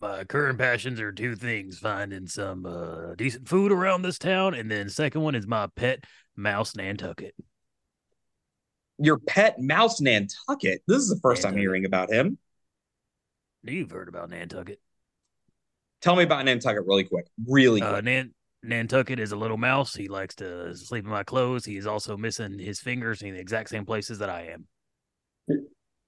My 0.00 0.24
current 0.24 0.58
passions 0.58 1.00
are 1.00 1.10
two 1.10 1.34
things: 1.34 1.78
finding 1.78 2.26
some 2.26 2.66
uh, 2.66 3.14
decent 3.16 3.48
food 3.48 3.72
around 3.72 4.02
this 4.02 4.18
town, 4.18 4.52
and 4.54 4.70
then 4.70 4.90
second 4.90 5.22
one 5.22 5.34
is 5.34 5.46
my 5.46 5.68
pet 5.74 6.04
mouse 6.36 6.76
Nantucket. 6.76 7.34
Your 8.98 9.18
pet 9.18 9.60
mouse 9.60 10.00
Nantucket. 10.00 10.82
This 10.86 10.98
is 10.98 11.08
the 11.08 11.18
first 11.22 11.44
I'm 11.44 11.56
hearing 11.56 11.84
about 11.84 12.10
him. 12.10 12.38
You've 13.62 13.90
heard 13.90 14.08
about 14.08 14.30
Nantucket. 14.30 14.80
Tell 16.00 16.16
me 16.16 16.22
about 16.24 16.44
Nantucket 16.44 16.84
really 16.86 17.04
quick. 17.04 17.26
Really 17.46 17.80
quick. 17.80 17.92
Uh, 17.92 18.00
Nan- 18.00 18.34
Nantucket 18.62 19.18
is 19.18 19.32
a 19.32 19.36
little 19.36 19.56
mouse. 19.58 19.94
He 19.94 20.08
likes 20.08 20.34
to 20.36 20.74
sleep 20.76 21.04
in 21.04 21.10
my 21.10 21.24
clothes. 21.24 21.64
He 21.64 21.76
is 21.76 21.86
also 21.86 22.16
missing 22.16 22.58
his 22.58 22.80
fingers 22.80 23.22
in 23.22 23.34
the 23.34 23.40
exact 23.40 23.70
same 23.70 23.84
places 23.84 24.18
that 24.20 24.30
I 24.30 24.52
am. 24.52 24.66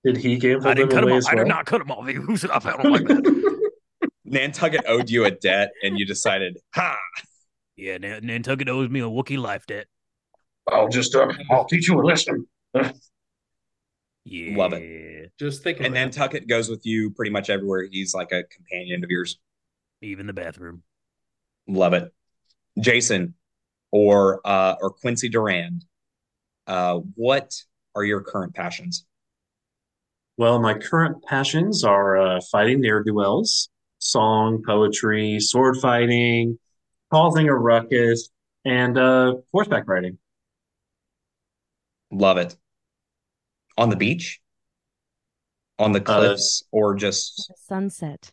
Did 0.05 0.17
he 0.17 0.37
gamble 0.39 0.69
I 0.69 0.75
didn't 0.75 0.91
them 0.91 0.97
cut 0.99 1.05
him 1.05 1.09
away 1.11 1.13
off. 1.15 1.19
as 1.19 1.27
I 1.27 1.35
well? 1.35 1.45
did 1.45 1.49
not 1.49 1.67
cut 1.67 1.81
him 1.81 1.91
off. 1.91 2.09
Who 2.09 2.37
said 2.37 2.51
I 2.51 2.59
found 2.61 2.85
him 2.85 2.93
like 2.93 3.05
that? 3.07 3.71
Nantucket 4.25 4.83
owed 4.87 5.11
you 5.11 5.25
a 5.25 5.31
debt 5.31 5.73
and 5.83 5.99
you 5.99 6.07
decided, 6.07 6.59
ha, 6.75 6.97
Yeah, 7.77 7.99
Nan- 7.99 8.25
Nantucket 8.27 8.69
owes 8.69 8.89
me 8.89 9.01
a 9.01 9.05
Wookiee 9.05 9.39
life 9.39 9.67
debt. 9.67 9.87
I'll 10.71 10.89
just, 10.89 11.15
uh, 11.15 11.33
I'll 11.51 11.65
teach 11.65 11.89
you 11.89 11.99
a 11.99 12.03
lesson. 12.05 12.47
Yeah, 14.25 14.57
Love 14.57 14.75
it. 14.75 15.33
Just 15.39 15.63
think 15.63 15.79
and 15.79 15.87
about 15.87 15.97
it. 15.97 16.01
Nantucket 16.01 16.49
goes 16.49 16.69
with 16.69 16.85
you 16.85 17.11
pretty 17.11 17.31
much 17.31 17.49
everywhere. 17.49 17.87
He's 17.91 18.15
like 18.15 18.31
a 18.33 18.45
companion 18.45 19.03
of 19.03 19.11
yours. 19.11 19.39
Even 20.03 20.27
the 20.27 20.33
bathroom. 20.33 20.83
Love 21.67 21.95
it. 21.95 22.13
Jason 22.79 23.35
or 23.91 24.41
uh 24.45 24.75
or 24.81 24.91
Quincy 24.91 25.29
Durand. 25.29 25.85
Uh, 26.67 27.01
what 27.15 27.55
are 27.95 28.05
your 28.05 28.21
current 28.21 28.55
passions? 28.55 29.07
Well, 30.37 30.61
my 30.61 30.75
current 30.75 31.25
passions 31.25 31.83
are 31.83 32.17
uh, 32.17 32.41
fighting 32.53 32.81
ne'er 32.81 33.03
do 33.03 33.15
wells, 33.15 33.71
song, 33.99 34.63
poetry, 34.65 35.41
sword 35.41 35.79
fighting, 35.79 36.59
causing 37.11 37.49
a 37.49 37.55
ruckus, 37.55 38.29
and 38.65 38.97
uh, 38.99 39.37
horseback 39.53 39.89
riding. 39.89 40.19
Love 42.11 42.39
it. 42.39 42.57
On 43.77 43.91
the 43.91 43.97
beach? 43.97 44.41
On 45.79 45.93
the 45.93 46.01
Uh, 46.01 46.05
cliffs 46.05 46.63
or 46.73 46.95
just 46.95 47.53
Sunset. 47.67 48.33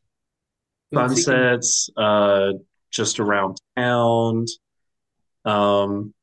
Sunsets, 0.93 1.89
uh, 1.97 2.53
just 2.91 3.19
around 3.19 3.57
town. 3.75 4.45
Um, 5.43 6.13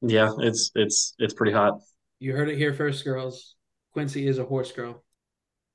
yeah, 0.00 0.32
it's 0.38 0.70
it's 0.74 1.14
it's 1.18 1.34
pretty 1.34 1.52
hot. 1.52 1.80
You 2.18 2.32
heard 2.34 2.48
it 2.48 2.56
here 2.56 2.72
first, 2.72 3.04
girls. 3.04 3.54
Quincy 3.92 4.26
is 4.26 4.38
a 4.38 4.44
horse 4.44 4.72
girl. 4.72 5.04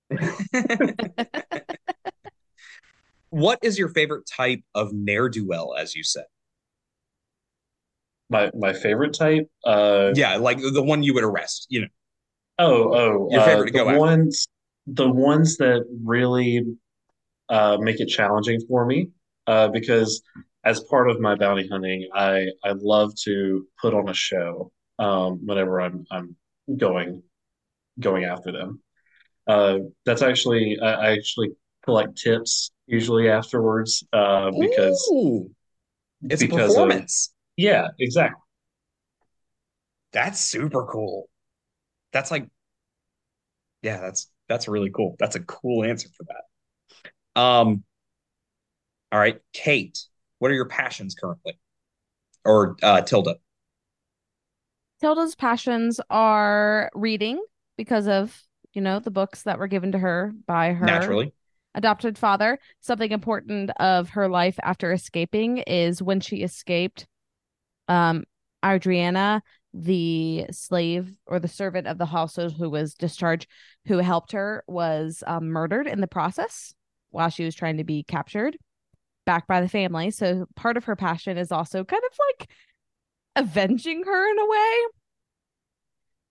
What 3.29 3.59
is 3.61 3.77
your 3.77 3.89
favorite 3.89 4.25
type 4.25 4.61
of 4.73 4.93
ne'er-do-well, 4.93 5.75
as 5.77 5.93
you 5.93 6.03
said? 6.03 6.23
My 8.29 8.51
my 8.53 8.73
favorite 8.73 9.13
type. 9.13 9.49
Uh, 9.63 10.11
Yeah, 10.15 10.35
like 10.37 10.59
the 10.59 10.83
one 10.83 11.03
you 11.03 11.13
would 11.13 11.23
arrest, 11.23 11.67
you 11.69 11.81
know. 11.81 11.87
oh 12.59 12.93
oh, 12.93 13.27
Your 13.31 13.41
uh, 13.41 13.45
favorite 13.45 13.67
to 13.67 13.71
the 13.73 13.79
go 13.79 13.89
after. 13.89 13.99
ones 13.99 14.47
the 14.87 15.09
ones 15.09 15.57
that 15.57 15.85
really 16.03 16.63
uh, 17.49 17.77
make 17.79 17.99
it 17.99 18.07
challenging 18.07 18.59
for 18.67 18.85
me. 18.85 19.09
Uh, 19.47 19.67
because 19.69 20.21
as 20.63 20.81
part 20.81 21.09
of 21.09 21.19
my 21.19 21.35
bounty 21.35 21.67
hunting, 21.67 22.07
I 22.13 22.47
I 22.63 22.73
love 22.73 23.13
to 23.25 23.67
put 23.81 23.93
on 23.93 24.09
a 24.09 24.13
show. 24.13 24.71
Um, 24.99 25.45
whenever 25.45 25.79
I'm 25.81 26.05
I'm 26.11 26.35
going 26.75 27.23
going 27.99 28.25
after 28.25 28.51
them. 28.51 28.81
Uh, 29.47 29.79
that's 30.05 30.21
actually 30.21 30.77
I, 30.81 30.91
I 30.93 31.11
actually 31.13 31.51
collect 31.85 32.17
tips 32.17 32.71
usually 32.87 33.29
afterwards. 33.29 34.03
Uh, 34.11 34.51
because 34.59 35.09
Ooh, 35.13 35.49
it's 36.23 36.41
because 36.41 36.71
of 36.71 36.75
performance. 36.75 37.33
Yeah, 37.57 37.89
exactly. 37.99 38.41
That's 40.11 40.39
super 40.39 40.85
cool. 40.85 41.29
That's 42.13 42.31
like, 42.31 42.49
yeah, 43.81 43.99
that's 43.99 44.29
that's 44.49 44.67
really 44.67 44.89
cool. 44.89 45.15
That's 45.19 45.35
a 45.35 45.41
cool 45.41 45.83
answer 45.83 46.09
for 46.15 46.25
that. 46.25 47.41
Um, 47.41 47.83
all 49.11 49.19
right, 49.19 49.39
Kate, 49.53 49.97
what 50.39 50.51
are 50.51 50.55
your 50.55 50.67
passions 50.67 51.15
currently? 51.15 51.57
Or 52.45 52.75
uh 52.83 53.01
Tilda? 53.01 53.37
Tilda's 54.99 55.35
passions 55.35 55.99
are 56.09 56.89
reading 56.95 57.43
because 57.77 58.07
of, 58.07 58.43
you 58.73 58.81
know, 58.81 58.99
the 58.99 59.11
books 59.11 59.43
that 59.43 59.59
were 59.59 59.67
given 59.67 59.91
to 59.91 59.99
her 59.99 60.33
by 60.47 60.73
her 60.73 60.87
Naturally. 60.87 61.33
adopted 61.75 62.17
father. 62.17 62.59
Something 62.81 63.11
important 63.11 63.69
of 63.79 64.09
her 64.09 64.27
life 64.27 64.57
after 64.63 64.91
escaping 64.91 65.59
is 65.59 66.01
when 66.01 66.19
she 66.19 66.37
escaped, 66.37 67.07
um, 67.87 68.23
Adriana, 68.65 69.41
the 69.73 70.45
slave 70.51 71.13
or 71.25 71.39
the 71.39 71.47
servant 71.47 71.87
of 71.87 71.97
the 71.97 72.05
household 72.05 72.53
who 72.53 72.69
was 72.69 72.93
discharged, 72.93 73.47
who 73.85 73.97
helped 73.97 74.31
her, 74.31 74.63
was 74.67 75.23
um, 75.27 75.49
murdered 75.49 75.87
in 75.87 76.01
the 76.01 76.07
process 76.07 76.73
while 77.11 77.29
she 77.29 77.45
was 77.45 77.55
trying 77.55 77.77
to 77.77 77.83
be 77.83 78.03
captured 78.03 78.57
back 79.25 79.47
by 79.47 79.61
the 79.61 79.69
family. 79.69 80.09
So 80.09 80.45
part 80.55 80.77
of 80.77 80.85
her 80.85 80.95
passion 80.95 81.37
is 81.37 81.51
also 81.51 81.83
kind 81.83 82.03
of 82.11 82.17
like 82.39 82.49
avenging 83.35 84.03
her 84.03 84.31
in 84.31 84.39
a 84.39 84.47
way. 84.47 84.75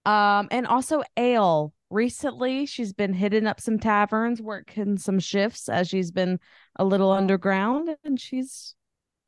Um, 0.07 0.49
and 0.51 0.67
also 0.67 1.03
ale. 1.17 1.73
Recently, 1.89 2.67
she's 2.67 2.93
been 2.93 3.13
hitting 3.13 3.47
up 3.47 3.61
some 3.61 3.79
taverns, 3.79 4.43
working 4.43 4.99
some 4.99 5.21
shifts 5.21 5.69
as 5.69 5.89
she's 5.89 6.11
been 6.11 6.41
a 6.75 6.85
little 6.85 7.13
underground, 7.13 7.91
and 8.03 8.21
she's 8.21 8.75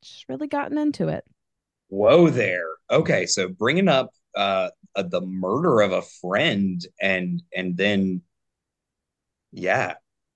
she's 0.02 0.24
really 0.28 0.48
gotten 0.48 0.76
into 0.76 1.06
it. 1.06 1.24
Whoa 1.88 2.30
there. 2.30 2.66
Okay, 2.90 3.26
so 3.26 3.48
bringing 3.48 3.88
up 3.88 4.10
uh, 4.34 4.70
uh 4.94 5.02
the 5.02 5.20
murder 5.20 5.80
of 5.80 5.92
a 5.92 6.02
friend 6.02 6.80
and 7.00 7.42
and 7.54 7.76
then 7.76 8.22
yeah, 9.52 9.94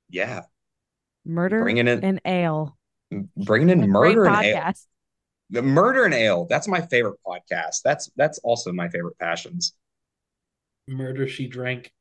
yeah, 0.09 0.43
Murder 1.25 1.61
bringing 1.61 1.89
in 1.89 2.03
and 2.03 2.21
ale. 2.25 2.77
bringing 3.37 3.69
in 3.71 3.83
A 3.83 3.87
murder 3.87 4.25
and 4.25 4.45
ale. 4.45 4.57
podcast. 4.57 4.87
The 5.51 5.63
murder 5.63 6.05
and 6.05 6.15
ale. 6.15 6.47
That's 6.49 6.67
my 6.67 6.81
favorite 6.81 7.21
podcast. 7.27 7.83
That's 7.85 8.11
that's 8.17 8.39
also 8.39 8.73
my 8.73 8.89
favorite 8.89 9.19
passions. 9.19 9.75
Murder 10.89 11.29
she 11.29 11.47
drank. 11.47 11.93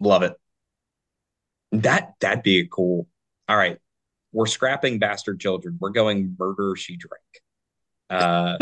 Love 0.00 0.22
it. 0.22 0.34
That 1.72 2.14
that'd 2.20 2.42
be 2.42 2.68
cool. 2.70 3.06
All 3.48 3.56
right, 3.56 3.78
we're 4.32 4.46
scrapping 4.46 4.98
bastard 4.98 5.40
children. 5.40 5.78
We're 5.80 5.90
going 5.90 6.36
murder 6.38 6.74
she 6.76 6.96
drank. 6.96 7.22
Uh, 8.08 8.56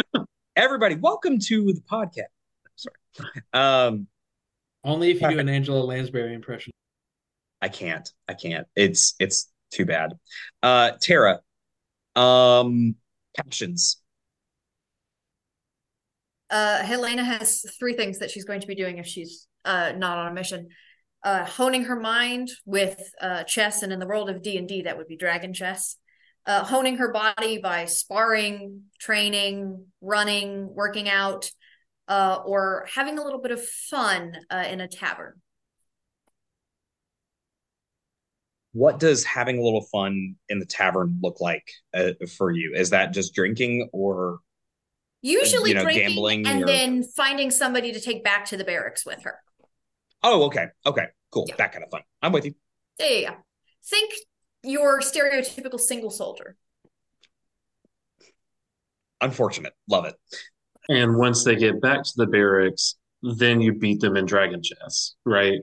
everybody, 0.57 0.95
welcome 0.95 1.39
to 1.39 1.73
the 1.73 1.81
podcast. 1.81 2.25
Sorry. 2.77 3.43
Um, 3.53 4.07
Only 4.83 5.11
if 5.11 5.21
you 5.21 5.29
do 5.31 5.39
an 5.39 5.49
Angela 5.49 5.81
Lansbury 5.81 6.35
impression. 6.35 6.73
I 7.61 7.69
can't. 7.69 8.11
I 8.29 8.35
can't. 8.35 8.67
It's 8.75 9.15
it's 9.19 9.51
too 9.71 9.85
bad. 9.85 10.15
Uh 10.63 10.93
Tara, 11.01 11.41
um 12.17 12.97
passions. 13.37 14.01
Uh, 16.51 16.83
Helaena 16.83 17.25
has 17.25 17.65
three 17.79 17.95
things 17.95 18.21
that 18.21 18.31
she's 18.31 18.45
going 18.45 18.61
to 18.61 18.67
be 18.67 18.75
doing 18.75 18.99
if 18.99 19.07
she's 19.07 19.49
uh, 19.65 19.93
not 19.97 20.19
on 20.19 20.29
a 20.29 20.35
mission. 20.35 20.69
Uh, 21.25 21.45
honing 21.45 21.85
her 21.85 21.99
mind 21.99 22.51
with 22.65 23.01
uh, 23.21 23.43
chess, 23.45 23.83
and 23.83 23.93
in 23.93 23.99
the 23.99 24.07
world 24.07 24.31
of 24.31 24.43
D 24.43 24.57
and 24.57 24.69
D, 24.69 24.83
that 24.83 24.97
would 24.97 25.09
be 25.09 25.17
dragon 25.17 25.53
chess. 25.53 25.97
Uh, 26.47 26.63
honing 26.63 26.99
her 26.99 27.11
body 27.11 27.59
by 27.59 27.87
sparring, 27.87 28.83
training, 29.01 29.87
running, 30.03 30.69
working 30.75 31.09
out, 31.09 31.51
uh, 32.09 32.39
or 32.45 32.87
having 32.95 33.19
a 33.19 33.25
little 33.25 33.41
bit 33.41 33.51
of 33.51 33.65
fun 33.65 34.37
uh, 34.51 34.65
in 34.69 34.81
a 34.81 34.89
tavern. 34.89 35.41
What 38.73 38.99
does 38.99 39.25
having 39.25 39.59
a 39.59 39.63
little 39.63 39.87
fun 39.91 40.35
in 40.49 40.59
the 40.59 40.67
tavern 40.67 41.19
look 41.23 41.41
like 41.41 41.71
uh, 41.95 42.13
for 42.37 42.51
you? 42.51 42.75
Is 42.75 42.91
that 42.91 43.15
just 43.15 43.35
drinking 43.35 43.89
or 43.93 44.41
Usually 45.25 45.71
You 45.71 45.77
know, 45.77 45.85
drinking 45.85 46.09
gambling 46.09 46.47
and 46.47 46.65
or- 46.65 46.67
then 46.67 47.03
finding 47.03 47.51
somebody 47.51 47.93
to 47.93 48.01
take 48.01 48.23
back 48.23 48.45
to 48.47 48.59
the 48.59 48.65
barracks 48.65 49.07
with 49.07 49.23
her. 49.23 49.39
Oh, 50.23 50.45
okay. 50.45 50.67
Okay. 50.85 51.07
Cool. 51.31 51.47
Yeah. 51.49 51.55
That 51.57 51.73
kind 51.73 51.83
of 51.83 51.91
fun. 51.91 52.03
I'm 52.21 52.31
with 52.31 52.45
you. 52.45 52.55
Yeah. 52.99 53.37
Think 53.87 54.13
your 54.65 55.01
stereotypical 55.01 55.81
single 55.81 56.11
soldier. 56.11 56.57
Unfortunate. 59.21 59.73
Love 59.89 60.05
it. 60.07 60.15
And 60.89 61.17
once 61.17 61.45
they 61.45 61.57
get 61.57 61.81
back 61.81 62.03
to 62.05 62.13
the 62.17 62.27
barracks, 62.27 62.97
then 63.23 63.61
you 63.61 63.73
beat 63.75 64.01
them 64.01 64.17
in 64.17 64.27
dragon 64.27 64.63
chess, 64.63 65.15
right? 65.25 65.61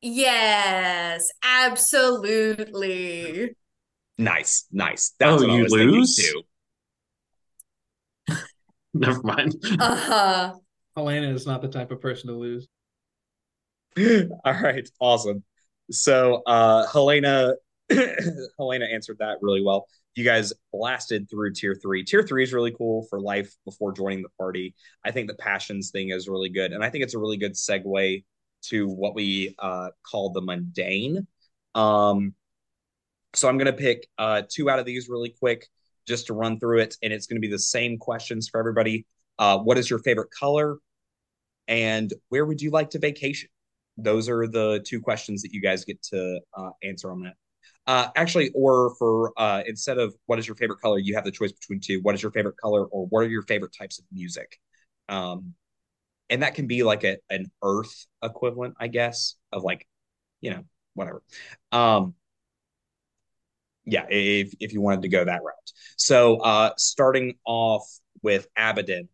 Yes, 0.00 1.30
absolutely. 1.42 2.76
Nice. 4.18 4.66
Nice. 4.72 5.12
That's 5.18 5.42
Oh, 5.42 5.46
what 5.46 5.50
I 5.50 5.56
you 5.56 5.62
was 5.64 5.72
thinking 5.74 6.00
lose? 6.00 6.16
too. 6.16 6.42
Never 8.94 9.22
mind. 9.22 9.54
Uh-huh. 9.78 10.54
Helaena 10.96 11.32
is 11.34 11.46
not 11.46 11.60
the 11.62 11.68
type 11.68 11.90
of 11.90 12.00
person 12.00 12.28
to 12.28 12.34
lose. 12.34 12.66
All 14.44 14.52
right, 14.52 14.88
awesome. 15.00 15.42
So 15.90 16.42
uh 16.46 16.86
Helaena 16.88 17.54
Helaena 18.60 18.92
answered 18.92 19.18
that 19.18 19.38
really 19.40 19.62
well. 19.62 19.86
You 20.14 20.24
guys 20.24 20.52
blasted 20.72 21.28
through 21.30 21.52
tier 21.52 21.74
three. 21.74 22.04
Tier 22.04 22.22
three 22.22 22.42
is 22.42 22.52
really 22.52 22.72
cool 22.72 23.06
for 23.08 23.20
life 23.20 23.52
before 23.64 23.92
joining 23.92 24.22
the 24.22 24.30
party. 24.38 24.74
I 25.04 25.10
think 25.10 25.28
the 25.28 25.36
passions 25.36 25.90
thing 25.90 26.10
is 26.10 26.28
really 26.28 26.48
good, 26.48 26.72
and 26.72 26.82
I 26.82 26.90
think 26.90 27.04
it's 27.04 27.14
a 27.14 27.18
really 27.18 27.36
good 27.36 27.52
segue 27.52 28.24
to 28.64 28.88
what 28.88 29.14
we 29.14 29.54
uh 29.58 29.90
call 30.10 30.30
the 30.30 30.40
mundane. 30.40 31.26
Um 31.74 32.34
so 33.34 33.48
I'm 33.48 33.58
gonna 33.58 33.72
pick 33.72 34.08
uh 34.18 34.42
two 34.48 34.70
out 34.70 34.78
of 34.78 34.86
these 34.86 35.08
really 35.08 35.34
quick 35.38 35.66
just 36.08 36.28
to 36.28 36.34
run 36.34 36.58
through 36.58 36.80
it, 36.80 36.96
and 37.02 37.12
it's 37.12 37.26
gonna 37.26 37.40
be 37.40 37.48
the 37.48 37.58
same 37.58 37.98
questions 37.98 38.48
for 38.48 38.58
everybody. 38.58 39.06
Uh 39.38 39.58
what 39.58 39.78
is 39.78 39.88
your 39.90 39.98
favorite 40.00 40.30
color? 40.30 40.78
And 41.68 42.12
where 42.28 42.46
would 42.46 42.62
you 42.62 42.70
like 42.70 42.90
to 42.90 42.98
vacation? 42.98 43.50
those 43.96 44.28
are 44.28 44.46
the 44.46 44.82
two 44.86 45.00
questions 45.00 45.42
that 45.42 45.52
you 45.52 45.60
guys 45.60 45.84
get 45.84 46.02
to 46.02 46.40
uh, 46.56 46.70
answer 46.82 47.10
on 47.10 47.22
that. 47.22 47.34
Uh, 47.86 48.08
actually, 48.16 48.50
or 48.54 48.94
for 48.98 49.32
uh, 49.36 49.62
instead 49.66 49.98
of 49.98 50.14
what 50.26 50.38
is 50.38 50.46
your 50.46 50.56
favorite 50.56 50.80
color, 50.80 50.98
you 50.98 51.14
have 51.14 51.24
the 51.24 51.30
choice 51.30 51.52
between 51.52 51.80
two. 51.80 52.00
What 52.02 52.14
is 52.14 52.22
your 52.22 52.32
favorite 52.32 52.56
color, 52.56 52.84
or 52.84 53.06
what 53.06 53.20
are 53.20 53.28
your 53.28 53.42
favorite 53.42 53.72
types 53.78 53.98
of 53.98 54.04
music? 54.12 54.58
Um, 55.08 55.54
and 56.30 56.42
that 56.42 56.54
can 56.54 56.66
be 56.66 56.82
like 56.82 57.04
a 57.04 57.18
an 57.30 57.50
Earth 57.62 58.06
equivalent, 58.22 58.74
I 58.80 58.88
guess, 58.88 59.36
of 59.52 59.62
like, 59.62 59.86
you 60.40 60.50
know, 60.50 60.64
whatever. 60.94 61.22
Um, 61.72 62.14
yeah, 63.84 64.06
if 64.10 64.52
if 64.60 64.72
you 64.72 64.80
wanted 64.80 65.02
to 65.02 65.08
go 65.08 65.24
that 65.24 65.42
route. 65.42 65.72
So, 65.96 66.38
uh, 66.38 66.70
starting 66.76 67.34
off 67.46 67.86
with 68.22 68.48
Abydan, 68.58 69.08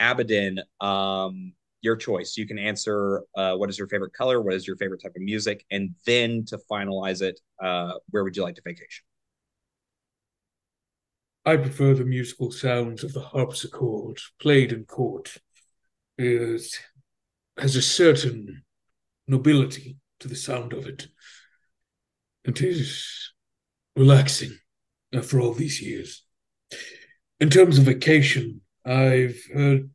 Abydan, 0.00 0.58
um, 0.80 1.52
your 1.80 1.96
choice. 1.96 2.36
You 2.36 2.46
can 2.46 2.58
answer 2.58 3.22
uh, 3.34 3.54
what 3.54 3.70
is 3.70 3.78
your 3.78 3.88
favorite 3.88 4.12
color, 4.12 4.40
what 4.40 4.54
is 4.54 4.66
your 4.66 4.76
favorite 4.76 5.02
type 5.02 5.14
of 5.16 5.22
music, 5.22 5.64
and 5.70 5.94
then 6.06 6.44
to 6.46 6.58
finalize 6.70 7.22
it, 7.22 7.40
uh, 7.62 7.92
where 8.10 8.24
would 8.24 8.36
you 8.36 8.42
like 8.42 8.56
to 8.56 8.62
vacation? 8.64 9.04
I 11.44 11.56
prefer 11.56 11.94
the 11.94 12.04
musical 12.04 12.50
sounds 12.50 13.04
of 13.04 13.14
the 13.14 13.22
harpsichord 13.22 14.18
played 14.40 14.72
in 14.72 14.84
court. 14.84 15.36
It 16.18 16.62
has 17.56 17.76
a 17.76 17.82
certain 17.82 18.64
nobility 19.26 19.96
to 20.20 20.28
the 20.28 20.36
sound 20.36 20.72
of 20.72 20.86
it. 20.86 21.08
It 22.44 22.60
is 22.60 23.32
relaxing 23.96 24.58
after 25.12 25.40
all 25.40 25.54
these 25.54 25.80
years. 25.80 26.24
In 27.40 27.50
terms 27.50 27.78
of 27.78 27.84
vacation, 27.84 28.60
I've 28.84 29.40
heard 29.54 29.90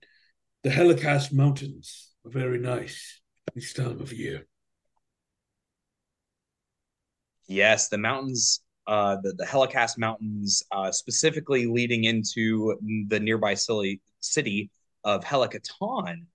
the 0.63 0.69
Helicast 0.69 1.33
Mountains 1.33 2.11
are 2.25 2.31
very 2.31 2.57
nice 2.57 3.21
this 3.53 3.73
time 3.73 3.99
of 3.99 4.13
year. 4.13 4.47
Yes, 7.47 7.89
the 7.89 7.97
mountains, 7.97 8.61
uh, 8.87 9.17
the, 9.21 9.33
the 9.33 9.45
Helicast 9.45 9.97
Mountains, 9.97 10.63
uh, 10.71 10.89
specifically 10.91 11.65
leading 11.65 12.05
into 12.05 12.77
the 13.09 13.19
nearby 13.19 13.53
city, 13.53 14.01
city 14.21 14.71
of 15.03 15.25
Helicatan, 15.25 16.27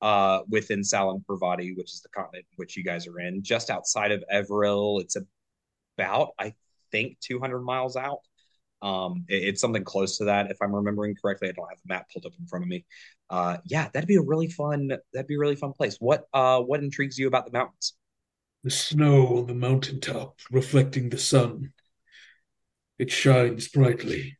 uh, 0.00 0.40
within 0.48 0.84
Salon 0.84 1.24
Parvati, 1.26 1.74
which 1.74 1.92
is 1.92 2.00
the 2.00 2.08
continent 2.10 2.46
which 2.56 2.76
you 2.76 2.84
guys 2.84 3.08
are 3.08 3.18
in, 3.18 3.42
just 3.42 3.70
outside 3.70 4.12
of 4.12 4.22
Everil. 4.32 5.00
It's 5.00 5.16
about, 5.98 6.30
I 6.38 6.54
think, 6.92 7.18
200 7.20 7.60
miles 7.60 7.96
out. 7.96 8.20
Um, 8.84 9.24
it, 9.28 9.42
it's 9.42 9.60
something 9.60 9.82
close 9.82 10.18
to 10.18 10.26
that, 10.26 10.50
if 10.50 10.58
I'm 10.62 10.74
remembering 10.74 11.16
correctly. 11.16 11.48
I 11.48 11.52
don't 11.52 11.68
have 11.68 11.78
the 11.84 11.92
map 11.92 12.06
pulled 12.12 12.26
up 12.26 12.32
in 12.38 12.46
front 12.46 12.64
of 12.64 12.68
me. 12.68 12.84
Uh, 13.30 13.56
yeah, 13.64 13.88
that'd 13.92 14.06
be 14.06 14.16
a 14.16 14.22
really 14.22 14.48
fun. 14.48 14.92
That'd 15.12 15.26
be 15.26 15.36
a 15.36 15.38
really 15.38 15.56
fun 15.56 15.72
place. 15.72 15.96
What 15.98 16.26
uh, 16.34 16.60
what 16.60 16.84
intrigues 16.84 17.18
you 17.18 17.26
about 17.26 17.46
the 17.46 17.52
mountains? 17.52 17.94
The 18.62 18.70
snow 18.70 19.38
on 19.38 19.46
the 19.46 19.54
mountaintop 19.54 20.38
reflecting 20.50 21.08
the 21.08 21.18
sun. 21.18 21.72
It 22.98 23.10
shines 23.10 23.68
brightly, 23.68 24.38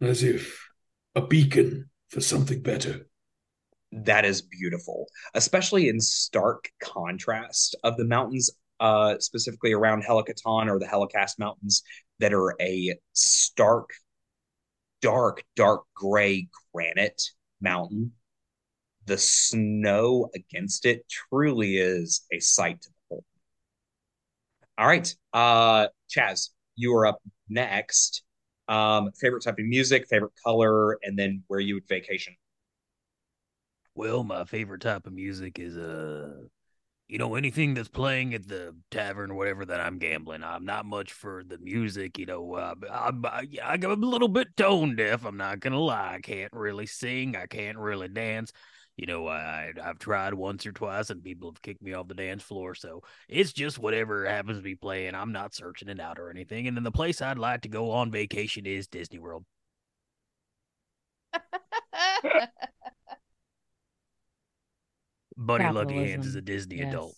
as 0.00 0.22
if 0.22 0.68
a 1.14 1.22
beacon 1.22 1.90
for 2.10 2.20
something 2.20 2.62
better. 2.62 3.06
That 3.92 4.24
is 4.24 4.42
beautiful, 4.42 5.06
especially 5.34 5.88
in 5.88 6.00
stark 6.00 6.68
contrast 6.80 7.76
of 7.82 7.96
the 7.96 8.04
mountains, 8.04 8.50
uh, 8.80 9.18
specifically 9.18 9.72
around 9.72 10.02
Helicatan 10.02 10.68
or 10.68 10.78
the 10.78 10.86
Helicast 10.86 11.38
Mountains, 11.38 11.82
that 12.20 12.32
are 12.32 12.54
a 12.60 12.96
stark, 13.12 13.90
dark, 15.00 15.44
dark 15.56 15.84
gray 15.94 16.48
granite 16.72 17.22
mountain. 17.60 18.12
The 19.06 19.18
snow 19.18 20.30
against 20.34 20.86
it 20.86 21.06
truly 21.08 21.76
is 21.76 22.22
a 22.32 22.40
sight 22.40 22.80
to 22.82 22.90
behold. 23.08 23.24
All 24.78 24.86
right, 24.86 25.14
uh, 25.32 25.88
Chaz, 26.10 26.50
you 26.76 26.94
are 26.94 27.06
up 27.06 27.20
next. 27.48 28.22
Um, 28.66 29.12
favorite 29.12 29.42
type 29.42 29.58
of 29.58 29.66
music, 29.66 30.06
favorite 30.08 30.32
color, 30.42 30.98
and 31.02 31.18
then 31.18 31.44
where 31.48 31.60
you 31.60 31.74
would 31.74 31.86
vacation. 31.86 32.34
Well, 33.94 34.24
my 34.24 34.44
favorite 34.44 34.80
type 34.80 35.06
of 35.06 35.12
music 35.12 35.58
is 35.58 35.76
uh 35.76 36.48
you 37.08 37.18
know 37.18 37.34
anything 37.34 37.74
that's 37.74 37.88
playing 37.88 38.34
at 38.34 38.48
the 38.48 38.74
tavern 38.90 39.30
or 39.30 39.34
whatever 39.34 39.64
that 39.66 39.80
I'm 39.80 39.98
gambling. 39.98 40.42
I'm 40.42 40.64
not 40.64 40.86
much 40.86 41.12
for 41.12 41.44
the 41.46 41.58
music, 41.58 42.18
you 42.18 42.26
know. 42.26 42.54
Uh, 42.54 42.74
I, 42.90 43.10
I, 43.62 43.72
I'm 43.74 44.02
a 44.02 44.06
little 44.06 44.28
bit 44.28 44.56
tone 44.56 44.96
deaf. 44.96 45.24
I'm 45.24 45.36
not 45.36 45.60
gonna 45.60 45.78
lie. 45.78 46.14
I 46.14 46.20
can't 46.20 46.52
really 46.52 46.86
sing. 46.86 47.36
I 47.36 47.46
can't 47.46 47.78
really 47.78 48.08
dance. 48.08 48.52
You 48.96 49.06
know, 49.06 49.26
I 49.28 49.72
I've 49.82 49.98
tried 49.98 50.34
once 50.34 50.64
or 50.66 50.72
twice 50.72 51.10
and 51.10 51.22
people 51.22 51.50
have 51.50 51.60
kicked 51.62 51.82
me 51.82 51.92
off 51.94 52.08
the 52.08 52.14
dance 52.14 52.42
floor. 52.42 52.74
So 52.74 53.02
it's 53.28 53.52
just 53.52 53.78
whatever 53.78 54.24
happens 54.26 54.58
to 54.58 54.62
be 54.62 54.76
playing. 54.76 55.14
I'm 55.14 55.32
not 55.32 55.54
searching 55.54 55.88
it 55.88 56.00
out 56.00 56.18
or 56.18 56.30
anything. 56.30 56.68
And 56.68 56.76
then 56.76 56.84
the 56.84 56.92
place 56.92 57.20
I'd 57.20 57.38
like 57.38 57.62
to 57.62 57.68
go 57.68 57.90
on 57.90 58.10
vacation 58.10 58.66
is 58.66 58.86
Disney 58.86 59.18
World. 59.18 59.44
Buddy 65.36 65.64
Luckyhands 65.64 66.26
is 66.26 66.34
a 66.34 66.42
Disney 66.42 66.76
Yes. 66.76 66.88
adult. 66.90 67.16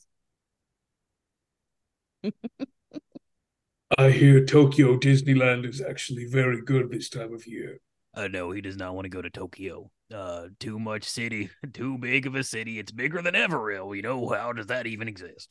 I 3.98 4.10
hear 4.10 4.44
Tokyo 4.44 4.96
Disneyland 4.96 5.64
is 5.66 5.80
actually 5.80 6.24
very 6.26 6.60
good 6.60 6.90
this 6.90 7.08
time 7.08 7.32
of 7.32 7.46
year. 7.46 7.78
Uh, 8.14 8.28
no, 8.28 8.50
he 8.50 8.60
does 8.60 8.76
not 8.76 8.94
want 8.94 9.04
to 9.04 9.10
go 9.10 9.22
to 9.22 9.30
Tokyo. 9.30 9.90
Uh, 10.12 10.48
too 10.58 10.78
much 10.78 11.04
city, 11.04 11.50
too 11.72 11.98
big 11.98 12.26
of 12.26 12.34
a 12.34 12.42
city. 12.42 12.78
It's 12.78 12.92
bigger 12.92 13.22
than 13.22 13.34
Everil. 13.34 13.94
You 13.94 14.02
know 14.02 14.28
how 14.28 14.52
does 14.52 14.66
that 14.66 14.86
even 14.86 15.08
exist? 15.08 15.48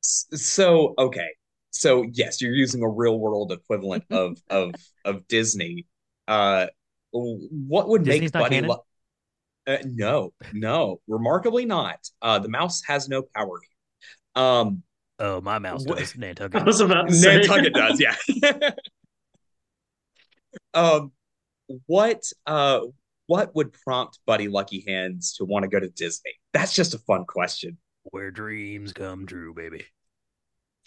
So 0.00 0.94
okay, 0.98 1.28
so 1.70 2.04
yes, 2.12 2.40
you're 2.40 2.54
using 2.54 2.82
a 2.82 2.88
real 2.88 3.18
world 3.18 3.52
equivalent 3.52 4.04
of 4.10 4.38
of 4.50 4.74
of 5.04 5.26
Disney. 5.28 5.86
Uh, 6.26 6.66
what 7.12 7.88
would 7.88 8.04
Disney's 8.04 8.32
make 8.32 8.34
not 8.34 8.42
Buddy? 8.44 8.56
canon? 8.56 8.76
Lu- 9.68 9.74
uh, 9.74 9.78
no, 9.86 10.32
no, 10.52 11.00
remarkably 11.06 11.66
not. 11.66 11.98
Uh, 12.22 12.38
the 12.38 12.48
mouse 12.48 12.82
has 12.86 13.08
no 13.08 13.22
power. 13.22 13.60
Um, 14.34 14.82
Oh, 15.20 15.40
my 15.40 15.58
mouse 15.58 15.84
What- 15.84 15.98
does. 15.98 16.14
I 16.16 16.20
Nantucket. 16.20 16.64
was 16.64 16.80
about 16.80 17.08
to 17.08 17.14
say. 17.14 17.38
Nantucket 17.38 17.74
does, 17.74 18.00
yeah. 18.00 18.14
um, 20.74 21.12
what 21.86 22.22
uh, 22.46 22.80
what 23.26 23.54
would 23.54 23.72
prompt 23.72 24.20
Buddy 24.26 24.46
Luckyhands 24.48 25.36
to 25.38 25.44
want 25.44 25.64
to 25.64 25.68
go 25.68 25.80
to 25.80 25.88
Disney? 25.88 26.32
That's 26.52 26.72
just 26.72 26.94
a 26.94 26.98
fun 26.98 27.24
question. 27.24 27.78
Where 28.04 28.30
dreams 28.30 28.92
come 28.92 29.26
true, 29.26 29.54
baby. 29.54 29.84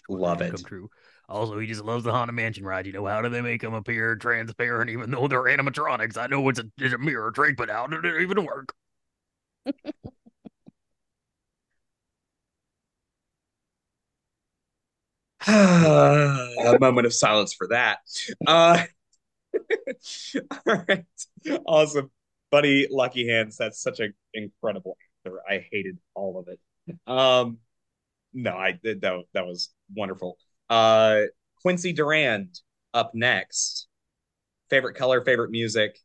Love 0.08 0.40
it. 0.42 0.54
Come 0.54 0.64
true. 0.64 0.90
Also, 1.32 1.58
he 1.58 1.66
just 1.66 1.84
loves 1.84 2.04
the 2.04 2.12
Haunted 2.12 2.34
Mansion 2.34 2.64
ride. 2.64 2.86
You 2.86 2.92
know, 2.92 3.06
how 3.06 3.22
do 3.22 3.28
they 3.28 3.40
make 3.40 3.62
them 3.62 3.74
appear 3.74 4.16
transparent 4.16 4.90
even 4.90 5.10
though 5.10 5.28
they're 5.28 5.42
animatronics? 5.44 6.16
I 6.18 6.26
know 6.26 6.48
it's 6.48 6.58
a, 6.60 6.64
it's 6.78 6.94
a 6.94 6.98
mirror 6.98 7.30
trick, 7.32 7.56
but 7.56 7.70
how 7.70 7.86
did 7.86 8.04
it 8.04 8.20
even 8.22 8.44
work? 8.44 8.74
a 15.48 16.76
moment 16.80 17.06
of 17.06 17.12
silence 17.14 17.52
for 17.54 17.68
that. 17.68 17.98
Uh, 18.46 18.84
all 20.66 20.84
right, 20.88 21.04
awesome, 21.66 22.10
buddy. 22.50 22.88
Luckyhands. 22.88 23.56
That's 23.56 23.80
such 23.82 24.00
an 24.00 24.14
incredible 24.34 24.96
answer. 25.24 25.38
I 25.48 25.66
hated 25.70 25.98
all 26.14 26.38
of 26.38 26.48
it. 26.48 26.60
Um, 27.06 27.58
no, 28.34 28.52
I 28.56 28.80
that 28.84 29.24
that 29.34 29.46
was 29.46 29.70
wonderful. 29.94 30.38
Uh, 30.72 31.26
Quincy 31.60 31.92
Durand 31.92 32.58
up 32.94 33.10
next. 33.14 33.88
Favorite 34.70 34.94
color, 34.94 35.22
favorite 35.22 35.50
music. 35.50 35.98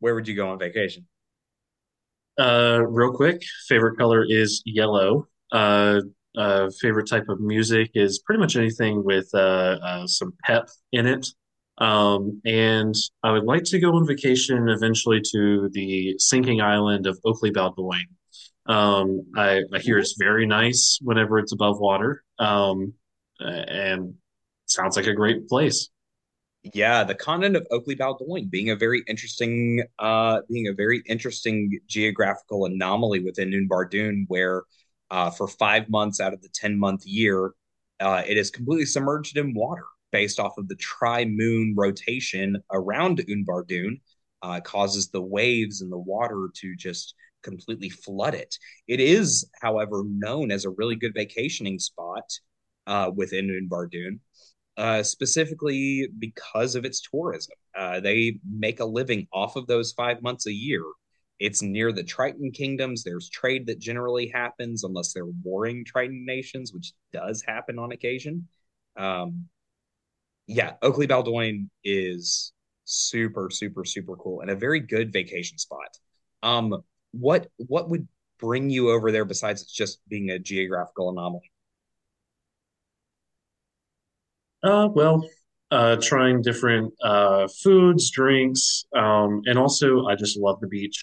Where 0.00 0.14
would 0.14 0.28
you 0.28 0.36
go 0.36 0.50
on 0.50 0.58
vacation? 0.58 1.06
Uh, 2.38 2.80
real 2.86 3.10
quick, 3.10 3.40
favorite 3.66 3.96
color 3.96 4.22
is 4.28 4.62
yellow. 4.66 5.26
Uh, 5.50 6.00
uh, 6.36 6.68
favorite 6.78 7.08
type 7.08 7.24
of 7.30 7.40
music 7.40 7.90
is 7.94 8.18
pretty 8.18 8.38
much 8.38 8.56
anything 8.56 9.02
with 9.02 9.30
uh, 9.32 9.78
uh, 9.82 10.06
some 10.06 10.34
pep 10.44 10.68
in 10.92 11.06
it. 11.06 11.26
Um, 11.78 12.42
and 12.44 12.94
I 13.22 13.32
would 13.32 13.44
like 13.44 13.64
to 13.64 13.80
go 13.80 13.94
on 13.94 14.06
vacation 14.06 14.68
eventually 14.68 15.22
to 15.32 15.70
the 15.72 16.16
sinking 16.18 16.60
island 16.60 17.06
of 17.06 17.18
Oakley 17.24 17.50
Baldoine. 17.50 18.10
Um, 18.66 19.22
I, 19.34 19.62
I 19.72 19.78
hear 19.78 19.96
it's 19.96 20.16
very 20.18 20.46
nice 20.46 20.98
whenever 21.00 21.38
it's 21.38 21.52
above 21.52 21.80
water. 21.80 22.22
Um, 22.38 22.92
and 23.40 24.14
sounds 24.66 24.96
like 24.96 25.06
a 25.06 25.14
great 25.14 25.48
place. 25.48 25.88
Yeah, 26.74 27.04
the 27.04 27.14
continent 27.14 27.56
of 27.56 27.66
Oakley 27.70 27.94
Baldoine 27.94 28.50
being 28.50 28.70
a 28.70 28.76
very 28.76 29.04
interesting, 29.06 29.84
uh, 29.98 30.40
being 30.50 30.66
a 30.66 30.72
very 30.72 31.02
interesting 31.06 31.78
geographical 31.86 32.64
anomaly 32.64 33.20
within 33.20 33.50
Noonbar 33.50 34.24
where 34.26 34.64
uh, 35.10 35.30
for 35.30 35.46
five 35.46 35.88
months 35.88 36.20
out 36.20 36.32
of 36.32 36.42
the 36.42 36.48
10 36.48 36.78
month 36.78 37.06
year, 37.06 37.52
uh, 38.00 38.22
it 38.26 38.36
is 38.36 38.50
completely 38.50 38.86
submerged 38.86 39.36
in 39.36 39.54
water 39.54 39.84
based 40.10 40.40
off 40.40 40.58
of 40.58 40.68
the 40.68 40.76
tri 40.76 41.24
moon 41.24 41.74
rotation 41.76 42.62
around 42.72 43.18
Unbardun, 43.18 44.00
uh, 44.42 44.60
causes 44.60 45.08
the 45.08 45.22
waves 45.22 45.82
and 45.82 45.92
the 45.92 45.98
water 45.98 46.48
to 46.54 46.74
just 46.76 47.14
completely 47.42 47.90
flood 47.90 48.34
it. 48.34 48.56
It 48.88 49.00
is, 49.00 49.48
however, 49.60 50.02
known 50.04 50.50
as 50.50 50.64
a 50.64 50.70
really 50.70 50.96
good 50.96 51.14
vacationing 51.14 51.78
spot 51.78 52.24
uh, 52.86 53.10
Dune 53.90 54.20
uh, 54.76 55.02
specifically 55.02 56.08
because 56.18 56.74
of 56.74 56.84
its 56.84 57.00
tourism. 57.00 57.54
Uh, 57.76 58.00
they 58.00 58.38
make 58.48 58.80
a 58.80 58.84
living 58.84 59.26
off 59.32 59.56
of 59.56 59.66
those 59.66 59.92
five 59.92 60.22
months 60.22 60.46
a 60.46 60.52
year. 60.52 60.82
It's 61.38 61.62
near 61.62 61.92
the 61.92 62.02
Triton 62.02 62.50
kingdoms. 62.50 63.02
There's 63.02 63.28
trade 63.28 63.66
that 63.66 63.78
generally 63.78 64.28
happens 64.28 64.84
unless 64.84 65.12
they're 65.12 65.26
warring 65.42 65.84
Triton 65.84 66.24
nations, 66.26 66.72
which 66.72 66.92
does 67.12 67.42
happen 67.42 67.78
on 67.78 67.92
occasion. 67.92 68.48
Um, 68.96 69.46
yeah, 70.46 70.74
Oakley 70.80 71.06
Baldoine 71.06 71.68
is 71.84 72.52
super, 72.84 73.50
super, 73.50 73.84
super 73.84 74.16
cool 74.16 74.40
and 74.40 74.50
a 74.50 74.56
very 74.56 74.80
good 74.80 75.12
vacation 75.12 75.58
spot. 75.58 75.98
Um, 76.42 76.82
what 77.12 77.48
what 77.56 77.90
would 77.90 78.06
bring 78.38 78.70
you 78.70 78.90
over 78.90 79.10
there 79.10 79.24
besides 79.24 79.62
it's 79.62 79.72
just 79.72 79.98
being 80.08 80.30
a 80.30 80.38
geographical 80.38 81.10
anomaly? 81.10 81.50
Uh, 84.62 84.88
well, 84.92 85.28
uh, 85.70 85.96
trying 86.00 86.42
different 86.42 86.92
uh, 87.02 87.48
foods, 87.62 88.10
drinks, 88.10 88.84
um, 88.94 89.42
and 89.46 89.58
also 89.58 90.06
I 90.06 90.14
just 90.14 90.38
love 90.38 90.60
the 90.60 90.68
beach. 90.68 91.02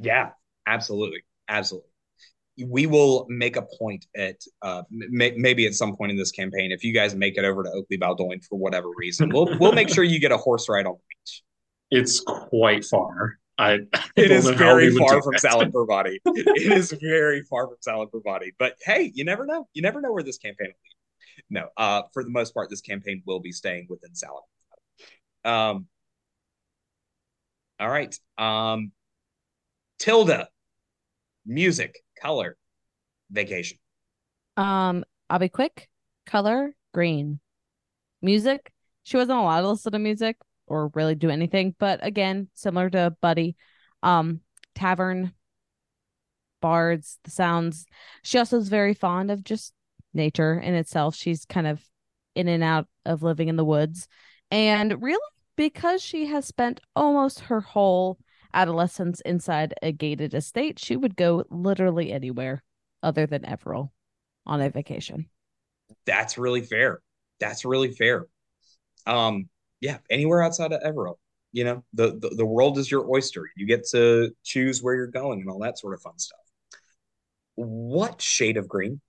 Yeah, 0.00 0.30
absolutely, 0.66 1.24
absolutely. 1.48 1.88
We 2.64 2.86
will 2.86 3.26
make 3.28 3.56
a 3.56 3.62
point 3.78 4.06
at 4.16 4.36
uh, 4.62 4.82
may- 4.90 5.34
maybe 5.36 5.66
at 5.66 5.74
some 5.74 5.96
point 5.96 6.12
in 6.12 6.16
this 6.16 6.30
campaign 6.30 6.70
if 6.70 6.84
you 6.84 6.92
guys 6.92 7.14
make 7.14 7.36
it 7.36 7.44
over 7.44 7.64
to 7.64 7.70
Oakley 7.70 7.96
Baldoin 7.96 8.40
for 8.40 8.58
whatever 8.58 8.88
reason, 8.96 9.30
we'll 9.30 9.48
we'll 9.58 9.72
make 9.72 9.88
sure 9.88 10.04
you 10.04 10.20
get 10.20 10.30
a 10.30 10.36
horse 10.36 10.68
ride 10.68 10.86
on 10.86 10.92
the 10.94 11.00
beach. 11.08 11.42
It's 11.90 12.20
quite 12.20 12.84
far. 12.84 13.38
I, 13.58 13.78
I 13.92 14.04
It 14.16 14.30
is 14.30 14.48
very 14.50 14.94
far 14.96 15.22
from 15.22 15.32
that. 15.32 15.40
salad 15.40 15.72
body. 15.72 16.20
It 16.26 16.72
is 16.72 16.92
very 16.92 17.42
far 17.42 17.68
from 17.68 17.76
salad 17.80 18.08
body. 18.24 18.52
But 18.58 18.74
hey, 18.84 19.12
you 19.14 19.24
never 19.24 19.46
know. 19.46 19.68
You 19.74 19.82
never 19.82 20.00
know 20.00 20.12
where 20.12 20.22
this 20.22 20.38
campaign 20.38 20.68
will 20.68 20.74
lead. 20.82 20.96
No, 21.50 21.68
uh, 21.76 22.02
for 22.12 22.24
the 22.24 22.30
most 22.30 22.54
part, 22.54 22.70
this 22.70 22.80
campaign 22.80 23.22
will 23.26 23.40
be 23.40 23.52
staying 23.52 23.86
within 23.88 24.14
salad. 24.14 24.44
Um, 25.44 25.86
all 27.78 27.88
right. 27.88 28.18
Um, 28.38 28.92
Tilda, 29.98 30.48
music, 31.46 31.96
color, 32.20 32.56
vacation. 33.30 33.78
Um, 34.56 35.04
I'll 35.28 35.38
be 35.38 35.48
quick. 35.48 35.88
Color 36.26 36.74
green. 36.92 37.40
Music. 38.22 38.72
She 39.02 39.16
wasn't 39.16 39.38
allowed 39.38 39.62
to 39.62 39.68
listen 39.70 39.92
to 39.92 39.98
music 39.98 40.36
or 40.66 40.90
really 40.94 41.14
do 41.14 41.28
anything, 41.28 41.74
but 41.78 42.00
again, 42.02 42.48
similar 42.54 42.88
to 42.88 43.14
Buddy, 43.20 43.54
um, 44.02 44.40
tavern, 44.74 45.34
bards, 46.62 47.18
the 47.24 47.30
sounds. 47.30 47.84
She 48.22 48.38
also 48.38 48.56
is 48.56 48.68
very 48.68 48.94
fond 48.94 49.30
of 49.30 49.44
just 49.44 49.74
nature 50.14 50.58
in 50.58 50.74
itself. 50.74 51.14
She's 51.14 51.44
kind 51.44 51.66
of 51.66 51.82
in 52.34 52.48
and 52.48 52.62
out 52.62 52.86
of 53.04 53.22
living 53.22 53.48
in 53.48 53.56
the 53.56 53.64
woods. 53.64 54.08
And 54.50 55.02
really, 55.02 55.20
because 55.56 56.02
she 56.02 56.26
has 56.26 56.46
spent 56.46 56.80
almost 56.96 57.40
her 57.40 57.60
whole 57.60 58.18
adolescence 58.52 59.20
inside 59.22 59.74
a 59.82 59.92
gated 59.92 60.34
estate, 60.34 60.78
she 60.78 60.96
would 60.96 61.16
go 61.16 61.44
literally 61.50 62.12
anywhere 62.12 62.62
other 63.02 63.26
than 63.26 63.42
Everil 63.42 63.90
on 64.46 64.60
a 64.60 64.70
vacation. 64.70 65.26
That's 66.06 66.38
really 66.38 66.62
fair. 66.62 67.00
That's 67.40 67.64
really 67.64 67.92
fair. 67.92 68.26
Um, 69.06 69.48
yeah, 69.80 69.98
anywhere 70.10 70.42
outside 70.42 70.72
of 70.72 70.82
Everil. 70.82 71.16
You 71.52 71.64
know, 71.64 71.84
the, 71.92 72.18
the 72.18 72.34
the 72.36 72.46
world 72.46 72.78
is 72.78 72.90
your 72.90 73.08
oyster. 73.08 73.48
You 73.56 73.66
get 73.66 73.86
to 73.90 74.32
choose 74.42 74.82
where 74.82 74.96
you're 74.96 75.06
going 75.06 75.40
and 75.40 75.48
all 75.48 75.60
that 75.60 75.78
sort 75.78 75.94
of 75.94 76.02
fun 76.02 76.18
stuff. 76.18 76.40
What 77.54 78.20
shade 78.20 78.56
of 78.56 78.66
green? 78.66 79.00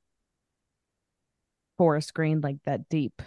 Forest 1.77 2.13
green, 2.13 2.41
like 2.41 2.57
that 2.65 2.89
deep 2.89 3.21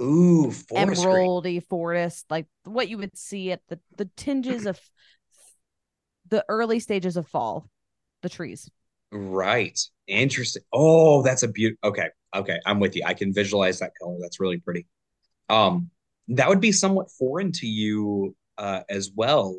Ooh, 0.00 0.50
forest 0.50 1.08
green. 1.08 1.30
emeraldy 1.30 1.66
forest, 1.66 2.26
like 2.30 2.46
what 2.64 2.88
you 2.88 2.98
would 2.98 3.16
see 3.16 3.52
at 3.52 3.60
the 3.68 3.78
the 3.96 4.08
tinges 4.16 4.66
of 4.66 4.80
the 6.28 6.44
early 6.48 6.80
stages 6.80 7.16
of 7.16 7.28
fall, 7.28 7.68
the 8.22 8.28
trees. 8.28 8.70
Right. 9.12 9.78
Interesting. 10.06 10.62
Oh, 10.72 11.22
that's 11.22 11.42
a 11.42 11.48
beaut. 11.48 11.78
Okay. 11.84 12.08
Okay. 12.34 12.60
I'm 12.66 12.80
with 12.80 12.96
you. 12.96 13.02
I 13.06 13.14
can 13.14 13.32
visualize 13.32 13.78
that 13.80 13.92
color. 14.00 14.16
That's 14.20 14.40
really 14.40 14.58
pretty. 14.58 14.86
Um, 15.48 15.90
that 16.28 16.48
would 16.48 16.60
be 16.60 16.72
somewhat 16.72 17.10
foreign 17.10 17.52
to 17.52 17.66
you 17.66 18.34
uh, 18.58 18.82
as 18.90 19.12
well, 19.14 19.58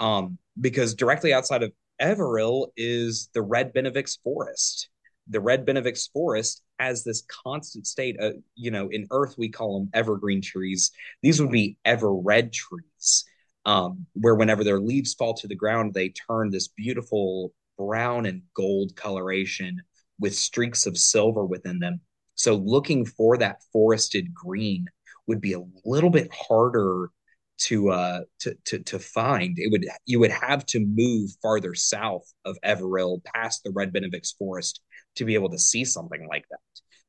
um, 0.00 0.38
because 0.60 0.94
directly 0.94 1.32
outside 1.32 1.62
of 1.62 1.72
Everil 2.00 2.68
is 2.76 3.30
the 3.34 3.42
Red 3.42 3.74
Benevix 3.74 4.18
Forest. 4.24 4.89
The 5.30 5.40
Red 5.40 5.64
Benevix 5.64 6.10
Forest 6.12 6.62
has 6.78 7.04
this 7.04 7.22
constant 7.44 7.86
state 7.86 8.18
of, 8.20 8.34
you 8.56 8.70
know, 8.70 8.88
in 8.88 9.06
Earth 9.10 9.36
we 9.38 9.48
call 9.48 9.78
them 9.78 9.90
evergreen 9.94 10.42
trees. 10.42 10.90
These 11.22 11.40
would 11.40 11.52
be 11.52 11.78
ever 11.84 12.12
red 12.12 12.52
trees, 12.52 13.24
um, 13.64 14.06
where 14.14 14.34
whenever 14.34 14.64
their 14.64 14.80
leaves 14.80 15.14
fall 15.14 15.34
to 15.34 15.46
the 15.46 15.54
ground, 15.54 15.94
they 15.94 16.08
turn 16.10 16.50
this 16.50 16.68
beautiful 16.68 17.52
brown 17.78 18.26
and 18.26 18.42
gold 18.54 18.94
coloration 18.96 19.80
with 20.18 20.34
streaks 20.34 20.86
of 20.86 20.98
silver 20.98 21.46
within 21.46 21.78
them. 21.78 22.00
So 22.34 22.56
looking 22.56 23.06
for 23.06 23.36
that 23.38 23.62
forested 23.72 24.34
green 24.34 24.86
would 25.26 25.40
be 25.40 25.52
a 25.52 25.64
little 25.84 26.10
bit 26.10 26.30
harder 26.32 27.10
to 27.58 27.90
uh 27.90 28.20
to 28.40 28.54
to 28.64 28.78
to 28.80 28.98
find. 28.98 29.58
It 29.58 29.70
would 29.70 29.86
you 30.06 30.18
would 30.20 30.30
have 30.30 30.64
to 30.66 30.80
move 30.80 31.30
farther 31.42 31.74
south 31.74 32.24
of 32.44 32.56
Everil 32.64 33.22
past 33.22 33.62
the 33.62 33.70
Red 33.70 33.92
Benevix 33.92 34.36
forest 34.36 34.80
to 35.20 35.24
be 35.26 35.34
able 35.34 35.50
to 35.50 35.58
see 35.58 35.84
something 35.84 36.26
like 36.28 36.46
that. 36.50 36.58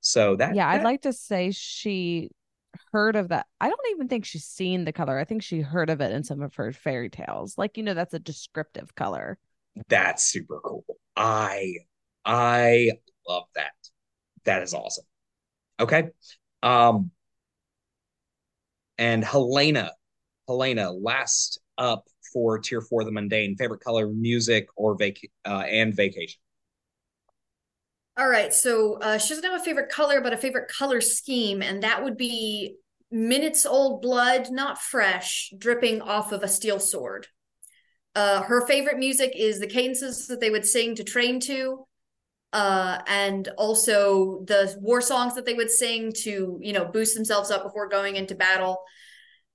So 0.01 0.35
that 0.35 0.53
yeah, 0.53 0.69
I'd 0.69 0.83
like 0.83 1.03
to 1.03 1.13
say 1.13 1.51
she 1.51 2.29
heard 2.91 3.15
of 3.15 3.29
that. 3.29 3.47
I 3.61 3.69
don't 3.69 3.79
even 3.91 4.09
think 4.09 4.25
she's 4.25 4.43
seen 4.45 4.83
the 4.83 4.91
color. 4.91 5.17
I 5.17 5.23
think 5.23 5.43
she 5.43 5.61
heard 5.61 5.89
of 5.89 6.01
it 6.01 6.11
in 6.11 6.23
some 6.23 6.41
of 6.41 6.53
her 6.55 6.73
fairy 6.73 7.09
tales. 7.09 7.57
Like, 7.57 7.77
you 7.77 7.83
know, 7.83 7.93
that's 7.93 8.13
a 8.13 8.19
descriptive 8.19 8.93
color. 8.95 9.37
that's 9.87 10.23
super 10.23 10.59
cool. 10.59 10.83
I 11.15 11.75
I 12.25 12.91
love 13.27 13.45
that. 13.55 13.71
That 14.43 14.61
is 14.63 14.73
awesome. 14.73 15.05
Okay. 15.79 16.09
Um 16.61 17.11
and 18.97 19.23
Helaena, 19.23 19.89
Helaena, 20.49 20.93
last 21.01 21.59
up 21.77 22.07
for 22.33 22.59
tier 22.59 22.81
four, 22.81 23.03
the 23.03 23.11
mundane. 23.11 23.55
Favorite 23.55 23.79
color, 23.81 24.07
music, 24.07 24.67
or 24.75 24.95
vac 24.97 25.15
uh, 25.45 25.63
and 25.67 25.95
vacation. 25.95 26.39
All 28.17 28.29
right, 28.29 28.53
so 28.53 28.95
uh, 28.95 29.17
she 29.17 29.29
doesn't 29.29 29.49
have 29.49 29.61
a 29.61 29.63
favorite 29.63 29.89
color, 29.89 30.21
but 30.21 30.33
a 30.33 30.37
favorite 30.37 30.69
color 30.69 30.99
scheme, 31.01 31.61
and 31.61 31.81
that 31.83 32.03
would 32.03 32.17
be 32.17 32.75
minutes 33.09 33.65
old 33.65 34.01
blood, 34.01 34.51
not 34.51 34.79
fresh, 34.81 35.51
dripping 35.57 36.01
off 36.01 36.31
of 36.31 36.43
a 36.43 36.47
steel 36.47 36.79
sword. 36.79 37.27
Uh, 38.15 38.43
her 38.43 38.67
favorite 38.67 38.97
music 38.99 39.33
is 39.35 39.59
the 39.59 39.67
cadences 39.67 40.27
that 40.27 40.41
they 40.41 40.49
would 40.49 40.65
sing 40.65 40.95
to 40.95 41.03
train 41.03 41.39
to, 41.41 41.85
uh, 42.53 42.99
and 43.07 43.49
also 43.57 44.43
the 44.47 44.75
war 44.81 45.01
songs 45.01 45.35
that 45.35 45.45
they 45.45 45.55
would 45.55 45.71
sing 45.71 46.13
to, 46.13 46.59
you 46.61 46.73
know, 46.73 46.85
boost 46.85 47.15
themselves 47.15 47.51
up 47.51 47.63
before 47.63 47.89
going 47.89 48.15
into 48.17 48.35
battle. 48.35 48.79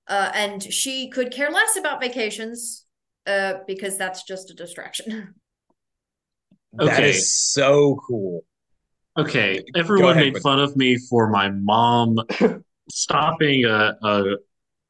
Uh, 0.07 0.31
and 0.35 0.63
she 0.63 1.09
could 1.09 1.31
care 1.33 1.51
less 1.51 1.77
about 1.77 2.01
vacations 2.01 2.85
uh, 3.27 3.55
because 3.67 3.97
that's 3.97 4.23
just 4.23 4.51
a 4.51 4.55
distraction. 4.55 5.35
That 6.73 7.03
Okay. 7.03 7.03
is 7.03 7.33
so 7.33 7.97
cool. 8.07 8.43
Okay, 9.17 9.63
everyone 9.75 10.11
ahead, 10.11 10.23
made 10.25 10.33
Quinn. 10.33 10.43
fun 10.43 10.59
of 10.59 10.75
me 10.75 10.97
for 11.09 11.29
my 11.29 11.49
mom 11.49 12.17
stopping 12.89 13.65
a, 13.65 13.95
a 14.01 14.35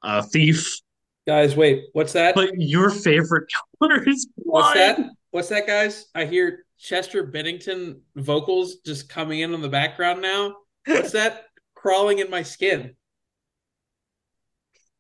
a 0.04 0.24
thief, 0.24 0.80
Guys, 1.26 1.56
wait, 1.56 1.86
what's 1.94 2.14
that? 2.14 2.36
but 2.36 2.49
your 2.56 2.90
favorite 2.90 3.52
color 3.80 4.08
is 4.08 4.28
What's 4.36 4.74
that? 4.76 4.99
What's 5.32 5.49
that, 5.49 5.68
guys? 5.68 6.06
I 6.16 6.26
hear 6.26 6.66
Chester 6.80 7.24
Bennington 7.24 8.02
vocals 8.16 8.78
just 8.86 9.10
coming 9.10 9.41
in 9.41 9.54
on 9.54 9.62
the 9.62 9.70
background 9.70 10.22
now. 10.22 10.56
What's 10.86 11.12
that 11.12 11.45
crawling 11.76 12.20
in 12.20 12.30
my 12.30 12.44
skin? 12.44 12.95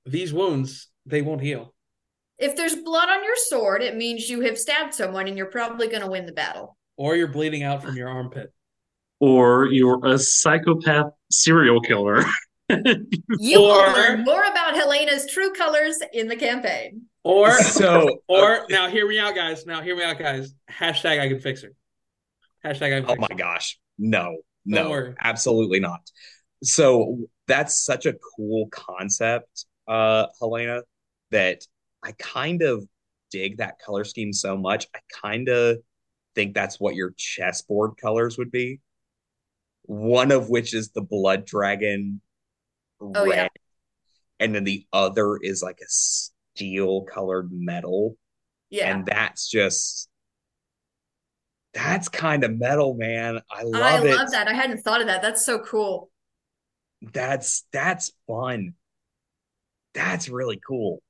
These 0.05 0.33
wounds, 0.33 0.87
they 1.05 1.21
won't 1.21 1.41
heal. 1.41 1.73
If 2.37 2.55
there's 2.55 2.75
blood 2.75 3.09
on 3.09 3.23
your 3.23 3.35
sword, 3.35 3.81
it 3.81 3.95
means 3.95 4.29
you 4.29 4.41
have 4.41 4.57
stabbed 4.57 4.93
someone 4.93 5.27
and 5.27 5.37
you're 5.37 5.47
probably 5.47 5.87
going 5.87 6.03
to 6.03 6.09
win 6.09 6.25
the 6.25 6.33
battle. 6.33 6.77
Or 6.97 7.15
you're 7.15 7.27
bleeding 7.27 7.63
out 7.63 7.83
from 7.83 7.95
your 7.95 8.09
armpit. 8.09 8.53
Or 9.19 9.67
you're 9.67 10.05
a 10.05 10.19
psychopath 10.19 11.11
serial 11.31 11.81
killer. 11.81 12.23
You 12.69 13.61
will 13.61 13.93
learn 13.93 14.23
more 14.23 14.43
about 14.43 14.75
Helaena's 14.75 15.25
true 15.31 15.53
colors 15.53 15.99
in 16.13 16.27
the 16.27 16.35
campaign. 16.35 17.03
Or 17.23 17.51
So, 17.61 18.19
or 18.27 18.61
uh, 18.61 18.65
now 18.69 18.89
hear 18.89 19.07
me 19.07 19.19
out, 19.19 19.35
guys. 19.35 19.65
Now 19.65 19.81
hear 19.81 19.95
me 19.95 20.03
out, 20.03 20.19
guys. 20.19 20.53
Hashtag 20.69 21.19
I 21.19 21.29
can 21.29 21.39
fix 21.39 21.61
her. 21.63 21.71
Hashtag 22.65 22.95
I 22.97 23.01
can 23.01 23.05
oh 23.05 23.15
fix 23.15 23.19
my 23.21 23.27
her. 23.31 23.35
gosh, 23.37 23.79
no, 23.97 24.37
no, 24.65 24.89
worry. 24.89 25.15
absolutely 25.21 25.79
not. 25.79 26.01
So 26.63 27.27
that's 27.47 27.83
such 27.83 28.05
a 28.05 28.13
cool 28.35 28.67
concept, 28.69 29.65
uh, 29.87 30.27
Helaena, 30.41 30.81
that 31.31 31.65
I 32.03 32.13
kind 32.13 32.61
of 32.61 32.85
dig 33.31 33.57
that 33.57 33.79
color 33.79 34.03
scheme 34.03 34.33
so 34.33 34.57
much. 34.57 34.87
I 34.95 34.99
kind 35.21 35.49
of 35.49 35.77
think 36.35 36.53
that's 36.53 36.79
what 36.79 36.95
your 36.95 37.13
chessboard 37.17 37.97
colors 37.97 38.37
would 38.37 38.51
be. 38.51 38.79
One 39.87 40.31
of 40.31 40.49
which 40.49 40.73
is 40.73 40.89
the 40.91 41.01
blood 41.01 41.45
dragon 41.45 42.21
Oh, 43.01 43.25
red, 43.27 43.35
yeah. 43.35 43.47
and 44.39 44.55
then 44.55 44.63
the 44.63 44.85
other 44.91 45.37
is 45.37 45.61
like 45.63 45.79
a 45.81 45.87
steel 45.87 47.03
colored 47.03 47.49
metal. 47.51 48.17
Yeah. 48.69 48.93
And 48.95 49.05
that's 49.05 49.47
just 49.47 50.09
that's 51.73 52.09
kind 52.09 52.43
of 52.43 52.57
metal, 52.57 52.95
man. 52.95 53.41
I 53.51 53.63
love 53.63 54.03
I 54.03 54.07
it. 54.07 54.15
love 54.15 54.31
that. 54.31 54.47
I 54.47 54.53
hadn't 54.53 54.79
thought 54.79 55.01
of 55.01 55.07
that. 55.07 55.21
That's 55.21 55.45
so 55.45 55.59
cool. 55.59 56.09
That's 57.13 57.65
that's 57.71 58.11
fun. 58.27 58.73
That's 59.93 60.29
really 60.29 60.59
cool. 60.67 61.01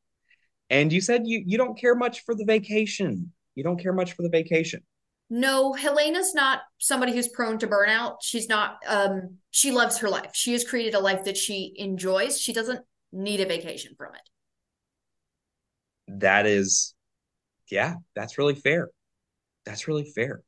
And 0.69 0.91
you 0.91 0.99
said 1.01 1.25
you 1.25 1.43
you 1.45 1.57
don't 1.57 1.79
care 1.79 1.95
much 1.95 2.21
for 2.25 2.35
the 2.35 2.45
vacation. 2.45 3.31
You 3.55 3.63
don't 3.63 3.81
care 3.81 3.93
much 3.93 4.13
for 4.13 4.23
the 4.23 4.29
vacation. 4.29 4.83
No, 5.29 5.73
Helaena's 5.73 6.33
not 6.33 6.61
somebody 6.77 7.13
who's 7.13 7.27
prone 7.27 7.57
to 7.59 7.67
burnout. 7.67 8.17
She's 8.21 8.47
not 8.47 8.77
um 8.87 9.37
she 9.51 9.71
loves 9.71 9.97
her 9.99 10.09
life. 10.09 10.31
She 10.33 10.53
has 10.53 10.63
created 10.63 10.93
a 10.93 10.99
life 10.99 11.25
that 11.25 11.37
she 11.37 11.73
enjoys. 11.75 12.39
She 12.39 12.53
doesn't 12.53 12.79
need 13.11 13.41
a 13.41 13.45
vacation 13.45 13.93
from 13.97 14.13
it. 14.15 14.21
That 16.19 16.45
is 16.45 16.95
yeah, 17.69 17.95
that's 18.15 18.37
really 18.37 18.55
fair. 18.55 18.89
That's 19.65 19.87
really 19.87 20.09
fair. 20.15 20.41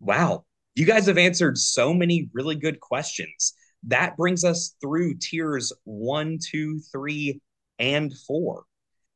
Wow. 0.00 0.46
You 0.74 0.86
guys 0.86 1.06
have 1.06 1.18
answered 1.18 1.58
so 1.58 1.92
many 1.92 2.30
really 2.32 2.54
good 2.54 2.80
questions. 2.80 3.52
That 3.84 4.16
brings 4.16 4.44
us 4.44 4.74
through 4.80 5.18
tiers 5.18 5.72
one, 5.84 6.38
two, 6.42 6.80
three, 6.92 7.40
and 7.78 8.12
four. 8.26 8.64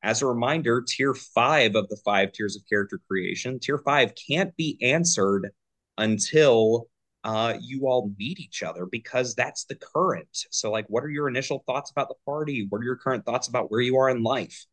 As 0.05 0.21
a 0.21 0.27
reminder, 0.27 0.85
tier 0.87 1.15
five 1.15 1.75
of 1.75 1.89
the 1.89 1.97
five 2.05 2.33
tiers 2.33 2.57
of 2.57 2.69
character 2.69 3.01
creation, 3.09 3.59
tier 3.59 3.79
five 3.79 4.13
can't 4.29 4.55
be 4.55 4.79
answered 4.83 5.51
until 5.97 6.89
uh, 7.25 7.55
you 7.59 7.89
all 7.89 8.13
meet 8.19 8.39
each 8.39 8.63
other 8.63 8.85
because 8.85 9.35
that's 9.35 9.65
the 9.65 9.77
current. 9.77 10.29
So, 10.51 10.71
like, 10.71 10.85
what 10.91 11.05
are 11.05 11.09
your 11.09 11.27
initial 11.27 11.65
thoughts 11.67 11.91
about 11.91 12.09
the 12.09 12.17
party? 12.27 12.67
What 12.69 12.83
are 12.83 12.85
your 12.85 12.97
current 12.97 13.25
thoughts 13.25 13.49
about 13.49 13.71
where 13.71 13.81
you 13.81 13.97
are 13.97 14.11
in 14.11 14.23
life? 14.23 14.67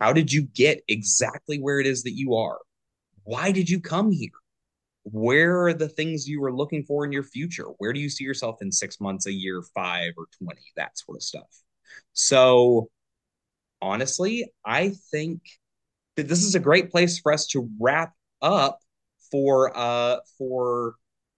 How 0.00 0.12
did 0.12 0.32
you 0.32 0.42
get 0.42 0.82
exactly 0.88 1.60
where 1.60 1.78
it 1.78 1.86
is 1.86 2.02
that 2.02 2.16
you 2.16 2.34
are? 2.34 2.58
Why 3.22 3.52
did 3.52 3.70
you 3.70 3.80
come 3.80 4.10
here? 4.10 4.30
Where 5.04 5.66
are 5.66 5.72
the 5.72 5.88
things 5.88 6.26
you 6.26 6.40
were 6.40 6.52
looking 6.52 6.82
for 6.82 7.04
in 7.04 7.12
your 7.12 7.22
future? 7.22 7.66
Where 7.78 7.92
do 7.92 8.00
you 8.00 8.10
see 8.10 8.24
yourself 8.24 8.56
in 8.60 8.72
six 8.72 9.00
months, 9.00 9.26
a 9.26 9.32
year, 9.32 9.62
five, 9.72 10.14
or 10.16 10.26
20? 10.42 10.60
That 10.74 10.98
sort 10.98 11.16
of 11.16 11.22
stuff. 11.22 11.62
So, 12.12 12.90
honestly, 13.80 14.50
I 14.64 14.92
think 15.10 15.40
that 16.16 16.28
this 16.28 16.44
is 16.44 16.54
a 16.54 16.60
great 16.60 16.90
place 16.90 17.18
for 17.18 17.32
us 17.32 17.46
to 17.48 17.68
wrap 17.80 18.12
up 18.42 18.80
for 19.30 19.76
uh 19.76 20.18
for 20.38 20.94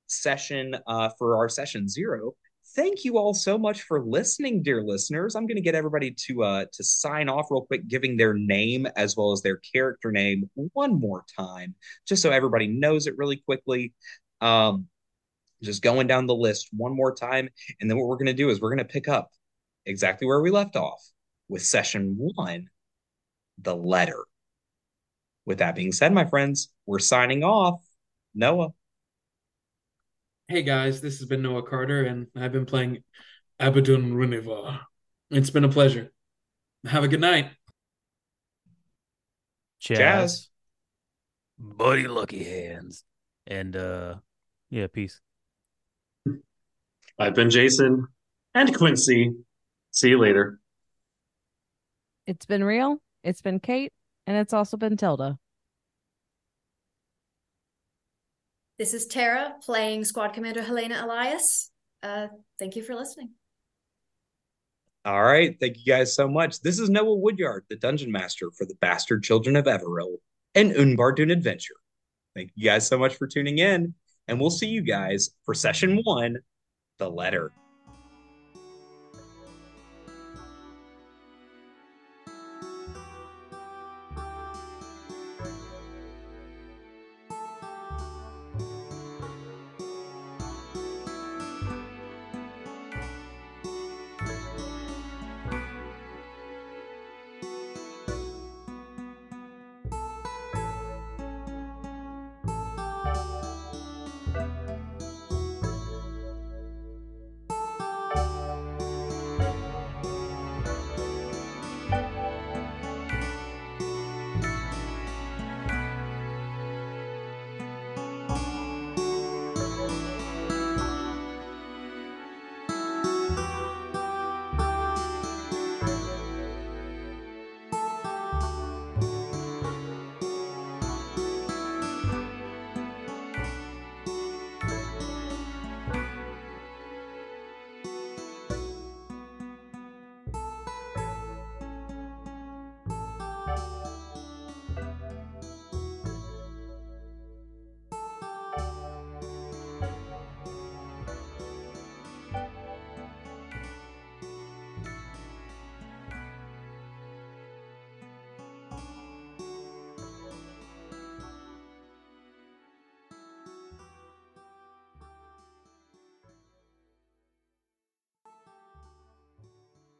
session 0.06 0.77
uh 0.86 1.10
for 1.19 1.36
our 1.36 1.48
session 1.48 1.89
zero. 1.89 2.32
Thank 2.77 3.05
you 3.05 3.19
all 3.19 3.35
so 3.35 3.59
much 3.59 3.82
for 3.82 4.05
listening 4.05 4.62
dear 4.62 4.82
listeners. 4.82 5.35
I'm 5.35 5.47
going 5.47 5.56
to 5.56 5.62
get 5.62 5.74
everybody 5.74 6.12
to 6.27 6.43
uh 6.43 6.65
to 6.73 6.85
sign 6.85 7.28
off 7.28 7.48
real 7.51 7.66
quick 7.66 7.89
giving 7.89 8.16
their 8.16 8.35
name 8.35 8.86
as 8.97 9.16
well 9.16 9.32
as 9.32 9.43
their 9.43 9.56
character 9.56 10.12
name 10.12 10.48
one 10.55 10.98
more 10.98 11.24
time 11.36 11.74
just 12.06 12.23
so 12.23 12.31
everybody 12.31 12.66
knows 12.69 13.06
it 13.06 13.16
really 13.16 13.36
quickly. 13.36 13.94
Um 14.40 14.86
just 15.62 15.82
going 15.82 16.06
down 16.06 16.27
the 16.27 16.35
list 16.35 16.69
one 16.73 16.94
more 16.94 17.12
time 17.12 17.48
and 17.81 17.90
then 17.90 17.98
what 17.98 18.06
we're 18.06 18.16
going 18.16 18.27
to 18.27 18.32
do 18.32 18.48
is 18.48 18.60
we're 18.60 18.70
going 18.74 18.78
to 18.78 18.93
pick 18.93 19.09
up 19.09 19.31
exactly 19.86 20.27
where 20.27 20.40
we 20.40 20.51
left 20.51 20.77
off 20.77 21.02
with 21.48 21.62
session 21.62 22.14
one 22.18 22.68
the 23.60 23.74
letter 23.74 24.24
with 25.44 25.58
that 25.58 25.74
being 25.74 25.92
said 25.92 26.12
my 26.12 26.24
friends 26.24 26.70
we're 26.86 26.98
signing 26.98 27.42
off 27.42 27.80
noah 28.34 28.68
Hey 30.50 30.62
guys, 30.62 31.02
this 31.02 31.18
has 31.18 31.28
been 31.28 31.42
Noah 31.42 31.62
Carter, 31.62 32.04
and 32.04 32.28
I've 32.34 32.52
been 32.52 32.64
playing 32.64 33.04
Abydan 33.60 34.12
Renivar. 34.14 34.80
It's 35.30 35.50
been 35.50 35.64
a 35.64 35.68
pleasure. 35.68 36.10
Have 36.86 37.04
a 37.04 37.08
good 37.08 37.20
night. 37.20 37.50
Chaz. 39.78 39.98
Jazz. 39.98 40.48
Buddy 41.58 42.04
Luckyhands. 42.04 43.02
And 43.46 43.76
uh 43.76 44.14
yeah, 44.70 44.86
peace. 44.86 45.20
I've 47.18 47.34
been 47.34 47.50
Jason 47.50 48.06
and 48.54 48.74
Quincy. 48.74 49.34
See 49.90 50.08
you 50.08 50.18
later. 50.18 50.60
It's 52.28 52.44
been 52.44 52.62
real. 52.62 53.00
It's 53.24 53.40
been 53.40 53.59
Kate, 53.59 53.90
and 54.26 54.36
it's 54.36 54.52
also 54.52 54.76
been 54.76 54.98
Tilda. 54.98 55.38
This 58.78 58.92
is 58.92 59.06
Tara 59.06 59.55
playing 59.64 60.05
Squad 60.05 60.34
Commander 60.34 60.60
Helaena 60.60 61.02
Ilias. 61.02 61.70
Uh, 62.02 62.26
thank 62.59 62.76
you 62.76 62.82
for 62.82 62.94
listening. 62.94 63.30
All 65.06 65.22
right. 65.22 65.56
Thank 65.59 65.78
you 65.78 65.90
guys 65.90 66.14
so 66.14 66.28
much. 66.28 66.60
This 66.60 66.78
is 66.78 66.90
Noah 66.90 67.16
Woodyard, 67.16 67.64
the 67.70 67.76
dungeon 67.76 68.12
master 68.12 68.50
for 68.50 68.66
the 68.66 68.76
Bastard 68.82 69.22
Children 69.22 69.56
of 69.56 69.64
Everil 69.64 70.16
and 70.55 70.72
Unbardun 70.72 71.32
Adventure. 71.32 71.76
Thank 72.36 72.50
you 72.56 72.68
guys 72.68 72.86
so 72.86 72.98
much 72.98 73.14
for 73.14 73.26
tuning 73.26 73.56
in, 73.56 73.94
and 74.28 74.38
we'll 74.38 74.50
see 74.50 74.68
you 74.68 74.82
guys 74.82 75.30
for 75.46 75.55
session 75.55 76.02
one 76.05 76.36
The 76.98 77.09
Letter. 77.09 77.52